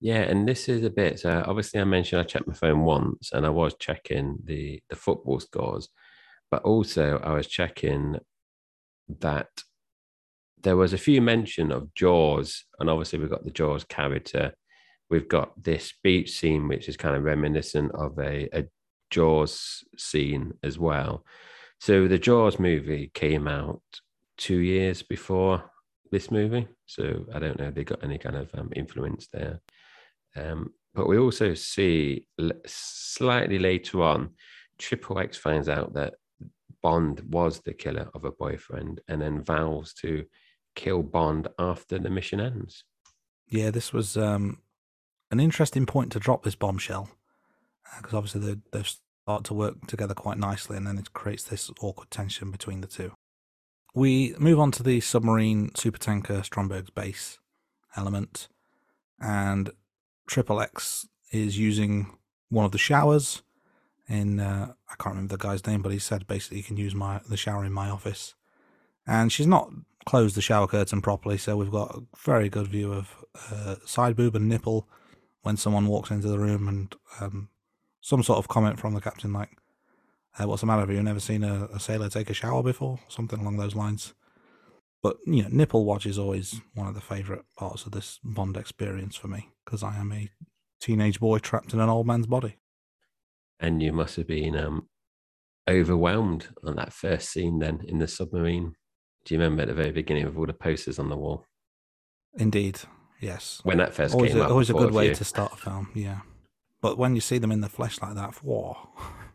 Yeah, 0.01 0.21
and 0.21 0.47
this 0.47 0.67
is 0.67 0.83
a 0.83 0.89
bit. 0.89 1.19
So 1.19 1.43
obviously, 1.45 1.79
I 1.79 1.83
mentioned 1.85 2.19
I 2.21 2.25
checked 2.25 2.47
my 2.47 2.53
phone 2.53 2.81
once, 2.81 3.31
and 3.31 3.45
I 3.45 3.49
was 3.49 3.75
checking 3.79 4.39
the 4.43 4.81
the 4.89 4.95
football 4.95 5.39
scores, 5.39 5.89
but 6.49 6.63
also 6.63 7.19
I 7.23 7.33
was 7.33 7.47
checking 7.47 8.17
that 9.19 9.49
there 10.63 10.77
was 10.77 10.93
a 10.93 10.97
few 10.97 11.21
mention 11.21 11.71
of 11.71 11.93
Jaws, 11.93 12.65
and 12.79 12.89
obviously 12.89 13.19
we've 13.19 13.29
got 13.29 13.45
the 13.45 13.51
Jaws 13.51 13.83
character 13.83 14.53
we've 15.11 15.27
got 15.27 15.61
this 15.61 15.93
beach 16.01 16.31
scene, 16.31 16.67
which 16.67 16.87
is 16.89 16.97
kind 16.97 17.15
of 17.15 17.23
reminiscent 17.23 17.91
of 17.93 18.17
a, 18.17 18.47
a 18.57 18.65
Jaws 19.11 19.83
scene 19.97 20.53
as 20.63 20.79
well. 20.79 21.25
So 21.79 22.07
the 22.07 22.17
Jaws 22.17 22.57
movie 22.57 23.11
came 23.13 23.47
out 23.47 23.81
two 24.37 24.59
years 24.59 25.03
before 25.03 25.69
this 26.11 26.31
movie. 26.31 26.67
So 26.85 27.25
I 27.33 27.39
don't 27.39 27.59
know 27.59 27.67
if 27.67 27.75
they 27.75 27.83
got 27.83 28.03
any 28.03 28.17
kind 28.17 28.37
of 28.37 28.49
um, 28.55 28.71
influence 28.75 29.27
there. 29.31 29.59
Um, 30.35 30.73
but 30.93 31.07
we 31.07 31.17
also 31.17 31.53
see 31.53 32.27
slightly 32.65 33.59
later 33.59 34.01
on, 34.03 34.31
Triple 34.77 35.19
X 35.19 35.37
finds 35.37 35.69
out 35.69 35.93
that 35.93 36.15
Bond 36.81 37.21
was 37.27 37.59
the 37.59 37.73
killer 37.73 38.09
of 38.13 38.25
a 38.25 38.31
boyfriend 38.31 39.01
and 39.07 39.21
then 39.21 39.43
vows 39.43 39.93
to 40.01 40.25
kill 40.75 41.03
Bond 41.03 41.47
after 41.59 41.99
the 41.99 42.09
mission 42.09 42.39
ends. 42.39 42.83
Yeah, 43.47 43.71
this 43.71 43.93
was 43.93 44.17
um, 44.17 44.59
an 45.29 45.39
interesting 45.39 45.85
point 45.85 46.11
to 46.13 46.19
drop 46.19 46.43
this 46.43 46.55
bombshell 46.55 47.09
because 47.97 48.13
uh, 48.13 48.17
obviously 48.17 48.41
they, 48.41 48.61
they've 48.71 48.95
started 49.23 49.45
to 49.45 49.53
work 49.53 49.87
together 49.87 50.13
quite 50.13 50.37
nicely, 50.37 50.77
and 50.77 50.87
then 50.87 50.97
it 50.97 51.13
creates 51.13 51.43
this 51.43 51.69
awkward 51.81 52.09
tension 52.09 52.51
between 52.51 52.81
the 52.81 52.87
two. 52.87 53.11
We 53.93 54.33
move 54.39 54.59
on 54.59 54.71
to 54.71 54.83
the 54.83 55.01
submarine 55.01 55.71
supertanker 55.71 56.43
Stromberg's 56.43 56.89
base 56.89 57.39
element, 57.95 58.47
and 59.19 59.71
Triple 60.31 60.61
X 60.61 61.09
is 61.33 61.59
using 61.59 62.17
one 62.47 62.63
of 62.63 62.71
the 62.71 62.77
showers 62.77 63.41
in 64.07 64.39
uh, 64.39 64.71
I 64.89 64.95
can't 64.95 65.15
remember 65.15 65.35
the 65.35 65.43
guy's 65.45 65.67
name, 65.67 65.81
but 65.81 65.91
he 65.91 65.99
said 65.99 66.25
basically 66.25 66.59
you 66.59 66.63
can 66.63 66.77
use 66.77 66.95
my 66.95 67.19
the 67.27 67.35
shower 67.35 67.65
in 67.65 67.73
my 67.73 67.89
office, 67.89 68.33
and 69.05 69.29
she's 69.29 69.45
not 69.45 69.69
closed 70.05 70.37
the 70.37 70.41
shower 70.41 70.67
curtain 70.67 71.01
properly, 71.01 71.37
so 71.37 71.57
we've 71.57 71.69
got 71.69 71.93
a 71.93 72.03
very 72.17 72.47
good 72.47 72.67
view 72.67 72.93
of 72.93 73.13
uh, 73.51 73.75
side 73.85 74.15
boob 74.15 74.33
and 74.33 74.47
nipple 74.47 74.87
when 75.41 75.57
someone 75.57 75.87
walks 75.87 76.11
into 76.11 76.29
the 76.29 76.39
room, 76.39 76.69
and 76.69 76.95
um, 77.19 77.49
some 77.99 78.23
sort 78.23 78.39
of 78.39 78.47
comment 78.47 78.79
from 78.79 78.93
the 78.93 79.01
captain 79.01 79.33
like, 79.33 79.57
uh, 80.39 80.47
"What's 80.47 80.61
the 80.61 80.67
matter? 80.67 80.79
Have 80.79 80.91
you 80.91 81.03
never 81.03 81.19
seen 81.19 81.43
a, 81.43 81.65
a 81.73 81.79
sailor 81.81 82.07
take 82.07 82.29
a 82.29 82.33
shower 82.33 82.63
before?" 82.63 82.99
Something 83.09 83.41
along 83.41 83.57
those 83.57 83.75
lines. 83.75 84.13
But 85.03 85.17
you 85.25 85.43
know, 85.43 85.49
nipple 85.51 85.85
watch 85.85 86.05
is 86.05 86.19
always 86.19 86.61
one 86.73 86.87
of 86.87 86.93
the 86.93 87.01
favourite 87.01 87.43
parts 87.57 87.85
of 87.85 87.91
this 87.91 88.19
Bond 88.23 88.55
experience 88.55 89.15
for 89.15 89.27
me 89.27 89.49
because 89.65 89.83
I 89.83 89.97
am 89.97 90.11
a 90.11 90.29
teenage 90.79 91.19
boy 91.19 91.39
trapped 91.39 91.73
in 91.73 91.79
an 91.79 91.89
old 91.89 92.07
man's 92.07 92.27
body. 92.27 92.57
And 93.59 93.81
you 93.81 93.93
must 93.93 94.15
have 94.15 94.27
been 94.27 94.55
um, 94.55 94.87
overwhelmed 95.69 96.49
on 96.63 96.75
that 96.75 96.93
first 96.93 97.29
scene 97.29 97.59
then 97.59 97.81
in 97.87 97.99
the 97.99 98.07
submarine. 98.07 98.73
Do 99.25 99.33
you 99.33 99.39
remember 99.39 99.63
at 99.63 99.67
the 99.67 99.73
very 99.73 99.91
beginning 99.91 100.25
of 100.25 100.37
all 100.37 100.47
the 100.47 100.53
posters 100.53 100.99
on 100.99 101.09
the 101.09 101.17
wall? 101.17 101.45
Indeed, 102.37 102.79
yes. 103.19 103.59
When 103.63 103.77
that 103.77 103.93
first 103.93 104.15
Always, 104.15 104.31
came 104.31 104.41
a, 104.41 104.45
up, 104.45 104.51
always 104.51 104.69
a 104.69 104.73
good 104.73 104.93
way 104.93 105.11
of 105.11 105.17
to 105.17 105.23
start 105.23 105.53
a 105.53 105.57
film, 105.57 105.89
yeah. 105.93 106.21
But 106.81 106.97
when 106.97 107.13
you 107.13 107.21
see 107.21 107.37
them 107.37 107.51
in 107.51 107.61
the 107.61 107.69
flesh 107.69 108.01
like 108.01 108.15
that, 108.15 108.35
whoa. 108.43 108.75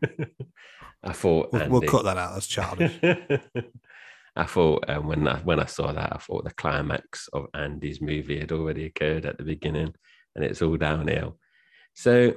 I 1.04 1.12
thought 1.12 1.52
we'll, 1.52 1.68
we'll 1.68 1.80
cut 1.82 2.04
that 2.04 2.16
out. 2.16 2.34
That's 2.34 2.48
childish. 2.48 2.98
I 4.36 4.44
thought 4.44 4.84
um, 4.88 5.06
when 5.06 5.26
I 5.26 5.38
when 5.38 5.60
I 5.60 5.66
saw 5.66 5.92
that, 5.92 6.12
I 6.12 6.18
thought 6.18 6.44
the 6.44 6.54
climax 6.54 7.28
of 7.32 7.46
Andy's 7.54 8.00
movie 8.00 8.38
had 8.38 8.52
already 8.52 8.84
occurred 8.84 9.24
at 9.24 9.38
the 9.38 9.44
beginning, 9.44 9.94
and 10.34 10.44
it's 10.44 10.62
all 10.62 10.76
downhill. 10.76 11.38
So 11.94 12.34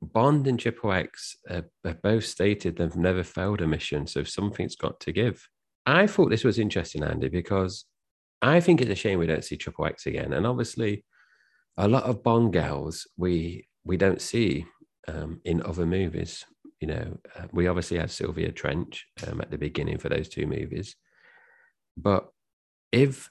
Bond 0.00 0.46
and 0.46 0.58
Triple 0.58 0.92
X 0.92 1.36
uh, 1.50 1.62
have 1.84 2.02
both 2.02 2.24
stated 2.24 2.76
they've 2.76 2.96
never 2.96 3.22
failed 3.22 3.60
a 3.60 3.66
mission, 3.66 4.06
so 4.06 4.24
something's 4.24 4.76
got 4.76 5.00
to 5.00 5.12
give. 5.12 5.46
I 5.84 6.06
thought 6.06 6.30
this 6.30 6.44
was 6.44 6.58
interesting, 6.58 7.02
Andy, 7.02 7.28
because 7.28 7.84
I 8.40 8.60
think 8.60 8.80
it's 8.80 8.90
a 8.90 8.94
shame 8.94 9.18
we 9.18 9.26
don't 9.26 9.44
see 9.44 9.56
Triple 9.56 9.86
X 9.86 10.06
again, 10.06 10.32
and 10.32 10.46
obviously, 10.46 11.04
a 11.76 11.88
lot 11.88 12.04
of 12.04 12.22
Bond 12.22 12.52
girls 12.52 13.06
we 13.16 13.68
we 13.84 13.96
don't 13.96 14.20
see 14.20 14.66
um, 15.08 15.40
in 15.44 15.62
other 15.62 15.86
movies. 15.86 16.44
You 16.80 16.88
know, 16.88 17.18
uh, 17.36 17.46
we 17.52 17.66
obviously 17.66 17.98
had 17.98 18.10
Sylvia 18.10 18.52
Trench 18.52 19.06
um, 19.26 19.40
at 19.40 19.50
the 19.50 19.58
beginning 19.58 19.98
for 19.98 20.08
those 20.08 20.28
two 20.28 20.46
movies, 20.46 20.94
but 22.02 22.28
if 22.92 23.30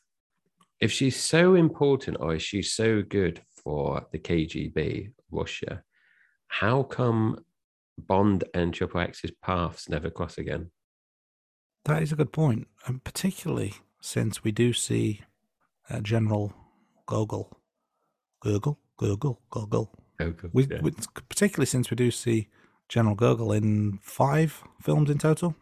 if 0.79 0.91
she's 0.91 1.15
so 1.15 1.55
important 1.55 2.17
or 2.19 2.35
is 2.35 2.43
she 2.43 2.61
so 2.61 3.01
good 3.01 3.41
for 3.63 4.05
the 4.11 4.19
KGB 4.19 5.11
Russia, 5.31 5.83
how 6.47 6.83
come 6.83 7.43
Bond 7.97 8.43
and 8.53 8.73
Triple 8.73 9.01
X's 9.01 9.31
paths 9.41 9.89
never 9.89 10.09
cross 10.09 10.37
again? 10.37 10.69
that 11.87 12.03
is 12.03 12.11
a 12.11 12.15
good 12.15 12.31
point, 12.31 12.67
and 12.85 13.03
particularly 13.03 13.73
since 14.01 14.43
we 14.43 14.51
do 14.51 14.73
see 14.73 15.21
uh, 15.89 15.99
General 16.01 16.53
Gogol, 17.07 17.59
Gurgle, 18.43 18.77
Gurgle, 18.97 19.39
Gogol. 19.49 19.89
Good, 20.19 20.49
We, 20.53 20.65
yeah. 20.65 20.81
we, 20.81 20.91
particularly 21.29 21.65
since 21.65 21.89
we 21.89 21.95
do 21.95 22.11
see 22.11 22.49
General 22.89 23.15
Gurgle 23.15 23.51
in 23.53 23.99
five 24.01 24.63
films 24.81 25.09
in 25.09 25.17
total. 25.17 25.55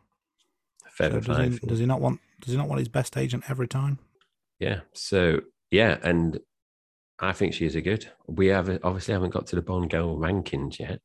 Fair 0.89 1.11
So 1.11 1.19
does 1.19 1.59
he, 1.59 1.67
does 1.67 1.79
he 1.79 1.85
not 1.85 2.01
want? 2.01 2.19
Does 2.45 2.53
he 2.53 2.57
not 2.57 2.69
want 2.69 2.79
his 2.79 2.87
best 2.87 3.17
agent 3.17 3.43
every 3.49 3.67
time? 3.67 3.97
Yeah. 4.59 4.81
So 4.93 5.41
yeah, 5.71 5.97
and 6.03 6.39
I 7.19 7.33
think 7.33 7.53
she's 7.53 7.75
a 7.75 7.81
good. 7.81 8.07
We 8.27 8.47
have 8.47 8.69
obviously 8.83 9.13
haven't 9.13 9.33
got 9.33 9.47
to 9.47 9.55
the 9.55 9.63
Bond 9.63 9.89
girl 9.89 10.17
rankings 10.17 10.79
yet, 10.79 11.01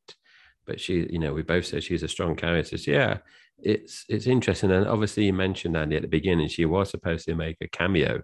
but 0.67 0.79
she, 0.79 1.07
you 1.09 1.17
know, 1.19 1.33
we 1.33 1.41
both 1.41 1.65
said 1.65 1.83
she's 1.83 2.03
a 2.03 2.07
strong 2.07 2.35
character. 2.35 2.77
So 2.77 2.91
yeah, 2.91 3.17
it's 3.57 4.05
it's 4.07 4.27
interesting. 4.27 4.71
And 4.71 4.87
obviously 4.87 5.25
you 5.25 5.33
mentioned 5.33 5.75
Andy 5.75 5.95
at 5.95 6.03
the 6.03 6.07
beginning, 6.07 6.47
she 6.47 6.65
was 6.65 6.91
supposed 6.91 7.25
to 7.25 7.35
make 7.35 7.57
a 7.61 7.67
cameo 7.67 8.21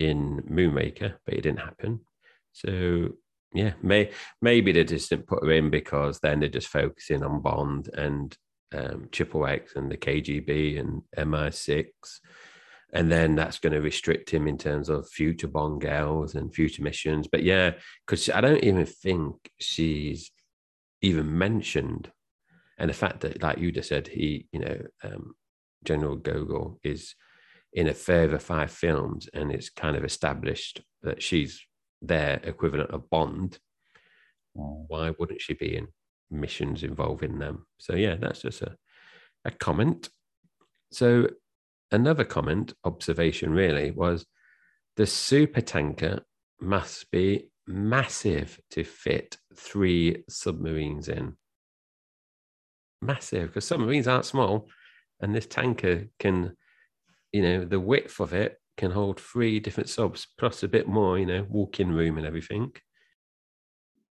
in 0.00 0.42
Moonraker, 0.50 1.14
but 1.24 1.34
it 1.34 1.42
didn't 1.42 1.60
happen. 1.60 2.00
So 2.52 3.10
yeah, 3.52 3.74
may 3.82 4.10
maybe 4.42 4.72
they 4.72 4.84
just 4.84 5.10
didn't 5.10 5.28
put 5.28 5.44
her 5.44 5.52
in 5.52 5.70
because 5.70 6.18
then 6.18 6.40
they're 6.40 6.48
just 6.48 6.68
focusing 6.68 7.22
on 7.22 7.42
Bond 7.42 7.90
and 7.94 8.36
um, 8.72 9.08
Triple 9.10 9.46
X 9.46 9.76
and 9.76 9.90
the 9.90 9.96
KGB 9.96 10.78
and 10.78 11.02
MI6 11.16 11.86
and 12.92 13.10
then 13.10 13.36
that's 13.36 13.58
going 13.58 13.72
to 13.72 13.80
restrict 13.80 14.30
him 14.30 14.48
in 14.48 14.58
terms 14.58 14.88
of 14.88 15.08
future 15.08 15.48
Bond 15.48 15.80
girls 15.80 16.34
and 16.34 16.52
future 16.52 16.82
missions. 16.82 17.28
But 17.30 17.42
yeah, 17.42 17.72
because 18.06 18.28
I 18.28 18.40
don't 18.40 18.64
even 18.64 18.86
think 18.86 19.36
she's 19.58 20.30
even 21.02 21.38
mentioned, 21.38 22.10
and 22.78 22.90
the 22.90 22.94
fact 22.94 23.20
that, 23.20 23.42
like 23.42 23.58
you 23.58 23.70
just 23.70 23.88
said, 23.88 24.08
he, 24.08 24.46
you 24.52 24.60
know, 24.60 24.78
um, 25.04 25.34
General 25.84 26.16
Gogol 26.16 26.80
is 26.82 27.14
in 27.72 27.86
a 27.86 27.94
further 27.94 28.38
five 28.38 28.70
films, 28.70 29.28
and 29.32 29.52
it's 29.52 29.70
kind 29.70 29.96
of 29.96 30.04
established 30.04 30.82
that 31.02 31.22
she's 31.22 31.64
their 32.02 32.40
equivalent 32.42 32.90
of 32.90 33.08
Bond. 33.08 33.58
Why 34.52 35.12
wouldn't 35.16 35.40
she 35.40 35.54
be 35.54 35.76
in 35.76 35.88
missions 36.30 36.82
involving 36.82 37.38
them? 37.38 37.66
So 37.78 37.94
yeah, 37.94 38.16
that's 38.16 38.42
just 38.42 38.62
a 38.62 38.76
a 39.44 39.50
comment. 39.50 40.08
So 40.92 41.28
another 41.90 42.24
comment, 42.24 42.74
observation 42.84 43.52
really, 43.52 43.90
was 43.90 44.26
the 44.96 45.06
super 45.06 45.60
tanker 45.60 46.22
must 46.60 47.10
be 47.10 47.50
massive 47.66 48.60
to 48.72 48.84
fit 48.84 49.38
three 49.56 50.24
submarines 50.28 51.08
in. 51.08 51.36
Massive, 53.00 53.48
because 53.48 53.64
submarines 53.64 54.08
aren't 54.08 54.26
small, 54.26 54.68
and 55.20 55.34
this 55.34 55.46
tanker 55.46 56.06
can, 56.18 56.56
you 57.32 57.42
know, 57.42 57.64
the 57.64 57.80
width 57.80 58.20
of 58.20 58.34
it 58.34 58.58
can 58.76 58.90
hold 58.90 59.20
three 59.20 59.60
different 59.60 59.88
subs 59.88 60.26
plus 60.38 60.62
a 60.62 60.68
bit 60.68 60.88
more, 60.88 61.18
you 61.18 61.26
know, 61.26 61.46
walk-in 61.48 61.92
room 61.92 62.18
and 62.18 62.26
everything. 62.26 62.72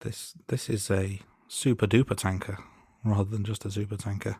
This 0.02 0.34
this 0.48 0.70
is 0.70 0.92
a 0.92 1.20
super 1.48 1.88
duper 1.88 2.16
tanker 2.16 2.58
rather 3.04 3.30
than 3.30 3.44
just 3.44 3.66
a 3.66 3.72
super 3.72 3.98
tanker. 3.98 4.38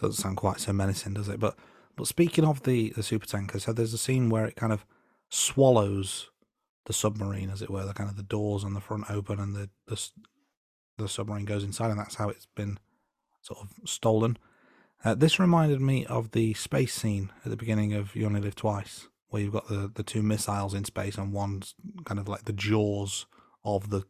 Doesn't 0.00 0.22
sound 0.22 0.36
quite 0.36 0.60
so 0.60 0.72
menacing, 0.72 1.14
does 1.14 1.28
it? 1.28 1.40
But 1.40 1.56
but 1.96 2.06
speaking 2.06 2.44
of 2.44 2.62
the 2.62 2.90
the 2.90 3.02
super 3.02 3.26
tanker, 3.26 3.58
so 3.58 3.72
there's 3.72 3.94
a 3.94 3.98
scene 3.98 4.30
where 4.30 4.46
it 4.46 4.56
kind 4.56 4.72
of 4.72 4.86
swallows 5.28 6.30
the 6.86 6.92
submarine, 6.92 7.50
as 7.50 7.62
it 7.62 7.70
were. 7.70 7.84
The 7.84 7.92
kind 7.92 8.08
of 8.08 8.16
the 8.16 8.22
doors 8.22 8.64
on 8.64 8.74
the 8.74 8.80
front 8.80 9.10
open 9.10 9.40
and 9.40 9.54
the 9.54 9.70
the 9.86 10.10
the 10.96 11.08
submarine 11.08 11.44
goes 11.44 11.64
inside, 11.64 11.90
and 11.90 11.98
that's 11.98 12.16
how 12.16 12.28
it's 12.28 12.46
been 12.54 12.78
sort 13.42 13.60
of 13.60 13.88
stolen. 13.88 14.38
Uh, 15.04 15.14
this 15.14 15.38
reminded 15.38 15.80
me 15.80 16.04
of 16.06 16.32
the 16.32 16.54
space 16.54 16.92
scene 16.92 17.30
at 17.44 17.50
the 17.50 17.56
beginning 17.56 17.92
of 17.94 18.16
You 18.16 18.26
Only 18.26 18.40
Live 18.40 18.56
Twice, 18.56 19.06
where 19.28 19.40
you've 19.40 19.52
got 19.52 19.68
the, 19.68 19.90
the 19.94 20.02
two 20.02 20.22
missiles 20.22 20.74
in 20.74 20.84
space 20.84 21.16
and 21.16 21.32
one's 21.32 21.74
kind 22.04 22.18
of 22.18 22.26
like 22.26 22.44
the 22.44 22.52
jaws 22.52 23.26
of 23.64 23.90
the 23.90 24.02
the 24.02 24.04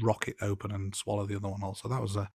rocket 0.00 0.36
open 0.40 0.70
and 0.70 0.94
swallow 0.94 1.26
the 1.26 1.36
other 1.36 1.48
one 1.48 1.62
also. 1.62 1.88
That 1.88 2.02
was 2.02 2.16
a 2.16 2.30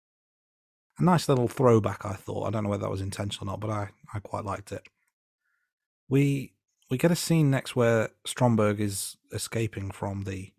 a 1.00 1.04
nice 1.04 1.28
little 1.28 1.48
throwback, 1.48 2.06
I 2.06 2.14
thought. 2.14 2.46
I 2.46 2.52
don't 2.52 2.64
know 2.64 2.70
whether 2.70 2.84
that 2.84 2.92
was 2.92 3.02
intentional 3.02 3.50
or 3.50 3.54
not, 3.54 3.60
but 3.60 3.70
I, 3.72 3.90
I 4.14 4.20
quite 4.20 4.46
liked 4.46 4.72
it. 4.72 4.84
We 6.08 6.54
we 6.90 6.98
get 6.98 7.12
a 7.12 7.16
scene 7.16 7.50
next 7.50 7.76
where 7.76 8.10
Stromberg 8.28 8.80
is 8.80 9.18
escaping 9.32 9.90
from 9.90 10.24
the 10.24 10.52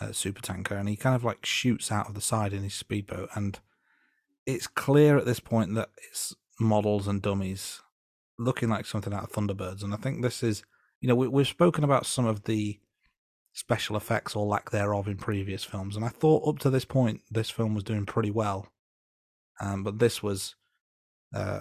uh, 0.00 0.12
super 0.12 0.40
tanker, 0.40 0.76
and 0.76 0.88
he 0.88 0.96
kind 0.96 1.14
of 1.14 1.24
like 1.24 1.44
shoots 1.44 1.92
out 1.92 2.08
of 2.08 2.14
the 2.14 2.20
side 2.20 2.52
in 2.52 2.62
his 2.62 2.74
speedboat, 2.74 3.28
and 3.34 3.60
it's 4.46 4.66
clear 4.66 5.18
at 5.18 5.26
this 5.26 5.40
point 5.40 5.74
that 5.74 5.90
it's 6.10 6.34
models 6.58 7.06
and 7.06 7.20
dummies 7.20 7.82
looking 8.38 8.70
like 8.70 8.86
something 8.86 9.12
out 9.12 9.24
of 9.24 9.32
Thunderbirds, 9.32 9.82
and 9.82 9.92
I 9.92 9.98
think 9.98 10.22
this 10.22 10.42
is, 10.42 10.62
you 11.00 11.08
know, 11.08 11.14
we, 11.14 11.28
we've 11.28 11.46
spoken 11.46 11.84
about 11.84 12.06
some 12.06 12.26
of 12.26 12.44
the 12.44 12.78
special 13.52 13.96
effects 13.96 14.36
or 14.36 14.46
lack 14.46 14.70
thereof 14.70 15.08
in 15.08 15.16
previous 15.16 15.64
films, 15.64 15.96
and 15.96 16.04
I 16.04 16.08
thought 16.08 16.48
up 16.48 16.58
to 16.60 16.70
this 16.70 16.84
point 16.84 17.22
this 17.30 17.50
film 17.50 17.74
was 17.74 17.84
doing 17.84 18.06
pretty 18.06 18.30
well, 18.30 18.68
um, 19.60 19.82
but 19.82 19.98
this 19.98 20.22
was 20.22 20.54
uh, 21.34 21.60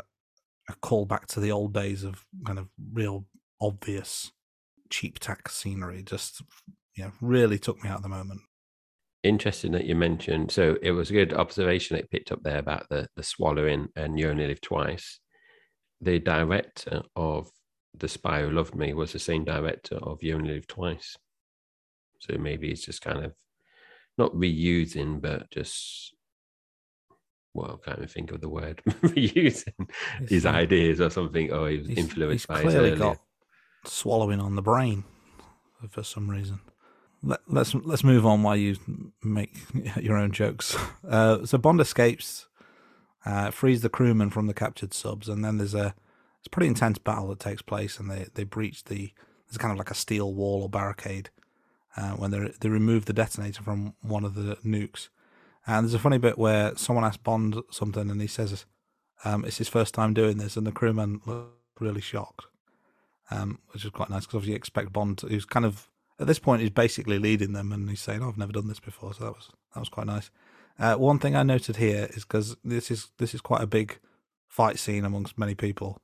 a 0.69 0.73
callback 0.81 1.25
to 1.27 1.39
the 1.39 1.51
old 1.51 1.73
days 1.73 2.03
of 2.03 2.25
kind 2.45 2.59
of 2.59 2.69
real 2.93 3.25
obvious 3.61 4.31
cheap 4.89 5.19
tax 5.19 5.55
scenery. 5.55 6.03
Just 6.03 6.41
you 6.95 7.05
know, 7.05 7.11
really 7.21 7.57
took 7.57 7.83
me 7.83 7.89
out 7.89 7.97
of 7.97 8.03
the 8.03 8.09
moment. 8.09 8.41
Interesting 9.23 9.71
that 9.73 9.85
you 9.85 9.95
mentioned. 9.95 10.51
So 10.51 10.77
it 10.81 10.91
was 10.91 11.09
a 11.09 11.13
good 11.13 11.33
observation 11.33 11.97
you 11.97 12.03
picked 12.09 12.31
up 12.31 12.41
there 12.43 12.59
about 12.59 12.87
the 12.89 13.07
the 13.15 13.23
swallowing 13.23 13.89
and 13.95 14.17
you 14.17 14.29
only 14.29 14.47
live 14.47 14.61
twice. 14.61 15.19
The 16.01 16.19
director 16.19 17.01
of 17.15 17.49
The 17.97 18.07
Spy 18.07 18.41
Who 18.41 18.51
Loved 18.51 18.75
Me 18.75 18.93
was 18.93 19.11
the 19.11 19.19
same 19.19 19.43
director 19.43 19.95
of 19.95 20.23
You 20.23 20.35
Only 20.35 20.53
Live 20.53 20.67
Twice. 20.67 21.17
So 22.19 22.37
maybe 22.37 22.71
it's 22.71 22.85
just 22.85 23.01
kind 23.01 23.23
of 23.23 23.33
not 24.17 24.33
reusing, 24.33 25.21
but 25.21 25.49
just 25.49 26.13
well, 27.53 27.79
I 27.81 27.85
can't 27.85 27.99
even 27.99 28.09
think 28.09 28.31
of 28.31 28.41
the 28.41 28.49
word 28.49 28.81
reusing 28.87 29.89
It's, 30.21 30.31
his 30.31 30.45
ideas 30.45 31.01
or 31.01 31.09
something. 31.09 31.51
Or 31.51 31.69
he 31.69 31.77
was 31.77 31.87
He's, 31.87 31.97
influenced 31.97 32.43
he's 32.43 32.45
by 32.45 32.61
his 32.61 32.73
clearly 32.73 32.95
got 32.95 33.19
swallowing 33.85 34.39
on 34.39 34.55
the 34.55 34.61
brain 34.61 35.03
for 35.89 36.03
some 36.03 36.29
reason. 36.29 36.59
Let, 37.23 37.39
let's 37.47 37.73
let's 37.75 38.03
move 38.03 38.25
on 38.25 38.43
while 38.43 38.55
you 38.55 38.77
make 39.23 39.57
your 40.01 40.17
own 40.17 40.31
jokes. 40.31 40.75
Uh, 41.09 41.43
so 41.43 41.57
Bond 41.57 41.81
escapes, 41.81 42.47
uh, 43.25 43.49
frees 43.49 43.81
the 43.81 43.89
crewmen 43.89 44.29
from 44.29 44.45
the 44.45 44.53
captured 44.53 44.93
subs, 44.93 45.27
and 45.27 45.43
then 45.43 45.57
there's 45.57 45.73
a 45.73 45.95
it's 46.37 46.45
a 46.45 46.49
pretty 46.51 46.67
intense 46.67 46.99
battle 46.99 47.29
that 47.29 47.39
takes 47.39 47.63
place, 47.63 47.97
and 47.99 48.11
they 48.11 48.27
they 48.35 48.43
breach 48.43 48.83
the 48.83 49.11
there's 49.47 49.57
kind 49.57 49.71
of 49.71 49.79
like 49.79 49.89
a 49.89 49.95
steel 49.95 50.31
wall 50.35 50.61
or 50.61 50.69
barricade 50.69 51.31
uh, 51.95 52.11
when 52.11 52.31
they 52.31 52.51
they 52.59 52.69
remove 52.69 53.05
the 53.05 53.13
detonator 53.13 53.63
from 53.63 53.93
one 54.01 54.23
of 54.25 54.35
the 54.35 54.55
nukes. 54.57 55.09
And 55.67 55.85
there's 55.85 55.93
a 55.93 55.99
funny 55.99 56.17
bit 56.17 56.37
where 56.37 56.75
someone 56.75 57.05
asks 57.05 57.17
Bond 57.17 57.61
something, 57.69 58.09
and 58.09 58.21
he 58.21 58.27
says 58.27 58.65
um, 59.23 59.45
it's 59.45 59.57
his 59.57 59.67
first 59.67 59.93
time 59.93 60.13
doing 60.13 60.37
this, 60.37 60.57
and 60.57 60.65
the 60.65 60.71
crewman 60.71 61.21
looked 61.25 61.81
really 61.81 62.01
shocked, 62.01 62.45
um, 63.31 63.59
which 63.69 63.85
is 63.85 63.91
quite 63.91 64.09
nice 64.09 64.21
because 64.21 64.35
obviously 64.35 64.53
you 64.53 64.57
expect 64.57 64.93
Bond, 64.93 65.19
to, 65.19 65.27
who's 65.27 65.45
kind 65.45 65.65
of 65.65 65.89
at 66.19 66.27
this 66.27 66.39
point 66.39 66.61
he's 66.61 66.69
basically 66.69 67.19
leading 67.19 67.53
them, 67.53 67.71
and 67.71 67.89
he's 67.89 68.01
saying, 68.01 68.21
"Oh, 68.23 68.29
I've 68.29 68.37
never 68.37 68.51
done 68.51 68.67
this 68.67 68.79
before," 68.79 69.13
so 69.13 69.25
that 69.25 69.31
was 69.33 69.49
that 69.73 69.79
was 69.79 69.89
quite 69.89 70.07
nice. 70.07 70.31
Uh, 70.79 70.95
one 70.95 71.19
thing 71.19 71.35
I 71.35 71.43
noted 71.43 71.75
here 71.75 72.07
is 72.11 72.23
because 72.23 72.55
this 72.63 72.89
is 72.89 73.09
this 73.17 73.33
is 73.33 73.41
quite 73.41 73.61
a 73.61 73.67
big 73.67 73.99
fight 74.47 74.79
scene 74.79 75.05
amongst 75.05 75.37
many 75.37 75.55
people. 75.55 76.01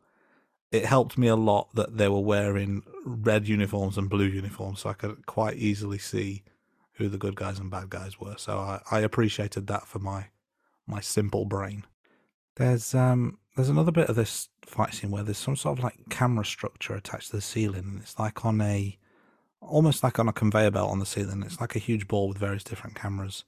It 0.71 0.85
helped 0.85 1.17
me 1.17 1.27
a 1.27 1.35
lot 1.35 1.73
that 1.75 1.97
they 1.97 2.07
were 2.09 2.19
wearing 2.19 2.83
red 3.05 3.47
uniforms 3.47 3.97
and 3.97 4.09
blue 4.09 4.25
uniforms, 4.25 4.81
so 4.81 4.89
I 4.89 4.93
could 4.93 5.25
quite 5.25 5.57
easily 5.57 5.97
see 5.97 6.43
who 6.93 7.07
the 7.09 7.17
good 7.17 7.35
guys 7.35 7.59
and 7.59 7.69
bad 7.69 7.89
guys 7.89 8.19
were. 8.19 8.35
So 8.37 8.57
I, 8.57 8.81
I 8.89 8.99
appreciated 8.99 9.67
that 9.67 9.87
for 9.87 9.99
my 9.99 10.27
my 10.87 11.01
simple 11.01 11.45
brain. 11.45 11.85
There's 12.55 12.93
um 12.95 13.37
there's 13.55 13.69
another 13.69 13.91
bit 13.91 14.09
of 14.09 14.15
this 14.15 14.49
fight 14.61 14.93
scene 14.93 15.11
where 15.11 15.23
there's 15.23 15.37
some 15.37 15.55
sort 15.55 15.77
of 15.77 15.83
like 15.83 16.09
camera 16.09 16.45
structure 16.45 16.95
attached 16.95 17.29
to 17.31 17.37
the 17.37 17.41
ceiling, 17.41 17.85
and 17.85 18.01
it's 18.01 18.19
like 18.19 18.45
on 18.45 18.61
a 18.61 18.97
almost 19.61 20.03
like 20.03 20.19
on 20.19 20.27
a 20.27 20.33
conveyor 20.33 20.71
belt 20.71 20.91
on 20.91 20.99
the 20.99 21.05
ceiling. 21.05 21.43
It's 21.43 21.61
like 21.61 21.75
a 21.75 21.79
huge 21.79 22.07
ball 22.07 22.27
with 22.27 22.37
various 22.37 22.63
different 22.63 22.95
cameras, 22.95 23.45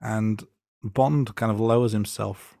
and 0.00 0.44
Bond 0.82 1.34
kind 1.36 1.52
of 1.52 1.60
lowers 1.60 1.92
himself 1.92 2.58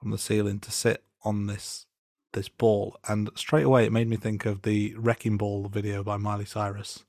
from 0.00 0.10
the 0.10 0.18
ceiling 0.18 0.58
to 0.60 0.72
sit 0.72 1.04
on 1.22 1.46
this 1.46 1.86
this 2.34 2.48
ball, 2.48 2.96
and 3.08 3.30
straight 3.34 3.64
away 3.64 3.84
it 3.84 3.92
made 3.92 4.08
me 4.08 4.16
think 4.16 4.44
of 4.44 4.62
the 4.62 4.94
Wrecking 4.96 5.36
Ball 5.36 5.68
video 5.68 6.02
by 6.04 6.16
Miley 6.16 6.44
Cyrus. 6.44 7.04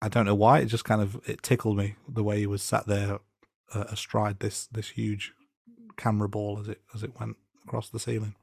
I 0.00 0.08
don't 0.08 0.26
know 0.26 0.34
why, 0.34 0.60
it 0.60 0.66
just 0.66 0.84
kind 0.84 1.00
of 1.00 1.20
it 1.26 1.42
tickled 1.42 1.76
me 1.76 1.94
the 2.08 2.24
way 2.24 2.38
he 2.38 2.46
was 2.46 2.62
sat 2.62 2.86
there 2.86 3.20
uh, 3.74 3.84
astride 3.88 4.40
this 4.40 4.66
this 4.66 4.90
huge 4.90 5.32
camera 5.96 6.28
ball 6.28 6.58
as 6.60 6.68
it 6.68 6.80
as 6.94 7.02
it 7.02 7.18
went 7.18 7.36
across 7.64 7.88
the 7.88 7.98
ceiling. 7.98 8.34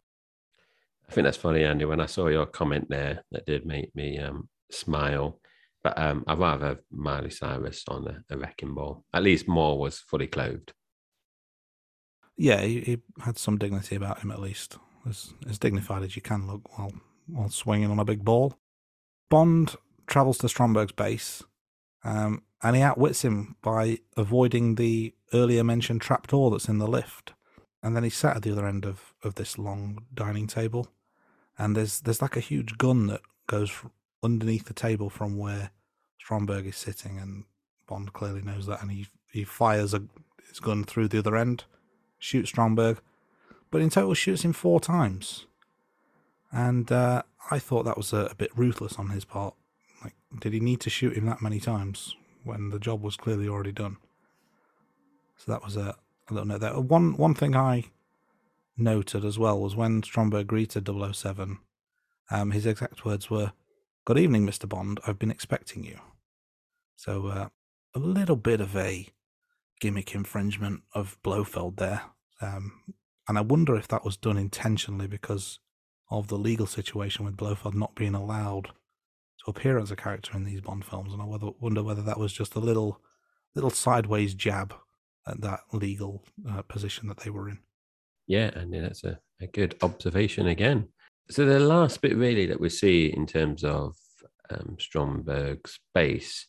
I 1.09 1.11
think 1.11 1.25
that's 1.25 1.37
funny, 1.37 1.63
Andy. 1.63 1.85
When 1.85 1.99
I 1.99 2.05
saw 2.05 2.27
your 2.27 2.45
comment 2.45 2.87
there, 2.89 3.23
that 3.31 3.45
did 3.45 3.65
make 3.65 3.95
me 3.95 4.19
um, 4.19 4.47
smile. 4.71 5.39
But 5.81 5.97
um, 5.97 6.23
I'd 6.27 6.37
rather 6.37 6.67
have 6.67 6.81
Miley 6.91 7.31
Cyrus 7.31 7.83
on 7.87 8.07
a, 8.07 8.33
a 8.33 8.37
wrecking 8.37 8.75
ball. 8.75 9.05
At 9.13 9.23
least 9.23 9.47
Moore 9.47 9.79
was 9.79 9.99
fully 9.99 10.27
clothed. 10.27 10.73
Yeah, 12.37 12.61
he, 12.61 12.81
he 12.81 12.97
had 13.21 13.37
some 13.37 13.57
dignity 13.57 13.95
about 13.95 14.19
him 14.19 14.29
at 14.29 14.39
least, 14.39 14.77
as 15.07 15.33
as 15.49 15.59
dignified 15.59 16.03
as 16.03 16.15
you 16.15 16.21
can 16.21 16.47
look 16.47 16.77
while 16.77 16.93
while 17.27 17.49
swinging 17.49 17.91
on 17.91 17.99
a 17.99 18.05
big 18.05 18.23
ball. 18.23 18.57
Bond 19.29 19.75
travels 20.07 20.39
to 20.39 20.49
Stromberg's 20.49 20.91
base, 20.91 21.43
um, 22.03 22.43
and 22.63 22.75
he 22.75 22.81
outwits 22.81 23.23
him 23.23 23.55
by 23.61 23.99
avoiding 24.17 24.75
the 24.75 25.13
earlier 25.33 25.63
mentioned 25.63 26.01
trapdoor 26.01 26.49
that's 26.51 26.67
in 26.67 26.79
the 26.79 26.87
lift. 26.87 27.33
And 27.81 27.95
then 27.95 28.03
he's 28.03 28.15
sat 28.15 28.35
at 28.35 28.41
the 28.41 28.51
other 28.51 28.67
end 28.67 28.85
of, 28.85 29.13
of 29.23 29.35
this 29.35 29.57
long 29.57 30.05
dining 30.13 30.47
table, 30.47 30.87
and 31.57 31.75
there's 31.75 32.01
there's 32.01 32.21
like 32.21 32.35
a 32.35 32.41
huge 32.41 32.77
gun 32.77 33.07
that 33.07 33.21
goes 33.47 33.71
underneath 34.21 34.65
the 34.65 34.73
table 34.73 35.09
from 35.09 35.37
where 35.37 35.71
Stromberg 36.17 36.65
is 36.65 36.75
sitting, 36.75 37.19
and 37.19 37.45
Bond 37.87 38.11
clearly 38.11 38.41
knows 38.41 38.65
that, 38.65 38.81
and 38.81 38.91
he 38.91 39.07
he 39.31 39.45
fires 39.45 39.93
a, 39.93 40.03
his 40.47 40.59
gun 40.59 40.83
through 40.83 41.07
the 41.07 41.19
other 41.19 41.37
end, 41.37 41.63
shoots 42.17 42.49
Stromberg, 42.49 42.99
but 43.71 43.81
in 43.81 43.89
total 43.89 44.13
shoots 44.13 44.43
him 44.43 44.53
four 44.53 44.79
times. 44.79 45.45
And 46.51 46.91
uh, 46.91 47.23
I 47.51 47.59
thought 47.59 47.83
that 47.83 47.97
was 47.97 48.13
a, 48.13 48.25
a 48.25 48.35
bit 48.35 48.51
ruthless 48.55 48.97
on 48.97 49.09
his 49.09 49.25
part. 49.25 49.53
Like, 50.03 50.15
did 50.39 50.53
he 50.53 50.59
need 50.59 50.79
to 50.81 50.89
shoot 50.89 51.15
him 51.15 51.25
that 51.25 51.41
many 51.41 51.59
times 51.59 52.15
when 52.43 52.69
the 52.69 52.79
job 52.79 53.01
was 53.01 53.15
clearly 53.15 53.47
already 53.47 53.71
done? 53.71 53.97
So 55.37 55.51
that 55.51 55.63
was 55.63 55.77
a, 55.77 55.95
a 56.29 56.33
little 56.33 56.47
note 56.47 56.61
there. 56.61 56.79
One 56.79 57.15
one 57.15 57.33
thing 57.33 57.55
I 57.55 57.85
noted 58.77 59.25
as 59.25 59.37
well 59.37 59.59
was 59.59 59.75
when 59.75 60.01
Stromberg 60.03 60.47
greeted 60.47 60.87
007, 60.87 61.59
um, 62.31 62.51
his 62.51 62.65
exact 62.65 63.05
words 63.05 63.29
were, 63.29 63.51
Good 64.05 64.17
evening, 64.17 64.47
Mr. 64.47 64.67
Bond. 64.67 64.99
I've 65.05 65.19
been 65.19 65.29
expecting 65.29 65.83
you. 65.83 65.99
So 66.95 67.27
uh, 67.27 67.49
a 67.93 67.99
little 67.99 68.35
bit 68.35 68.59
of 68.59 68.75
a 68.75 69.07
gimmick 69.79 70.15
infringement 70.15 70.81
of 70.93 71.17
Blofeld 71.23 71.77
there. 71.77 72.01
Um, 72.41 72.81
and 73.29 73.37
I 73.37 73.41
wonder 73.41 73.75
if 73.75 73.87
that 73.89 74.03
was 74.03 74.17
done 74.17 74.37
intentionally 74.37 75.05
because 75.05 75.59
of 76.09 76.27
the 76.27 76.37
legal 76.37 76.65
situation 76.65 77.23
with 77.23 77.37
Blofeld 77.37 77.75
not 77.75 77.93
being 77.93 78.15
allowed 78.15 78.65
to 78.65 79.51
appear 79.51 79.77
as 79.77 79.91
a 79.91 79.95
character 79.95 80.35
in 80.35 80.43
these 80.43 80.61
Bond 80.61 80.83
films. 80.83 81.13
And 81.13 81.21
I 81.21 81.25
wonder 81.25 81.83
whether 81.83 82.01
that 82.01 82.17
was 82.17 82.33
just 82.33 82.55
a 82.55 82.59
little 82.59 82.99
little 83.53 83.69
sideways 83.69 84.33
jab 84.33 84.73
at 85.27 85.41
that 85.41 85.59
legal 85.71 86.23
uh, 86.49 86.63
position 86.63 87.07
that 87.07 87.17
they 87.17 87.29
were 87.29 87.49
in. 87.49 87.59
Yeah, 88.25 88.49
and 88.55 88.73
that's 88.73 89.03
a, 89.03 89.19
a 89.39 89.45
good 89.45 89.75
observation 89.83 90.47
again. 90.47 90.87
So 91.29 91.45
the 91.45 91.59
last 91.59 92.01
bit 92.01 92.17
really 92.17 92.47
that 92.47 92.59
we 92.59 92.69
see 92.69 93.13
in 93.15 93.27
terms 93.27 93.63
of 93.63 93.95
um, 94.49 94.77
Stromberg's 94.79 95.79
base 95.93 96.47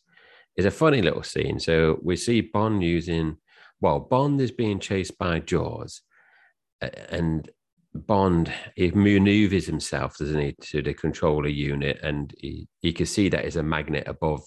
is 0.57 0.65
a 0.65 0.71
funny 0.71 1.03
little 1.03 1.23
scene. 1.23 1.59
So 1.59 1.99
we 2.01 2.15
see 2.15 2.41
Bond 2.41 2.83
using, 2.83 3.37
well, 3.79 3.99
Bond 3.99 4.41
is 4.41 4.51
being 4.51 4.79
chased 4.79 5.19
by 5.19 5.39
Jaws, 5.39 6.01
and 6.81 7.49
Bond 7.93 8.51
he 8.75 8.91
maneuvers 8.91 9.65
himself, 9.65 10.17
doesn't 10.17 10.39
he, 10.39 10.55
to 10.61 10.81
the 10.81 10.93
controller 10.93 11.49
unit, 11.49 11.99
and 12.01 12.33
he, 12.37 12.67
he 12.79 12.93
can 12.93 13.05
see 13.05 13.29
that 13.29 13.45
is 13.45 13.57
a 13.57 13.63
magnet 13.63 14.07
above 14.07 14.41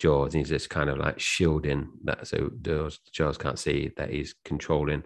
Jaws, 0.00 0.34
and 0.34 0.40
he's 0.40 0.48
just 0.48 0.70
kind 0.70 0.90
of 0.90 0.98
like 0.98 1.20
shielding 1.20 1.88
that, 2.04 2.26
so 2.26 2.50
Jaws, 2.60 2.98
Jaws 3.12 3.38
can't 3.38 3.58
see 3.58 3.92
that 3.96 4.10
he's 4.10 4.34
controlling 4.44 5.04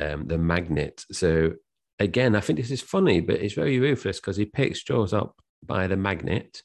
um, 0.00 0.28
the 0.28 0.38
magnet. 0.38 1.04
So 1.10 1.54
again, 1.98 2.36
I 2.36 2.40
think 2.40 2.58
this 2.58 2.70
is 2.70 2.82
funny, 2.82 3.20
but 3.20 3.40
it's 3.40 3.54
very 3.54 3.80
ruthless 3.80 4.20
because 4.20 4.36
he 4.36 4.44
picks 4.44 4.82
Jaws 4.82 5.12
up 5.12 5.34
by 5.64 5.88
the 5.88 5.96
magnet, 5.96 6.62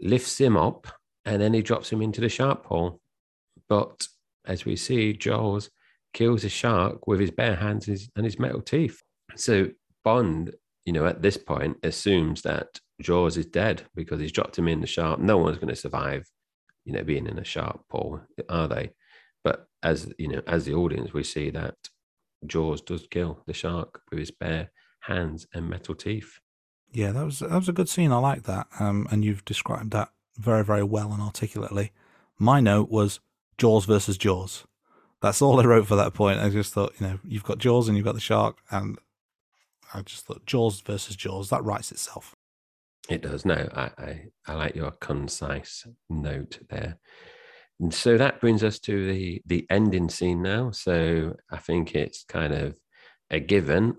lifts 0.00 0.38
him 0.38 0.56
up, 0.56 0.86
and 1.24 1.40
then 1.40 1.54
he 1.54 1.62
drops 1.62 1.90
him 1.90 2.02
into 2.02 2.20
the 2.20 2.28
shark 2.28 2.66
hole. 2.66 3.00
But 3.68 4.06
as 4.44 4.64
we 4.64 4.76
see, 4.76 5.12
Jaws 5.12 5.70
kills 6.12 6.44
a 6.44 6.48
shark 6.48 7.06
with 7.06 7.20
his 7.20 7.30
bare 7.30 7.56
hands 7.56 7.88
and 7.88 8.24
his 8.24 8.38
metal 8.38 8.60
teeth. 8.60 9.00
So 9.36 9.68
Bond, 10.04 10.54
you 10.84 10.92
know, 10.92 11.06
at 11.06 11.22
this 11.22 11.36
point 11.36 11.76
assumes 11.82 12.42
that 12.42 12.80
Jaws 13.00 13.36
is 13.36 13.46
dead 13.46 13.82
because 13.94 14.20
he's 14.20 14.32
dropped 14.32 14.58
him 14.58 14.68
in 14.68 14.80
the 14.80 14.86
shark. 14.86 15.20
No 15.20 15.38
one's 15.38 15.58
going 15.58 15.68
to 15.68 15.76
survive, 15.76 16.28
you 16.84 16.92
know, 16.92 17.02
being 17.02 17.26
in 17.26 17.38
a 17.38 17.44
shark 17.44 17.80
pool, 17.88 18.20
are 18.48 18.68
they? 18.68 18.90
But 19.42 19.66
as 19.82 20.12
you 20.18 20.28
know, 20.28 20.42
as 20.46 20.64
the 20.64 20.74
audience, 20.74 21.12
we 21.12 21.24
see 21.24 21.50
that 21.50 21.76
Jaws 22.46 22.80
does 22.80 23.06
kill 23.10 23.42
the 23.46 23.52
shark 23.52 24.02
with 24.10 24.18
his 24.18 24.30
bare 24.30 24.70
hands 25.00 25.46
and 25.54 25.68
metal 25.68 25.94
teeth. 25.94 26.38
Yeah, 26.92 27.12
that 27.12 27.24
was 27.24 27.38
that 27.38 27.50
was 27.50 27.68
a 27.68 27.72
good 27.72 27.88
scene. 27.88 28.12
I 28.12 28.18
like 28.18 28.42
that. 28.44 28.66
Um, 28.78 29.06
and 29.10 29.24
you've 29.24 29.44
described 29.44 29.92
that 29.92 30.10
very, 30.36 30.64
very 30.64 30.82
well 30.82 31.12
and 31.12 31.22
articulately. 31.22 31.92
My 32.38 32.60
note 32.60 32.90
was 32.90 33.20
Jaws 33.58 33.84
versus 33.84 34.18
Jaws. 34.18 34.64
That's 35.22 35.42
all 35.42 35.60
I 35.60 35.64
wrote 35.64 35.86
for 35.86 35.96
that 35.96 36.14
point. 36.14 36.40
I 36.40 36.48
just 36.48 36.72
thought, 36.72 36.94
you 36.98 37.06
know, 37.06 37.18
you've 37.26 37.44
got 37.44 37.58
Jaws 37.58 37.88
and 37.88 37.96
you've 37.96 38.06
got 38.06 38.14
the 38.14 38.20
shark, 38.20 38.58
and 38.70 38.98
I 39.92 40.02
just 40.02 40.26
thought 40.26 40.46
Jaws 40.46 40.80
versus 40.80 41.16
Jaws. 41.16 41.50
That 41.50 41.64
writes 41.64 41.92
itself. 41.92 42.34
It 43.08 43.22
does. 43.22 43.44
No, 43.44 43.68
I, 43.74 43.90
I, 43.98 44.22
I 44.46 44.54
like 44.54 44.76
your 44.76 44.92
concise 44.92 45.86
note 46.08 46.58
there. 46.70 46.98
And 47.80 47.92
so 47.92 48.18
that 48.18 48.40
brings 48.40 48.62
us 48.62 48.78
to 48.80 49.10
the 49.10 49.42
the 49.46 49.66
ending 49.70 50.10
scene 50.10 50.42
now. 50.42 50.70
So 50.70 51.34
I 51.50 51.56
think 51.56 51.94
it's 51.94 52.24
kind 52.24 52.52
of 52.52 52.74
a 53.30 53.40
given. 53.40 53.96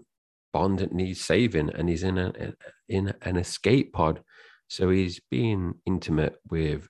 Bond 0.53 0.91
needs 0.91 1.22
saving, 1.22 1.69
and 1.69 1.88
he's 1.88 2.03
in 2.03 2.18
a 2.18 2.53
in 2.89 3.14
an 3.22 3.38
escape 3.38 3.93
pod. 3.93 4.22
So 4.68 4.89
he's 4.89 5.19
being 5.31 5.76
intimate 5.85 6.35
with 6.49 6.88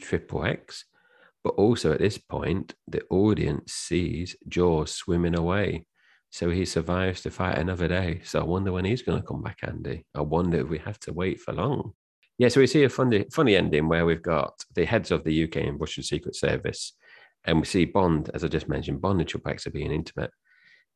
Triple 0.00 0.44
X, 0.44 0.84
but 1.42 1.54
also 1.54 1.92
at 1.92 2.00
this 2.00 2.18
point, 2.18 2.74
the 2.86 3.02
audience 3.10 3.72
sees 3.72 4.36
Jaws 4.48 4.92
swimming 4.92 5.36
away. 5.36 5.86
So 6.30 6.50
he 6.50 6.64
survives 6.64 7.22
to 7.22 7.30
fight 7.30 7.58
another 7.58 7.88
day. 7.88 8.20
So 8.24 8.40
I 8.40 8.44
wonder 8.44 8.70
when 8.70 8.84
he's 8.84 9.02
going 9.02 9.20
to 9.20 9.26
come 9.26 9.42
back, 9.42 9.58
Andy. 9.62 10.04
I 10.14 10.20
wonder 10.20 10.60
if 10.60 10.68
we 10.68 10.78
have 10.78 10.98
to 11.00 11.12
wait 11.12 11.40
for 11.40 11.52
long. 11.52 11.92
Yeah, 12.38 12.48
so 12.48 12.60
we 12.60 12.66
see 12.66 12.84
a 12.84 12.88
funny, 12.88 13.26
funny 13.32 13.54
ending 13.56 13.88
where 13.88 14.06
we've 14.06 14.22
got 14.22 14.64
the 14.74 14.86
heads 14.86 15.10
of 15.10 15.24
the 15.24 15.44
UK 15.44 15.56
and 15.56 15.78
Russian 15.78 16.02
Secret 16.02 16.34
Service, 16.34 16.94
and 17.44 17.58
we 17.58 17.66
see 17.66 17.84
Bond, 17.84 18.30
as 18.32 18.44
I 18.44 18.48
just 18.48 18.66
mentioned, 18.66 19.02
Bond 19.02 19.20
and 19.20 19.28
Triple 19.28 19.52
are 19.52 19.70
being 19.70 19.92
intimate 19.92 20.30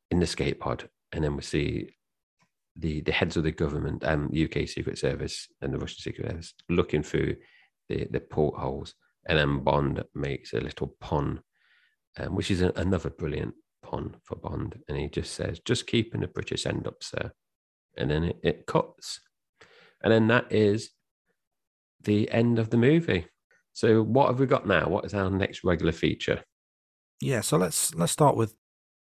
in 0.09 0.19
the 0.19 0.25
skate 0.25 0.59
pod, 0.59 0.89
and 1.11 1.23
then 1.23 1.35
we 1.35 1.43
see 1.43 1.95
the 2.75 3.01
the 3.01 3.11
heads 3.11 3.37
of 3.37 3.43
the 3.43 3.51
government 3.51 4.03
and 4.03 4.35
UK 4.35 4.67
Secret 4.67 4.97
Service 4.97 5.47
and 5.61 5.71
the 5.71 5.77
Russian 5.77 5.99
Secret 5.99 6.27
Service 6.29 6.53
looking 6.67 7.03
through 7.03 7.35
the 7.89 8.07
the 8.09 8.19
portholes, 8.19 8.95
and 9.27 9.37
then 9.37 9.63
Bond 9.63 10.03
makes 10.13 10.53
a 10.53 10.59
little 10.59 10.95
pun, 10.99 11.41
um, 12.17 12.35
which 12.35 12.51
is 12.51 12.61
a, 12.61 12.71
another 12.75 13.09
brilliant 13.09 13.55
pun 13.83 14.15
for 14.23 14.35
Bond, 14.35 14.79
and 14.87 14.97
he 14.97 15.07
just 15.07 15.33
says, 15.33 15.59
"Just 15.59 15.87
keeping 15.87 16.21
the 16.21 16.27
British 16.27 16.65
end 16.65 16.87
up, 16.87 17.03
sir." 17.03 17.31
and 17.97 18.09
then 18.09 18.23
it, 18.25 18.39
it 18.43 18.65
cuts. 18.65 19.21
And 20.03 20.11
then 20.11 20.27
that 20.27 20.51
is 20.51 20.91
the 22.01 22.29
end 22.31 22.59
of 22.59 22.69
the 22.69 22.77
movie. 22.77 23.27
So 23.73 24.03
what 24.03 24.27
have 24.27 24.39
we 24.39 24.45
got 24.45 24.67
now? 24.67 24.87
What 24.87 25.05
is 25.05 25.13
our 25.13 25.29
next 25.29 25.63
regular 25.63 25.91
feature? 25.91 26.43
Yeah, 27.21 27.41
so 27.41 27.57
let's 27.57 27.95
let's 27.95 28.11
start 28.11 28.35
with 28.35 28.55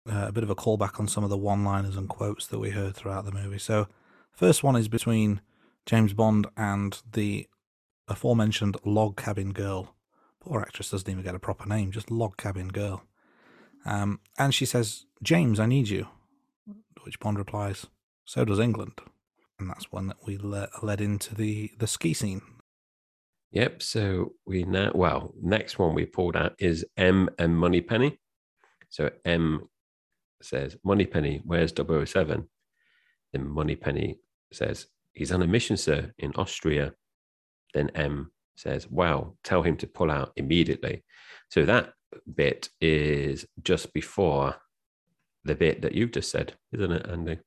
uh, 0.09 0.27
a 0.27 0.31
bit 0.31 0.43
of 0.43 0.49
a 0.49 0.55
callback 0.55 0.99
on 0.99 1.07
some 1.07 1.23
of 1.23 1.29
the 1.29 1.37
one-liners 1.37 1.95
and 1.95 2.09
quotes 2.09 2.47
that 2.47 2.59
we 2.59 2.71
heard 2.71 2.95
throughout 2.95 3.25
the 3.25 3.31
movie. 3.31 3.57
So, 3.57 3.87
first 4.31 4.63
one 4.63 4.75
is 4.75 4.87
between 4.87 5.41
James 5.85 6.13
Bond 6.13 6.47
and 6.57 7.01
the 7.09 7.47
aforementioned 8.07 8.77
log 8.85 9.15
cabin 9.15 9.53
girl. 9.53 9.92
Poor 10.45 10.61
actress 10.61 10.91
doesn't 10.91 11.09
even 11.09 11.23
get 11.23 11.35
a 11.35 11.39
proper 11.39 11.67
name, 11.67 11.91
just 11.91 12.11
log 12.11 12.37
cabin 12.37 12.67
girl. 12.67 13.03
Um, 13.85 14.19
and 14.37 14.53
she 14.53 14.65
says, 14.65 15.05
"James, 15.21 15.59
I 15.59 15.65
need 15.65 15.89
you." 15.89 16.07
Which 17.03 17.19
Bond 17.19 17.37
replies, 17.37 17.87
"So 18.25 18.45
does 18.45 18.59
England." 18.59 18.99
And 19.59 19.69
that's 19.69 19.91
one 19.91 20.07
that 20.07 20.25
we 20.25 20.37
le- 20.37 20.69
led 20.81 20.99
into 21.01 21.35
the 21.35 21.71
the 21.77 21.87
ski 21.87 22.13
scene. 22.13 22.41
Yep. 23.51 23.83
So 23.83 24.33
we 24.45 24.63
now, 24.63 24.91
well, 24.95 25.33
next 25.41 25.77
one 25.79 25.93
we 25.93 26.05
pulled 26.05 26.35
out 26.35 26.55
is 26.59 26.85
M 26.97 27.29
and 27.37 27.57
Moneypenny. 27.57 28.19
So 28.89 29.11
M 29.25 29.69
says, 30.41 30.75
Moneypenny, 30.83 31.41
where's 31.45 31.71
007? 31.71 32.49
Then 33.31 33.47
Moneypenny 33.47 34.19
says, 34.51 34.87
he's 35.13 35.31
on 35.31 35.41
a 35.41 35.47
mission, 35.47 35.77
sir, 35.77 36.13
in 36.17 36.33
Austria. 36.35 36.93
Then 37.73 37.89
M 37.95 38.32
says, 38.55 38.89
wow, 38.89 39.33
tell 39.43 39.63
him 39.63 39.77
to 39.77 39.87
pull 39.87 40.11
out 40.11 40.31
immediately. 40.35 41.03
So 41.49 41.65
that 41.65 41.93
bit 42.35 42.69
is 42.81 43.45
just 43.63 43.93
before 43.93 44.55
the 45.43 45.55
bit 45.55 45.81
that 45.81 45.93
you've 45.93 46.11
just 46.11 46.29
said, 46.31 46.53
isn't 46.71 46.91
it, 46.91 47.05
Andy? 47.09 47.39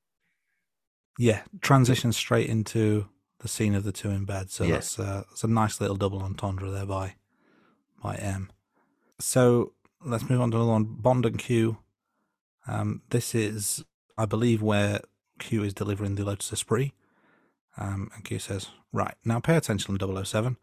Yeah, 1.18 1.42
transition 1.60 2.12
straight 2.12 2.48
into 2.50 3.08
the 3.40 3.48
scene 3.48 3.74
of 3.74 3.84
the 3.84 3.92
two 3.92 4.10
in 4.10 4.24
bed. 4.24 4.50
So 4.50 4.64
Yeah. 4.64 4.72
that's 4.74 4.98
uh, 4.98 5.24
that's 5.28 5.44
a 5.44 5.48
nice 5.48 5.80
little 5.80 5.96
double 5.96 6.22
entendre 6.22 6.70
there 6.70 6.86
by 6.86 7.14
by 8.02 8.16
M. 8.16 8.50
So 9.18 9.72
let's 10.04 10.28
move 10.28 10.40
on 10.40 10.50
to 10.50 10.56
another 10.58 10.72
one. 10.72 10.84
Bond 10.84 11.24
and 11.24 11.38
Q. 11.38 11.78
Um, 12.66 13.02
this 13.10 13.34
is, 13.34 13.84
I 14.18 14.26
believe, 14.26 14.60
where 14.60 15.00
Q 15.38 15.62
is 15.62 15.72
delivering 15.72 16.16
the 16.16 16.24
Lotus 16.24 16.52
Esprit. 16.52 16.92
Um, 17.78 18.10
and 18.14 18.24
Q 18.24 18.38
says, 18.38 18.68
"Right 18.92 19.14
now, 19.24 19.38
pay 19.40 19.56
attention, 19.56 19.96
007. 19.98 20.56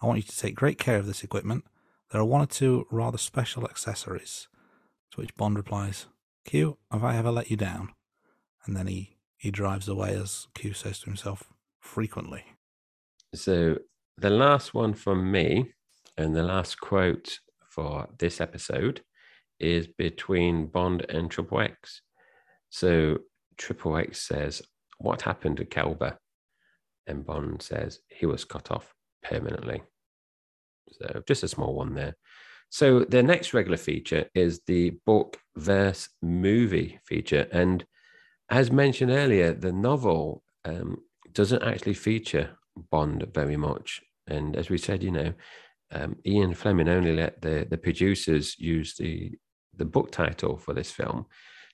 I 0.00 0.06
want 0.06 0.18
you 0.18 0.22
to 0.22 0.36
take 0.36 0.54
great 0.54 0.78
care 0.78 0.98
of 0.98 1.06
this 1.06 1.22
equipment. 1.22 1.64
There 2.10 2.20
are 2.20 2.24
one 2.24 2.42
or 2.42 2.46
two 2.46 2.86
rather 2.90 3.18
special 3.18 3.64
accessories." 3.64 4.48
To 5.12 5.20
which 5.20 5.36
Bond 5.36 5.56
replies, 5.56 6.06
"Q, 6.44 6.78
have 6.90 7.04
I 7.04 7.16
ever 7.16 7.30
let 7.30 7.50
you 7.50 7.56
down?" 7.56 7.94
And 8.64 8.76
then 8.76 8.86
he 8.86 9.16
he 9.40 9.50
drives 9.50 9.88
away 9.88 10.14
as 10.14 10.48
Q 10.54 10.74
says 10.74 11.00
to 11.00 11.06
himself, 11.06 11.50
frequently. 11.80 12.44
So 13.34 13.78
the 14.18 14.28
last 14.28 14.74
one 14.74 14.92
from 14.92 15.32
me 15.32 15.72
and 16.18 16.36
the 16.36 16.42
last 16.42 16.78
quote 16.78 17.38
for 17.64 18.06
this 18.18 18.38
episode 18.38 19.00
is 19.58 19.86
between 19.86 20.66
Bond 20.66 21.06
and 21.08 21.30
Triple 21.30 21.60
X. 21.60 22.02
So 22.68 23.18
Triple 23.56 23.96
X 23.96 24.20
says, 24.20 24.60
What 24.98 25.22
happened 25.22 25.56
to 25.56 25.64
Kalba? 25.64 26.18
And 27.06 27.24
Bond 27.24 27.62
says, 27.62 28.00
He 28.08 28.26
was 28.26 28.44
cut 28.44 28.70
off 28.70 28.94
permanently. 29.22 29.82
So 30.92 31.22
just 31.26 31.42
a 31.42 31.48
small 31.48 31.74
one 31.74 31.94
there. 31.94 32.16
So 32.70 33.00
the 33.00 33.22
next 33.22 33.52
regular 33.52 33.76
feature 33.76 34.26
is 34.34 34.60
the 34.66 34.90
book 35.04 35.38
verse 35.56 36.08
movie 36.22 37.00
feature. 37.04 37.48
And 37.50 37.84
as 38.48 38.70
mentioned 38.70 39.10
earlier, 39.10 39.52
the 39.52 39.72
novel 39.72 40.42
um, 40.64 40.98
doesn't 41.32 41.62
actually 41.62 41.94
feature 41.94 42.50
Bond 42.90 43.26
very 43.34 43.56
much. 43.56 44.00
And 44.26 44.56
as 44.56 44.70
we 44.70 44.78
said, 44.78 45.02
you 45.02 45.10
know, 45.10 45.32
um, 45.92 46.16
Ian 46.24 46.54
Fleming 46.54 46.88
only 46.88 47.12
let 47.12 47.42
the, 47.42 47.66
the 47.68 47.78
producers 47.78 48.56
use 48.58 48.94
the, 48.96 49.32
the 49.76 49.84
book 49.84 50.12
title 50.12 50.56
for 50.56 50.72
this 50.72 50.90
film. 50.90 51.26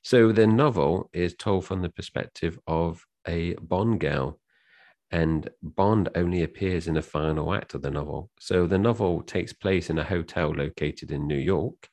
So 0.02 0.32
the 0.32 0.46
novel 0.46 1.10
is 1.12 1.34
told 1.34 1.66
from 1.66 1.82
the 1.82 1.90
perspective 1.90 2.58
of 2.66 3.04
a 3.26 3.54
Bond 3.54 4.00
girl, 4.00 4.38
and 5.10 5.48
Bond 5.62 6.08
only 6.14 6.42
appears 6.42 6.88
in 6.88 6.94
the 6.94 7.02
final 7.02 7.54
act 7.54 7.74
of 7.74 7.82
the 7.82 7.90
novel. 7.90 8.30
So 8.40 8.66
the 8.66 8.78
novel 8.78 9.22
takes 9.22 9.52
place 9.52 9.88
in 9.88 9.98
a 9.98 10.04
hotel 10.04 10.50
located 10.50 11.10
in 11.12 11.26
New 11.26 11.38
York, 11.38 11.88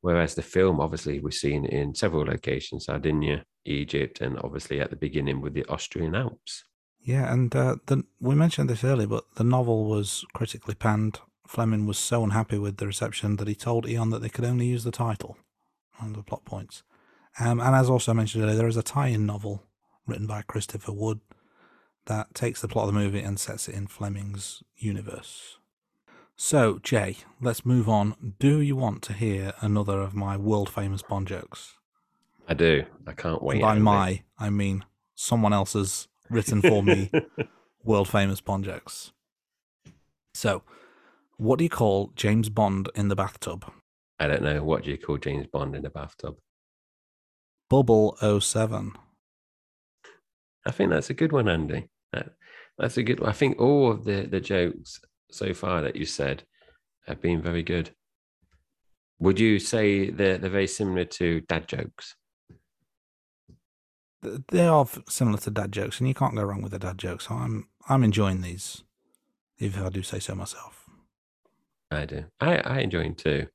whereas 0.00 0.34
the 0.34 0.42
film 0.42 0.80
obviously 0.80 1.18
was 1.18 1.40
seen 1.40 1.64
in 1.64 1.94
several 1.94 2.24
locations 2.24 2.84
Sardinia, 2.84 3.44
Egypt, 3.64 4.20
and 4.20 4.38
obviously 4.38 4.80
at 4.80 4.90
the 4.90 4.96
beginning 4.96 5.40
with 5.40 5.54
the 5.54 5.64
Austrian 5.66 6.14
Alps. 6.14 6.64
Yeah, 7.00 7.32
and 7.32 7.54
uh, 7.54 7.76
the, 7.86 8.04
we 8.20 8.34
mentioned 8.34 8.70
this 8.70 8.84
earlier, 8.84 9.06
but 9.06 9.24
the 9.36 9.44
novel 9.44 9.88
was 9.88 10.24
critically 10.32 10.74
panned. 10.74 11.20
Fleming 11.46 11.86
was 11.86 11.98
so 11.98 12.22
unhappy 12.22 12.58
with 12.58 12.76
the 12.76 12.86
reception 12.86 13.36
that 13.36 13.48
he 13.48 13.54
told 13.54 13.88
Eon 13.88 14.10
that 14.10 14.20
they 14.20 14.28
could 14.28 14.44
only 14.44 14.66
use 14.66 14.84
the 14.84 14.90
title 14.90 15.38
and 16.00 16.14
the 16.14 16.22
plot 16.22 16.44
points. 16.44 16.82
Um, 17.40 17.60
and 17.60 17.74
as 17.74 17.88
also 17.88 18.12
mentioned 18.12 18.44
earlier, 18.44 18.56
there 18.56 18.68
is 18.68 18.76
a 18.76 18.82
tie-in 18.82 19.24
novel 19.24 19.62
written 20.06 20.26
by 20.26 20.42
Christopher 20.42 20.92
Wood 20.92 21.20
that 22.08 22.34
takes 22.34 22.60
the 22.60 22.68
plot 22.68 22.88
of 22.88 22.94
the 22.94 23.00
movie 23.00 23.20
and 23.20 23.38
sets 23.38 23.68
it 23.68 23.74
in 23.74 23.86
Fleming's 23.86 24.62
universe. 24.76 25.58
So, 26.36 26.78
Jai, 26.82 27.16
let's 27.40 27.64
move 27.64 27.88
on. 27.88 28.34
Do 28.38 28.60
you 28.60 28.76
want 28.76 29.02
to 29.02 29.12
hear 29.12 29.54
another 29.60 30.00
of 30.00 30.14
my 30.14 30.36
world-famous 30.36 31.02
Bond 31.02 31.26
jokes? 31.26 31.74
I 32.46 32.54
do. 32.54 32.84
I 33.06 33.12
can't 33.12 33.42
wait. 33.42 33.56
And 33.56 33.62
by 33.62 33.78
my, 33.78 34.22
I 34.38 34.50
mean 34.50 34.84
someone 35.14 35.52
else's 35.52 36.08
written 36.30 36.62
for 36.62 36.82
me 36.82 37.10
world 37.84 38.08
famous 38.08 38.40
Bond 38.40 38.64
jokes. 38.64 39.12
So, 40.32 40.62
what 41.36 41.58
do 41.58 41.64
you 41.64 41.70
call 41.70 42.12
James 42.14 42.48
Bond 42.48 42.88
in 42.94 43.08
the 43.08 43.16
bathtub? 43.16 43.70
I 44.20 44.28
don't 44.28 44.42
know. 44.42 44.62
What 44.62 44.84
do 44.84 44.90
you 44.90 44.98
call 44.98 45.18
James 45.18 45.46
Bond 45.46 45.74
in 45.74 45.82
the 45.82 45.90
bathtub? 45.90 46.36
Bubble 47.68 48.16
07. 48.40 48.92
I 50.64 50.70
think 50.70 50.90
that's 50.90 51.10
a 51.10 51.14
good 51.14 51.32
one, 51.32 51.48
Andy. 51.48 51.88
That, 52.12 52.30
that's 52.78 52.96
a 52.96 53.02
good 53.02 53.20
one. 53.20 53.30
I 53.30 53.32
think 53.32 53.60
all 53.60 53.90
of 53.90 54.04
the, 54.04 54.26
the 54.26 54.40
jokes 54.40 55.00
so 55.30 55.52
far 55.54 55.82
that 55.82 55.96
you 55.96 56.04
said 56.04 56.44
have 57.06 57.20
been 57.20 57.42
very 57.42 57.62
good. 57.62 57.90
Would 59.18 59.40
you 59.40 59.58
say 59.58 60.10
they're, 60.10 60.38
they're 60.38 60.50
very 60.50 60.66
similar 60.68 61.04
to 61.04 61.40
dad 61.42 61.66
jokes? 61.66 62.14
They 64.50 64.66
are 64.66 64.86
similar 65.08 65.38
to 65.38 65.50
dad 65.50 65.72
jokes, 65.72 66.00
and 66.00 66.08
you 66.08 66.14
can't 66.14 66.34
go 66.34 66.42
wrong 66.42 66.62
with 66.62 66.74
a 66.74 66.78
dad 66.78 66.98
joke. 66.98 67.20
So 67.20 67.34
I'm 67.34 67.68
I'm 67.88 68.02
enjoying 68.02 68.40
these, 68.40 68.82
if 69.58 69.80
I 69.80 69.88
do 69.90 70.02
say 70.02 70.18
so 70.18 70.34
myself. 70.34 70.84
I 71.90 72.04
do. 72.04 72.24
I, 72.40 72.56
I 72.56 72.78
enjoy 72.80 73.04
them 73.04 73.14
too. 73.14 73.46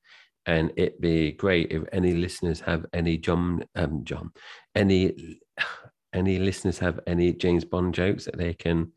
And 0.45 0.71
it'd 0.75 0.99
be 0.99 1.31
great 1.33 1.71
if 1.71 1.83
any 1.91 2.13
listeners 2.13 2.59
have 2.61 2.85
any 2.93 3.17
John, 3.17 3.63
um, 3.75 4.03
John, 4.03 4.31
any 4.75 5.39
any 6.13 6.39
listeners 6.39 6.79
have 6.79 6.99
any 7.07 7.33
James 7.33 7.65
Bond 7.65 7.93
jokes 7.93 8.25
that 8.25 8.37
they 8.37 8.53
can 8.53 8.91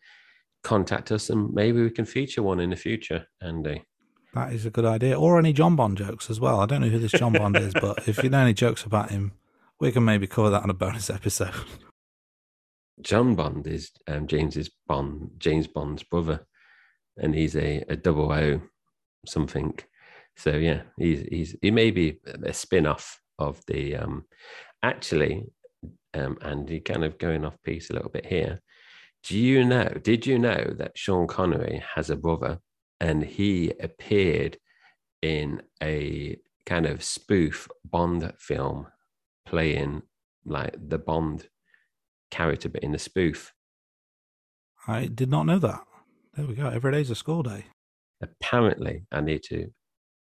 contact 0.62 1.12
us, 1.12 1.30
and 1.30 1.52
maybe 1.52 1.82
we 1.82 1.90
can 1.90 2.05
feature 2.05 2.43
one 2.43 2.60
in 2.60 2.70
the 2.70 2.76
future, 2.76 3.26
Andy. 3.40 3.82
That 4.34 4.52
is 4.52 4.66
a 4.66 4.70
good 4.70 4.84
idea. 4.84 5.18
Or 5.18 5.38
any 5.38 5.52
John 5.52 5.76
Bond 5.76 5.97
jokes 5.97 6.28
as 6.28 6.40
well. 6.40 6.60
I 6.60 6.66
don't 6.66 6.82
know 6.82 6.88
who 6.88 6.98
this 6.98 7.12
John 7.12 7.32
Bond 7.32 7.56
is, 7.56 7.72
but 7.80 8.06
if 8.06 8.22
you 8.22 8.28
know 8.28 8.40
any 8.40 8.52
jokes 8.52 8.84
about 8.84 9.10
him, 9.10 9.32
we 9.80 9.93
can 9.93 10.05
maybe 10.05 10.26
cover 10.26 10.51
that 10.51 10.62
on 10.62 10.70
a 10.70 10.74
bonus 10.74 11.09
episode. 11.09 11.55
John 13.01 13.34
Bond 13.34 13.66
is 13.66 13.90
um, 14.09 14.26
James's 14.26 14.70
Bond, 14.86 15.30
James 15.38 15.66
Bond's 15.66 16.02
brother, 16.02 16.47
and 17.16 17.34
he's 17.34 17.56
a, 17.56 17.84
a 17.88 17.97
double 17.97 18.32
O 18.32 18.60
something. 19.26 19.78
So 20.36 20.51
yeah, 20.51 20.82
he's 20.98 21.20
he's 21.30 21.56
he 21.62 21.70
may 21.70 21.90
be 21.90 22.20
a 22.44 22.52
spin 22.52 22.86
off 22.86 23.20
of 23.38 23.62
the 23.66 23.97
um 23.97 24.24
actually 24.82 25.44
um 26.16 26.38
Andy 26.43 26.80
kind 26.80 27.05
of 27.05 27.18
going 27.18 27.44
off 27.44 27.62
piece 27.62 27.90
a 27.90 27.93
little 27.93 28.10
bit 28.10 28.26
here. 28.26 28.60
Do 29.24 29.38
you 29.38 29.64
know, 29.64 29.88
did 30.02 30.26
you 30.26 30.38
know 30.38 30.72
that 30.78 30.97
Sean 30.97 31.26
Connery 31.26 31.82
has 31.94 32.10
a 32.10 32.16
brother 32.16 32.60
and 33.01 33.24
he 33.24 33.72
appeared 33.80 34.59
in 35.22 35.62
a 35.82 36.36
kind 36.64 36.86
of 36.86 37.02
spoof 37.02 37.68
Bond 37.84 38.32
film 38.38 38.86
playing 39.44 40.02
like 40.44 40.74
the 40.78 40.98
Bond 40.98 41.48
character, 42.30 42.68
but 42.68 42.82
in 42.82 42.93
the 42.93 42.98
spoof. 42.98 43.52
I 44.86 45.06
did 45.06 45.30
not 45.30 45.47
know 45.47 45.59
that. 45.59 45.80
There 46.34 46.47
we 46.47 46.55
go. 46.55 46.68
Every 46.68 46.93
day's 46.93 47.10
a 47.10 47.14
school 47.14 47.43
day. 47.43 47.66
Apparently, 48.20 49.06
I 49.10 49.20
need 49.20 49.43
to 49.44 49.72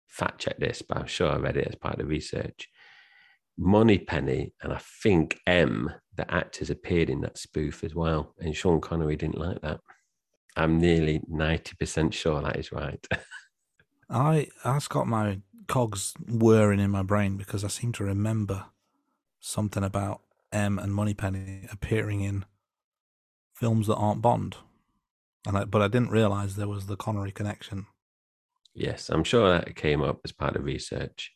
fact 0.09 0.41
check 0.41 0.59
this, 0.59 0.83
but 0.83 0.99
I'm 0.99 1.07
sure 1.07 1.31
I 1.31 1.37
read 1.37 1.57
it 1.57 1.69
as 1.69 1.77
part 1.77 1.95
of 1.95 2.01
the 2.01 2.07
research. 2.07 2.69
Moneypenny 3.57 4.53
and 4.63 4.73
I 4.73 4.81
think 5.03 5.41
M, 5.47 5.91
the 6.17 6.33
actors 6.33 6.71
appeared 6.71 7.11
in 7.11 7.21
that 7.23 7.39
spoof 7.39 7.85
as 7.85 7.95
well, 7.95 8.35
and 8.41 8.55
Sean 8.57 8.81
Connery 8.81 9.17
didn't 9.17 9.39
like 9.39 9.61
that. 9.63 9.81
I'm 10.57 10.79
nearly 10.79 11.21
90% 11.31 12.13
sure 12.13 12.41
that 12.43 12.57
is 12.57 12.73
right. 12.73 13.05
I 14.11 14.49
that's 14.63 14.87
got 14.89 15.07
my 15.07 15.41
cogs 15.67 16.15
whirring 16.29 16.81
in 16.81 16.91
my 16.91 17.03
brain 17.03 17.37
because 17.37 17.65
I 17.65 17.69
seem 17.69 17.93
to 17.93 18.05
remember 18.05 18.67
something 19.41 19.83
about 19.83 20.21
M 20.53 20.79
and 20.79 20.95
Moneypenny 20.95 21.69
appearing 21.73 22.21
in 22.21 22.45
films 23.55 23.87
that 23.87 23.97
aren't 23.97 24.23
Bond. 24.23 24.57
And 25.47 25.59
I, 25.59 25.65
but 25.65 25.83
I 25.83 25.89
didn't 25.89 26.11
realize 26.11 26.57
there 26.57 26.69
was 26.69 26.87
the 26.87 26.97
Connery 26.97 27.33
connection. 27.33 27.87
Yes, 28.75 29.09
I'm 29.09 29.25
sure 29.25 29.49
that 29.51 29.77
came 29.77 30.03
up 30.03 30.21
as 30.25 30.33
part 30.33 30.57
of 30.57 30.65
research. 30.65 31.33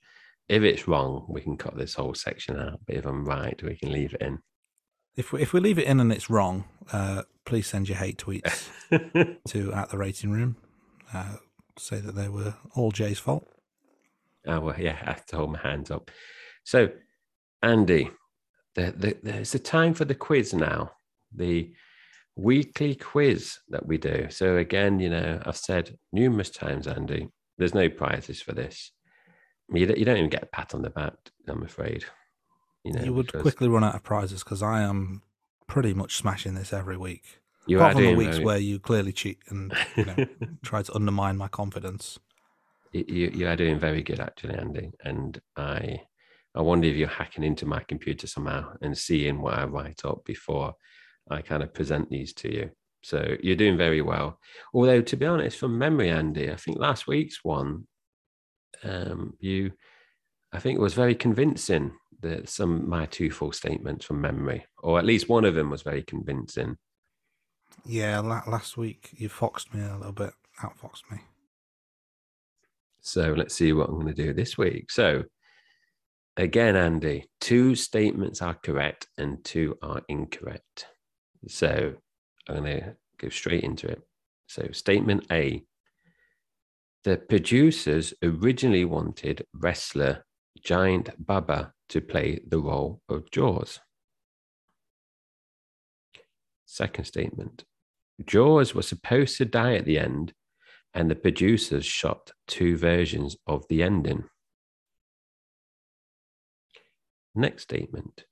If 0.48 0.62
it's 0.62 0.88
wrong, 0.88 1.26
we 1.28 1.40
can 1.42 1.56
cut 1.56 1.76
this 1.76 1.94
whole 1.94 2.14
section 2.14 2.58
out. 2.58 2.80
But 2.86 2.96
if 2.96 3.06
I'm 3.06 3.24
right, 3.24 3.60
we 3.62 3.76
can 3.76 3.92
leave 3.92 4.14
it 4.14 4.22
in. 4.22 4.38
If 5.16 5.32
we, 5.32 5.42
if 5.42 5.52
we 5.52 5.60
leave 5.60 5.78
it 5.78 5.86
in 5.86 6.00
and 6.00 6.12
it's 6.12 6.30
wrong, 6.30 6.64
uh, 6.92 7.22
please 7.44 7.66
send 7.66 7.88
your 7.88 7.98
hate 7.98 8.18
tweets 8.18 8.68
to 9.48 9.72
at 9.72 9.90
the 9.90 9.98
rating 9.98 10.30
room. 10.30 10.56
Uh, 11.12 11.36
say 11.78 12.00
that 12.00 12.14
they 12.14 12.28
were 12.28 12.54
all 12.74 12.90
Jai's 12.90 13.18
fault. 13.18 13.46
Oh, 14.46 14.60
well, 14.60 14.76
yeah, 14.78 14.96
I 15.02 15.10
have 15.10 15.26
to 15.26 15.36
hold 15.36 15.52
my 15.52 15.58
hands 15.58 15.90
up. 15.90 16.10
So, 16.64 16.90
Andy, 17.62 18.10
the, 18.74 18.94
the, 18.96 19.16
there's 19.22 19.54
a 19.54 19.58
time 19.58 19.94
for 19.94 20.04
the 20.04 20.14
quiz 20.14 20.54
now, 20.54 20.92
the 21.34 21.72
weekly 22.36 22.94
quiz 22.94 23.58
that 23.68 23.86
we 23.86 23.98
do. 23.98 24.28
So, 24.30 24.56
again, 24.56 25.00
you 25.00 25.10
know, 25.10 25.40
I've 25.44 25.56
said 25.56 25.98
numerous 26.12 26.50
times, 26.50 26.86
Andy, 26.86 27.28
there's 27.58 27.74
no 27.74 27.88
prizes 27.88 28.40
for 28.40 28.52
this. 28.52 28.92
You 29.70 29.86
don't, 29.86 29.98
you 29.98 30.04
don't 30.04 30.16
even 30.16 30.30
get 30.30 30.42
a 30.42 30.46
pat 30.46 30.74
on 30.74 30.82
the 30.82 30.90
back, 30.90 31.14
I'm 31.46 31.62
afraid. 31.62 32.04
You, 32.84 32.92
know, 32.92 33.02
you 33.02 33.12
would 33.12 33.26
because 33.26 33.42
quickly 33.42 33.68
run 33.68 33.84
out 33.84 33.94
of 33.94 34.02
prizes 34.02 34.42
because 34.42 34.62
I 34.62 34.82
am 34.82 35.22
pretty 35.66 35.92
much 35.92 36.16
smashing 36.16 36.54
this 36.54 36.72
every 36.72 36.96
week. 36.96 37.40
You 37.66 37.76
Apart 37.78 37.94
from 37.94 38.02
the 38.04 38.14
weeks 38.14 38.38
where 38.38 38.56
you 38.56 38.78
clearly 38.78 39.12
cheat 39.12 39.38
and 39.48 39.72
you 39.94 40.06
know, 40.06 40.16
try 40.64 40.82
to 40.82 40.94
undermine 40.94 41.36
my 41.36 41.48
confidence. 41.48 42.18
you, 42.92 43.04
you 43.06 43.30
you 43.34 43.46
are 43.48 43.56
doing 43.56 43.78
very 43.78 44.02
good 44.02 44.20
actually 44.20 44.54
andy 44.54 44.90
and 45.04 45.40
i 45.56 46.00
i 46.54 46.60
wonder 46.62 46.88
if 46.88 46.96
you're 46.96 47.08
hacking 47.08 47.44
into 47.44 47.66
my 47.66 47.80
computer 47.80 48.26
somehow 48.26 48.72
and 48.80 48.96
seeing 48.96 49.42
what 49.42 49.54
i 49.54 49.64
write 49.64 50.02
up 50.04 50.24
before 50.24 50.74
i 51.30 51.42
kind 51.42 51.62
of 51.62 51.74
present 51.74 52.08
these 52.08 52.32
to 52.32 52.52
you 52.52 52.70
so 53.02 53.36
you're 53.42 53.56
doing 53.56 53.76
very 53.76 54.00
well 54.00 54.38
although 54.72 55.02
to 55.02 55.16
be 55.16 55.26
honest 55.26 55.58
from 55.58 55.76
memory 55.78 56.08
andy 56.08 56.50
i 56.50 56.56
think 56.56 56.78
last 56.78 57.06
week's 57.06 57.44
one 57.44 57.86
um 58.84 59.34
you 59.40 59.72
i 60.52 60.58
think 60.58 60.76
it 60.76 60.82
was 60.82 60.94
very 60.94 61.14
convincing 61.14 61.92
that 62.20 62.48
some 62.48 62.88
my 62.88 63.06
two 63.06 63.30
full 63.30 63.52
statements 63.52 64.04
from 64.04 64.20
memory 64.20 64.64
or 64.78 64.98
at 64.98 65.04
least 65.04 65.28
one 65.28 65.44
of 65.44 65.54
them 65.54 65.70
was 65.70 65.82
very 65.82 66.02
convincing 66.02 66.76
Yeah, 67.84 68.20
la- 68.20 68.42
last 68.46 68.76
week 68.76 69.10
you 69.16 69.28
foxed 69.28 69.72
me 69.72 69.82
a 69.82 69.96
little 69.96 70.12
bit, 70.12 70.32
outfoxed 70.62 71.10
me. 71.10 71.18
So 73.00 73.32
let's 73.34 73.54
see 73.54 73.72
what 73.72 73.88
I'm 73.88 74.00
going 74.00 74.14
to 74.14 74.22
do 74.26 74.34
this 74.34 74.58
week. 74.58 74.90
So 74.90 75.24
again, 76.36 76.76
Andy, 76.76 77.28
two 77.40 77.74
statements 77.74 78.42
are 78.42 78.54
correct 78.54 79.06
and 79.16 79.42
two 79.44 79.78
are 79.82 80.02
incorrect. 80.08 80.86
So 81.46 81.94
I'm 82.48 82.56
going 82.56 82.80
to 82.80 82.96
go 83.18 83.28
straight 83.28 83.64
into 83.64 83.86
it. 83.88 84.02
So, 84.46 84.68
statement 84.72 85.26
A 85.30 85.62
The 87.04 87.16
producers 87.16 88.12
originally 88.22 88.84
wanted 88.84 89.46
wrestler 89.54 90.24
Giant 90.62 91.10
Baba 91.24 91.72
to 91.90 92.00
play 92.00 92.40
the 92.46 92.58
role 92.58 93.00
of 93.08 93.30
Jaws. 93.30 93.80
Second 96.66 97.04
statement 97.04 97.64
Jaws 98.26 98.74
was 98.74 98.88
supposed 98.88 99.36
to 99.38 99.44
die 99.44 99.74
at 99.74 99.84
the 99.84 99.98
end, 99.98 100.34
and 100.92 101.10
the 101.10 101.14
producers 101.14 101.86
shot 101.86 102.32
two 102.46 102.76
versions 102.76 103.36
of 103.46 103.64
the 103.68 103.82
ending. 103.82 104.24
Next 107.34 107.62
statement 107.62 108.24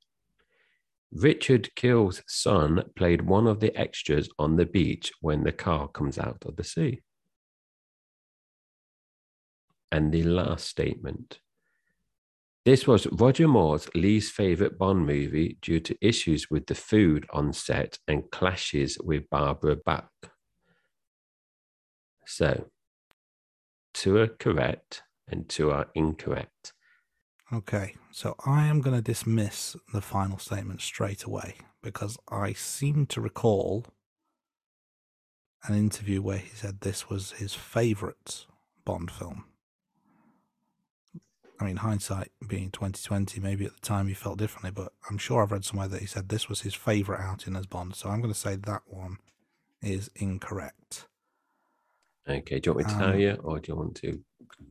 Richard 1.13 1.75
Kiel's 1.77 2.23
son 2.27 2.83
played 2.97 3.23
one 3.23 3.47
of 3.47 3.61
the 3.61 3.75
extras 3.79 4.29
on 4.39 4.57
the 4.57 4.67
beach 4.67 5.13
when 5.21 5.45
the 5.45 5.53
car 5.53 5.87
comes 5.89 6.19
out 6.19 6.43
of 6.45 6.57
the 6.57 6.65
sea. 6.65 7.03
And 9.93 10.13
the 10.13 10.25
last 10.25 10.69
statement 10.69 11.41
this 12.67 12.85
was 12.85 13.07
Roger 13.13 13.47
Moore's 13.47 13.89
least 13.95 14.33
favorite 14.33 14.77
Bond 14.77 15.07
movie 15.07 15.57
due 15.63 15.79
to 15.79 15.97
issues 16.01 16.51
with 16.51 16.67
the 16.67 16.75
food 16.75 17.25
on 17.31 17.53
set 17.53 18.01
and 18.09 18.29
clashes 18.33 18.99
with 19.01 19.31
Barbara 19.31 19.77
Bach. 19.77 20.11
So, 22.27 22.67
two 23.95 24.17
are 24.17 24.27
correct 24.27 25.05
and 25.29 25.49
two 25.49 25.71
are 25.71 25.87
incorrect. 25.95 26.73
Okay, 27.53 27.95
so 28.11 28.35
I 28.45 28.67
am 28.67 28.81
going 28.81 28.97
to 28.97 29.13
dismiss 29.13 29.77
the 29.95 30.01
final 30.01 30.39
statement 30.39 30.81
straight 30.81 31.23
away 31.23 31.55
because 31.85 32.19
I 32.29 32.53
seem 32.53 33.07
to 33.07 33.21
recall 33.21 33.87
an 35.69 35.77
interview 35.77 36.21
where 36.21 36.39
he 36.39 36.49
said 36.49 36.81
this 36.81 37.09
was 37.09 37.31
his 37.31 37.55
favourite 37.55 38.47
Bond 38.85 39.13
film. 39.13 39.45
I 41.59 41.65
mean, 41.65 41.77
hindsight 41.77 42.33
being 42.47 42.71
twenty 42.71 43.03
twenty, 43.03 43.41
maybe 43.41 43.65
at 43.65 43.75
the 43.75 43.81
time 43.81 44.09
he 44.09 44.15
felt 44.15 44.39
differently, 44.39 44.71
but 44.71 44.93
I'm 45.09 45.19
sure 45.19 45.43
I've 45.43 45.53
read 45.53 45.65
somewhere 45.65 45.89
that 45.89 46.01
he 46.01 46.07
said 46.07 46.29
this 46.29 46.49
was 46.49 46.63
his 46.63 46.75
favourite 46.75 47.21
outing 47.23 47.57
as 47.57 47.67
Bond. 47.67 47.95
So 47.97 48.11
I'm 48.11 48.21
going 48.21 48.33
to 48.33 48.39
say 48.39 48.57
that 48.57 48.83
one 48.87 49.19
is 49.83 50.11
incorrect. 50.17 51.07
Okay, 52.29 52.59
do 52.61 52.71
you 52.71 52.75
want 52.75 52.87
me 52.87 52.93
to 52.93 52.99
tell 52.99 53.11
Um, 53.13 53.19
you 53.21 53.33
or 53.43 53.59
do 53.61 53.73
you 53.73 53.77
want 53.77 53.95
to 53.97 54.23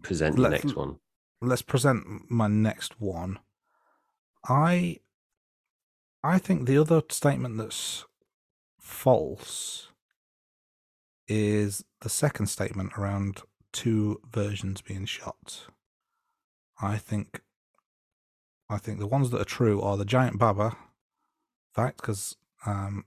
present 0.04 0.36
the 0.36 0.50
next 0.50 0.76
one? 0.76 1.00
let's 1.42 1.62
present 1.62 2.30
my 2.30 2.48
next 2.48 3.00
one. 3.00 3.40
I 4.48 5.00
I 6.24 6.38
think 6.40 6.66
the 6.66 6.78
other 6.78 7.02
statement 7.10 7.58
that's 7.58 8.06
false 8.80 9.90
is 11.28 11.84
the 12.02 12.10
second 12.10 12.48
statement 12.48 12.94
around 12.98 13.42
two 13.72 14.22
versions 14.32 14.82
being 14.82 15.06
shot. 15.06 15.68
I 16.82 16.98
think 16.98 17.42
I 18.70 18.78
think 18.78 19.00
the 19.00 19.08
ones 19.08 19.30
that 19.30 19.42
are 19.42 19.46
true 19.46 19.82
are 19.82 19.98
the 19.98 20.06
giant 20.06 20.40
baba 20.40 20.76
fact 21.74 21.98
because 21.98 22.36
um, 22.66 23.06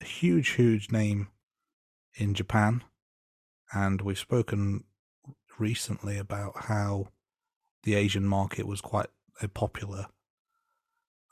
huge 0.00 0.50
huge 0.50 0.90
name 0.90 1.28
in 2.14 2.34
Japan 2.34 2.82
and 3.72 4.00
we've 4.00 4.18
spoken 4.18 4.84
recently 5.58 6.18
about 6.18 6.64
how 6.64 7.08
the 7.82 7.94
Asian 7.94 8.26
market 8.26 8.66
was 8.66 8.80
quite 8.80 9.08
a 9.40 9.48
popular 9.48 10.06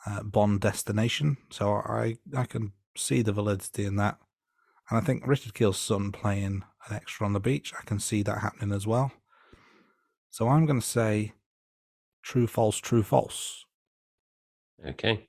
uh, 0.06 0.22
Bond 0.22 0.60
destination. 0.60 1.36
So 1.50 1.72
I 1.72 2.16
I 2.36 2.44
can 2.44 2.72
see 2.96 3.22
the 3.22 3.32
validity 3.32 3.84
in 3.84 3.96
that, 3.96 4.18
and 4.88 4.98
I 4.98 5.02
think 5.02 5.26
Richard 5.26 5.54
Kiel's 5.54 5.78
son 5.78 6.12
playing 6.12 6.64
an 6.88 6.96
extra 6.96 7.26
on 7.26 7.32
the 7.32 7.40
beach, 7.40 7.72
I 7.78 7.84
can 7.84 7.98
see 7.98 8.22
that 8.22 8.38
happening 8.38 8.74
as 8.74 8.86
well. 8.86 9.12
So 10.30 10.48
I'm 10.48 10.66
going 10.66 10.80
to 10.80 10.86
say 10.86 11.32
true, 12.24 12.46
false, 12.46 12.78
true, 12.78 13.02
false. 13.02 13.64
Okay. 14.84 15.28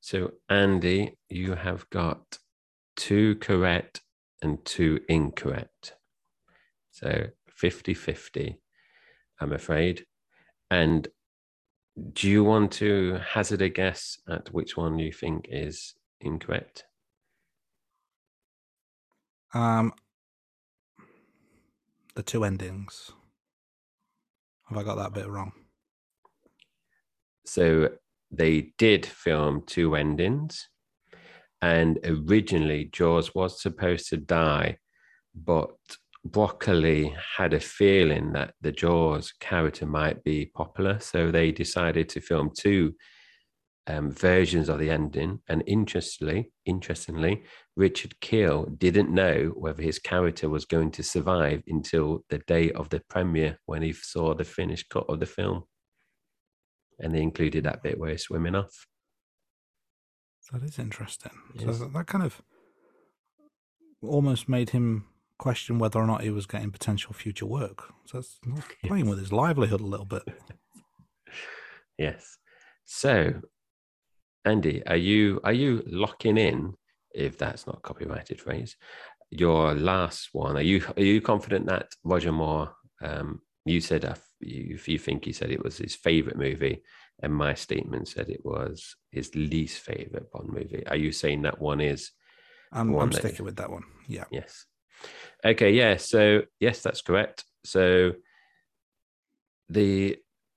So, 0.00 0.32
Andy, 0.48 1.18
you 1.28 1.54
have 1.54 1.88
got 1.90 2.38
two 2.96 3.36
correct 3.36 4.00
and 4.40 4.64
two 4.64 5.00
incorrect. 5.08 5.94
So 6.90 7.26
50 7.48 7.94
50, 7.94 8.60
I'm 9.40 9.52
afraid. 9.52 10.06
And 10.70 11.08
do 12.12 12.28
you 12.28 12.44
want 12.44 12.72
to 12.72 13.18
hazard 13.24 13.62
a 13.62 13.68
guess 13.68 14.18
at 14.28 14.52
which 14.52 14.76
one 14.76 14.98
you 14.98 15.12
think 15.12 15.46
is 15.48 15.94
incorrect? 16.20 16.84
Um, 19.54 19.92
the 22.14 22.22
two 22.22 22.44
endings. 22.44 23.12
Have 24.68 24.78
I 24.78 24.82
got 24.82 24.96
that 24.96 25.12
bit 25.12 25.28
wrong? 25.28 25.52
So 27.44 27.90
they 28.30 28.72
did 28.78 29.04
film 29.04 29.62
two 29.66 29.94
endings, 29.94 30.68
and 31.60 31.98
originally 32.04 32.88
Jaws 32.92 33.34
was 33.34 33.60
supposed 33.60 34.08
to 34.08 34.16
die, 34.16 34.78
but 35.34 35.70
Broccoli 36.24 37.14
had 37.36 37.52
a 37.52 37.60
feeling 37.60 38.32
that 38.32 38.54
the 38.60 38.72
Jaws 38.72 39.32
character 39.40 39.86
might 39.86 40.22
be 40.22 40.46
popular, 40.46 40.98
so 41.00 41.30
they 41.30 41.52
decided 41.52 42.08
to 42.10 42.20
film 42.20 42.50
two 42.56 42.94
um, 43.88 44.12
versions 44.12 44.68
of 44.68 44.78
the 44.78 44.90
ending. 44.90 45.40
And 45.48 45.64
interestingly, 45.66 46.52
interestingly, 46.64 47.42
Richard 47.76 48.18
Kiel 48.20 48.66
didn't 48.78 49.10
know 49.10 49.52
whether 49.56 49.82
his 49.82 49.98
character 49.98 50.48
was 50.48 50.64
going 50.64 50.92
to 50.92 51.02
survive 51.02 51.62
until 51.66 52.24
the 52.28 52.38
day 52.46 52.70
of 52.70 52.88
the 52.90 53.02
premiere 53.08 53.58
when 53.66 53.82
he 53.82 53.92
saw 53.92 54.34
the 54.34 54.44
finished 54.44 54.88
cut 54.88 55.06
of 55.08 55.18
the 55.18 55.26
film 55.26 55.64
and 56.98 57.14
they 57.14 57.22
included 57.22 57.64
that 57.64 57.82
bit 57.82 57.98
where 57.98 58.10
he's 58.10 58.22
swimming 58.22 58.54
off. 58.54 58.86
That 60.52 60.62
is 60.62 60.78
interesting. 60.78 61.32
Yes. 61.54 61.78
So 61.78 61.86
that, 61.86 62.06
kind 62.06 62.24
of 62.24 62.42
almost 64.02 64.48
made 64.48 64.70
him 64.70 65.06
question 65.38 65.78
whether 65.78 65.98
or 65.98 66.06
not 66.06 66.22
he 66.22 66.30
was 66.30 66.46
getting 66.46 66.70
potential 66.70 67.12
future 67.14 67.46
work. 67.46 67.92
So 68.06 68.18
it's 68.18 68.38
playing 68.84 69.08
with 69.08 69.18
his 69.18 69.32
livelihood 69.32 69.80
a 69.80 69.86
little 69.86 70.06
bit. 70.06 70.24
Yes. 71.98 72.38
So, 72.84 73.34
Andy, 74.46 74.84
are 74.86 74.96
you 74.96 75.40
are 75.44 75.52
you 75.52 75.82
locking 75.86 76.38
in 76.38 76.74
if 77.14 77.38
that's 77.38 77.66
not 77.66 77.78
a 77.78 77.80
copyrighted 77.80 78.40
phrase. 78.40 78.76
Your 79.30 79.74
last 79.74 80.30
one, 80.32 80.56
are 80.56 80.62
you 80.62 80.82
are 80.96 81.02
you 81.02 81.20
confident 81.20 81.66
that 81.66 81.88
Roger 82.04 82.32
Moore? 82.32 82.74
Um, 83.00 83.40
you 83.64 83.80
said 83.80 84.04
uh, 84.04 84.14
you, 84.40 84.74
if 84.74 84.88
you 84.88 84.98
think 84.98 85.24
he 85.24 85.32
said 85.32 85.50
it 85.50 85.62
was 85.62 85.78
his 85.78 85.94
favorite 85.94 86.36
movie, 86.36 86.82
and 87.22 87.34
my 87.34 87.54
statement 87.54 88.08
said 88.08 88.28
it 88.28 88.44
was 88.44 88.96
his 89.10 89.34
least 89.34 89.78
favorite 89.80 90.30
Bond 90.32 90.48
movie. 90.48 90.86
Are 90.86 90.96
you 90.96 91.12
saying 91.12 91.42
that 91.42 91.60
one 91.60 91.80
is? 91.80 92.10
I'm, 92.72 92.92
one 92.92 93.04
I'm 93.04 93.10
that- 93.10 93.20
sticking 93.20 93.44
with 93.44 93.56
that 93.56 93.70
one. 93.70 93.84
Yeah. 94.08 94.24
Yes. 94.30 94.66
Okay. 95.44 95.72
Yeah. 95.72 95.96
So 95.96 96.42
yes, 96.58 96.80
that's 96.82 97.02
correct. 97.02 97.44
So 97.64 98.12
the 99.68 100.16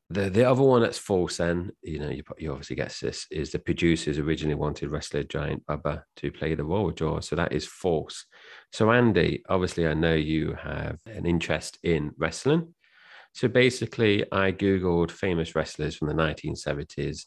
the 0.10 0.30
the 0.30 0.44
other 0.44 0.62
one 0.62 0.82
that's 0.82 1.00
false, 1.00 1.38
then 1.38 1.72
you 1.82 2.00
know 2.00 2.10
you 2.10 2.24
you 2.38 2.52
obviously 2.52 2.76
guess 2.76 3.00
this 3.00 3.26
is 3.32 3.52
the 3.52 3.60
producers 3.60 4.20
originally 4.20 4.56
wanted 4.56 4.90
wrestler 4.92 5.24
Giant 5.24 5.66
Baba 5.66 6.04
to 6.18 6.32
play 6.32 6.54
the 6.54 6.64
role 6.64 6.90
of 6.90 6.96
Jaws, 6.96 7.28
so 7.28 7.36
that 7.36 7.54
is 7.54 7.66
false. 7.66 8.26
So 8.72 8.92
Andy, 8.92 9.44
obviously, 9.50 9.88
I 9.88 9.96
know 9.96 10.14
you 10.14 10.56
have 10.62 11.00
an 11.08 11.26
interest 11.26 11.80
in 11.84 12.12
wrestling. 12.18 12.76
So 13.36 13.50
basically, 13.50 14.24
I 14.32 14.54
googled 14.54 15.12
famous 15.12 15.56
wrestlers 15.56 15.98
from 15.98 16.08
the 16.08 16.14
1970s 16.14 17.26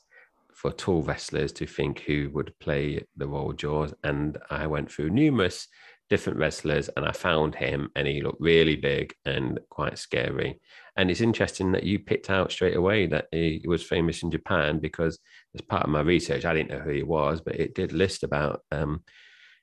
for 0.54 0.72
tall 0.72 1.02
wrestlers 1.02 1.52
to 1.52 1.66
think 1.66 2.00
who 2.00 2.30
would 2.32 2.58
play 2.60 3.04
the 3.18 3.28
role 3.28 3.52
Jaws, 3.52 3.92
and 4.02 4.38
I 4.48 4.66
went 4.68 4.90
through 4.90 5.10
numerous 5.10 5.68
different 6.08 6.38
wrestlers 6.38 6.88
and 6.96 7.04
I 7.04 7.12
found 7.12 7.54
him 7.54 7.90
and 7.94 8.08
he 8.08 8.22
looked 8.22 8.40
really 8.40 8.76
big 8.76 9.12
and 9.26 9.60
quite 9.68 9.98
scary. 9.98 10.58
And 10.96 11.10
it's 11.10 11.20
interesting 11.20 11.72
that 11.72 11.84
you 11.84 11.98
picked 11.98 12.30
out 12.30 12.50
straight 12.50 12.78
away 12.78 13.06
that 13.08 13.26
he 13.30 13.62
was 13.66 13.82
famous 13.82 14.22
in 14.22 14.30
Japan 14.30 14.78
because 14.78 15.18
as 15.54 15.60
part 15.60 15.84
of 15.84 15.90
my 15.90 16.00
research, 16.00 16.46
I 16.46 16.54
didn't 16.54 16.70
know 16.70 16.78
who 16.78 16.90
he 16.90 17.02
was, 17.02 17.42
but 17.42 17.56
it 17.56 17.74
did 17.74 17.92
list 17.92 18.22
about 18.22 18.62
um, 18.72 19.04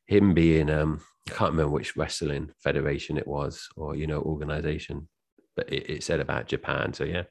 him 0.06 0.36
being, 0.36 0.70
um, 0.70 1.02
I 1.28 1.32
can't 1.32 1.54
remember 1.54 1.72
which 1.72 1.98
wrestling 1.98 2.52
federation 2.64 3.18
it 3.18 3.28
was 3.28 3.68
or, 3.76 3.96
you 3.96 4.06
know, 4.06 4.22
organization, 4.22 5.10
but 5.56 5.72
it, 5.72 5.90
it 5.90 6.04
said 6.04 6.20
about 6.20 6.48
Japan. 6.48 6.94
So 6.94 7.04
yeah, 7.04 7.24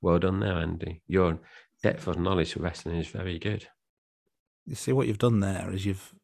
well 0.00 0.18
done 0.18 0.40
there, 0.40 0.54
Andy. 0.54 1.02
Your 1.06 1.38
depth 1.82 2.06
of 2.06 2.18
knowledge 2.18 2.52
for 2.52 2.60
wrestling 2.60 2.96
is 2.96 3.08
very 3.08 3.38
good. 3.38 3.68
You 4.64 4.74
see 4.74 4.92
what 4.92 5.06
you've 5.06 5.18
done 5.18 5.40
there 5.40 5.70
is 5.72 5.86
you've 5.86 6.14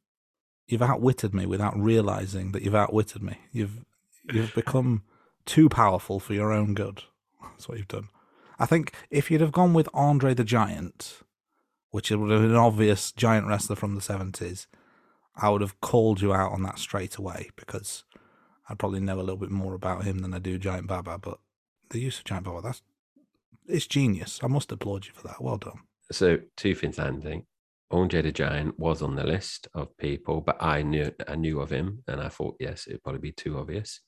you've 0.67 0.83
outwitted 0.83 1.35
me 1.35 1.47
without 1.47 1.79
realizing 1.79 2.53
that 2.53 2.63
you've 2.63 2.75
outwitted 2.75 3.23
me. 3.23 3.39
You've 3.53 3.85
you've 4.33 4.55
become 4.63 5.03
too 5.45 5.69
powerful 5.69 6.21
for 6.21 6.35
your 6.35 6.53
own 6.53 6.75
good. 6.75 7.03
That's 7.43 7.69
what 7.69 7.79
you've 7.79 7.89
done. 7.89 8.09
I 8.59 8.67
think 8.67 8.93
if 9.11 9.31
you'd 9.31 9.41
have 9.41 9.53
gone 9.53 9.75
with 9.75 9.89
Andre 9.93 10.35
the 10.35 10.45
Giant, 10.45 11.21
which 11.91 12.11
would 12.11 12.31
have 12.31 12.43
been 12.43 12.51
an 12.51 12.57
obvious 12.57 13.13
giant 13.13 13.47
wrestler 13.47 13.77
from 13.77 13.95
the 13.95 14.01
seventies, 14.01 14.67
I 15.37 15.49
would 15.51 15.61
have 15.61 15.81
called 15.81 16.21
you 16.21 16.33
out 16.33 16.53
on 16.53 16.63
that 16.63 16.79
straight 16.79 17.17
away 17.17 17.51
because 17.57 18.05
I 18.73 18.75
probably 18.75 19.01
know 19.01 19.17
a 19.17 19.21
little 19.21 19.37
bit 19.37 19.51
more 19.51 19.75
about 19.75 20.05
him 20.05 20.21
than 20.21 20.33
I 20.33 20.39
do 20.39 20.59
Giant 20.59 20.87
Baba. 20.87 21.19
But 21.19 21.39
the 21.91 22.01
use 22.01 22.19
of 22.19 22.25
Giant 22.25 22.47
Baba, 22.47 22.63
that's 22.63 22.83
it's 23.67 23.87
genius. 23.87 24.41
I 24.43 24.47
must 24.47 24.73
applaud 24.73 25.05
you 25.07 25.13
for 25.13 25.29
that. 25.29 25.43
Well 25.43 25.59
done. 25.59 25.81
So 26.11 26.39
two 26.57 26.75
things, 26.75 26.99
Andy. 26.99 27.45
Andre 27.91 28.23
the 28.23 28.33
Giant 28.33 28.79
was 28.79 29.03
on 29.03 29.15
the 29.15 29.27
list 29.27 29.69
of 29.75 29.95
people, 29.99 30.41
but 30.41 30.57
I 30.63 30.81
knew 30.81 31.13
I 31.29 31.37
knew 31.37 31.61
of 31.61 31.71
him, 31.71 32.03
and 32.09 32.21
I 32.23 32.31
thought 32.31 32.57
yes, 32.59 32.87
it'd 32.89 33.03
probably 33.03 33.21
be 33.21 33.33
too 33.33 33.59
obvious. 33.59 34.01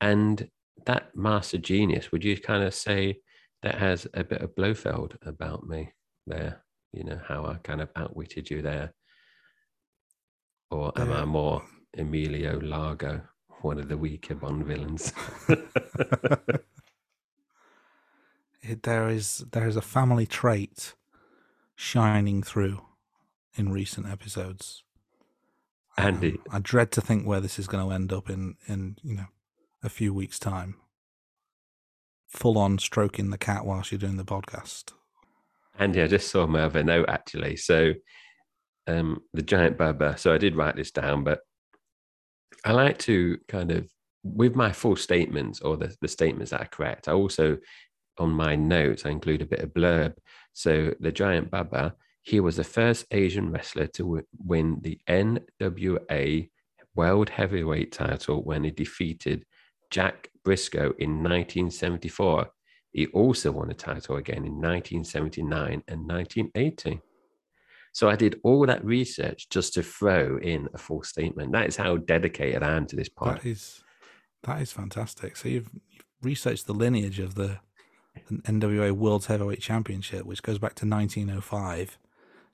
And 0.00 0.48
that 0.86 1.16
master 1.16 1.58
genius, 1.58 2.12
would 2.12 2.22
you 2.22 2.36
kind 2.38 2.62
of 2.62 2.72
say 2.72 3.18
that 3.64 3.74
has 3.74 4.06
a 4.14 4.22
bit 4.22 4.42
of 4.42 4.54
Blofeld 4.54 5.16
about 5.22 5.66
me 5.66 5.92
there? 6.28 6.62
You 6.92 7.02
know 7.02 7.20
how 7.26 7.44
I 7.44 7.56
kind 7.64 7.80
of 7.80 7.90
outwitted 7.96 8.48
you 8.48 8.62
there, 8.62 8.94
or 10.70 10.92
am 10.96 11.12
I 11.12 11.22
Uh, 11.22 11.26
more 11.26 11.64
Emilio 11.96 12.60
Largo, 12.60 13.22
one 13.62 13.78
of 13.78 13.88
the 13.88 13.96
weaker 13.96 14.34
Bond 14.34 14.64
villains? 14.64 15.12
it, 18.62 18.82
there 18.82 19.08
is 19.08 19.44
there 19.52 19.66
is 19.66 19.76
a 19.76 19.82
family 19.82 20.26
trait 20.26 20.94
shining 21.74 22.42
through 22.42 22.82
in 23.54 23.72
recent 23.72 24.08
episodes. 24.08 24.82
Andy. 25.96 26.32
Um, 26.32 26.38
I 26.52 26.58
dread 26.60 26.92
to 26.92 27.00
think 27.00 27.26
where 27.26 27.40
this 27.40 27.58
is 27.58 27.66
going 27.66 27.86
to 27.86 27.94
end 27.94 28.12
up 28.12 28.30
in 28.30 28.56
in 28.66 28.96
you 29.02 29.16
know 29.16 29.26
a 29.82 29.88
few 29.88 30.14
weeks' 30.14 30.38
time. 30.38 30.76
Full 32.28 32.58
on 32.58 32.78
stroking 32.78 33.30
the 33.30 33.38
cat 33.38 33.64
whilst 33.64 33.90
you're 33.90 33.98
doing 33.98 34.16
the 34.16 34.24
podcast. 34.24 34.92
Andy, 35.78 36.02
I 36.02 36.06
just 36.06 36.30
saw 36.30 36.46
my 36.46 36.62
other 36.62 36.82
note 36.82 37.08
actually. 37.08 37.56
So, 37.56 37.92
um, 38.86 39.20
the 39.32 39.42
giant 39.42 39.78
baba. 39.78 40.16
So 40.18 40.32
I 40.32 40.38
did 40.38 40.56
write 40.56 40.76
this 40.76 40.90
down, 40.90 41.24
but 41.24 41.40
I 42.64 42.72
like 42.72 42.98
to 43.00 43.38
kind 43.48 43.70
of 43.70 43.88
with 44.22 44.54
my 44.54 44.72
full 44.72 44.96
statements 44.96 45.60
or 45.60 45.76
the, 45.76 45.94
the 46.00 46.08
statements 46.08 46.50
that 46.50 46.60
are 46.60 46.68
correct. 46.68 47.08
I 47.08 47.12
also 47.12 47.58
on 48.18 48.30
my 48.30 48.56
notes 48.56 49.06
I 49.06 49.10
include 49.10 49.42
a 49.42 49.46
bit 49.46 49.60
of 49.60 49.72
blurb. 49.72 50.14
So 50.52 50.94
the 51.00 51.12
giant 51.12 51.50
baba, 51.50 51.94
he 52.22 52.40
was 52.40 52.56
the 52.56 52.64
first 52.64 53.06
Asian 53.10 53.50
wrestler 53.52 53.86
to 53.86 54.02
w- 54.02 54.26
win 54.44 54.78
the 54.80 54.98
NWA 55.08 56.50
World 56.94 57.30
Heavyweight 57.30 57.92
title 57.92 58.42
when 58.42 58.64
he 58.64 58.70
defeated 58.70 59.44
Jack 59.90 60.30
Brisco 60.44 60.92
in 60.98 61.22
1974. 61.22 62.50
He 62.90 63.06
also 63.08 63.52
won 63.52 63.70
a 63.70 63.74
title 63.74 64.16
again 64.16 64.44
in 64.44 64.60
1979 64.60 65.84
and 65.86 66.08
1980. 66.08 67.00
So 67.98 68.08
I 68.08 68.14
did 68.14 68.38
all 68.44 68.64
that 68.64 68.84
research 68.84 69.48
just 69.48 69.74
to 69.74 69.82
throw 69.82 70.38
in 70.38 70.68
a 70.72 70.78
full 70.78 71.02
statement. 71.02 71.50
That 71.50 71.66
is 71.66 71.74
how 71.74 71.96
dedicated 71.96 72.62
I 72.62 72.76
am 72.76 72.86
to 72.86 72.94
this 72.94 73.08
pod. 73.08 73.38
That 73.38 73.44
is 73.44 73.82
that 74.44 74.62
is 74.62 74.70
fantastic. 74.70 75.36
So 75.36 75.48
you've, 75.48 75.68
you've 75.90 76.04
researched 76.22 76.68
the 76.68 76.74
lineage 76.74 77.18
of 77.18 77.34
the 77.34 77.58
NWA 78.30 78.92
World 78.92 79.26
Heavyweight 79.26 79.60
Championship, 79.60 80.26
which 80.26 80.44
goes 80.44 80.60
back 80.60 80.76
to 80.76 80.86
1905, 80.86 81.98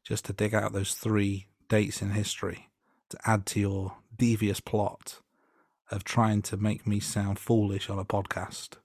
just 0.02 0.24
to 0.24 0.32
dig 0.32 0.54
out 0.54 0.72
those 0.72 0.94
three 0.94 1.48
dates 1.68 2.00
in 2.00 2.12
history 2.12 2.70
to 3.10 3.18
add 3.26 3.44
to 3.44 3.60
your 3.60 3.96
devious 4.16 4.60
plot 4.60 5.20
of 5.90 6.04
trying 6.04 6.40
to 6.40 6.56
make 6.56 6.86
me 6.86 7.00
sound 7.00 7.38
foolish 7.38 7.90
on 7.90 7.98
a 7.98 8.04
podcast. 8.06 8.78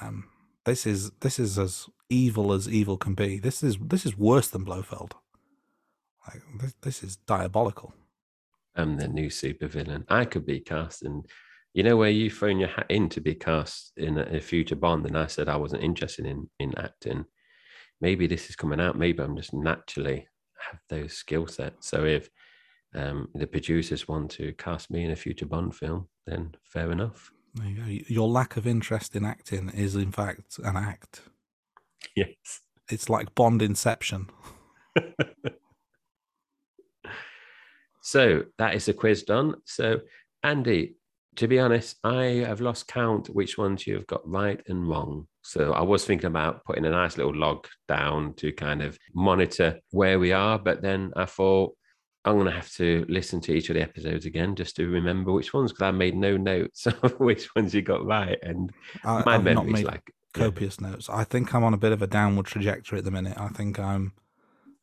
Um, 0.00 0.30
this 0.64 0.84
is 0.84 1.12
this 1.20 1.38
is 1.38 1.60
as 1.60 1.86
evil 2.08 2.52
as 2.52 2.68
evil 2.68 2.96
can 2.96 3.14
be. 3.14 3.38
This 3.38 3.62
is 3.62 3.78
this 3.80 4.04
is 4.04 4.18
worse 4.18 4.48
than 4.48 4.64
Blofeld. 4.64 5.12
Like, 6.26 6.42
this, 6.60 6.74
this 6.80 7.02
is 7.02 7.16
diabolical. 7.16 7.94
I'm 8.76 8.96
the 8.96 9.08
new 9.08 9.28
supervillain. 9.28 10.04
I 10.08 10.24
could 10.24 10.46
be 10.46 10.60
cast 10.60 11.04
in, 11.04 11.22
you 11.74 11.82
know, 11.82 11.96
where 11.96 12.10
you 12.10 12.30
thrown 12.30 12.58
your 12.58 12.70
hat 12.70 12.86
in 12.88 13.08
to 13.10 13.20
be 13.20 13.34
cast 13.34 13.92
in 13.96 14.18
a, 14.18 14.22
a 14.36 14.40
future 14.40 14.76
Bond, 14.76 15.06
and 15.06 15.16
I 15.16 15.26
said 15.26 15.48
I 15.48 15.56
wasn't 15.56 15.84
interested 15.84 16.26
in 16.26 16.48
in 16.58 16.76
acting. 16.78 17.24
Maybe 18.00 18.26
this 18.26 18.48
is 18.48 18.56
coming 18.56 18.80
out. 18.80 18.98
Maybe 18.98 19.22
I'm 19.22 19.36
just 19.36 19.54
naturally 19.54 20.26
have 20.70 20.80
those 20.88 21.12
skill 21.12 21.46
sets. 21.46 21.88
So 21.88 22.04
if 22.04 22.28
um, 22.94 23.28
the 23.34 23.46
producers 23.46 24.08
want 24.08 24.30
to 24.32 24.52
cast 24.54 24.90
me 24.90 25.04
in 25.04 25.10
a 25.10 25.16
future 25.16 25.46
Bond 25.46 25.74
film, 25.74 26.08
then 26.26 26.54
fair 26.64 26.90
enough. 26.90 27.30
You. 27.62 28.04
Your 28.08 28.28
lack 28.28 28.56
of 28.56 28.66
interest 28.66 29.14
in 29.14 29.24
acting 29.24 29.70
is, 29.70 29.94
in 29.94 30.12
fact, 30.12 30.58
an 30.62 30.76
act. 30.76 31.22
Yes. 32.14 32.60
It's 32.90 33.08
like 33.08 33.34
Bond 33.34 33.62
Inception. 33.62 34.28
So 38.04 38.42
that 38.58 38.74
is 38.74 38.84
the 38.84 38.92
quiz 38.92 39.22
done. 39.22 39.54
So, 39.64 40.00
Andy, 40.42 40.96
to 41.36 41.48
be 41.48 41.58
honest, 41.58 41.96
I 42.04 42.44
have 42.46 42.60
lost 42.60 42.86
count 42.86 43.28
which 43.28 43.56
ones 43.56 43.86
you 43.86 43.94
have 43.94 44.06
got 44.06 44.28
right 44.28 44.60
and 44.68 44.86
wrong. 44.86 45.26
So 45.40 45.72
I 45.72 45.80
was 45.80 46.04
thinking 46.04 46.26
about 46.26 46.64
putting 46.66 46.84
a 46.84 46.90
nice 46.90 47.16
little 47.16 47.34
log 47.34 47.66
down 47.88 48.34
to 48.34 48.52
kind 48.52 48.82
of 48.82 48.98
monitor 49.14 49.80
where 49.90 50.18
we 50.18 50.32
are, 50.32 50.58
but 50.58 50.82
then 50.82 51.12
I 51.16 51.24
thought 51.24 51.74
I'm 52.26 52.34
going 52.34 52.44
to 52.44 52.52
have 52.52 52.70
to 52.72 53.06
listen 53.08 53.40
to 53.40 53.54
each 53.54 53.70
of 53.70 53.74
the 53.74 53.82
episodes 53.82 54.26
again 54.26 54.54
just 54.54 54.76
to 54.76 54.86
remember 54.86 55.32
which 55.32 55.54
ones 55.54 55.72
because 55.72 55.82
I 55.82 55.90
made 55.90 56.14
no 56.14 56.36
notes 56.36 56.86
of 57.02 57.18
which 57.18 57.54
ones 57.56 57.74
you 57.74 57.80
got 57.80 58.04
right, 58.04 58.38
and 58.42 58.70
I, 59.02 59.22
my 59.24 59.36
I've 59.36 59.44
not 59.44 59.44
memory's 59.44 59.72
made 59.72 59.86
like 59.86 60.12
copious 60.34 60.78
notes. 60.78 61.08
I 61.08 61.24
think 61.24 61.54
I'm 61.54 61.64
on 61.64 61.72
a 61.72 61.78
bit 61.78 61.92
of 61.92 62.02
a 62.02 62.06
downward 62.06 62.44
trajectory 62.44 62.98
at 62.98 63.04
the 63.06 63.10
minute. 63.10 63.38
I 63.38 63.48
think 63.48 63.78
I'm 63.78 64.12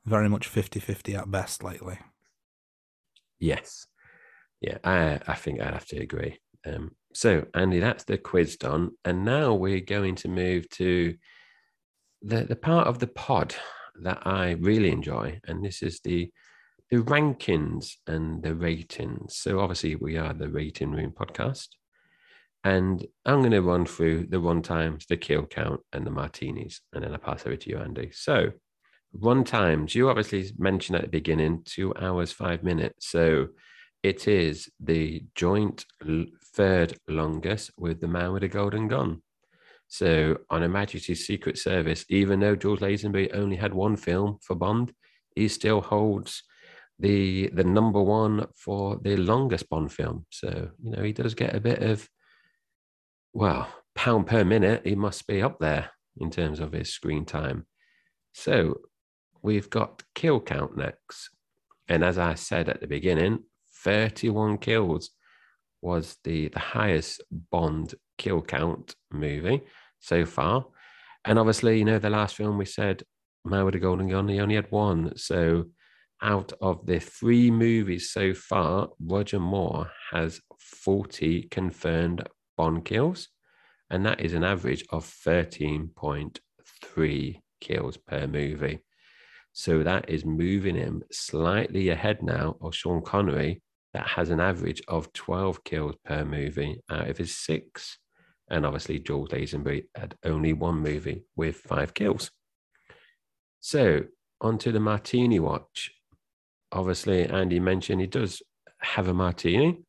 very 0.05 0.27
much 0.27 0.47
50 0.47 0.79
50 0.79 1.15
at 1.15 1.29
best 1.29 1.63
lately. 1.63 1.99
Yes. 3.41 3.87
Yeah, 4.61 4.77
I, 4.83 5.19
I 5.27 5.33
think 5.33 5.59
I'd 5.59 5.73
have 5.73 5.87
to 5.87 5.97
agree. 5.97 6.39
Um, 6.65 6.91
so, 7.13 7.47
Andy, 7.55 7.79
that's 7.79 8.03
the 8.03 8.17
quiz 8.17 8.55
done. 8.55 8.91
And 9.03 9.25
now 9.25 9.55
we're 9.55 9.81
going 9.81 10.15
to 10.17 10.29
move 10.29 10.69
to 10.69 11.15
the, 12.21 12.43
the 12.43 12.55
part 12.55 12.87
of 12.87 12.99
the 12.99 13.07
pod 13.07 13.55
that 14.03 14.25
I 14.25 14.51
really 14.51 14.91
enjoy. 14.91 15.41
And 15.45 15.65
this 15.65 15.81
is 15.83 15.99
the 15.99 16.31
the 16.91 16.97
rankings 16.97 17.93
and 18.05 18.43
the 18.43 18.53
ratings. 18.53 19.37
So, 19.37 19.59
obviously, 19.59 19.95
we 19.95 20.17
are 20.17 20.33
the 20.33 20.49
Rating 20.49 20.91
Room 20.91 21.11
podcast. 21.11 21.69
And 22.63 23.03
I'm 23.25 23.39
going 23.39 23.51
to 23.51 23.61
run 23.61 23.85
through 23.85 24.27
the 24.27 24.39
run 24.39 24.61
times, 24.61 25.05
the 25.07 25.17
kill 25.17 25.45
count, 25.47 25.79
and 25.93 26.05
the 26.05 26.11
martinis. 26.11 26.81
And 26.93 27.03
then 27.03 27.13
I'll 27.13 27.17
pass 27.17 27.47
over 27.47 27.55
to 27.55 27.69
you, 27.69 27.77
Andy. 27.77 28.11
So, 28.13 28.51
Run 29.13 29.43
times, 29.43 29.93
you 29.93 30.09
obviously 30.09 30.51
mentioned 30.57 30.95
at 30.95 31.03
the 31.03 31.09
beginning, 31.09 31.63
two 31.65 31.93
hours, 31.99 32.31
five 32.31 32.63
minutes. 32.63 33.09
So 33.09 33.49
it 34.03 34.27
is 34.27 34.69
the 34.79 35.25
joint 35.35 35.85
third 36.55 36.97
longest 37.07 37.71
with 37.77 37.99
the 37.99 38.07
man 38.07 38.31
with 38.31 38.41
the 38.41 38.47
golden 38.47 38.87
gun. 38.87 39.21
So 39.87 40.37
on 40.49 40.61
Her 40.61 40.69
Majesty's 40.69 41.27
Secret 41.27 41.57
Service, 41.57 42.05
even 42.09 42.39
though 42.39 42.55
George 42.55 42.79
Lazenby 42.79 43.35
only 43.35 43.57
had 43.57 43.73
one 43.73 43.97
film 43.97 44.37
for 44.41 44.55
Bond, 44.55 44.93
he 45.35 45.49
still 45.49 45.81
holds 45.81 46.43
the 46.97 47.49
the 47.49 47.63
number 47.63 48.01
one 48.01 48.45
for 48.55 48.97
the 49.01 49.17
longest 49.17 49.69
Bond 49.69 49.91
film. 49.91 50.25
So 50.29 50.69
you 50.81 50.91
know 50.91 51.03
he 51.03 51.11
does 51.11 51.33
get 51.33 51.55
a 51.55 51.59
bit 51.59 51.83
of 51.83 52.07
well 53.33 53.67
pound 53.93 54.27
per 54.27 54.45
minute. 54.45 54.83
He 54.85 54.95
must 54.95 55.27
be 55.27 55.41
up 55.41 55.59
there 55.59 55.89
in 56.17 56.31
terms 56.31 56.61
of 56.61 56.71
his 56.71 56.93
screen 56.93 57.25
time. 57.25 57.65
So 58.33 58.77
we've 59.41 59.69
got 59.69 60.03
kill 60.15 60.39
count 60.39 60.77
next, 60.77 61.29
and 61.87 62.03
as 62.03 62.17
I 62.17 62.35
said 62.35 62.69
at 62.69 62.81
the 62.81 62.87
beginning, 62.87 63.43
thirty 63.83 64.29
one 64.29 64.57
kills 64.57 65.11
was 65.81 66.17
the 66.23 66.49
the 66.49 66.59
highest 66.59 67.21
Bond 67.31 67.95
kill 68.17 68.41
count 68.41 68.95
movie 69.11 69.61
so 69.99 70.25
far. 70.25 70.65
And 71.25 71.37
obviously, 71.37 71.79
you 71.79 71.85
know, 71.85 71.99
the 71.99 72.09
last 72.09 72.35
film 72.35 72.57
we 72.57 72.65
said, 72.65 73.03
Man 73.45 73.65
with 73.65 73.75
a 73.75 73.79
Golden 73.79 74.09
Gun, 74.09 74.27
he 74.27 74.39
only 74.39 74.55
had 74.55 74.71
one. 74.71 75.15
So 75.17 75.65
out 76.21 76.53
of 76.61 76.85
the 76.85 76.99
three 76.99 77.49
movies 77.49 78.11
so 78.11 78.33
far, 78.33 78.89
Roger 78.99 79.39
Moore 79.39 79.89
has 80.11 80.41
40 80.59 81.43
confirmed 81.43 82.27
Bond 82.57 82.83
kills. 82.85 83.29
And 83.89 84.05
that 84.05 84.19
is 84.21 84.33
an 84.33 84.43
average 84.43 84.85
of 84.91 85.05
13.3 85.05 87.39
kills 87.59 87.97
per 87.97 88.27
movie. 88.27 88.81
So 89.53 89.83
that 89.83 90.09
is 90.09 90.25
moving 90.25 90.75
him 90.75 91.03
slightly 91.11 91.89
ahead 91.89 92.23
now 92.23 92.55
of 92.61 92.73
Sean 92.75 93.01
Connery, 93.01 93.61
that 93.93 94.07
has 94.07 94.29
an 94.29 94.39
average 94.39 94.81
of 94.87 95.11
12 95.13 95.63
kills 95.63 95.95
per 96.05 96.23
movie 96.23 96.81
out 96.89 97.09
of 97.09 97.17
his 97.17 97.35
six. 97.35 97.97
And 98.49 98.65
obviously, 98.65 98.99
George 98.99 99.31
Lazenby 99.31 99.85
had 99.95 100.15
only 100.23 100.53
one 100.53 100.77
movie 100.77 101.25
with 101.35 101.57
five 101.57 101.93
kills. 101.93 102.31
So, 103.59 104.03
onto 104.39 104.71
the 104.71 104.79
martini 104.79 105.39
watch. 105.39 105.91
Obviously, 106.71 107.25
Andy 107.25 107.59
mentioned 107.59 108.01
he 108.01 108.07
does 108.07 108.41
have 108.79 109.07
a 109.07 109.13
martini 109.13 109.83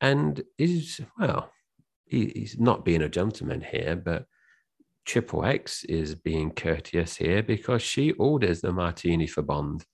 and 0.00 0.42
is, 0.58 1.00
well, 1.18 1.50
he's 2.06 2.56
not 2.58 2.84
being 2.84 3.02
a 3.02 3.08
gentleman 3.08 3.60
here, 3.60 3.96
but 3.96 4.26
Triple 5.06 5.44
X 5.44 5.84
is 5.84 6.14
being 6.14 6.50
courteous 6.50 7.16
here 7.16 7.42
because 7.42 7.80
she 7.80 8.12
orders 8.12 8.60
the 8.60 8.72
martini 8.72 9.26
for 9.26 9.42
Bond 9.42 9.84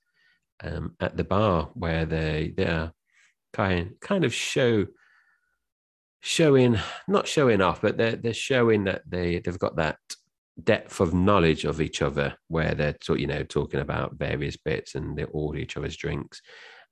um, 0.64 0.96
at 1.00 1.16
the 1.16 1.24
bar 1.24 1.70
where 1.74 2.06
they 2.06 2.54
they 2.56 2.66
are 2.66 2.92
kind 3.52 3.92
kind 4.00 4.24
of 4.24 4.32
show 4.32 4.86
showing 6.20 6.78
not 7.08 7.28
showing 7.28 7.60
off, 7.60 7.82
but 7.82 7.98
they're 7.98 8.16
they're 8.16 8.32
showing 8.32 8.84
that 8.84 9.02
they 9.06 9.38
they've 9.38 9.58
got 9.58 9.76
that 9.76 9.98
depth 10.62 11.00
of 11.00 11.14
knowledge 11.14 11.64
of 11.64 11.80
each 11.80 12.02
other 12.02 12.34
where 12.48 12.74
they're 12.74 12.96
you 13.16 13.26
know 13.26 13.42
talking 13.42 13.80
about 13.80 14.16
various 14.16 14.56
bits 14.56 14.94
and 14.94 15.16
they 15.16 15.24
order 15.24 15.58
each 15.58 15.76
other's 15.76 15.96
drinks, 15.96 16.40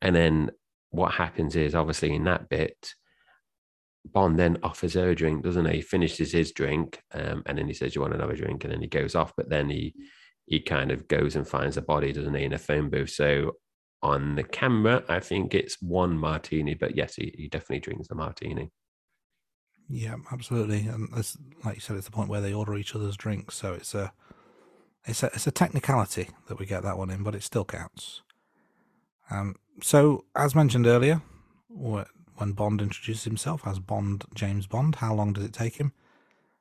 and 0.02 0.14
then 0.14 0.50
what 0.90 1.12
happens 1.14 1.56
is 1.56 1.74
obviously 1.74 2.14
in 2.14 2.24
that 2.24 2.48
bit. 2.48 2.94
Bond 4.04 4.38
then 4.38 4.58
offers 4.62 4.94
her 4.94 5.10
a 5.10 5.14
drink, 5.14 5.42
doesn't 5.42 5.66
he? 5.66 5.76
He 5.76 5.82
finishes 5.82 6.32
his 6.32 6.52
drink, 6.52 7.02
um, 7.12 7.42
and 7.46 7.58
then 7.58 7.66
he 7.66 7.74
says, 7.74 7.94
"You 7.94 8.00
want 8.00 8.14
another 8.14 8.36
drink?" 8.36 8.64
And 8.64 8.72
then 8.72 8.80
he 8.80 8.88
goes 8.88 9.14
off. 9.14 9.32
But 9.36 9.50
then 9.50 9.68
he 9.68 9.94
he 10.46 10.60
kind 10.60 10.90
of 10.90 11.06
goes 11.06 11.36
and 11.36 11.46
finds 11.46 11.76
a 11.76 11.82
body, 11.82 12.12
doesn't 12.12 12.34
he, 12.34 12.44
in 12.44 12.52
a 12.52 12.58
phone 12.58 12.90
booth? 12.90 13.10
So 13.10 13.56
on 14.02 14.34
the 14.34 14.42
camera, 14.42 15.04
I 15.08 15.20
think 15.20 15.54
it's 15.54 15.80
one 15.80 16.18
martini, 16.18 16.74
but 16.74 16.96
yes, 16.96 17.14
he, 17.14 17.34
he 17.36 17.48
definitely 17.48 17.80
drinks 17.80 18.08
the 18.08 18.14
martini. 18.14 18.70
Yeah, 19.88 20.16
absolutely. 20.32 20.86
And 20.86 21.08
it's, 21.16 21.36
like 21.64 21.76
you 21.76 21.80
said, 21.80 21.96
it's 21.96 22.06
the 22.06 22.12
point 22.12 22.30
where 22.30 22.40
they 22.40 22.52
order 22.52 22.76
each 22.76 22.94
other's 22.94 23.16
drinks, 23.16 23.56
so 23.56 23.74
it's 23.74 23.94
a 23.94 24.12
it's 25.04 25.22
a 25.22 25.26
it's 25.26 25.46
a 25.46 25.50
technicality 25.50 26.28
that 26.48 26.58
we 26.58 26.66
get 26.66 26.82
that 26.82 26.98
one 26.98 27.10
in, 27.10 27.22
but 27.22 27.34
it 27.34 27.42
still 27.42 27.64
counts. 27.64 28.22
Um, 29.30 29.56
so 29.82 30.24
as 30.34 30.54
mentioned 30.54 30.86
earlier, 30.86 31.22
when 32.40 32.52
Bond 32.52 32.80
introduces 32.80 33.24
himself 33.24 33.66
as 33.66 33.78
Bond 33.78 34.24
James 34.34 34.66
Bond, 34.66 34.96
how 34.96 35.14
long 35.14 35.32
does 35.32 35.44
it 35.44 35.52
take 35.52 35.76
him? 35.76 35.92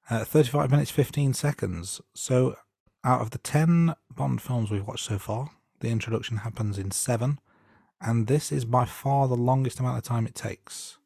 Uh, 0.10 0.26
35 0.26 0.70
minutes 0.70 0.92
15 0.92 1.34
seconds. 1.34 2.02
So 2.14 2.58
out 3.04 3.22
of 3.22 3.32
the 3.32 3.38
10 3.38 3.96
Bond 4.14 4.42
films 4.42 4.70
we've 4.70 4.86
watched 4.86 5.06
so 5.06 5.18
far, 5.18 5.52
the 5.80 5.90
introduction 5.90 6.38
happens 6.38 6.78
in 6.78 6.92
seven, 6.92 7.40
and 8.02 8.28
this 8.28 8.52
is 8.52 8.66
by 8.66 8.86
far 8.86 9.28
the 9.28 9.36
longest 9.36 9.80
amount 9.80 9.98
of 9.98 10.04
time 10.04 10.28
it 10.28 10.36
takes. 10.36 10.98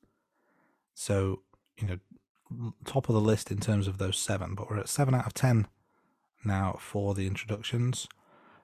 So, 0.95 1.41
you 1.78 1.88
know, 1.88 2.74
top 2.86 3.10
of 3.10 3.16
the 3.16 3.22
list 3.22 3.52
in 3.52 3.60
terms 3.60 3.88
of 3.88 3.98
those 3.98 4.18
seven, 4.18 4.56
but 4.56 4.70
we're 4.70 4.80
at 4.80 4.90
seven 4.90 5.14
out 5.14 5.28
of 5.28 5.34
ten 5.34 5.68
now 6.44 6.78
for 6.80 7.14
the 7.14 7.28
introductions. 7.28 8.08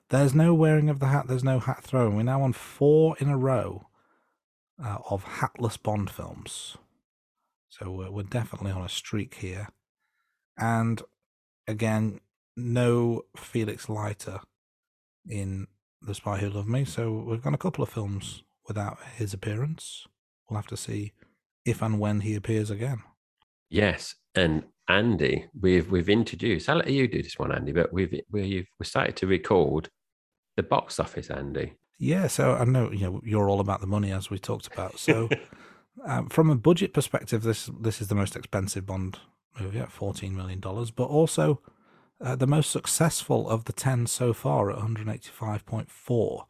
There's 0.09 0.33
no 0.33 0.53
wearing 0.53 0.89
of 0.89 0.99
the 0.99 1.07
hat, 1.07 1.27
there's 1.27 1.43
no 1.43 1.59
hat 1.59 1.83
throwing. 1.83 2.15
We're 2.15 2.23
now 2.23 2.41
on 2.41 2.53
four 2.53 3.15
in 3.19 3.29
a 3.29 3.37
row 3.37 3.87
uh, 4.83 4.97
of 5.09 5.23
hatless 5.23 5.77
Bond 5.77 6.09
films. 6.09 6.77
So 7.69 7.91
we're, 7.91 8.11
we're 8.11 8.23
definitely 8.23 8.71
on 8.71 8.83
a 8.83 8.89
streak 8.89 9.35
here. 9.35 9.69
And 10.57 11.01
again, 11.67 12.19
no 12.55 13.23
Felix 13.37 13.89
Leiter 13.89 14.39
in 15.27 15.67
the 16.01 16.15
Spy 16.15 16.37
Who 16.37 16.49
Loved 16.49 16.67
Me. 16.67 16.85
So 16.85 17.11
we've 17.11 17.41
got 17.41 17.53
a 17.53 17.57
couple 17.57 17.83
of 17.83 17.89
films 17.89 18.43
without 18.67 18.97
his 19.15 19.33
appearance. 19.33 20.07
We'll 20.49 20.57
have 20.57 20.67
to 20.67 20.77
see 20.77 21.13
if 21.65 21.81
and 21.81 21.99
when 21.99 22.21
he 22.21 22.35
appears 22.35 22.69
again. 22.69 23.03
Yes, 23.69 24.15
and 24.33 24.63
Andy, 24.87 25.45
we've 25.59 25.91
we've 25.91 26.09
introduced. 26.09 26.67
I'll 26.67 26.77
let 26.77 26.89
you 26.89 27.07
do 27.07 27.21
this 27.21 27.37
one, 27.37 27.51
Andy. 27.51 27.71
But 27.71 27.93
we've 27.93 28.21
we've 28.31 28.65
we 28.79 28.85
started 28.85 29.15
to 29.17 29.27
record 29.27 29.89
the 30.57 30.63
box 30.63 30.99
office, 30.99 31.29
Andy. 31.29 31.75
Yeah, 31.99 32.27
so 32.27 32.55
I 32.55 32.63
know 32.63 32.91
you 32.91 33.01
know 33.01 33.21
you're 33.23 33.49
all 33.49 33.59
about 33.59 33.81
the 33.81 33.87
money 33.87 34.11
as 34.11 34.29
we 34.29 34.39
talked 34.39 34.67
about. 34.67 34.97
So, 34.97 35.29
um, 36.05 36.29
from 36.29 36.49
a 36.49 36.55
budget 36.55 36.93
perspective, 36.93 37.43
this 37.43 37.69
this 37.79 38.01
is 38.01 38.07
the 38.07 38.15
most 38.15 38.35
expensive 38.35 38.85
Bond 38.85 39.19
movie 39.59 39.79
at 39.79 39.91
fourteen 39.91 40.35
million 40.35 40.61
dollars, 40.61 40.91
but 40.91 41.05
also 41.05 41.61
uh, 42.21 42.35
the 42.35 42.47
most 42.47 42.71
successful 42.71 43.49
of 43.49 43.65
the 43.65 43.73
10 43.73 44.07
so 44.07 44.33
far 44.33 44.69
at 44.71 44.77
185.4, 44.77 46.43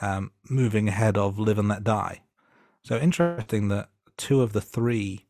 um, 0.00 0.30
moving 0.48 0.88
ahead 0.88 1.16
of 1.16 1.38
Live 1.38 1.58
and 1.58 1.68
Let 1.68 1.84
Die. 1.84 2.22
So 2.82 2.98
interesting 2.98 3.68
that 3.68 3.88
two 4.16 4.42
of 4.42 4.52
the 4.52 4.60
three 4.60 5.26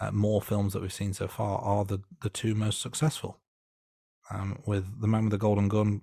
uh, 0.00 0.10
more 0.10 0.42
films 0.42 0.72
that 0.72 0.82
we've 0.82 0.92
seen 0.92 1.14
so 1.14 1.26
far 1.26 1.58
are 1.60 1.84
the, 1.84 2.00
the 2.22 2.28
two 2.28 2.54
most 2.54 2.80
successful. 2.80 3.38
Um, 4.30 4.60
with 4.66 5.00
The 5.00 5.08
Man 5.08 5.24
with 5.24 5.32
the 5.32 5.38
Golden 5.38 5.68
Gun 5.68 6.02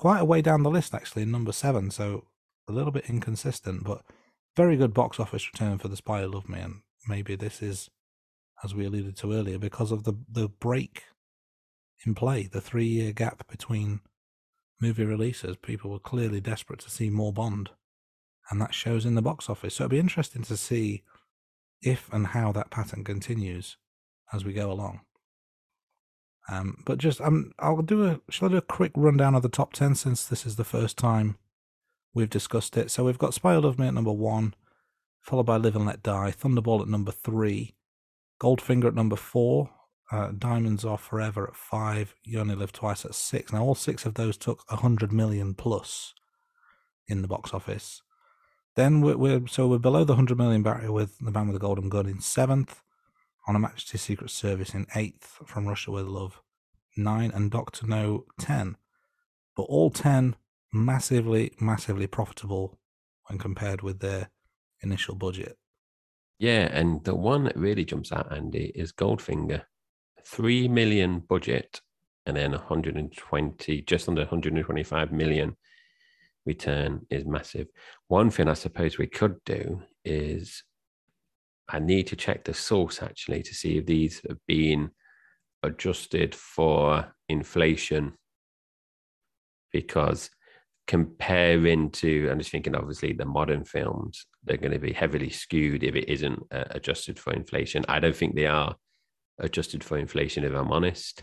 quite 0.00 0.20
a 0.20 0.24
way 0.24 0.40
down 0.40 0.62
the 0.62 0.70
list, 0.70 0.94
actually, 0.94 1.20
in 1.20 1.30
number 1.30 1.52
seven. 1.52 1.90
So 1.90 2.24
a 2.66 2.72
little 2.72 2.90
bit 2.90 3.10
inconsistent, 3.10 3.84
but 3.84 4.02
very 4.56 4.74
good 4.74 4.94
box 4.94 5.20
office 5.20 5.46
return 5.52 5.76
for 5.76 5.88
The 5.88 5.96
Spy 5.96 6.22
Who 6.22 6.28
Loved 6.28 6.48
Me. 6.48 6.58
And 6.58 6.80
maybe 7.06 7.36
this 7.36 7.60
is, 7.60 7.90
as 8.64 8.74
we 8.74 8.86
alluded 8.86 9.14
to 9.18 9.34
earlier, 9.34 9.58
because 9.58 9.92
of 9.92 10.04
the, 10.04 10.14
the 10.26 10.48
break 10.48 11.02
in 12.06 12.14
play. 12.14 12.48
The 12.50 12.62
three 12.62 12.86
year 12.86 13.12
gap 13.12 13.46
between 13.46 14.00
movie 14.80 15.04
releases, 15.04 15.58
people 15.58 15.90
were 15.90 15.98
clearly 15.98 16.40
desperate 16.40 16.80
to 16.80 16.90
see 16.90 17.10
more 17.10 17.30
Bond, 17.30 17.68
and 18.50 18.58
that 18.58 18.72
shows 18.72 19.04
in 19.04 19.16
the 19.16 19.22
box 19.22 19.50
office. 19.50 19.74
So 19.74 19.84
it'll 19.84 19.90
be 19.90 19.98
interesting 19.98 20.44
to 20.44 20.56
see 20.56 21.02
if 21.82 22.10
and 22.10 22.28
how 22.28 22.52
that 22.52 22.70
pattern 22.70 23.04
continues 23.04 23.76
as 24.32 24.46
we 24.46 24.54
go 24.54 24.72
along. 24.72 25.00
Um, 26.50 26.82
but 26.84 26.98
just 26.98 27.20
um, 27.20 27.52
I'll 27.60 27.80
do 27.80 28.06
a 28.06 28.20
shall 28.28 28.48
I 28.48 28.50
do 28.50 28.56
a 28.56 28.62
quick 28.62 28.92
rundown 28.96 29.36
of 29.36 29.42
the 29.42 29.48
top 29.48 29.72
ten 29.72 29.94
since 29.94 30.26
this 30.26 30.44
is 30.44 30.56
the 30.56 30.64
first 30.64 30.98
time 30.98 31.36
we've 32.12 32.28
discussed 32.28 32.76
it. 32.76 32.90
So 32.90 33.04
we've 33.04 33.18
got 33.18 33.34
Spy 33.34 33.54
Who 33.54 33.60
Loved 33.60 33.78
Me 33.78 33.86
at 33.86 33.94
number 33.94 34.12
one, 34.12 34.54
followed 35.20 35.44
by 35.44 35.58
Live 35.58 35.76
and 35.76 35.86
Let 35.86 36.02
Die, 36.02 36.32
Thunderball 36.32 36.82
at 36.82 36.88
number 36.88 37.12
three, 37.12 37.76
Goldfinger 38.40 38.88
at 38.88 38.94
number 38.94 39.14
four, 39.14 39.70
uh, 40.10 40.32
Diamonds 40.36 40.84
Are 40.84 40.98
Forever 40.98 41.46
at 41.46 41.54
five. 41.54 42.16
You 42.24 42.40
Only 42.40 42.56
Live 42.56 42.72
Twice 42.72 43.04
at 43.04 43.14
six. 43.14 43.52
Now, 43.52 43.62
all 43.62 43.76
six 43.76 44.04
of 44.04 44.14
those 44.14 44.36
took 44.36 44.64
a 44.68 44.76
hundred 44.76 45.12
million 45.12 45.54
plus 45.54 46.14
in 47.06 47.22
the 47.22 47.28
box 47.28 47.54
office. 47.54 48.02
Then 48.74 49.02
we're, 49.02 49.16
we're, 49.16 49.46
so 49.46 49.68
we're 49.68 49.78
below 49.78 50.02
the 50.02 50.16
hundred 50.16 50.38
million 50.38 50.64
barrier 50.64 50.90
with 50.90 51.18
the 51.18 51.30
Man 51.30 51.46
with 51.46 51.54
the 51.54 51.60
Golden 51.60 51.88
Gun 51.88 52.06
in 52.08 52.20
seventh, 52.20 52.82
On 53.46 53.54
Her 53.54 53.60
Majesty's 53.60 54.02
Secret 54.02 54.30
Service 54.30 54.74
in 54.74 54.86
eighth, 54.94 55.38
From 55.46 55.66
Russia 55.66 55.90
with 55.90 56.06
Love 56.06 56.40
nine, 56.96 57.30
and 57.32 57.50
Doctor 57.50 57.86
No 57.86 58.26
ten. 58.38 58.76
But 59.56 59.64
all 59.64 59.90
ten 59.90 60.36
massively, 60.72 61.52
massively 61.60 62.06
profitable 62.06 62.78
when 63.26 63.38
compared 63.38 63.82
with 63.82 64.00
their 64.00 64.30
initial 64.82 65.14
budget. 65.14 65.56
Yeah, 66.38 66.68
and 66.72 67.04
the 67.04 67.14
one 67.14 67.44
that 67.44 67.56
really 67.56 67.84
jumps 67.84 68.12
out, 68.12 68.32
Andy, 68.32 68.72
is 68.74 68.92
Goldfinger 68.92 69.62
three 70.24 70.68
million 70.68 71.20
budget 71.20 71.80
and 72.26 72.36
then 72.36 72.52
120, 72.52 73.82
just 73.82 74.08
under 74.08 74.22
125 74.22 75.12
million 75.12 75.56
return 76.46 77.06
is 77.10 77.24
massive. 77.24 77.66
One 78.08 78.30
thing 78.30 78.48
I 78.48 78.54
suppose 78.54 78.98
we 78.98 79.06
could 79.06 79.36
do 79.44 79.82
is 80.04 80.62
I 81.72 81.78
need 81.78 82.08
to 82.08 82.16
check 82.16 82.44
the 82.44 82.54
source 82.54 83.02
actually 83.02 83.42
to 83.42 83.54
see 83.54 83.78
if 83.78 83.86
these 83.86 84.20
have 84.28 84.38
been 84.46 84.90
adjusted 85.62 86.34
for 86.34 87.14
inflation. 87.28 88.14
Because 89.72 90.30
comparing 90.90 91.88
to 91.88 92.28
i'm 92.28 92.38
just 92.40 92.50
thinking 92.50 92.74
obviously 92.74 93.12
the 93.12 93.24
modern 93.24 93.64
films 93.64 94.26
they're 94.42 94.56
going 94.56 94.72
to 94.72 94.78
be 94.80 94.92
heavily 94.92 95.30
skewed 95.30 95.84
if 95.84 95.94
it 95.94 96.10
isn't 96.10 96.42
uh, 96.50 96.64
adjusted 96.70 97.16
for 97.16 97.32
inflation. 97.32 97.84
I 97.88 98.00
don't 98.00 98.16
think 98.16 98.34
they 98.34 98.46
are 98.46 98.74
adjusted 99.38 99.84
for 99.84 99.98
inflation 99.98 100.42
if 100.42 100.52
i'm 100.52 100.72
honest. 100.72 101.22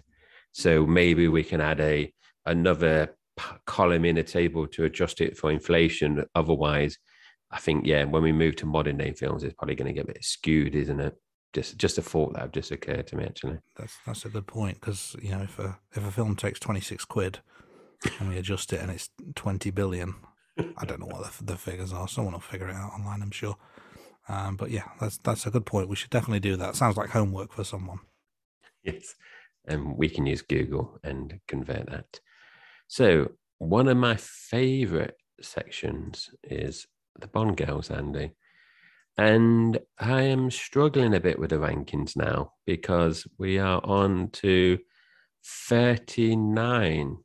So 0.53 0.86
maybe 0.86 1.28
we 1.28 1.44
can 1.44 1.60
add 1.60 1.82
a 1.82 2.14
another 2.45 3.18
column 3.65 4.06
in 4.06 4.18
a 4.18 4.24
table 4.24 4.68
to 4.68 4.86
adjust 4.86 5.19
it 5.19 5.38
for 5.38 5.52
inflation. 5.52 6.24
Otherwise 6.34 6.98
i 7.52 7.60
think 7.60 7.86
yeah 7.86 8.03
when 8.03 8.24
we 8.24 8.32
move 8.32 8.56
to 8.56 8.65
modern 8.65 8.98
day 8.98 9.11
films 9.14 9.44
it's 9.44 9.53
probably 9.56 9.76
going 9.76 9.88
to 9.88 9.94
get 9.94 10.03
a 10.10 10.14
bit 10.14 10.24
skewed 10.24 10.76
isn't 10.76 10.99
it 10.99 11.15
just 11.53 11.78
just 11.78 11.98
a 11.98 12.02
thought 12.02 12.34
that 12.34 12.52
just 12.52 12.72
occurred 12.72 13.07
to 13.07 13.15
me 13.15 13.24
actually 13.24 13.57
That's 13.78 13.98
that's 14.06 14.26
a 14.26 14.30
good 14.30 14.45
point 14.48 14.80
because 14.80 15.15
you 15.22 15.32
know 15.32 15.41
if 15.44 15.57
a 15.60 15.80
if 15.95 16.06
a 16.06 16.11
film 16.11 16.36
takes 16.36 16.60
twenty 16.60 16.82
six 16.82 17.06
quid 17.06 17.40
and 18.19 18.30
we 18.30 18.38
adjust 18.38 18.74
it 18.74 18.82
and 18.82 18.91
it's 18.91 19.10
twenty 19.34 19.72
billion, 19.72 20.14
I 20.78 20.86
don't 20.86 20.99
know 20.99 21.07
what 21.07 21.32
the, 21.32 21.44
the 21.45 21.57
figures 21.57 21.94
are. 21.94 22.07
Someone 22.07 22.34
will 22.34 22.41
figure 22.41 22.68
it 22.69 22.76
out 22.76 22.91
online, 22.94 23.22
I'm 23.24 23.32
sure. 23.32 23.56
Um, 24.30 24.56
but 24.57 24.69
yeah, 24.69 24.90
that's 24.99 25.18
that's 25.19 25.48
a 25.48 25.49
good 25.52 25.65
point. 25.65 25.88
We 25.90 25.95
should 25.95 26.11
definitely 26.11 26.41
do 26.41 26.57
that. 26.57 26.76
Sounds 26.76 26.98
like 26.98 27.10
homework 27.10 27.53
for 27.53 27.64
someone. 27.64 27.99
yes 28.84 29.15
and 29.65 29.98
we 29.98 30.10
can 30.10 30.26
use 30.26 30.41
google 30.41 30.99
and 31.03 31.40
convert 31.48 31.86
that 31.90 32.19
so 32.88 33.32
one 33.57 33.88
of 33.88 33.98
my 33.98 34.15
favorite 34.15 35.18
sections 35.41 36.30
is 36.44 36.88
the 37.19 37.27
bond 37.27 37.57
girls 37.57 37.91
andy 37.91 38.31
and 39.18 39.80
i 39.99 40.22
am 40.22 40.52
struggling 40.52 41.14
a 41.14 41.19
bit 41.19 41.39
with 41.39 41.49
the 41.49 41.57
rankings 41.57 42.15
now 42.15 42.52
because 42.65 43.27
we 43.38 43.57
are 43.57 43.81
on 43.84 44.30
to 44.31 44.77
39 45.69 47.18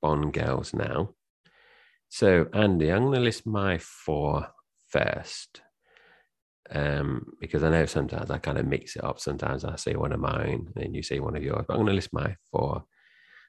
bond 0.00 0.32
girls 0.32 0.74
now 0.74 1.10
so 2.08 2.46
andy 2.52 2.90
i'm 2.90 3.02
going 3.02 3.14
to 3.14 3.20
list 3.20 3.46
my 3.46 3.78
four 3.78 4.48
first 4.88 5.62
um, 6.74 7.34
because 7.40 7.62
I 7.62 7.70
know 7.70 7.86
sometimes 7.86 8.30
I 8.30 8.38
kind 8.38 8.58
of 8.58 8.66
mix 8.66 8.96
it 8.96 9.04
up. 9.04 9.20
Sometimes 9.20 9.64
I 9.64 9.76
say 9.76 9.94
one 9.94 10.12
of 10.12 10.20
mine 10.20 10.68
and 10.76 10.94
you 10.94 11.02
say 11.02 11.20
one 11.20 11.36
of 11.36 11.42
yours, 11.42 11.64
but 11.66 11.74
I'm 11.74 11.80
going 11.80 11.88
to 11.88 11.94
list 11.94 12.12
my 12.12 12.36
four. 12.50 12.84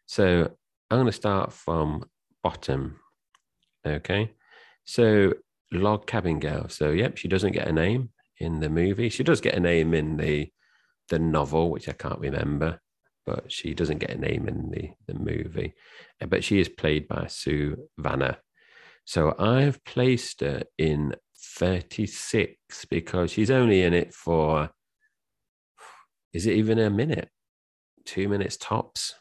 So 0.05 0.51
I'm 0.91 0.97
going 0.97 1.05
to 1.05 1.11
start 1.11 1.53
from 1.53 2.05
bottom. 2.43 2.99
Okay. 3.85 4.31
So 4.85 5.33
log 5.73 6.07
cabin 6.07 6.39
girl. 6.39 6.69
So 6.69 6.91
yep, 6.91 7.17
she 7.17 7.27
doesn't 7.27 7.53
get 7.53 7.67
a 7.67 7.73
name 7.73 8.09
in 8.37 8.59
the 8.59 8.69
movie. 8.69 9.09
She 9.09 9.23
does 9.23 9.41
get 9.41 9.55
a 9.55 9.59
name 9.59 9.93
in 9.93 10.17
the 10.17 10.49
the 11.09 11.19
novel, 11.19 11.69
which 11.69 11.89
I 11.89 11.93
can't 11.93 12.19
remember, 12.19 12.79
but 13.25 13.51
she 13.51 13.73
doesn't 13.73 13.99
get 13.99 14.11
a 14.11 14.17
name 14.19 14.47
in 14.47 14.69
the 14.71 14.91
the 15.07 15.19
movie. 15.19 15.73
Uh, 16.21 16.27
But 16.27 16.43
she 16.43 16.59
is 16.59 16.69
played 16.69 17.07
by 17.07 17.27
Sue 17.27 17.89
Vanner. 17.99 18.37
So 19.05 19.35
I've 19.37 19.83
placed 19.83 20.41
her 20.41 20.63
in 20.77 21.15
36 21.35 22.85
because 22.89 23.31
she's 23.31 23.51
only 23.51 23.81
in 23.81 23.93
it 23.93 24.13
for 24.13 24.69
is 26.31 26.47
it 26.47 26.53
even 26.53 26.79
a 26.79 26.89
minute 26.89 27.29
two 28.05 28.27
minutes 28.29 28.57
tops 28.57 29.13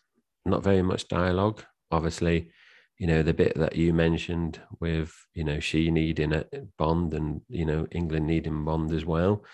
not 0.44 0.62
very 0.62 0.82
much 0.82 1.08
dialogue 1.08 1.64
obviously 1.90 2.50
you 2.98 3.06
know 3.06 3.22
the 3.22 3.34
bit 3.34 3.54
that 3.56 3.76
you 3.76 3.92
mentioned 3.92 4.60
with 4.80 5.12
you 5.34 5.44
know 5.44 5.60
she 5.60 5.90
needing 5.90 6.32
a 6.32 6.44
bond 6.78 7.14
and 7.14 7.40
you 7.48 7.64
know 7.64 7.86
england 7.90 8.26
needing 8.26 8.64
bond 8.64 8.92
as 8.92 9.04
well 9.04 9.44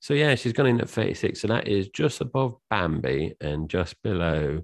so 0.00 0.14
yeah 0.14 0.34
she's 0.34 0.52
gone 0.52 0.66
in 0.66 0.80
at 0.80 0.88
36 0.88 1.40
so 1.40 1.48
that 1.48 1.68
is 1.68 1.88
just 1.88 2.20
above 2.20 2.56
bambi 2.68 3.34
and 3.40 3.70
just 3.70 4.00
below 4.02 4.60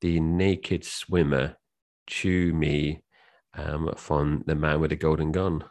the 0.00 0.20
naked 0.20 0.84
swimmer 0.84 1.56
Chew 2.06 2.52
Mee 2.52 3.02
um, 3.54 3.92
from 3.96 4.42
the 4.46 4.54
man 4.54 4.80
with 4.80 4.90
the 4.90 4.96
golden 4.96 5.32
gun 5.32 5.64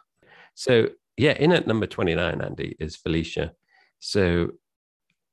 so 0.54 0.88
yeah, 1.20 1.32
in 1.32 1.52
at 1.52 1.66
number 1.66 1.86
29, 1.86 2.40
Andy, 2.40 2.76
is 2.80 2.96
Felicia. 2.96 3.52
So, 3.98 4.52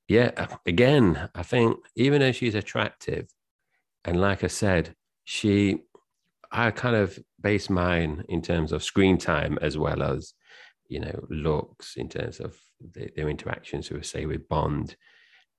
yeah, 0.10 0.48
again, 0.66 1.30
I 1.34 1.44
think 1.44 1.78
even 1.96 2.20
though 2.20 2.34
she's 2.34 2.56
attractive, 2.56 3.28
and 4.04 4.20
like 4.20 4.44
I 4.44 4.48
said, 4.48 4.96
she, 5.24 5.78
I 6.52 6.72
kind 6.72 6.96
of 6.96 7.18
base 7.42 7.70
mine 7.70 8.24
in 8.30 8.42
terms 8.42 8.72
of 8.72 8.84
screen 8.84 9.18
time 9.18 9.58
as 9.62 9.78
well 9.78 10.02
as, 10.02 10.34
you 10.88 11.00
know, 11.00 11.26
looks 11.30 11.96
in 11.98 12.10
terms 12.10 12.40
of 12.40 12.58
the, 12.94 13.10
their 13.16 13.30
interactions 13.30 13.90
with, 13.90 14.06
say, 14.06 14.26
with 14.26 14.48
Bond, 14.48 14.96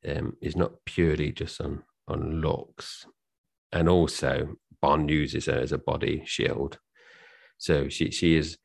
um, 0.08 0.36
is 0.40 0.56
not 0.56 0.72
purely 0.84 1.32
just 1.32 1.60
on 1.60 1.82
on 2.06 2.40
looks, 2.40 3.06
and 3.72 3.88
also 3.88 4.56
Bond 4.80 5.10
uses 5.10 5.46
her 5.46 5.58
as 5.58 5.72
a 5.72 5.78
body 5.78 6.22
shield. 6.24 6.78
So 7.58 7.88
she 7.88 8.10
she 8.10 8.36
is 8.36 8.56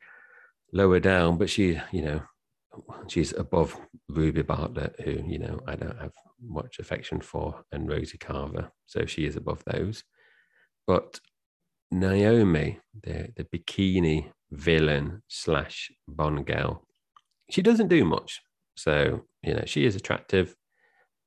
lower 0.72 1.00
down, 1.00 1.36
but 1.36 1.50
she, 1.50 1.80
you 1.92 2.02
know, 2.02 2.22
she's 3.08 3.32
above 3.32 3.76
Ruby 4.08 4.42
Bartlett, 4.42 5.00
who, 5.04 5.22
you 5.26 5.38
know, 5.38 5.60
I 5.66 5.76
don't 5.76 6.00
have 6.00 6.12
much 6.40 6.78
affection 6.78 7.20
for, 7.20 7.64
and 7.72 7.88
Rosie 7.88 8.18
Carver. 8.18 8.70
So 8.86 9.06
she 9.06 9.26
is 9.26 9.36
above 9.36 9.62
those. 9.66 10.04
But 10.86 11.20
Naomi, 11.94 12.80
the, 13.02 13.28
the 13.36 13.44
bikini 13.44 14.32
villain 14.50 15.22
slash 15.28 15.90
Bond 16.08 16.46
girl, 16.46 16.86
she 17.50 17.62
doesn't 17.62 17.88
do 17.88 18.04
much. 18.04 18.42
So, 18.76 19.22
you 19.42 19.54
know, 19.54 19.62
she 19.66 19.86
is 19.86 19.94
attractive. 19.94 20.54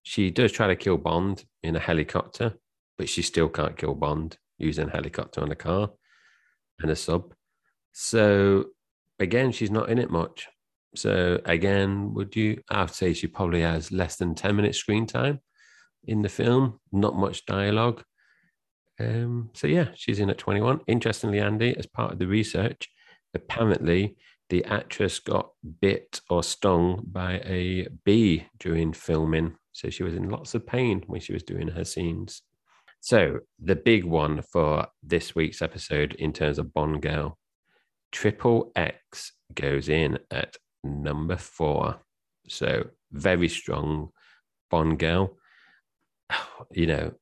She 0.04 0.30
does 0.30 0.52
try 0.52 0.68
to 0.68 0.76
kill 0.76 0.98
Bond 0.98 1.46
in 1.64 1.76
a 1.76 1.80
helicopter, 1.80 2.58
but 2.98 3.08
she 3.08 3.22
still 3.22 3.48
can't 3.48 3.78
kill 3.78 3.96
Bond 3.96 4.38
using 4.58 4.88
a 4.88 4.92
helicopter 4.92 5.42
on 5.42 5.52
a 5.52 5.56
car 5.56 5.90
and 6.82 6.92
a 6.92 6.96
sub. 6.96 7.34
So 7.94 8.66
again, 9.20 9.52
she's 9.52 9.72
not 9.72 9.90
in 9.90 10.00
it 10.00 10.10
much. 10.10 10.48
So 10.96 11.40
again, 11.46 12.14
would 12.14 12.36
you? 12.36 12.62
I'd 12.70 12.92
say 12.92 13.14
she 13.14 13.28
probably 13.28 13.62
has 13.62 13.92
less 13.92 14.18
than 14.18 14.36
ten 14.36 14.56
minutes 14.56 14.78
screen 14.80 15.06
time 15.06 15.40
in 16.06 16.22
the 16.22 16.30
film. 16.30 16.80
Not 16.92 17.16
much 17.16 17.46
dialogue. 17.46 18.04
Um, 19.00 19.50
so 19.54 19.68
yeah, 19.68 19.90
she's 19.96 20.20
in 20.20 20.30
at 20.30 20.38
twenty-one. 20.38 20.82
Interestingly, 20.88 21.40
Andy, 21.40 21.76
as 21.78 21.86
part 21.86 22.14
of 22.14 22.20
the 22.20 22.28
research, 22.28 22.90
apparently 23.34 24.16
the 24.50 24.64
actress 24.66 25.20
got 25.20 25.52
bit 25.82 26.22
or 26.30 26.42
stung 26.42 27.04
by 27.12 27.34
a 27.46 27.88
bee 28.06 28.48
during 28.60 28.94
filming, 28.94 29.56
so 29.74 29.90
she 29.90 30.04
was 30.04 30.16
in 30.16 30.30
lots 30.30 30.56
of 30.56 30.66
pain 30.66 31.04
when 31.08 31.22
she 31.22 31.34
was 31.34 31.44
doing 31.44 31.68
her 31.68 31.84
scenes. 31.84 32.42
So 33.02 33.40
the 33.60 33.76
big 33.76 34.04
one 34.04 34.42
for 34.42 34.88
this 35.04 35.36
week's 35.36 35.62
episode 35.62 36.14
in 36.16 36.34
terms 36.34 36.58
of 36.58 36.74
Bond 36.74 37.02
Girl 37.02 37.38
Triple 38.12 38.72
X 38.76 39.34
goes 39.54 39.90
in 39.90 40.18
at 40.32 40.56
number 40.84 41.38
four. 41.38 42.00
So 42.48 42.88
very 43.12 43.50
strong 43.50 44.10
Bond 44.70 45.00
girl. 45.00 45.38
You 46.72 46.88
know, 46.88 47.14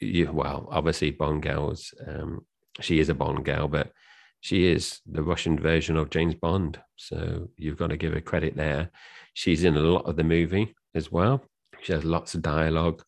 you 0.00 0.30
well, 0.32 0.68
obviously 0.70 1.10
Bond 1.10 1.42
girls. 1.42 1.94
Um, 2.06 2.44
she 2.80 2.98
is 2.98 3.08
a 3.08 3.14
Bond 3.14 3.44
girl, 3.44 3.68
but 3.68 3.92
she 4.40 4.66
is 4.66 5.00
the 5.06 5.22
Russian 5.22 5.58
version 5.58 5.96
of 5.96 6.10
James 6.10 6.34
Bond. 6.34 6.78
So 6.96 7.48
you've 7.56 7.78
got 7.78 7.88
to 7.88 7.96
give 7.96 8.12
her 8.12 8.20
credit 8.20 8.56
there. 8.56 8.90
She's 9.32 9.64
in 9.64 9.76
a 9.76 9.80
lot 9.80 10.06
of 10.06 10.16
the 10.16 10.24
movie 10.24 10.74
as 10.94 11.10
well. 11.10 11.44
She 11.80 11.92
has 11.92 12.04
lots 12.04 12.34
of 12.34 12.42
dialogue. 12.42 13.02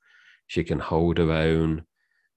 She 0.47 0.65
can 0.65 0.79
hold 0.79 1.19
her 1.19 1.31
own. 1.31 1.85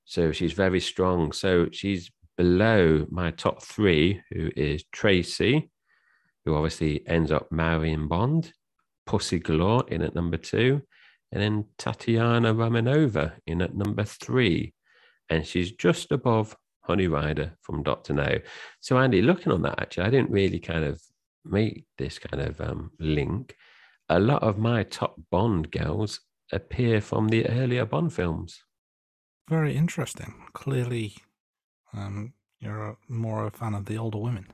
So 0.06 0.32
she's 0.32 0.54
very 0.54 0.80
strong. 0.80 1.32
So 1.32 1.70
she's 1.72 2.12
below 2.38 3.06
my 3.10 3.32
top 3.32 3.62
three, 3.64 4.22
who 4.32 4.50
is 4.56 4.84
Tracy, 4.92 5.70
who 6.46 6.56
obviously 6.56 7.04
ends 7.08 7.32
up 7.32 7.52
marrying 7.52 8.08
Bond, 8.08 8.52
Pussy 9.06 9.40
Galore 9.40 9.86
in 9.90 10.02
at 10.02 10.16
number 10.16 10.38
two, 10.38 10.82
and 11.31 11.41
then 11.41 11.65
Tatiana 11.77 12.53
Romanova 12.53 13.34
in 13.45 13.61
at 13.61 13.76
number 13.76 14.03
three. 14.03 14.73
And 15.30 15.45
she's 15.45 15.72
just 15.72 16.11
above 16.11 16.56
Honey 16.81 17.07
Rider 17.07 17.53
from 17.61 17.84
Doctor 17.84 18.14
No. 18.14 18.39
So, 18.80 18.97
Andy, 18.97 19.22
looking 19.22 19.51
on 19.51 19.61
that, 19.61 19.80
actually, 19.80 20.06
I 20.06 20.10
didn't 20.10 20.31
really 20.31 20.60
kind 20.60 20.84
of 20.84 21.01
make 21.45 21.85
this 21.97 22.18
kind 22.18 22.41
of 22.41 22.60
um, 22.60 22.91
link. 22.99 23.56
A 24.10 24.19
lot 24.19 24.41
of 24.41 24.57
my 24.57 24.84
top 24.84 25.15
Bond 25.30 25.72
girls 25.72 26.22
appear 26.51 26.99
from 26.99 27.27
the 27.27 27.47
earlier 27.47 27.85
Bond 27.85 28.11
films. 28.11 28.64
Very 29.47 29.76
interesting. 29.76 30.34
Clearly, 30.53 31.14
um, 31.93 32.34
you're 32.60 32.89
a, 32.89 32.97
more 33.07 33.45
a 33.45 33.51
fan 33.51 33.76
of 33.76 33.85
the 33.85 33.97
older 33.97 34.18
women, 34.18 34.47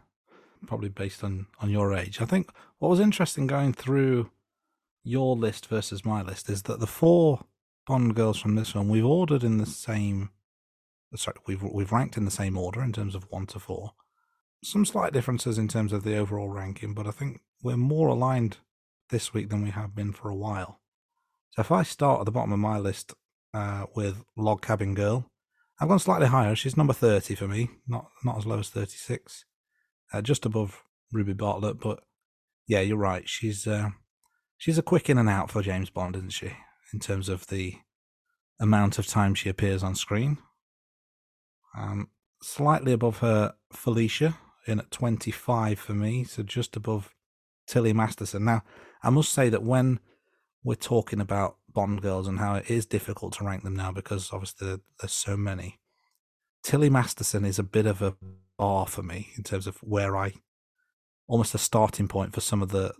probably 0.67 0.89
based 0.89 1.23
on 1.23 1.47
on 1.61 1.69
your 1.69 1.93
age. 1.93 2.21
I 2.21 2.25
think 2.25 2.49
what 2.79 2.89
was 2.89 2.99
interesting 2.99 3.47
going 3.47 3.73
through 3.73 4.29
your 5.05 5.37
list 5.37 5.67
versus 5.67 6.03
my 6.03 6.21
list 6.21 6.49
is 6.49 6.63
that 6.63 6.79
the 6.81 6.87
four 6.87 7.45
Bond 7.87 8.15
girls 8.15 8.39
from 8.39 8.55
this 8.55 8.73
one, 8.73 8.89
we've 8.89 9.05
ordered 9.05 9.43
in 9.43 9.59
the 9.59 9.65
same. 9.65 10.31
Sorry, 11.15 11.37
we've 11.45 11.61
we've 11.61 11.91
ranked 11.91 12.17
in 12.17 12.25
the 12.25 12.31
same 12.31 12.57
order 12.57 12.81
in 12.81 12.91
terms 12.91 13.13
of 13.13 13.27
one 13.29 13.45
to 13.47 13.59
four. 13.59 13.91
Some 14.63 14.85
slight 14.85 15.13
differences 15.13 15.59
in 15.59 15.67
terms 15.67 15.93
of 15.93 16.03
the 16.03 16.17
overall 16.17 16.49
ranking, 16.49 16.95
but 16.95 17.05
I 17.05 17.11
think 17.11 17.41
we're 17.61 17.77
more 17.77 18.07
aligned 18.07 18.57
this 19.11 19.33
week 19.33 19.49
than 19.49 19.63
we 19.63 19.69
have 19.69 19.95
been 19.95 20.11
for 20.11 20.29
a 20.29 20.35
while. 20.35 20.81
So 21.51 21.61
if 21.61 21.71
I 21.71 21.83
start 21.83 22.21
at 22.21 22.25
the 22.25 22.31
bottom 22.31 22.51
of 22.51 22.59
my 22.59 22.79
list 22.79 23.13
uh, 23.53 23.85
with 23.95 24.23
Log 24.35 24.63
Cabin 24.63 24.95
Girl, 24.95 25.29
I've 25.79 25.87
gone 25.89 25.99
slightly 25.99 26.27
higher. 26.27 26.55
She's 26.55 26.75
number 26.75 26.93
thirty 26.93 27.35
for 27.35 27.47
me, 27.47 27.69
not 27.87 28.09
not 28.23 28.39
as 28.39 28.47
low 28.47 28.59
as 28.59 28.69
thirty 28.69 28.97
six, 28.97 29.45
uh, 30.11 30.23
just 30.23 30.43
above 30.43 30.83
Ruby 31.13 31.33
Bartlett. 31.33 31.79
But 31.79 31.99
yeah, 32.67 32.81
you're 32.81 32.97
right. 32.97 33.29
She's 33.29 33.67
uh, 33.67 33.89
she's 34.57 34.77
a 34.77 34.83
quick 34.83 35.09
in 35.09 35.17
and 35.17 35.29
out 35.29 35.51
for 35.51 35.61
James 35.61 35.89
Bond, 35.89 36.15
isn't 36.15 36.29
she? 36.29 36.51
In 36.93 36.99
terms 36.99 37.29
of 37.29 37.47
the 37.47 37.75
amount 38.59 38.97
of 38.97 39.07
time 39.07 39.35
she 39.35 39.49
appears 39.49 39.83
on 39.83 39.95
screen. 39.95 40.37
Um, 41.77 42.09
slightly 42.41 42.93
above 42.93 43.19
her 43.19 43.55
Felicia 43.71 44.37
in 44.67 44.79
at 44.79 44.91
25 44.91 45.79
for 45.79 45.93
me, 45.93 46.23
so 46.23 46.43
just 46.43 46.75
above 46.75 47.13
Tilly 47.67 47.93
Masterson. 47.93 48.45
Now, 48.45 48.63
I 49.03 49.09
must 49.09 49.33
say 49.33 49.49
that 49.49 49.63
when 49.63 49.99
we're 50.63 50.75
talking 50.75 51.19
about 51.19 51.57
Bond 51.71 52.01
girls 52.01 52.27
and 52.27 52.39
how 52.39 52.55
it 52.55 52.69
is 52.69 52.85
difficult 52.85 53.33
to 53.33 53.43
rank 53.43 53.63
them 53.63 53.75
now 53.75 53.91
because 53.91 54.31
obviously 54.31 54.77
there's 54.99 55.11
so 55.11 55.35
many, 55.35 55.79
Tilly 56.63 56.89
Masterson 56.89 57.45
is 57.45 57.59
a 57.59 57.63
bit 57.63 57.85
of 57.85 58.01
a 58.01 58.15
bar 58.57 58.87
for 58.87 59.03
me 59.03 59.29
in 59.37 59.43
terms 59.43 59.67
of 59.67 59.77
where 59.77 60.15
I 60.15 60.33
almost 61.27 61.53
a 61.53 61.59
starting 61.59 62.07
point 62.07 62.33
for 62.33 62.41
some 62.41 62.61
of 62.61 62.69
the 62.69 62.93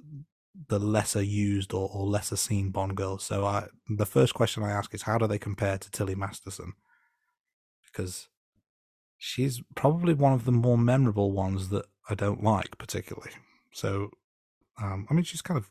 the 0.68 0.80
lesser 0.80 1.22
used 1.22 1.74
or, 1.74 1.90
or 1.92 2.06
lesser 2.06 2.36
seen 2.36 2.70
Bond 2.70 2.96
girls. 2.96 3.24
So 3.24 3.46
I 3.46 3.68
the 3.88 4.06
first 4.06 4.34
question 4.34 4.64
I 4.64 4.72
ask 4.72 4.94
is 4.94 5.04
how 5.04 5.18
do 5.18 5.28
they 5.28 5.38
compare 5.38 5.78
to 5.78 5.92
Tilly 5.92 6.16
Masterson? 6.16 6.74
Because 7.86 8.28
she's 9.18 9.62
probably 9.76 10.14
one 10.14 10.34
of 10.34 10.46
the 10.46 10.52
more 10.52 10.78
memorable 10.78 11.32
ones 11.32 11.70
that 11.70 11.86
I 12.10 12.16
don't 12.16 12.44
like 12.44 12.78
particularly. 12.78 13.32
So 13.74 14.12
um, 14.82 15.08
I 15.10 15.14
mean 15.14 15.24
she's 15.24 15.42
kind 15.42 15.58
of 15.58 15.70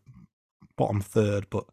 bottom 0.76 1.00
third, 1.00 1.46
but 1.50 1.64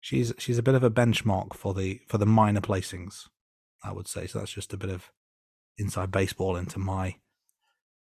she's 0.00 0.32
she's 0.38 0.58
a 0.58 0.62
bit 0.62 0.74
of 0.74 0.84
a 0.84 0.90
benchmark 0.90 1.54
for 1.54 1.74
the 1.74 2.00
for 2.06 2.18
the 2.18 2.26
minor 2.26 2.60
placings, 2.60 3.28
I 3.82 3.92
would 3.92 4.08
say. 4.08 4.26
So 4.26 4.38
that's 4.38 4.52
just 4.52 4.72
a 4.72 4.78
bit 4.78 4.90
of 4.90 5.10
inside 5.78 6.10
baseball 6.10 6.56
into 6.56 6.78
my 6.78 7.16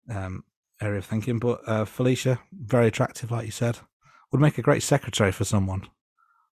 um, 0.10 0.44
area 0.82 1.00
of 1.00 1.06
thinking. 1.06 1.40
But 1.40 1.62
uh, 1.68 1.86
Felicia, 1.86 2.40
very 2.52 2.88
attractive, 2.88 3.32
like 3.32 3.46
you 3.46 3.52
said 3.52 3.80
would 4.32 4.42
make 4.42 4.58
a 4.58 4.64
great 4.64 4.84
secretary 4.84 5.32
for 5.32 5.44
someone 5.44 5.88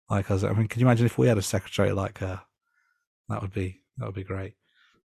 like 0.09 0.31
us. 0.31 0.43
I 0.43 0.53
mean, 0.53 0.69
can 0.69 0.81
you 0.81 0.87
imagine 0.87 1.07
if 1.07 1.19
we 1.19 1.29
had 1.29 1.39
a 1.39 1.43
secretary 1.43 1.93
like 1.93 2.19
her? 2.19 2.43
That 3.29 3.43
would 3.43 3.53
be 3.53 3.83
that 3.99 4.07
would 4.07 4.15
be 4.15 4.25
great. 4.25 4.55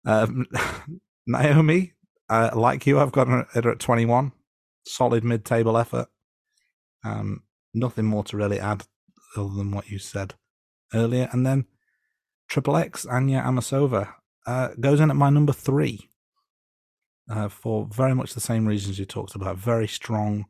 Um, 0.04 0.46
Naomi, 1.26 1.94
uh, 2.28 2.50
like 2.54 2.86
you, 2.86 3.00
I've 3.00 3.12
got 3.12 3.28
her 3.28 3.46
at 3.54 3.78
twenty 3.80 4.06
one. 4.06 4.32
Solid 4.86 5.24
mid 5.24 5.44
table 5.44 5.76
effort. 5.76 6.08
Um, 7.04 7.42
nothing 7.74 8.06
more 8.06 8.24
to 8.24 8.36
really 8.36 8.60
add 8.60 8.84
other 9.36 9.54
than 9.54 9.70
what 9.72 9.88
you 9.88 9.98
said 9.98 10.34
earlier. 10.94 11.28
And 11.32 11.46
then 11.46 11.66
Triple 12.48 12.76
X 12.76 13.06
Anya 13.06 13.40
Amasova 13.40 14.14
uh, 14.46 14.68
goes 14.78 15.00
in 15.00 15.10
at 15.10 15.16
my 15.16 15.30
number 15.30 15.52
three 15.52 16.10
uh, 17.30 17.48
for 17.48 17.86
very 17.86 18.14
much 18.14 18.34
the 18.34 18.40
same 18.40 18.66
reasons 18.66 18.98
you 18.98 19.04
talked 19.04 19.34
about. 19.34 19.56
Very 19.56 19.88
strong 19.88 20.46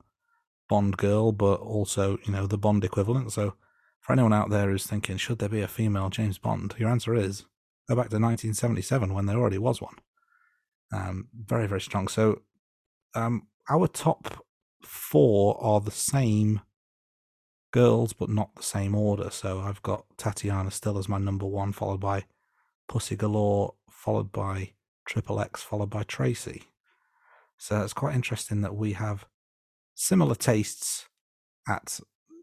Bond 0.73 0.97
girl, 0.97 1.33
but 1.33 1.61
also, 1.61 2.17
you 2.25 2.33
know, 2.33 2.47
the 2.47 2.57
Bond 2.57 2.83
equivalent. 2.83 3.31
So 3.31 3.57
for 4.01 4.15
anyone 4.15 4.33
out 4.33 4.49
there 4.49 4.71
who's 4.71 4.87
thinking, 4.87 5.19
should 5.19 5.39
there 5.39 5.51
be 5.51 5.61
a 5.61 5.69
female 5.69 6.09
James 6.09 6.39
Bond? 6.39 6.75
Your 6.79 6.89
answer 6.89 7.15
is 7.15 7.45
go 7.87 7.95
back 7.95 8.09
to 8.09 8.17
1977 8.17 9.13
when 9.13 9.27
there 9.27 9.37
already 9.37 9.59
was 9.59 9.83
one. 9.83 9.97
Um, 10.91 11.29
very, 11.35 11.67
very 11.67 11.83
strong. 11.83 12.09
So 12.09 12.41
um, 13.15 13.49
our 13.69 13.87
top 13.87 14.47
four 14.83 15.63
are 15.63 15.83
the 15.83 15.91
same 15.91 16.63
girls, 17.71 18.15
but 18.15 18.31
not 18.31 18.55
the 18.55 18.63
same 18.63 18.95
order. 18.95 19.29
So 19.29 19.61
I've 19.61 19.83
got 19.83 20.07
Tatiana 20.17 20.71
still 20.71 20.97
as 20.97 21.07
my 21.07 21.19
number 21.19 21.45
one, 21.45 21.73
followed 21.73 22.01
by 22.01 22.25
Pussy 22.89 23.15
Galore, 23.15 23.75
followed 23.91 24.33
by 24.33 24.73
Triple 25.05 25.39
X, 25.39 25.63
followed 25.63 25.91
by 25.91 26.05
Tracy. 26.05 26.63
So 27.59 27.83
it's 27.83 27.93
quite 27.93 28.15
interesting 28.15 28.63
that 28.63 28.75
we 28.75 28.95
have 28.95 29.27
similar 29.95 30.35
tastes 30.35 31.07
at 31.69 32.01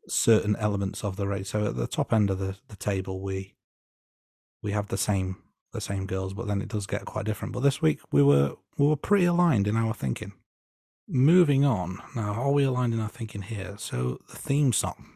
certain 0.07 0.55
elements 0.55 1.03
of 1.03 1.15
the 1.15 1.27
race. 1.27 1.49
So 1.49 1.65
at 1.65 1.75
the 1.75 1.87
top 1.87 2.13
end 2.13 2.29
of 2.29 2.39
the, 2.39 2.55
the 2.67 2.75
table, 2.75 3.21
we 3.21 3.55
we 4.61 4.71
have 4.71 4.87
the 4.87 4.97
same 4.97 5.37
the 5.71 5.81
same 5.81 6.05
girls, 6.05 6.33
but 6.33 6.47
then 6.47 6.61
it 6.61 6.67
does 6.67 6.87
get 6.87 7.05
quite 7.05 7.25
different. 7.25 7.53
But 7.53 7.61
this 7.61 7.81
week 7.81 7.99
we 8.11 8.23
were 8.23 8.55
we 8.77 8.87
were 8.87 8.95
pretty 8.95 9.25
aligned 9.25 9.67
in 9.67 9.77
our 9.77 9.93
thinking. 9.93 10.33
Moving 11.07 11.65
on 11.65 11.99
now, 12.15 12.33
are 12.33 12.51
we 12.51 12.63
aligned 12.63 12.93
in 12.93 12.99
our 12.99 13.09
thinking 13.09 13.43
here? 13.43 13.75
So 13.77 14.19
the 14.29 14.37
theme 14.37 14.73
song. 14.73 15.15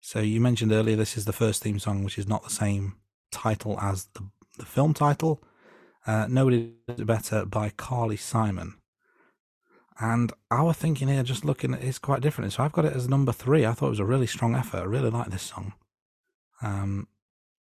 So 0.00 0.20
you 0.20 0.40
mentioned 0.40 0.72
earlier 0.72 0.96
this 0.96 1.16
is 1.16 1.24
the 1.24 1.32
first 1.32 1.62
theme 1.62 1.78
song 1.78 2.04
which 2.04 2.18
is 2.18 2.28
not 2.28 2.44
the 2.44 2.50
same 2.50 2.96
title 3.30 3.78
as 3.80 4.06
the 4.14 4.28
the 4.58 4.66
film 4.66 4.92
title. 4.94 5.42
Uh, 6.06 6.26
Nobody 6.28 6.72
Does 6.86 7.00
It 7.00 7.06
Better 7.06 7.44
by 7.44 7.70
Carly 7.70 8.16
Simon. 8.16 8.74
And 10.00 10.32
our 10.50 10.72
thinking 10.72 11.08
here, 11.08 11.22
just 11.22 11.44
looking 11.44 11.74
at 11.74 11.82
it, 11.82 11.88
is 11.88 11.98
quite 11.98 12.20
different. 12.20 12.52
So 12.52 12.62
I've 12.62 12.72
got 12.72 12.84
it 12.84 12.94
as 12.94 13.08
number 13.08 13.32
three. 13.32 13.66
I 13.66 13.72
thought 13.72 13.86
it 13.86 13.90
was 13.90 13.98
a 13.98 14.04
really 14.04 14.26
strong 14.26 14.54
effort. 14.54 14.78
I 14.78 14.84
really 14.84 15.10
like 15.10 15.30
this 15.30 15.42
song. 15.42 15.72
Um, 16.62 17.08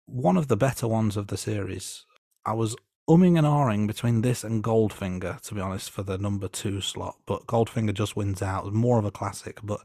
one 0.05 0.37
of 0.37 0.47
the 0.47 0.57
better 0.57 0.87
ones 0.87 1.15
of 1.15 1.27
the 1.27 1.37
series. 1.37 2.05
I 2.45 2.53
was 2.53 2.75
umming 3.09 3.37
and 3.37 3.47
ahhing 3.47 3.87
between 3.87 4.21
this 4.21 4.43
and 4.43 4.63
Goldfinger, 4.63 5.39
to 5.41 5.55
be 5.55 5.61
honest, 5.61 5.91
for 5.91 6.03
the 6.03 6.17
number 6.17 6.47
two 6.47 6.81
slot. 6.81 7.15
But 7.25 7.47
Goldfinger 7.47 7.93
just 7.93 8.15
wins 8.15 8.41
out. 8.41 8.65
It's 8.65 8.75
More 8.75 8.99
of 8.99 9.05
a 9.05 9.11
classic, 9.11 9.59
but 9.63 9.81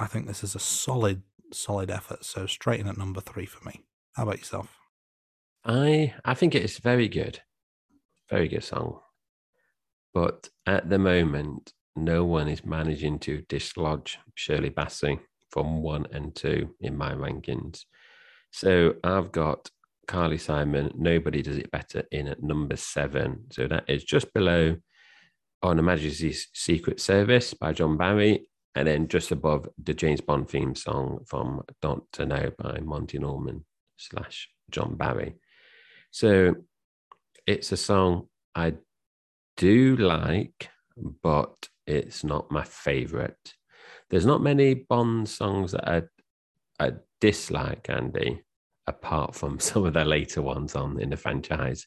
I 0.00 0.06
think 0.06 0.26
this 0.26 0.42
is 0.42 0.54
a 0.54 0.60
solid, 0.60 1.22
solid 1.52 1.90
effort. 1.90 2.24
So 2.24 2.46
straight 2.46 2.80
in 2.80 2.88
at 2.88 2.98
number 2.98 3.20
three 3.20 3.46
for 3.46 3.64
me. 3.64 3.84
How 4.14 4.24
about 4.24 4.38
yourself? 4.38 4.78
I 5.64 6.14
I 6.24 6.34
think 6.34 6.54
it's 6.54 6.78
very 6.78 7.08
good, 7.08 7.42
very 8.30 8.48
good 8.48 8.64
song. 8.64 9.00
But 10.14 10.48
at 10.66 10.88
the 10.88 10.98
moment, 10.98 11.72
no 11.96 12.24
one 12.24 12.48
is 12.48 12.64
managing 12.64 13.18
to 13.20 13.42
dislodge 13.48 14.18
Shirley 14.34 14.70
Bassey 14.70 15.20
from 15.50 15.82
one 15.82 16.06
and 16.12 16.34
two 16.34 16.74
in 16.80 16.96
my 16.96 17.12
rankings. 17.12 17.84
So 18.52 18.94
I've 19.04 19.32
got 19.32 19.70
Carly 20.06 20.38
Simon, 20.38 20.90
Nobody 20.96 21.42
Does 21.42 21.58
It 21.58 21.70
Better 21.70 22.04
in 22.10 22.28
at 22.28 22.42
number 22.42 22.76
seven. 22.76 23.44
So 23.50 23.66
that 23.68 23.84
is 23.88 24.04
just 24.04 24.32
below 24.32 24.76
On 25.62 25.76
Her 25.76 25.82
Majesty's 25.82 26.48
Secret 26.54 27.00
Service 27.00 27.52
by 27.54 27.72
John 27.72 27.96
Barry, 27.96 28.46
and 28.74 28.86
then 28.86 29.08
just 29.08 29.32
above 29.32 29.68
the 29.82 29.94
James 29.94 30.20
Bond 30.20 30.48
theme 30.48 30.74
song 30.74 31.24
from 31.26 31.62
Doctor 31.82 32.24
No 32.26 32.50
by 32.58 32.78
Monty 32.80 33.18
Norman 33.18 33.64
slash 33.96 34.48
John 34.70 34.96
Barry. 34.96 35.34
So 36.10 36.54
it's 37.46 37.72
a 37.72 37.76
song 37.76 38.28
I 38.54 38.74
do 39.58 39.96
like, 39.96 40.70
but 41.22 41.68
it's 41.86 42.24
not 42.24 42.50
my 42.50 42.64
favorite. 42.64 43.54
There's 44.08 44.24
not 44.24 44.40
many 44.40 44.72
Bond 44.74 45.28
songs 45.28 45.72
that 45.72 45.86
I, 45.86 46.02
I 46.80 46.92
dislike, 47.20 47.90
Andy, 47.90 48.42
apart 48.86 49.34
from 49.34 49.60
some 49.60 49.84
of 49.84 49.92
the 49.92 50.04
later 50.04 50.40
ones 50.40 50.74
on 50.74 50.98
in 51.00 51.10
the 51.10 51.16
franchise. 51.16 51.86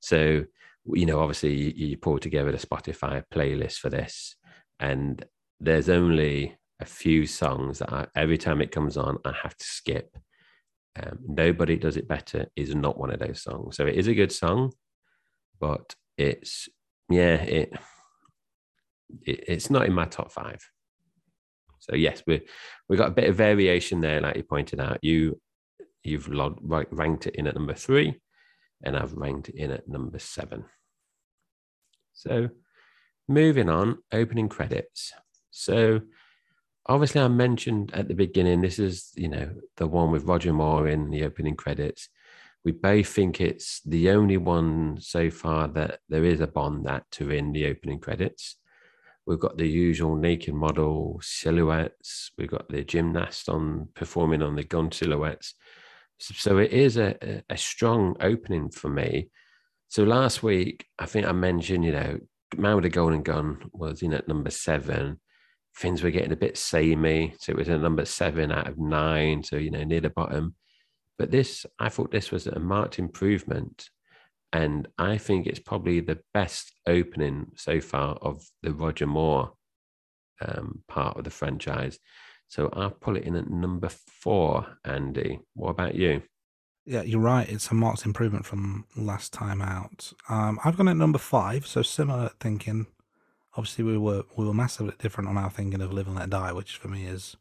So, 0.00 0.44
you 0.86 1.06
know, 1.06 1.20
obviously 1.20 1.54
you, 1.54 1.72
you 1.88 1.96
pull 1.96 2.18
together 2.18 2.50
the 2.50 2.58
Spotify 2.58 3.22
playlist 3.32 3.78
for 3.78 3.90
this, 3.90 4.34
and 4.80 5.24
there's 5.60 5.88
only 5.88 6.56
a 6.80 6.84
few 6.84 7.26
songs 7.26 7.78
that 7.78 7.92
I, 7.92 8.06
every 8.16 8.38
time 8.38 8.60
it 8.60 8.72
comes 8.72 8.96
on, 8.96 9.18
I 9.24 9.32
have 9.42 9.56
to 9.56 9.64
skip. 9.64 10.16
Um, 11.00 11.18
Nobody 11.26 11.76
Does 11.76 11.96
It 11.96 12.08
Better 12.08 12.46
is 12.56 12.74
not 12.74 12.98
one 12.98 13.12
of 13.12 13.20
those 13.20 13.42
songs. 13.42 13.76
So 13.76 13.86
it 13.86 13.94
is 13.94 14.08
a 14.08 14.14
good 14.14 14.32
song, 14.32 14.72
but 15.60 15.94
it's 16.18 16.68
yeah, 17.12 17.34
it, 17.42 17.72
it 19.22 19.44
it's 19.48 19.70
not 19.70 19.86
in 19.86 19.92
my 19.92 20.06
top 20.06 20.32
five. 20.32 20.60
So 21.78 21.96
yes, 21.96 22.22
we 22.26 22.42
we 22.88 22.96
got 22.96 23.08
a 23.08 23.12
bit 23.12 23.28
of 23.28 23.36
variation 23.36 24.00
there, 24.00 24.20
like 24.20 24.36
you 24.36 24.44
pointed 24.44 24.80
out. 24.80 24.98
You 25.02 25.40
you've 26.02 26.28
log, 26.28 26.58
ranked 26.62 27.26
it 27.26 27.36
in 27.36 27.46
at 27.46 27.54
number 27.54 27.74
three, 27.74 28.20
and 28.82 28.96
I've 28.96 29.12
ranked 29.14 29.48
it 29.48 29.56
in 29.56 29.70
at 29.70 29.88
number 29.88 30.18
seven. 30.18 30.64
So 32.12 32.50
moving 33.28 33.68
on, 33.68 33.98
opening 34.12 34.48
credits. 34.48 35.12
So 35.50 36.02
obviously, 36.86 37.20
I 37.20 37.28
mentioned 37.28 37.92
at 37.94 38.08
the 38.08 38.14
beginning 38.14 38.60
this 38.60 38.78
is 38.78 39.10
you 39.16 39.28
know 39.28 39.50
the 39.76 39.86
one 39.86 40.10
with 40.10 40.24
Roger 40.24 40.52
Moore 40.52 40.88
in 40.88 41.10
the 41.10 41.24
opening 41.24 41.56
credits 41.56 42.08
we 42.64 42.72
both 42.72 43.08
think 43.08 43.40
it's 43.40 43.80
the 43.84 44.10
only 44.10 44.36
one 44.36 44.98
so 45.00 45.30
far 45.30 45.68
that 45.68 46.00
there 46.08 46.24
is 46.24 46.40
a 46.40 46.46
Bond 46.46 46.86
actor 46.88 47.32
in 47.32 47.52
the 47.52 47.66
opening 47.66 47.98
credits. 47.98 48.56
We've 49.26 49.40
got 49.40 49.56
the 49.56 49.68
usual 49.68 50.16
naked 50.16 50.54
model 50.54 51.20
silhouettes. 51.22 52.30
We've 52.38 52.50
got 52.50 52.68
the 52.68 52.84
gymnast 52.84 53.48
on 53.48 53.88
performing 53.94 54.42
on 54.42 54.56
the 54.56 54.64
gun 54.64 54.90
silhouettes. 54.92 55.54
So 56.18 56.58
it 56.58 56.72
is 56.72 56.96
a, 56.98 57.42
a, 57.50 57.56
strong 57.56 58.16
opening 58.20 58.70
for 58.70 58.88
me. 58.88 59.28
So 59.88 60.04
last 60.04 60.42
week, 60.42 60.86
I 60.98 61.06
think 61.06 61.26
I 61.26 61.32
mentioned, 61.32 61.84
you 61.84 61.92
know, 61.92 62.18
Man 62.56 62.76
with 62.76 62.84
a 62.84 62.90
Golden 62.90 63.22
Gun 63.22 63.58
was 63.72 64.02
in 64.02 64.12
at 64.12 64.28
number 64.28 64.50
seven. 64.50 65.20
Things 65.78 66.02
were 66.02 66.10
getting 66.10 66.32
a 66.32 66.36
bit 66.36 66.56
samey. 66.56 67.34
So 67.40 67.52
it 67.52 67.56
was 67.56 67.68
a 67.68 67.78
number 67.78 68.04
seven 68.04 68.52
out 68.52 68.68
of 68.68 68.78
nine. 68.78 69.42
So, 69.42 69.56
you 69.56 69.70
know, 69.70 69.82
near 69.82 70.00
the 70.00 70.10
bottom. 70.10 70.54
But 71.18 71.30
this, 71.30 71.66
I 71.78 71.88
thought 71.88 72.10
this 72.10 72.30
was 72.30 72.46
a 72.46 72.58
marked 72.58 72.98
improvement. 72.98 73.90
And 74.52 74.88
I 74.98 75.16
think 75.18 75.46
it's 75.46 75.60
probably 75.60 76.00
the 76.00 76.18
best 76.34 76.72
opening 76.86 77.52
so 77.56 77.80
far 77.80 78.16
of 78.16 78.44
the 78.62 78.72
Roger 78.72 79.06
Moore 79.06 79.52
um, 80.46 80.82
part 80.88 81.16
of 81.16 81.24
the 81.24 81.30
franchise. 81.30 81.98
So 82.48 82.68
I'll 82.74 82.90
pull 82.90 83.16
it 83.16 83.24
in 83.24 83.36
at 83.36 83.48
number 83.48 83.88
four, 83.88 84.66
Andy. 84.84 85.40
What 85.54 85.70
about 85.70 85.94
you? 85.94 86.22
Yeah, 86.84 87.02
you're 87.02 87.20
right. 87.20 87.48
It's 87.48 87.70
a 87.70 87.74
marked 87.74 88.04
improvement 88.04 88.44
from 88.44 88.84
last 88.96 89.32
time 89.32 89.62
out. 89.62 90.12
Um, 90.28 90.58
I've 90.64 90.76
gone 90.76 90.88
at 90.88 90.96
number 90.96 91.18
five, 91.18 91.66
so 91.66 91.82
similar 91.82 92.30
thinking. 92.40 92.88
Obviously, 93.56 93.84
we 93.84 93.96
were 93.96 94.24
we 94.36 94.44
were 94.44 94.54
massively 94.54 94.94
different 94.98 95.30
on 95.30 95.38
our 95.38 95.50
thinking 95.50 95.80
of 95.80 95.92
Live 95.92 96.08
and 96.08 96.16
Let 96.16 96.30
Die, 96.30 96.52
which 96.52 96.76
for 96.76 96.88
me 96.88 97.04
is 97.04 97.36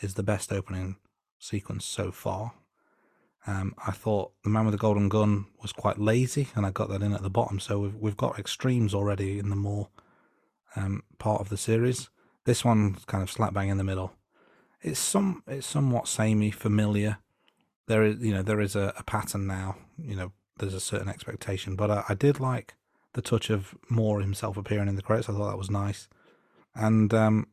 is 0.00 0.14
the 0.14 0.22
best 0.22 0.52
opening 0.52 0.96
sequence 1.38 1.84
so 1.84 2.10
far. 2.10 2.52
Um, 3.46 3.74
I 3.86 3.92
thought 3.92 4.32
the 4.44 4.50
Man 4.50 4.66
with 4.66 4.72
the 4.72 4.78
Golden 4.78 5.08
Gun 5.08 5.46
was 5.62 5.72
quite 5.72 5.98
lazy, 5.98 6.48
and 6.54 6.66
I 6.66 6.70
got 6.70 6.88
that 6.90 7.02
in 7.02 7.14
at 7.14 7.22
the 7.22 7.30
bottom. 7.30 7.60
So 7.60 7.78
we've 7.78 7.94
we've 7.94 8.16
got 8.16 8.38
extremes 8.38 8.94
already 8.94 9.38
in 9.38 9.48
the 9.48 9.56
Moore 9.56 9.88
um, 10.76 11.02
part 11.18 11.40
of 11.40 11.48
the 11.48 11.56
series. 11.56 12.10
This 12.44 12.64
one's 12.64 13.04
kind 13.04 13.22
of 13.22 13.30
slap 13.30 13.54
bang 13.54 13.68
in 13.68 13.78
the 13.78 13.84
middle. 13.84 14.12
It's 14.82 15.00
some 15.00 15.42
it's 15.46 15.66
somewhat 15.66 16.08
samey, 16.08 16.50
familiar. 16.50 17.18
There 17.86 18.02
is 18.04 18.20
you 18.20 18.32
know 18.32 18.42
there 18.42 18.60
is 18.60 18.76
a, 18.76 18.92
a 18.96 19.02
pattern 19.02 19.46
now. 19.46 19.76
You 19.96 20.16
know 20.16 20.32
there's 20.58 20.74
a 20.74 20.80
certain 20.80 21.08
expectation, 21.08 21.76
but 21.76 21.90
I, 21.90 22.04
I 22.08 22.14
did 22.14 22.40
like 22.40 22.74
the 23.14 23.22
touch 23.22 23.50
of 23.50 23.74
Moore 23.88 24.20
himself 24.20 24.56
appearing 24.56 24.88
in 24.88 24.96
the 24.96 25.02
credits. 25.02 25.28
I 25.28 25.32
thought 25.32 25.50
that 25.50 25.58
was 25.58 25.70
nice, 25.70 26.08
and 26.74 27.12
um, 27.14 27.48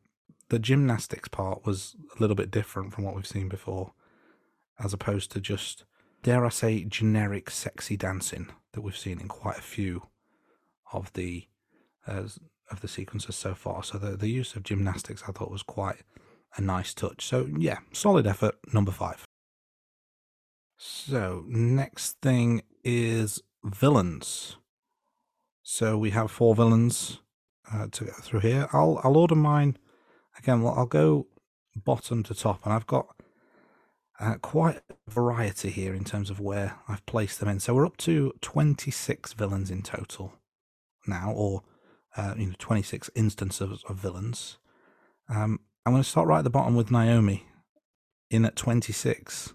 the 0.48 0.58
gymnastics 0.58 1.28
part 1.28 1.64
was 1.66 1.96
a 2.16 2.20
little 2.20 2.36
bit 2.36 2.50
different 2.50 2.92
from 2.92 3.04
what 3.04 3.14
we've 3.14 3.26
seen 3.26 3.48
before, 3.48 3.92
as 4.82 4.92
opposed 4.92 5.30
to 5.32 5.40
just 5.40 5.84
dare 6.22 6.44
I 6.44 6.48
say 6.48 6.84
generic 6.84 7.50
sexy 7.50 7.96
dancing 7.96 8.48
that 8.72 8.80
we've 8.80 8.96
seen 8.96 9.20
in 9.20 9.28
quite 9.28 9.58
a 9.58 9.62
few 9.62 10.08
of 10.92 11.12
the 11.12 11.46
uh, 12.06 12.24
of 12.70 12.80
the 12.80 12.88
sequences 12.88 13.36
so 13.36 13.54
far. 13.54 13.82
So 13.84 13.98
the, 13.98 14.16
the 14.16 14.28
use 14.28 14.54
of 14.56 14.62
gymnastics 14.62 15.22
I 15.28 15.32
thought 15.32 15.50
was 15.50 15.62
quite 15.62 16.02
a 16.56 16.60
nice 16.60 16.94
touch. 16.94 17.24
So 17.24 17.48
yeah, 17.58 17.78
solid 17.92 18.26
effort, 18.26 18.56
number 18.72 18.92
five. 18.92 19.24
So 20.76 21.44
next 21.46 22.20
thing 22.20 22.62
is 22.84 23.42
villains. 23.64 24.56
So 25.62 25.96
we 25.96 26.10
have 26.10 26.30
four 26.30 26.54
villains 26.54 27.20
uh, 27.72 27.88
to 27.90 28.04
go 28.04 28.12
through 28.12 28.40
here. 28.40 28.68
I'll 28.72 29.00
I'll 29.02 29.16
order 29.16 29.34
mine 29.34 29.76
again. 30.38 30.62
Well, 30.62 30.74
I'll 30.76 30.86
go 30.86 31.26
bottom 31.74 32.22
to 32.24 32.34
top, 32.34 32.64
and 32.64 32.72
I've 32.72 32.86
got 32.86 33.15
uh, 34.20 34.36
quite 34.42 34.80
a 34.90 35.10
variety 35.10 35.70
here 35.70 35.94
in 35.94 36.04
terms 36.04 36.30
of 36.30 36.40
where 36.40 36.78
I've 36.88 37.04
placed 37.06 37.40
them 37.40 37.48
in. 37.48 37.60
So 37.60 37.74
we're 37.74 37.86
up 37.86 37.96
to 37.98 38.32
twenty 38.40 38.90
six 38.90 39.32
villains 39.32 39.70
in 39.70 39.82
total 39.82 40.34
now, 41.06 41.32
or 41.32 41.62
uh, 42.16 42.34
you 42.36 42.46
know, 42.46 42.54
26 42.58 43.10
instances 43.14 43.84
of 43.88 43.96
villains. 43.96 44.58
Um, 45.28 45.60
I'm 45.84 45.92
going 45.92 46.02
to 46.02 46.08
start 46.08 46.28
right 46.28 46.38
at 46.38 46.44
the 46.44 46.50
bottom 46.50 46.74
with 46.74 46.90
Naomi 46.90 47.46
in 48.30 48.44
at 48.44 48.56
26. 48.56 49.54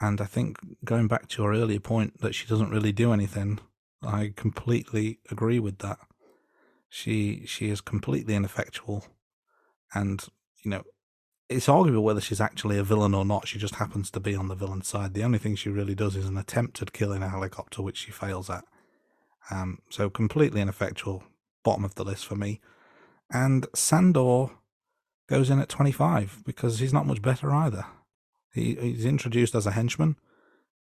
And 0.00 0.20
I 0.20 0.24
think 0.26 0.58
going 0.84 1.08
back 1.08 1.28
to 1.28 1.42
your 1.42 1.52
earlier 1.52 1.80
point 1.80 2.20
that 2.20 2.34
she 2.34 2.46
doesn't 2.46 2.70
really 2.70 2.92
do 2.92 3.12
anything, 3.12 3.58
I 4.02 4.32
completely 4.36 5.18
agree 5.30 5.58
with 5.58 5.78
that. 5.78 5.98
She 6.88 7.44
she 7.46 7.68
is 7.68 7.82
completely 7.82 8.34
ineffectual, 8.34 9.04
and 9.92 10.24
you 10.64 10.70
know 10.70 10.84
it's 11.48 11.68
arguable 11.68 12.04
whether 12.04 12.20
she's 12.20 12.40
actually 12.40 12.78
a 12.78 12.82
villain 12.82 13.14
or 13.14 13.24
not. 13.24 13.48
She 13.48 13.58
just 13.58 13.76
happens 13.76 14.10
to 14.10 14.20
be 14.20 14.34
on 14.34 14.48
the 14.48 14.54
villain 14.54 14.82
side. 14.82 15.14
The 15.14 15.24
only 15.24 15.38
thing 15.38 15.56
she 15.56 15.70
really 15.70 15.94
does 15.94 16.14
is 16.14 16.26
an 16.26 16.36
attempted 16.36 16.92
kill 16.92 17.12
in 17.12 17.22
a 17.22 17.28
helicopter, 17.28 17.82
which 17.82 17.96
she 17.96 18.10
fails 18.10 18.50
at. 18.50 18.64
Um, 19.50 19.78
so 19.88 20.10
completely 20.10 20.60
ineffectual 20.60 21.24
bottom 21.64 21.84
of 21.84 21.94
the 21.94 22.04
list 22.04 22.26
for 22.26 22.36
me. 22.36 22.60
And 23.30 23.66
Sandor 23.74 24.50
goes 25.28 25.50
in 25.50 25.58
at 25.58 25.68
25 25.68 26.42
because 26.44 26.78
he's 26.78 26.92
not 26.92 27.06
much 27.06 27.22
better 27.22 27.50
either. 27.52 27.86
He, 28.52 28.74
he's 28.74 29.04
introduced 29.04 29.54
as 29.54 29.66
a 29.66 29.72
henchman. 29.72 30.16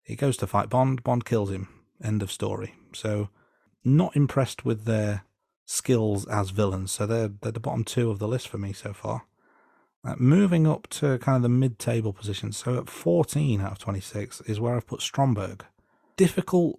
He 0.02 0.16
goes 0.16 0.36
to 0.38 0.46
fight 0.46 0.68
Bond. 0.68 1.02
Bond 1.02 1.24
kills 1.24 1.50
him. 1.50 1.68
End 2.02 2.22
of 2.22 2.30
story. 2.30 2.74
So, 2.92 3.28
not 3.84 4.16
impressed 4.16 4.64
with 4.64 4.84
their 4.84 5.24
skills 5.64 6.26
as 6.26 6.50
villains. 6.50 6.92
So 6.92 7.06
they're 7.06 7.28
they're 7.28 7.52
the 7.52 7.60
bottom 7.60 7.84
two 7.84 8.10
of 8.10 8.18
the 8.18 8.28
list 8.28 8.48
for 8.48 8.58
me 8.58 8.72
so 8.72 8.92
far. 8.92 9.26
Uh, 10.06 10.14
moving 10.18 10.68
up 10.68 10.86
to 10.86 11.18
kind 11.18 11.34
of 11.34 11.42
the 11.42 11.48
mid-table 11.48 12.12
position. 12.12 12.52
So 12.52 12.78
at 12.78 12.88
14 12.88 13.60
out 13.60 13.72
of 13.72 13.78
26 13.80 14.42
is 14.42 14.60
where 14.60 14.76
I've 14.76 14.86
put 14.86 15.00
Stromberg. 15.02 15.64
Difficult 16.16 16.78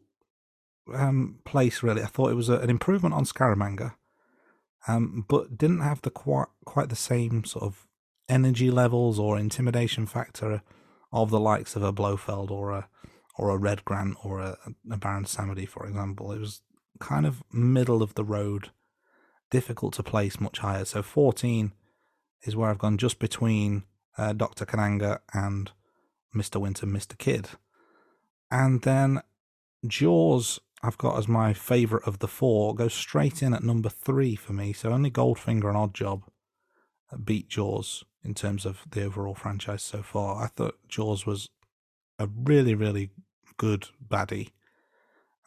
um, 0.94 1.40
place 1.44 1.84
really. 1.84 2.02
I 2.02 2.06
thought 2.06 2.32
it 2.32 2.36
was 2.36 2.48
a, 2.48 2.60
an 2.60 2.70
improvement 2.70 3.14
on 3.14 3.26
Scaramanga, 3.26 3.96
um, 4.88 5.26
but 5.28 5.58
didn't 5.58 5.82
have 5.82 6.02
the 6.04 6.10
quite 6.10 6.48
quite 6.64 6.88
the 6.88 6.96
same 6.96 7.44
sort 7.44 7.66
of 7.66 7.86
energy 8.30 8.72
levels 8.72 9.20
or 9.20 9.38
intimidation 9.38 10.06
factor 10.06 10.62
of 11.12 11.30
the 11.30 11.40
likes 11.40 11.76
of 11.76 11.84
a 11.84 11.92
Blofeld 11.92 12.50
or 12.50 12.72
a 12.72 12.88
or 13.38 13.50
a 13.50 13.58
Red 13.58 13.84
Grant 13.84 14.16
or 14.24 14.40
a, 14.40 14.58
a 14.90 14.96
Baron 14.96 15.26
Samedi, 15.26 15.68
for 15.68 15.86
example. 15.86 16.32
It 16.32 16.40
was 16.40 16.62
kind 17.02 17.26
of 17.26 17.44
middle 17.52 18.02
of 18.02 18.14
the 18.14 18.24
road, 18.24 18.70
difficult 19.52 19.96
to 19.96 20.04
place 20.04 20.40
much 20.40 20.60
higher. 20.60 20.86
So 20.86 21.04
14 21.04 21.74
is 22.44 22.56
where 22.56 22.70
I've 22.70 22.78
gone 22.78 22.98
just 22.98 23.20
between 23.20 23.84
uh, 24.18 24.34
Dr. 24.34 24.66
Kananga 24.66 25.20
and 25.34 25.72
Mr. 26.36 26.60
Winter, 26.60 26.86
Mr. 26.86 27.18
Kidd. 27.18 27.50
And 28.50 28.82
then 28.82 29.22
Jaws 29.86 30.60
I've 30.84 30.98
got 30.98 31.18
as 31.18 31.28
my 31.28 31.54
favourite 31.54 32.08
of 32.08 32.20
the 32.20 32.28
four 32.28 32.76
goes 32.76 32.94
straight 32.94 33.42
in 33.42 33.54
at 33.54 33.64
number 33.64 33.90
three 33.90 34.36
for 34.36 34.54
me. 34.54 34.74
So 34.74 34.92
only 34.92 35.10
Goldfinger 35.10 35.68
and 35.68 35.76
Oddjob 35.76 36.24
beat 37.24 37.50
Jaws 37.50 38.04
in 38.24 38.34
terms 38.34 38.66
of 38.66 38.84
the 38.90 39.04
overall 39.04 39.34
franchise 39.34 39.82
so 39.82 40.04
far. 40.04 40.44
I 40.44 40.48
thought 40.48 40.78
Jaws 40.88 41.26
was 41.26 41.48
a 42.20 42.28
really, 42.28 42.76
really 42.76 43.10
good 43.58 43.88
baddie. 44.06 44.52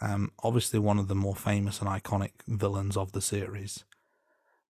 Um, 0.00 0.32
obviously 0.42 0.78
one 0.78 0.98
of 0.98 1.08
the 1.08 1.14
more 1.14 1.36
famous 1.36 1.80
and 1.80 1.88
iconic 1.88 2.32
villains 2.48 2.96
of 2.96 3.12
the 3.12 3.20
series. 3.20 3.84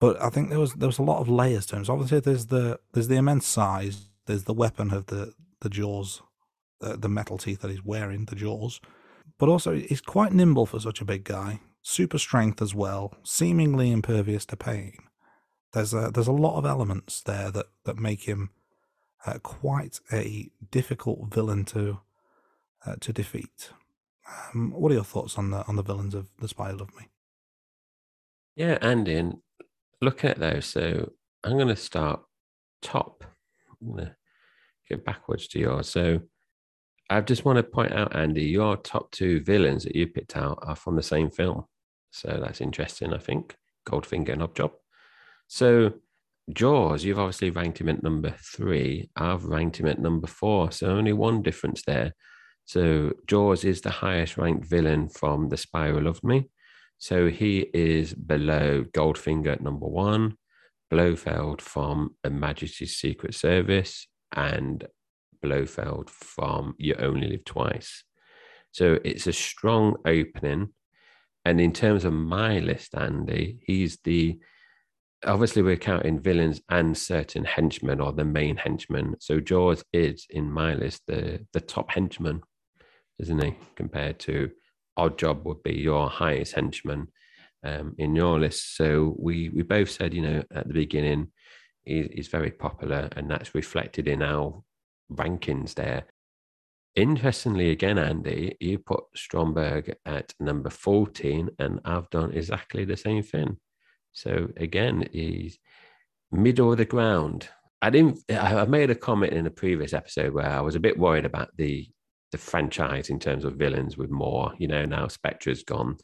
But 0.05 0.23
I 0.23 0.31
think 0.31 0.51
there 0.51 0.61
was 0.61 0.75
there 0.75 0.89
was 0.89 0.99
a 0.99 1.03
lot 1.11 1.21
of 1.21 1.29
layers 1.29 1.67
to 1.67 1.77
him. 1.77 1.85
So 1.85 1.93
obviously 1.95 2.21
there's 2.21 2.47
the 2.47 2.81
there's 2.93 3.09
the 3.09 3.17
immense 3.17 3.47
size, 3.47 4.09
there's 4.27 4.45
the 4.45 4.55
weapon 4.55 4.93
of 4.93 5.07
the 5.07 5.33
the 5.61 5.71
jaws, 5.71 6.23
uh, 6.83 6.97
the 6.97 7.09
metal 7.09 7.39
teeth 7.39 7.61
that 7.61 7.71
he's 7.71 7.85
wearing, 7.85 8.27
the 8.27 8.37
jaws 8.37 8.81
but 9.39 9.49
also 9.49 9.75
he's 9.75 10.01
quite 10.01 10.33
nimble 10.33 10.67
for 10.67 10.81
such 10.81 11.01
a 11.01 11.05
big 11.05 11.25
guy. 11.25 11.61
Super 11.83 12.19
strength 12.19 12.63
as 12.63 12.75
well, 12.75 13.15
seemingly 13.23 13.91
impervious 13.91 14.47
to 14.47 14.57
pain. 14.57 14.97
There's 15.73 15.93
a 15.93 16.11
there's 16.13 16.29
a 16.29 16.33
lot 16.33 16.57
of 16.57 16.65
elements 16.65 17.21
there 17.21 17.51
that 17.51 17.67
that 17.85 17.99
make 17.99 18.23
him 18.23 18.51
uh, 19.27 19.39
quite 19.43 20.01
a 20.13 20.51
difficult 20.71 21.33
villain 21.35 21.65
to 21.67 22.01
uh, 22.87 22.97
to 23.01 23.13
defeat. 23.13 23.71
Um, 24.55 24.71
what 24.71 24.93
are 24.93 24.95
your 24.95 25.05
thoughts 25.05 25.37
on 25.37 25.51
the 25.51 25.67
on 25.67 25.77
the 25.77 25.83
villains 25.83 26.15
of 26.15 26.29
The 26.39 26.49
Spy 26.49 26.71
Who 26.71 26.79
Loved 26.79 26.97
Me? 26.97 27.09
Yeah, 28.57 28.79
and 28.81 29.09
looking 30.05 30.31
at 30.31 30.39
those, 30.39 30.67
so 30.67 31.11
I'm 31.43 31.55
going 31.55 31.69
to 31.69 31.77
start 31.77 32.21
top. 32.83 33.25
I'm 33.81 33.89
going 33.97 34.07
to 34.07 34.17
go 34.91 35.03
backwards 35.05 35.49
to 35.49 35.59
yours. 35.59 35.89
So 35.89 36.21
I 37.11 37.21
just 37.21 37.45
want 37.45 37.57
to 37.57 37.63
point 37.63 37.93
out, 37.93 38.15
Andy, 38.15 38.45
your 38.45 38.77
top 38.77 39.11
two 39.11 39.41
villains 39.41 39.85
that 39.85 39.97
you 39.97 40.07
picked 40.07 40.37
out 40.37 40.59
are 40.63 40.77
from 40.77 40.97
the 40.97 41.03
same 41.03 41.31
film. 41.31 41.65
So 42.11 42.41
that's 42.43 42.61
interesting, 42.61 43.13
I 43.13 43.19
think. 43.19 43.57
Goldfinger 43.89 44.33
and 44.33 44.43
Oddjob. 44.43 44.73
So 45.49 45.95
Jaws, 46.53 47.05
you've 47.05 47.19
obviously 47.19 47.51
ranked 47.51 47.81
him 47.81 47.89
at 47.89 48.03
number 48.03 48.35
three. 48.39 49.11
I've 49.17 49.45
ranked 49.45 49.79
him 49.79 49.87
at 49.87 49.99
number 49.99 50.27
four. 50.27 50.71
So 50.73 50.89
only 50.89 51.13
one 51.13 51.43
difference 51.43 51.83
there. 51.83 52.13
So 52.65 53.13
Jaws 53.27 53.65
is 53.65 53.81
the 53.81 53.91
highest 53.91 54.39
ranked 54.39 54.67
villain 54.67 55.09
from 55.09 55.49
The 55.49 55.57
Spy 55.57 55.89
Who 55.89 56.01
Loved 56.01 56.25
Me. 56.25 56.49
So 56.99 57.29
he 57.29 57.67
is 57.75 58.15
below 58.15 58.85
Goldfinger 58.85 59.61
number 59.61 59.87
one, 59.87 60.37
Blofeld 60.91 61.61
from 61.61 62.17
A 62.25 62.31
Majesty's 62.31 62.97
Secret 62.97 63.35
Service, 63.35 64.07
and 64.33 64.87
Blofeld 65.43 66.09
from 66.09 66.75
You 66.79 66.95
Only 66.99 67.29
Live 67.29 67.45
Twice. 67.45 68.05
So 68.73 68.99
it's 69.05 69.27
a 69.27 69.33
strong 69.33 69.97
opening. 70.07 70.71
And 71.45 71.61
in 71.61 71.73
terms 71.73 72.05
of 72.05 72.13
my 72.13 72.59
list, 72.59 72.95
Andy, 72.95 73.61
he's 73.67 73.99
the 74.05 74.39
obviously 75.27 75.63
we're 75.63 75.77
counting 75.77 76.21
villains 76.21 76.61
and 76.69 76.97
certain 76.97 77.45
henchmen 77.45 78.01
or 78.01 78.13
the 78.13 78.25
main 78.25 78.57
henchmen. 78.57 79.17
So 79.21 79.41
Jaws 79.41 79.85
is 79.93 80.27
in 80.31 80.51
my 80.51 80.75
list 80.75 81.03
the 81.07 81.47
the 81.53 81.61
top 81.61 81.91
henchman, 81.91 82.43
isn't 83.19 83.43
he? 83.43 83.57
Compared 83.77 84.19
to 84.21 84.51
Oddjob 84.99 85.45
would 85.45 85.63
be 85.63 85.75
your 85.75 86.09
highest 86.09 86.55
henchman 86.55 87.09
um, 87.65 87.95
in 87.99 88.15
your 88.15 88.39
list. 88.39 88.77
So 88.77 89.15
we 89.19 89.49
we 89.49 89.63
both 89.63 89.91
said, 89.91 90.15
you 90.15 90.23
know, 90.23 90.45
at 90.55 90.69
the 90.69 90.75
beginning, 90.75 91.29
he's, 91.85 92.09
he's 92.13 92.29
very 92.29 92.51
popular, 92.51 93.09
and 93.17 93.31
that's 93.31 93.55
reflected 93.55 94.09
in 94.09 94.23
our 94.23 94.63
rankings 95.11 95.75
there. 95.75 96.05
Interestingly, 96.95 97.71
again, 97.71 97.99
Andy, 97.99 98.57
you 98.61 98.79
put 98.79 99.05
Stromberg 99.17 99.97
at 100.07 100.33
number 100.39 100.71
14, 100.71 101.51
and 101.59 101.81
I've 101.85 102.09
done 102.11 102.33
exactly 102.33 102.85
the 102.85 102.97
same 102.97 103.23
thing. 103.23 103.57
So 104.13 104.49
again, 104.57 105.09
he's 105.13 105.59
middle 106.31 106.71
of 106.71 106.79
the 106.79 106.85
ground. 106.85 107.49
I 107.83 107.91
didn't. 107.91 108.21
I 108.31 108.65
made 108.65 108.91
a 108.91 108.95
comment 108.95 109.33
in 109.33 109.47
a 109.47 109.51
previous 109.51 109.93
episode 109.93 110.33
where 110.33 110.49
I 110.49 110.61
was 110.61 110.75
a 110.75 110.81
bit 110.81 110.99
worried 110.99 111.27
about 111.27 111.51
the 111.57 111.89
the 112.35 112.39
franchise 112.39 113.11
in 113.11 113.21
terms 113.21 113.45
of 113.45 113.55
villains 113.55 113.97
with 113.97 114.11
Moore. 114.11 114.53
You 114.59 114.67
know, 114.67 114.85
now 114.85 115.07
Spectre's 115.07 115.63
gone, 115.63 115.99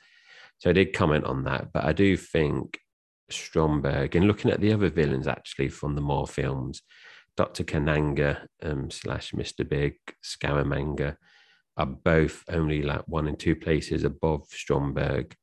so 0.58 0.70
I 0.70 0.72
did 0.72 0.92
comment 0.92 1.24
on 1.24 1.42
that. 1.44 1.72
But 1.72 1.84
I 1.84 1.92
do 1.92 2.16
think 2.16 2.78
Stromberg 3.30 4.14
and 4.14 4.28
looking 4.28 4.50
at 4.52 4.60
the 4.60 4.72
other 4.72 4.90
villains 4.90 5.26
actually 5.26 5.70
from 5.70 5.96
the 5.96 6.00
Moore 6.00 6.28
films, 6.28 6.82
Dr. 7.36 7.64
Kananga 7.64 8.46
um, 8.62 8.92
slash 8.92 9.32
Mr. 9.32 9.68
Big, 9.68 9.94
Scaramanga 10.24 11.16
are 11.76 11.86
both 11.86 12.44
only 12.48 12.82
like 12.82 13.02
one 13.08 13.26
and 13.26 13.38
two 13.38 13.56
places 13.56 14.04
above 14.04 14.46
Stromberg. 14.50 15.34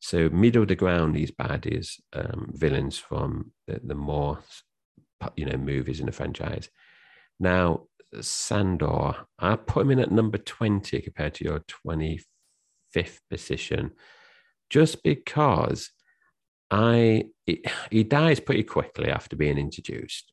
So 0.00 0.30
middle 0.30 0.62
of 0.62 0.68
the 0.68 0.74
ground, 0.74 1.14
these 1.14 1.32
baddies, 1.32 2.00
um, 2.14 2.50
villains 2.54 2.96
from 2.96 3.52
the, 3.66 3.78
the 3.84 3.94
Moore, 3.94 4.38
you 5.36 5.44
know, 5.44 5.58
movies 5.58 6.00
in 6.00 6.06
the 6.06 6.12
franchise. 6.12 6.70
Now, 7.38 7.88
Sandor, 8.20 9.14
I 9.38 9.56
put 9.56 9.82
him 9.82 9.92
in 9.92 10.00
at 10.00 10.10
number 10.10 10.38
20 10.38 11.00
compared 11.00 11.34
to 11.34 11.44
your 11.44 11.64
25th 11.86 13.18
position, 13.30 13.92
just 14.68 15.02
because 15.02 15.90
I 16.70 17.24
he, 17.46 17.64
he 17.90 18.04
dies 18.04 18.40
pretty 18.40 18.62
quickly 18.62 19.10
after 19.10 19.36
being 19.36 19.58
introduced. 19.58 20.32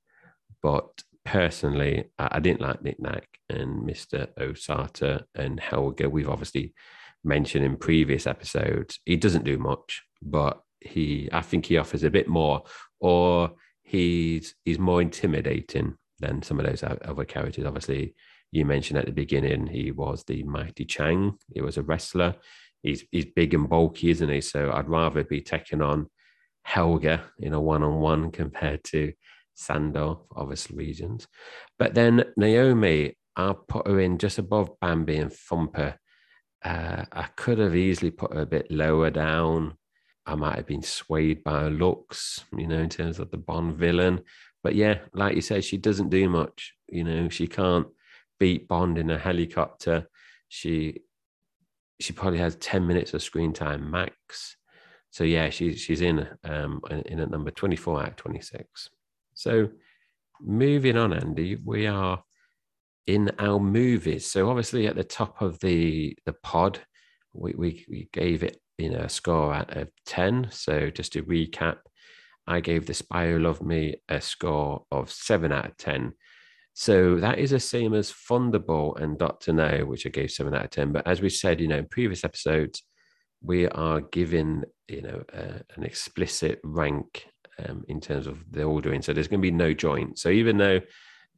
But 0.62 0.88
personally, 1.26 2.06
I, 2.18 2.30
I 2.34 2.40
didn't 2.40 2.62
like 2.62 2.82
Nick 2.82 3.00
Nack 3.00 3.28
and 3.50 3.88
Mr. 3.88 4.28
Osato 4.40 5.24
and 5.36 5.60
Helga. 5.60 6.10
We've 6.10 6.30
obviously 6.30 6.74
mentioned 7.24 7.66
in 7.66 7.78
previous 7.78 8.28
episodes. 8.28 9.00
He 9.06 9.18
doesn't 9.18 9.46
do 9.46 9.58
much, 9.58 10.04
but 10.22 10.62
he 10.80 11.30
I 11.32 11.42
think 11.42 11.66
he 11.66 11.78
offers 11.78 12.04
a 12.04 12.12
bit 12.12 12.28
more, 12.28 12.64
or 13.00 13.52
he's 13.84 14.56
he's 14.66 14.80
more 14.80 15.02
intimidating 15.02 15.96
than 16.20 16.42
some 16.42 16.60
of 16.60 16.66
those 16.66 16.84
other 16.84 17.26
characters. 17.26 17.66
Obviously, 17.66 18.16
you 18.52 18.66
mentioned 18.66 19.00
at 19.00 19.06
the 19.06 19.12
beginning 19.12 19.68
he 19.68 19.92
was 19.92 20.24
the 20.24 20.44
mighty 20.44 20.86
Chang. 20.86 21.38
He 21.54 21.62
was 21.62 21.78
a 21.78 21.84
wrestler. 21.84 22.36
He's 22.84 23.04
he's 23.12 23.26
big 23.26 23.54
and 23.54 23.70
bulky, 23.70 24.10
isn't 24.10 24.30
he? 24.30 24.42
So 24.42 24.72
I'd 24.72 24.90
rather 24.90 25.24
be 25.24 25.42
taking 25.42 25.82
on 25.82 26.08
Helga 26.64 27.24
in 27.40 27.54
a 27.54 27.62
one-on-one 27.62 28.32
compared 28.32 28.84
to 28.86 29.14
Sandor 29.56 30.16
for 30.16 30.40
obvious 30.40 30.70
reasons. 30.72 31.28
But 31.80 31.96
then 31.96 32.26
Naomi, 32.38 33.18
I'll 33.36 33.56
put 33.56 33.88
her 33.88 34.00
in 34.00 34.18
just 34.18 34.38
above 34.38 34.80
Bambi 34.80 35.18
and 35.18 35.34
Thumper 35.34 35.98
uh, 36.64 37.06
I 37.12 37.24
could 37.36 37.60
have 37.60 37.76
easily 37.76 38.12
put 38.12 38.34
her 38.34 38.42
a 38.42 38.46
bit 38.46 38.70
lower 38.72 39.10
down. 39.10 39.78
I 40.26 40.36
might 40.36 40.58
have 40.58 40.68
been 40.68 40.84
swayed 40.84 41.44
by 41.44 41.62
her 41.62 41.70
looks, 41.70 42.44
you 42.56 42.68
know, 42.68 42.80
in 42.80 42.90
terms 42.90 43.20
of 43.20 43.32
the 43.32 43.38
Bond 43.38 43.76
villain. 43.76 44.22
But 44.68 44.76
yeah, 44.76 44.98
like 45.14 45.34
you 45.34 45.42
said, 45.42 45.64
she 45.64 45.78
doesn't 45.78 46.10
do 46.10 46.28
much. 46.28 46.74
You 46.90 47.06
know, 47.06 47.30
she 47.30 47.48
can't 47.48 47.88
beat 48.38 48.68
Bond 48.68 48.98
in 48.98 49.10
a 49.10 49.18
helicopter. 49.18 50.10
She 50.50 51.04
she 52.02 52.12
probably 52.12 52.40
has 52.40 52.58
10 52.58 52.86
minutes 52.86 53.14
of 53.14 53.24
screen 53.24 53.54
time 53.54 53.90
max. 53.90 54.58
So 55.10 55.24
yeah, 55.24 55.52
she's 55.52 55.80
she's 55.80 56.02
in 56.02 56.28
um 56.44 56.82
in 57.06 57.22
at 57.22 57.32
number 57.32 57.50
24 57.50 58.08
out 58.08 58.18
26. 58.18 58.90
So 59.36 59.70
moving 60.42 60.98
on, 60.98 61.14
Andy, 61.14 61.56
we 61.64 61.88
are 61.88 62.22
in 63.06 63.32
our 63.40 63.62
movies. 63.62 64.30
So 64.30 64.50
obviously 64.50 64.86
at 64.86 64.98
the 64.98 65.06
top 65.06 65.42
of 65.42 65.62
the 65.62 66.14
the 66.26 66.34
pod, 66.44 66.82
we, 67.32 67.54
we, 67.54 67.86
we 67.90 68.10
gave 68.12 68.44
it 68.44 68.60
you 68.78 68.90
know 68.90 69.00
a 69.00 69.10
score 69.10 69.54
out 69.54 69.78
of 69.78 69.90
10. 70.08 70.50
So 70.52 70.90
just 70.90 71.14
to 71.14 71.24
recap, 71.24 71.78
I 72.48 72.60
gave 72.60 72.86
The 72.86 72.94
Spy 72.94 73.28
Who 73.28 73.40
Loved 73.40 73.62
Me 73.62 73.96
a 74.10 74.22
score 74.22 74.86
of 74.92 75.12
7 75.12 75.52
out 75.52 75.66
of 75.66 75.78
10. 75.78 76.14
So 76.74 77.16
that 77.16 77.40
is 77.40 77.52
the 77.52 77.60
same 77.60 77.94
as 77.94 78.12
Thunderball 78.12 79.02
and 79.02 79.18
Doctor 79.18 79.52
No, 79.52 79.86
which 79.86 80.06
I 80.06 80.10
gave 80.10 80.32
7 80.32 80.54
out 80.54 80.66
of 80.66 80.70
10. 80.70 80.92
But 80.92 81.08
as 81.08 81.22
we 81.22 81.30
said, 81.30 81.60
you 81.60 81.68
know, 81.68 81.78
in 81.78 81.88
previous 81.88 82.24
episodes, 82.24 82.84
we 83.42 83.68
are 83.68 84.02
giving, 84.02 84.64
you 84.88 85.02
know, 85.02 85.24
uh, 85.34 85.60
an 85.76 85.84
explicit 85.84 86.60
rank 86.64 87.28
um, 87.68 87.84
in 87.88 88.00
terms 88.00 88.28
of 88.28 88.44
the 88.52 88.64
ordering. 88.64 89.02
So 89.02 89.14
there's 89.14 89.28
going 89.28 89.42
to 89.42 89.48
be 89.48 89.52
no 89.52 89.74
joint. 89.74 90.20
So 90.20 90.30
even 90.30 90.58
though 90.58 90.82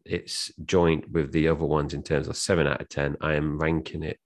it's 0.06 0.52
joint 0.66 1.10
with 1.12 1.32
the 1.32 1.48
other 1.48 1.66
ones 1.66 1.94
in 1.94 2.04
terms 2.04 2.28
of 2.28 2.38
seven 2.38 2.68
out 2.68 2.82
of 2.82 2.90
10. 2.90 3.18
I 3.22 3.36
am 3.36 3.60
ranking 3.60 4.04
it 4.04 4.20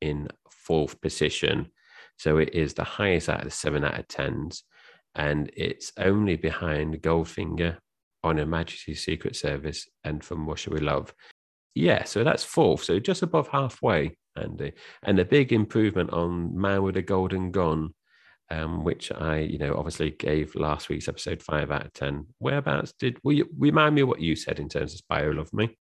in 0.00 0.28
fourth 0.50 1.00
position. 1.00 1.70
So 2.18 2.36
it 2.36 2.54
is 2.54 2.74
the 2.74 2.84
highest 2.84 3.28
out 3.28 3.38
of 3.38 3.44
the 3.44 3.50
seven 3.50 3.84
out 3.84 3.98
of 3.98 4.08
10s. 4.08 4.62
And 5.14 5.50
it's 5.56 5.92
only 5.98 6.36
behind 6.36 7.02
Goldfinger 7.02 7.76
on 8.22 8.38
Her 8.38 8.46
Majesty's 8.46 9.04
Secret 9.04 9.36
Service 9.36 9.88
and 10.04 10.22
From 10.22 10.46
Russia 10.46 10.70
with 10.70 10.82
Love. 10.82 11.14
Yeah, 11.74 12.04
so 12.04 12.24
that's 12.24 12.44
fourth. 12.44 12.84
So 12.84 12.98
just 12.98 13.22
above 13.22 13.48
halfway, 13.48 14.16
Andy. 14.36 14.72
And 15.02 15.18
a 15.18 15.24
big 15.24 15.52
improvement 15.52 16.12
on 16.12 16.58
Man 16.58 16.82
with 16.82 16.96
a 16.96 17.02
Golden 17.02 17.50
Gun 17.50 17.92
um, 18.50 18.84
which 18.84 19.12
I, 19.12 19.38
you 19.38 19.58
know, 19.58 19.74
obviously 19.76 20.10
gave 20.10 20.54
last 20.54 20.88
week's 20.88 21.08
episode 21.08 21.42
five 21.42 21.70
out 21.70 21.86
of 21.86 21.92
ten. 21.92 22.26
Whereabouts 22.38 22.92
did 22.98 23.18
will 23.22 23.32
you 23.32 23.48
remind 23.56 23.94
me 23.94 24.02
what 24.02 24.20
you 24.20 24.34
said 24.34 24.58
in 24.58 24.68
terms 24.68 24.92
of 24.92 24.98
Spy 24.98 25.24
Who 25.24 25.32
Loved 25.32 25.52
Me? 25.52 25.76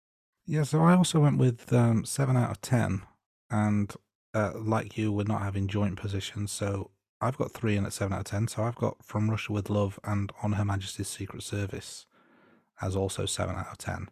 Yeah, 0.46 0.62
so 0.62 0.82
I 0.82 0.94
also 0.94 1.20
went 1.20 1.38
with 1.38 1.72
um, 1.72 2.04
seven 2.04 2.36
out 2.36 2.50
of 2.50 2.60
ten, 2.60 3.02
and 3.50 3.92
uh, 4.34 4.52
like 4.56 4.98
you, 4.98 5.12
we're 5.12 5.24
not 5.24 5.42
having 5.42 5.66
joint 5.66 5.96
positions, 5.96 6.52
so 6.52 6.90
I've 7.20 7.36
got 7.36 7.52
three 7.52 7.76
in 7.76 7.84
at 7.84 7.92
seven 7.92 8.12
out 8.12 8.20
of 8.20 8.24
ten. 8.26 8.48
So 8.48 8.62
I've 8.62 8.76
got 8.76 9.04
From 9.04 9.30
Russia 9.30 9.52
with 9.52 9.70
Love 9.70 9.98
and 10.04 10.32
On 10.42 10.52
Her 10.52 10.64
Majesty's 10.64 11.08
Secret 11.08 11.42
Service 11.42 12.06
as 12.80 12.94
also 12.94 13.26
seven 13.26 13.56
out 13.56 13.72
of 13.72 13.78
ten. 13.78 14.08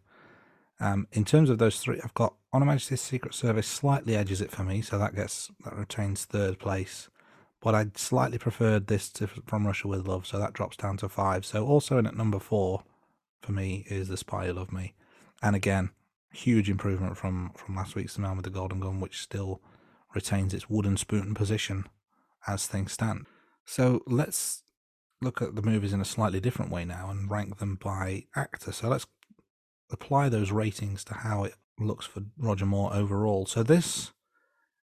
Um, 0.79 1.07
in 1.11 1.25
terms 1.25 1.49
of 1.49 1.57
those 1.57 1.79
three, 1.79 1.99
I've 2.03 2.13
got 2.13 2.35
On 2.53 2.61
Her 2.61 2.67
Majesty's 2.67 3.01
Secret 3.01 3.33
Service 3.33 3.67
slightly 3.67 4.15
edges 4.15 4.41
it 4.41 4.51
for 4.51 4.63
me, 4.63 4.81
so 4.81 4.97
that 4.97 5.15
gets 5.15 5.51
that 5.63 5.75
retains 5.75 6.25
third 6.25 6.59
place 6.59 7.09
but 7.61 7.75
I 7.75 7.87
slightly 7.95 8.37
preferred 8.37 8.87
this 8.87 9.09
to 9.09 9.27
From 9.27 9.65
Russia 9.65 9.87
with 9.87 10.07
Love, 10.07 10.27
so 10.27 10.39
that 10.39 10.53
drops 10.53 10.77
down 10.77 10.97
to 10.97 11.09
five. 11.09 11.45
So 11.45 11.65
also 11.65 11.97
in 11.97 12.05
at 12.05 12.15
number 12.15 12.39
four 12.39 12.83
for 13.41 13.51
me 13.51 13.85
is 13.89 14.07
The 14.07 14.17
Spy 14.17 14.47
Who 14.47 14.53
Loved 14.53 14.71
Me, 14.71 14.93
and 15.41 15.55
again, 15.55 15.91
huge 16.31 16.69
improvement 16.69 17.17
from 17.17 17.51
from 17.55 17.75
last 17.75 17.95
week's 17.95 18.15
The 18.15 18.21
Man 18.21 18.35
with 18.35 18.45
the 18.45 18.51
Golden 18.51 18.79
Gun, 18.79 18.99
which 18.99 19.21
still 19.21 19.61
retains 20.13 20.53
its 20.53 20.69
wooden 20.69 20.97
spoon 20.97 21.33
position 21.33 21.85
as 22.47 22.67
things 22.67 22.93
stand. 22.93 23.27
So 23.65 24.01
let's 24.07 24.63
look 25.21 25.41
at 25.41 25.55
the 25.55 25.61
movies 25.61 25.93
in 25.93 26.01
a 26.01 26.05
slightly 26.05 26.39
different 26.39 26.71
way 26.71 26.85
now 26.85 27.09
and 27.09 27.29
rank 27.29 27.57
them 27.57 27.77
by 27.81 28.25
actor. 28.35 28.71
So 28.71 28.87
let's 28.87 29.07
apply 29.91 30.29
those 30.29 30.51
ratings 30.51 31.03
to 31.05 31.15
how 31.15 31.43
it 31.43 31.55
looks 31.79 32.05
for 32.05 32.23
Roger 32.37 32.65
Moore 32.65 32.93
overall. 32.93 33.45
So 33.45 33.63
this 33.63 34.11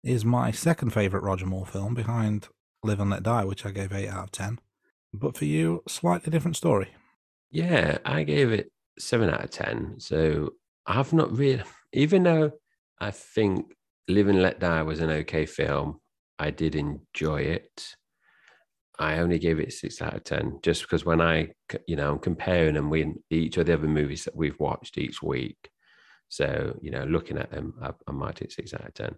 is 0.02 0.24
my 0.24 0.50
second 0.50 0.90
favorite 0.90 1.22
Roger 1.22 1.46
Moore 1.46 1.66
film 1.66 1.94
behind 1.94 2.48
Live 2.82 3.00
and 3.00 3.10
Let 3.10 3.22
Die, 3.22 3.44
which 3.44 3.66
I 3.66 3.70
gave 3.70 3.92
8 3.92 4.08
out 4.08 4.24
of 4.24 4.32
10. 4.32 4.58
But 5.12 5.36
for 5.36 5.44
you, 5.44 5.82
slightly 5.86 6.30
different 6.30 6.56
story. 6.56 6.88
Yeah, 7.50 7.98
I 8.04 8.22
gave 8.22 8.52
it 8.52 8.72
7 8.98 9.28
out 9.28 9.44
of 9.44 9.50
10. 9.50 9.96
So 9.98 10.54
I've 10.86 11.12
not 11.12 11.36
really, 11.36 11.62
even 11.92 12.22
though 12.22 12.52
I 13.00 13.10
think 13.10 13.66
Live 14.08 14.28
and 14.28 14.42
Let 14.42 14.60
Die 14.60 14.82
was 14.82 15.00
an 15.00 15.10
okay 15.10 15.46
film, 15.46 15.99
I 16.40 16.50
did 16.50 16.74
enjoy 16.74 17.42
it. 17.42 17.94
I 18.98 19.18
only 19.18 19.38
gave 19.38 19.60
it 19.60 19.72
six 19.72 20.02
out 20.02 20.14
of 20.14 20.24
ten, 20.24 20.58
just 20.62 20.82
because 20.82 21.04
when 21.04 21.20
I, 21.20 21.50
you 21.86 21.96
know, 21.96 22.12
I'm 22.12 22.18
comparing 22.18 22.74
them 22.74 22.90
with 22.90 23.08
each 23.30 23.56
of 23.56 23.66
the 23.66 23.74
other 23.74 23.86
movies 23.86 24.24
that 24.24 24.36
we've 24.36 24.58
watched 24.58 24.98
each 24.98 25.22
week. 25.22 25.70
So, 26.28 26.76
you 26.82 26.90
know, 26.90 27.04
looking 27.04 27.38
at 27.38 27.50
them, 27.50 27.74
I, 27.80 27.92
I 28.08 28.12
might 28.12 28.40
hit 28.40 28.52
six 28.52 28.74
out 28.74 28.86
of 28.86 28.94
ten 28.94 29.14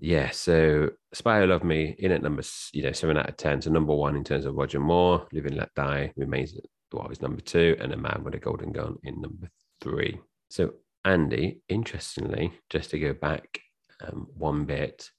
yeah, 0.00 0.30
so 0.30 0.90
Spy 1.14 1.40
Who 1.40 1.46
Loved 1.46 1.64
Me 1.64 1.94
in 1.98 2.12
at 2.12 2.22
number, 2.22 2.42
you 2.72 2.82
know, 2.82 2.92
seven 2.92 3.16
out 3.16 3.28
of 3.28 3.36
10. 3.36 3.62
So 3.62 3.70
number 3.70 3.94
one 3.94 4.16
in 4.16 4.24
terms 4.24 4.44
of 4.44 4.54
Roger 4.54 4.80
Moore, 4.80 5.26
Live 5.32 5.46
and 5.46 5.56
Let 5.56 5.74
Die 5.74 6.12
remains 6.16 6.54
what 6.90 7.08
was 7.08 7.22
number 7.22 7.40
two, 7.40 7.76
and 7.80 7.92
A 7.92 7.96
Man 7.96 8.22
with 8.22 8.34
a 8.34 8.38
Golden 8.38 8.72
Gun 8.72 8.96
in 9.04 9.20
number 9.20 9.48
three. 9.80 10.20
So, 10.50 10.74
Andy, 11.04 11.60
interestingly, 11.68 12.52
just 12.70 12.90
to 12.90 12.98
go 12.98 13.14
back 13.14 13.60
um, 14.06 14.26
one 14.34 14.64
bit, 14.64 15.10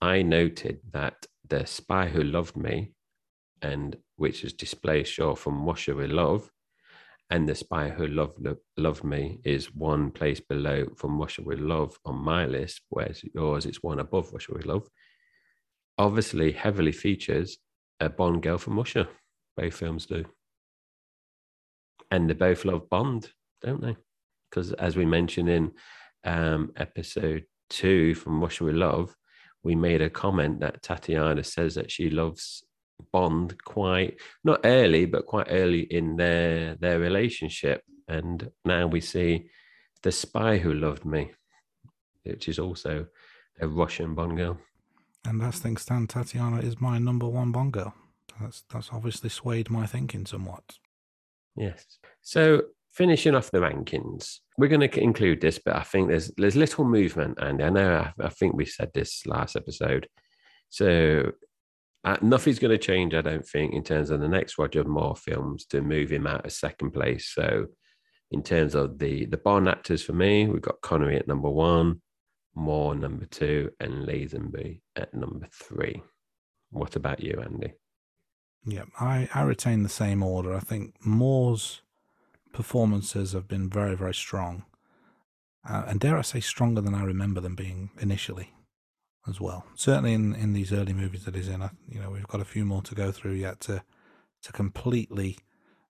I 0.00 0.22
noted 0.22 0.80
that 0.92 1.26
The 1.48 1.66
Spy 1.66 2.08
Who 2.08 2.22
Loved 2.22 2.56
Me 2.56 2.92
and 3.62 3.96
which 4.16 4.44
is 4.44 4.52
Display 4.52 5.04
Short 5.04 5.38
from 5.38 5.64
Russia 5.64 5.94
with 5.94 6.10
Love, 6.10 6.50
and 7.30 7.48
The 7.48 7.54
Spy 7.54 7.88
Who 7.88 8.06
Loved, 8.06 8.46
Loved 8.76 9.02
Me 9.02 9.40
is 9.44 9.74
one 9.74 10.10
place 10.10 10.40
below 10.40 10.86
from 10.96 11.18
Russia 11.18 11.42
with 11.42 11.58
Love 11.58 11.98
on 12.04 12.16
my 12.16 12.46
list, 12.46 12.82
whereas 12.90 13.22
yours 13.34 13.66
it's 13.66 13.82
one 13.82 13.98
above 13.98 14.32
Russia 14.32 14.52
with 14.52 14.66
Love. 14.66 14.86
Obviously, 15.96 16.52
heavily 16.52 16.92
features 16.92 17.58
a 18.00 18.08
Bond 18.08 18.42
girl 18.42 18.58
from 18.58 18.76
Russia. 18.76 19.08
Both 19.56 19.74
films 19.74 20.06
do. 20.06 20.24
And 22.10 22.28
they 22.28 22.34
both 22.34 22.64
love 22.64 22.90
Bond, 22.90 23.30
don't 23.62 23.80
they? 23.80 23.96
Because 24.50 24.72
as 24.72 24.96
we 24.96 25.06
mentioned 25.06 25.48
in 25.48 25.72
um, 26.24 26.72
episode 26.76 27.44
two 27.70 28.14
from 28.14 28.40
Russia 28.40 28.64
with 28.64 28.74
Love, 28.74 29.14
we 29.64 29.74
made 29.74 30.02
a 30.02 30.10
comment 30.10 30.60
that 30.60 30.82
Tatiana 30.82 31.42
says 31.42 31.74
that 31.74 31.90
she 31.90 32.10
loves 32.10 32.62
Bond 33.12 33.62
quite 33.64 34.20
not 34.44 34.60
early, 34.64 35.06
but 35.06 35.26
quite 35.26 35.48
early 35.50 35.80
in 35.80 36.16
their 36.16 36.76
their 36.76 37.00
relationship. 37.00 37.82
And 38.06 38.50
now 38.64 38.86
we 38.86 39.00
see 39.00 39.48
the 40.02 40.12
spy 40.12 40.58
who 40.58 40.74
loved 40.74 41.04
me, 41.04 41.32
which 42.22 42.48
is 42.48 42.58
also 42.58 43.06
a 43.60 43.66
Russian 43.66 44.14
Bond 44.14 44.36
girl. 44.36 44.58
And 45.26 45.42
as 45.42 45.58
things 45.58 45.82
stand, 45.82 46.10
Tatiana 46.10 46.60
is 46.60 46.80
my 46.80 46.98
number 46.98 47.26
one 47.26 47.50
Bond 47.50 47.72
girl. 47.72 47.94
That's 48.40 48.62
that's 48.72 48.90
obviously 48.92 49.30
swayed 49.30 49.70
my 49.70 49.86
thinking 49.86 50.26
somewhat. 50.26 50.78
Yes. 51.56 51.98
So 52.20 52.62
finishing 52.94 53.34
off 53.34 53.50
the 53.50 53.58
rankings, 53.58 54.38
we're 54.56 54.68
going 54.68 54.88
to 54.88 55.00
include 55.00 55.40
this, 55.40 55.58
but 55.64 55.76
I 55.76 55.82
think 55.82 56.08
there's 56.08 56.30
there's 56.36 56.56
little 56.56 56.84
movement, 56.84 57.38
and 57.40 57.62
I 57.62 57.70
know 57.70 57.96
I, 57.96 58.26
I 58.26 58.28
think 58.28 58.54
we 58.54 58.64
said 58.66 58.90
this 58.94 59.26
last 59.26 59.56
episode. 59.56 60.08
So 60.70 61.32
uh, 62.04 62.16
nothing's 62.20 62.58
going 62.58 62.70
to 62.70 62.78
change, 62.78 63.14
I 63.14 63.22
don't 63.22 63.46
think, 63.46 63.72
in 63.72 63.82
terms 63.82 64.10
of 64.10 64.20
the 64.20 64.28
next 64.28 64.58
Roger 64.58 64.84
Moore 64.84 65.16
films 65.16 65.64
to 65.66 65.80
move 65.80 66.10
him 66.10 66.26
out 66.26 66.44
of 66.44 66.52
second 66.52 66.90
place. 66.90 67.30
So, 67.34 67.66
in 68.30 68.42
terms 68.42 68.74
of 68.74 68.98
the 68.98 69.26
the 69.26 69.38
Bond 69.38 69.68
actors 69.68 70.02
for 70.02 70.12
me, 70.12 70.46
we've 70.46 70.60
got 70.60 70.80
Connery 70.82 71.16
at 71.16 71.28
number 71.28 71.50
one, 71.50 72.02
Moore 72.54 72.94
number 72.94 73.24
two, 73.26 73.70
and 73.80 74.06
Lazenby 74.06 74.80
at 74.96 75.14
number 75.14 75.48
three. 75.52 76.02
What 76.70 76.96
about 76.96 77.20
you, 77.20 77.40
Andy? 77.42 77.72
Yeah, 78.66 78.84
I, 78.98 79.28
I 79.34 79.42
retain 79.42 79.82
the 79.82 79.88
same 79.88 80.22
order. 80.22 80.54
I 80.54 80.60
think 80.60 80.94
Moore's 81.04 81.82
performances 82.54 83.32
have 83.32 83.46
been 83.46 83.68
very, 83.68 83.94
very 83.94 84.14
strong. 84.14 84.64
Uh, 85.68 85.84
and 85.86 86.00
dare 86.00 86.16
I 86.16 86.22
say, 86.22 86.40
stronger 86.40 86.80
than 86.80 86.94
I 86.94 87.04
remember 87.04 87.40
them 87.40 87.54
being 87.54 87.90
initially 88.00 88.52
as 89.28 89.40
well. 89.40 89.66
Certainly 89.74 90.14
in, 90.14 90.34
in 90.34 90.52
these 90.52 90.72
early 90.72 90.92
movies 90.92 91.24
that 91.24 91.34
he's 91.34 91.48
in, 91.48 91.62
I, 91.62 91.70
you 91.88 92.00
know, 92.00 92.10
we've 92.10 92.28
got 92.28 92.40
a 92.40 92.46
few 92.46 92.64
more 92.64 92.82
to 92.82 92.94
go 92.94 93.12
through 93.12 93.34
yet 93.34 93.60
to 93.60 93.82
to 94.42 94.52
completely 94.52 95.38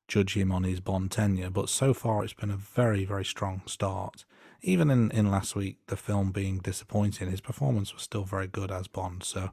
judge 0.07 0.37
him 0.37 0.53
on 0.53 0.63
his 0.63 0.79
Bond 0.79 1.11
tenure. 1.11 1.51
But 1.51 1.69
so 1.69 1.93
far, 1.93 2.23
it's 2.23 2.33
been 2.33 2.51
a 2.51 2.57
very, 2.57 3.05
very 3.05 3.25
strong 3.25 3.63
start. 3.67 4.25
Even 4.63 4.91
in, 4.91 5.11
in 5.11 5.31
last 5.31 5.57
week, 5.57 5.79
the 5.89 5.97
film 5.97 6.31
being 6.31 6.59
disappointing, 6.59 7.29
his 7.29 7.41
performance 7.41 7.93
was 7.93 8.03
still 8.03 8.23
very 8.23 8.47
good 8.47 8.71
as 8.71 8.87
Bond. 8.87 9.25
So 9.25 9.51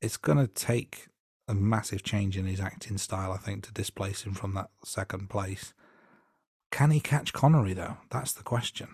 it's 0.00 0.16
going 0.16 0.38
to 0.38 0.46
take 0.46 1.08
a 1.48 1.54
massive 1.54 2.04
change 2.04 2.36
in 2.38 2.46
his 2.46 2.60
acting 2.60 2.96
style, 2.96 3.32
I 3.32 3.38
think, 3.38 3.64
to 3.64 3.72
displace 3.72 4.22
him 4.22 4.34
from 4.34 4.54
that 4.54 4.70
second 4.84 5.28
place. 5.28 5.74
Can 6.74 6.90
he 6.90 6.98
catch 6.98 7.32
Connery, 7.32 7.72
though? 7.72 7.98
That's 8.10 8.32
the 8.32 8.42
question. 8.42 8.88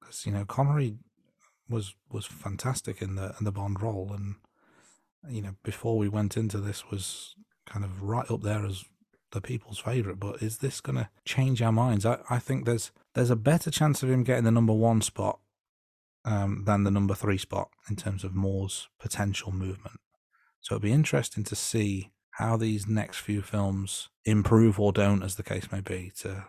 Because, 0.00 0.24
you 0.24 0.32
know, 0.32 0.46
Connery 0.46 0.94
was 1.68 1.94
was 2.10 2.24
fantastic 2.24 3.02
in 3.02 3.16
the 3.16 3.34
in 3.38 3.44
the 3.44 3.52
Bond 3.52 3.82
role, 3.82 4.14
and 4.14 4.36
you 5.28 5.42
know 5.42 5.56
before 5.62 5.98
we 5.98 6.08
went 6.08 6.38
into 6.38 6.56
this 6.56 6.90
was 6.90 7.34
kind 7.66 7.84
of 7.84 8.02
right 8.02 8.30
up 8.30 8.40
there 8.40 8.64
as 8.64 8.86
the 9.32 9.42
people's 9.42 9.78
favorite. 9.78 10.18
But 10.18 10.40
is 10.40 10.56
this 10.58 10.80
going 10.80 10.96
to 10.96 11.10
change 11.26 11.60
our 11.60 11.70
minds? 11.70 12.06
I, 12.06 12.16
I 12.30 12.38
think 12.38 12.64
there's 12.64 12.92
there's 13.12 13.28
a 13.28 13.36
better 13.36 13.70
chance 13.70 14.02
of 14.02 14.08
him 14.08 14.24
getting 14.24 14.44
the 14.44 14.50
number 14.50 14.72
one 14.72 15.02
spot 15.02 15.38
um, 16.24 16.64
than 16.64 16.84
the 16.84 16.90
number 16.90 17.14
three 17.14 17.36
spot 17.36 17.68
in 17.90 17.96
terms 17.96 18.24
of 18.24 18.34
Moore's 18.34 18.88
potential 18.98 19.52
movement. 19.52 20.00
So 20.62 20.76
it'll 20.76 20.84
be 20.84 20.92
interesting 20.92 21.44
to 21.44 21.56
see 21.56 22.12
how 22.30 22.56
these 22.56 22.86
next 22.86 23.18
few 23.18 23.42
films 23.42 24.08
improve 24.24 24.80
or 24.80 24.94
don't, 24.94 25.22
as 25.22 25.36
the 25.36 25.42
case 25.42 25.70
may 25.70 25.82
be, 25.82 26.10
to 26.20 26.46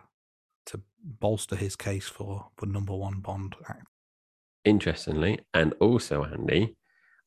bolster 1.02 1.56
his 1.56 1.76
case 1.76 2.08
for 2.08 2.48
for 2.56 2.66
number 2.66 2.94
one 2.94 3.20
Bond 3.20 3.54
act 3.68 3.86
interestingly, 4.68 5.40
and 5.54 5.74
also 5.80 6.24
Andy, 6.24 6.76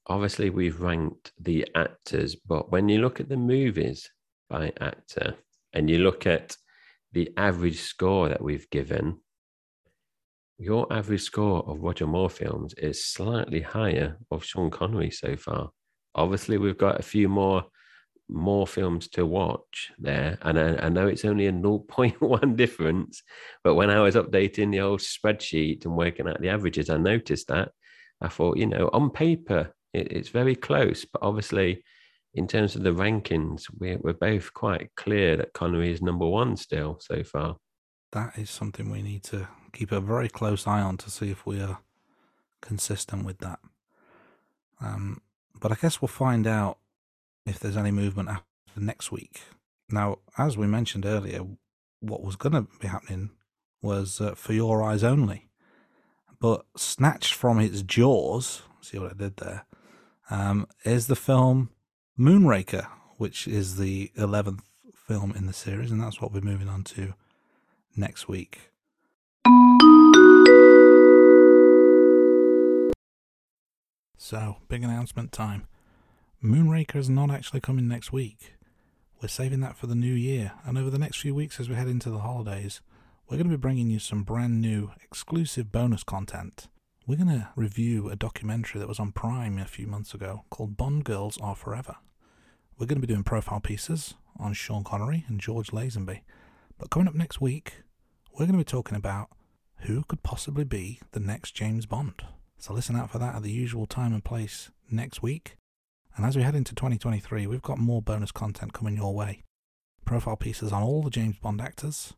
obviously 0.07 0.49
we've 0.49 0.79
ranked 0.79 1.31
the 1.39 1.67
actors, 1.75 2.35
but 2.35 2.71
when 2.71 2.87
you 2.87 2.99
look 2.99 3.19
at 3.19 3.29
the 3.29 3.37
movies 3.37 4.09
by 4.49 4.71
actor 4.79 5.35
and 5.73 5.89
you 5.89 5.99
look 5.99 6.27
at 6.27 6.55
the 7.13 7.31
average 7.37 7.79
score 7.79 8.29
that 8.29 8.41
we've 8.41 8.69
given, 8.69 9.17
your 10.57 10.91
average 10.93 11.23
score 11.23 11.63
of 11.67 11.81
Roger 11.81 12.05
Moore 12.05 12.29
films 12.29 12.73
is 12.77 13.05
slightly 13.05 13.61
higher 13.61 14.17
of 14.29 14.45
Sean 14.45 14.69
Connery 14.69 15.09
so 15.09 15.35
far. 15.35 15.71
Obviously, 16.13 16.57
we've 16.57 16.77
got 16.77 16.99
a 16.99 17.03
few 17.03 17.27
more 17.27 17.65
more 18.31 18.65
films 18.65 19.07
to 19.09 19.25
watch 19.25 19.91
there. 19.99 20.37
And 20.41 20.59
I, 20.59 20.85
I, 20.85 20.89
know 20.89 21.07
it's 21.07 21.25
only 21.25 21.47
a 21.47 21.51
0.1 21.51 22.55
difference, 22.55 23.23
but 23.63 23.75
when 23.75 23.89
I 23.89 23.99
was 23.99 24.15
updating 24.15 24.71
the 24.71 24.81
old 24.81 25.01
spreadsheet 25.01 25.85
and 25.85 25.95
working 25.95 26.27
out 26.27 26.41
the 26.41 26.49
averages, 26.49 26.89
I 26.89 26.97
noticed 26.97 27.47
that. 27.49 27.71
I 28.21 28.27
thought, 28.27 28.57
you 28.57 28.67
know, 28.67 28.89
on 28.93 29.09
paper, 29.09 29.73
it, 29.93 30.11
it's 30.11 30.29
very 30.29 30.55
close, 30.55 31.05
but 31.05 31.21
obviously, 31.23 31.83
in 32.33 32.47
terms 32.47 32.75
of 32.75 32.83
the 32.83 32.93
rankings, 32.93 33.63
we're, 33.77 33.97
we're 33.97 34.13
both 34.13 34.53
quite 34.53 34.89
clear 34.95 35.35
that 35.37 35.53
Connery 35.53 35.91
is 35.91 36.01
number 36.01 36.27
one 36.27 36.55
still 36.55 36.97
so 37.01 37.23
far. 37.23 37.57
That 38.11 38.37
is 38.37 38.49
something 38.49 38.89
we 38.89 39.01
need 39.01 39.23
to 39.25 39.47
keep 39.73 39.91
a 39.91 39.99
very 39.99 40.29
close 40.29 40.67
eye 40.67 40.81
on 40.81 40.97
to 40.97 41.09
see 41.09 41.31
if 41.31 41.45
we 41.45 41.61
are 41.61 41.79
consistent 42.61 43.25
with 43.25 43.39
that. 43.39 43.59
Um, 44.79 45.21
but 45.59 45.71
I 45.71 45.75
guess 45.75 46.01
we'll 46.01 46.09
find 46.09 46.47
out 46.47 46.77
if 47.45 47.59
there's 47.59 47.77
any 47.77 47.91
movement 47.91 48.29
after 48.29 48.43
next 48.77 49.11
week. 49.11 49.41
Now, 49.89 50.19
as 50.37 50.57
we 50.57 50.67
mentioned 50.67 51.05
earlier, 51.05 51.41
what 51.99 52.23
was 52.23 52.35
going 52.35 52.53
to 52.53 52.67
be 52.79 52.87
happening 52.87 53.31
was 53.81 54.21
uh, 54.21 54.35
for 54.35 54.53
your 54.53 54.83
eyes 54.83 55.03
only. 55.03 55.49
But 56.39 56.65
snatched 56.75 57.33
from 57.33 57.59
its 57.59 57.81
jaws, 57.81 58.63
see 58.81 58.97
what 58.97 59.11
I 59.11 59.15
did 59.15 59.37
there, 59.37 59.65
um, 60.29 60.67
is 60.83 61.07
the 61.07 61.15
film 61.15 61.69
Moonraker, 62.17 62.87
which 63.17 63.47
is 63.47 63.77
the 63.77 64.11
11th 64.17 64.61
film 64.95 65.33
in 65.35 65.45
the 65.45 65.53
series, 65.53 65.91
and 65.91 66.01
that's 66.01 66.21
what 66.21 66.31
we're 66.31 66.41
moving 66.41 66.69
on 66.69 66.83
to 66.83 67.13
next 67.95 68.27
week. 68.27 68.71
So, 74.17 74.57
big 74.69 74.83
announcement 74.83 75.31
time. 75.31 75.67
Moonraker 76.43 76.95
is 76.95 77.07
not 77.07 77.29
actually 77.29 77.59
coming 77.59 77.87
next 77.87 78.11
week. 78.11 78.55
We're 79.21 79.27
saving 79.27 79.59
that 79.59 79.77
for 79.77 79.85
the 79.85 79.93
new 79.93 80.11
year, 80.11 80.53
and 80.65 80.75
over 80.75 80.89
the 80.89 80.97
next 80.97 81.17
few 81.17 81.35
weeks 81.35 81.59
as 81.59 81.69
we 81.69 81.75
head 81.75 81.87
into 81.87 82.09
the 82.09 82.21
holidays, 82.21 82.81
we're 83.29 83.37
going 83.37 83.47
to 83.47 83.55
be 83.55 83.61
bringing 83.61 83.91
you 83.91 83.99
some 83.99 84.23
brand 84.23 84.59
new 84.59 84.89
exclusive 85.03 85.71
bonus 85.71 86.01
content. 86.01 86.67
We're 87.05 87.17
going 87.17 87.27
to 87.27 87.49
review 87.55 88.09
a 88.09 88.15
documentary 88.15 88.79
that 88.79 88.87
was 88.87 88.99
on 88.99 89.11
Prime 89.11 89.59
a 89.59 89.65
few 89.65 89.85
months 89.85 90.15
ago 90.15 90.45
called 90.49 90.77
Bond 90.77 91.03
Girls 91.03 91.37
Are 91.39 91.55
Forever. 91.55 91.97
We're 92.75 92.87
going 92.87 92.99
to 92.99 93.05
be 93.05 93.13
doing 93.13 93.23
profile 93.23 93.59
pieces 93.59 94.15
on 94.39 94.53
Sean 94.53 94.83
Connery 94.83 95.25
and 95.27 95.39
George 95.39 95.69
Lazenby. 95.69 96.21
But 96.79 96.89
coming 96.89 97.07
up 97.07 97.13
next 97.13 97.39
week, 97.39 97.83
we're 98.31 98.47
going 98.47 98.53
to 98.53 98.57
be 98.57 98.63
talking 98.63 98.97
about 98.97 99.29
who 99.81 100.03
could 100.05 100.23
possibly 100.23 100.63
be 100.63 101.01
the 101.11 101.19
next 101.19 101.51
James 101.53 101.85
Bond. 101.85 102.23
So 102.57 102.73
listen 102.73 102.95
out 102.95 103.11
for 103.11 103.19
that 103.19 103.35
at 103.35 103.43
the 103.43 103.51
usual 103.51 103.85
time 103.85 104.11
and 104.11 104.23
place 104.23 104.71
next 104.89 105.21
week. 105.21 105.55
And 106.15 106.25
as 106.25 106.35
we 106.35 106.43
head 106.43 106.55
into 106.55 106.75
2023, 106.75 107.47
we've 107.47 107.61
got 107.61 107.77
more 107.77 108.01
bonus 108.01 108.31
content 108.31 108.73
coming 108.73 108.97
your 108.97 109.13
way. 109.13 109.43
Profile 110.05 110.35
pieces 110.35 110.71
on 110.71 110.83
all 110.83 111.01
the 111.01 111.09
James 111.09 111.37
Bond 111.37 111.61
actors, 111.61 112.13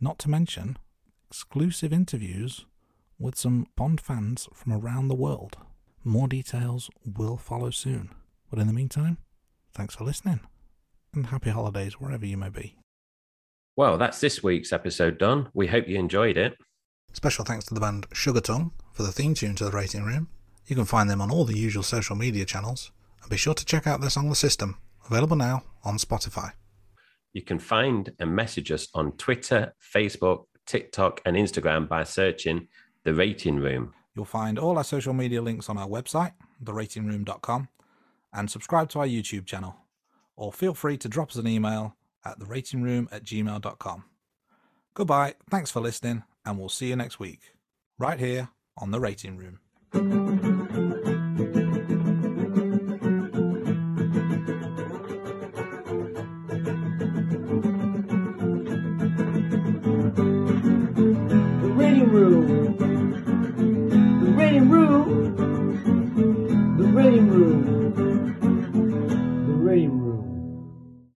not 0.00 0.18
to 0.20 0.30
mention 0.30 0.78
exclusive 1.28 1.92
interviews 1.92 2.64
with 3.18 3.36
some 3.36 3.66
Bond 3.76 4.00
fans 4.00 4.48
from 4.54 4.72
around 4.72 5.08
the 5.08 5.14
world. 5.14 5.56
More 6.04 6.28
details 6.28 6.88
will 7.04 7.36
follow 7.36 7.70
soon. 7.70 8.10
But 8.50 8.58
in 8.58 8.66
the 8.66 8.72
meantime, 8.72 9.18
thanks 9.74 9.94
for 9.94 10.04
listening 10.04 10.40
and 11.12 11.26
happy 11.26 11.50
holidays 11.50 11.94
wherever 11.94 12.26
you 12.26 12.36
may 12.36 12.50
be. 12.50 12.76
Well, 13.74 13.98
that's 13.98 14.20
this 14.20 14.42
week's 14.42 14.72
episode 14.72 15.18
done. 15.18 15.48
We 15.52 15.66
hope 15.66 15.88
you 15.88 15.98
enjoyed 15.98 16.36
it. 16.36 16.56
Special 17.12 17.44
thanks 17.44 17.64
to 17.66 17.74
the 17.74 17.80
band 17.80 18.06
Sugar 18.12 18.40
Tongue 18.40 18.72
for 18.92 19.02
the 19.02 19.12
theme 19.12 19.34
tune 19.34 19.54
to 19.56 19.64
the 19.64 19.70
Rating 19.70 20.04
Room. 20.04 20.28
You 20.66 20.76
can 20.76 20.84
find 20.84 21.10
them 21.10 21.20
on 21.20 21.30
all 21.30 21.44
the 21.44 21.58
usual 21.58 21.82
social 21.82 22.16
media 22.16 22.44
channels 22.44 22.90
and 23.26 23.30
be 23.32 23.36
sure 23.36 23.54
to 23.54 23.64
check 23.64 23.88
out 23.88 24.00
their 24.00 24.10
song 24.10 24.28
The 24.28 24.36
System, 24.36 24.76
available 25.10 25.36
now 25.36 25.64
on 25.82 25.98
Spotify. 25.98 26.52
You 27.32 27.42
can 27.42 27.58
find 27.58 28.12
and 28.20 28.34
message 28.34 28.70
us 28.70 28.86
on 28.94 29.12
Twitter, 29.16 29.74
Facebook, 29.94 30.44
TikTok, 30.64 31.22
and 31.26 31.36
Instagram 31.36 31.88
by 31.88 32.04
searching 32.04 32.68
The 33.02 33.12
Rating 33.12 33.56
Room. 33.56 33.92
You'll 34.14 34.26
find 34.26 34.60
all 34.60 34.78
our 34.78 34.84
social 34.84 35.12
media 35.12 35.42
links 35.42 35.68
on 35.68 35.76
our 35.76 35.88
website, 35.88 36.34
theratingroom.com, 36.62 37.68
and 38.32 38.48
subscribe 38.48 38.88
to 38.90 39.00
our 39.00 39.06
YouTube 39.08 39.44
channel. 39.44 39.74
or 40.36 40.52
feel 40.52 40.74
free 40.74 40.98
to 40.98 41.08
drop 41.08 41.30
us 41.30 41.36
an 41.36 41.48
email 41.48 41.96
at 42.24 42.38
theratingroom 42.38 43.08
at 43.10 43.24
gmail.com. 43.24 44.04
Goodbye, 44.94 45.34
thanks 45.50 45.70
for 45.70 45.80
listening, 45.80 46.22
and 46.44 46.58
we'll 46.58 46.68
see 46.68 46.88
you 46.90 46.96
next 46.96 47.18
week, 47.18 47.40
right 47.98 48.20
here 48.20 48.50
on 48.76 48.90
The 48.92 49.00
Rating 49.00 49.36
Room. 49.36 49.58
The 49.92 49.98
Rating 50.00 50.10
Room. 50.10 50.25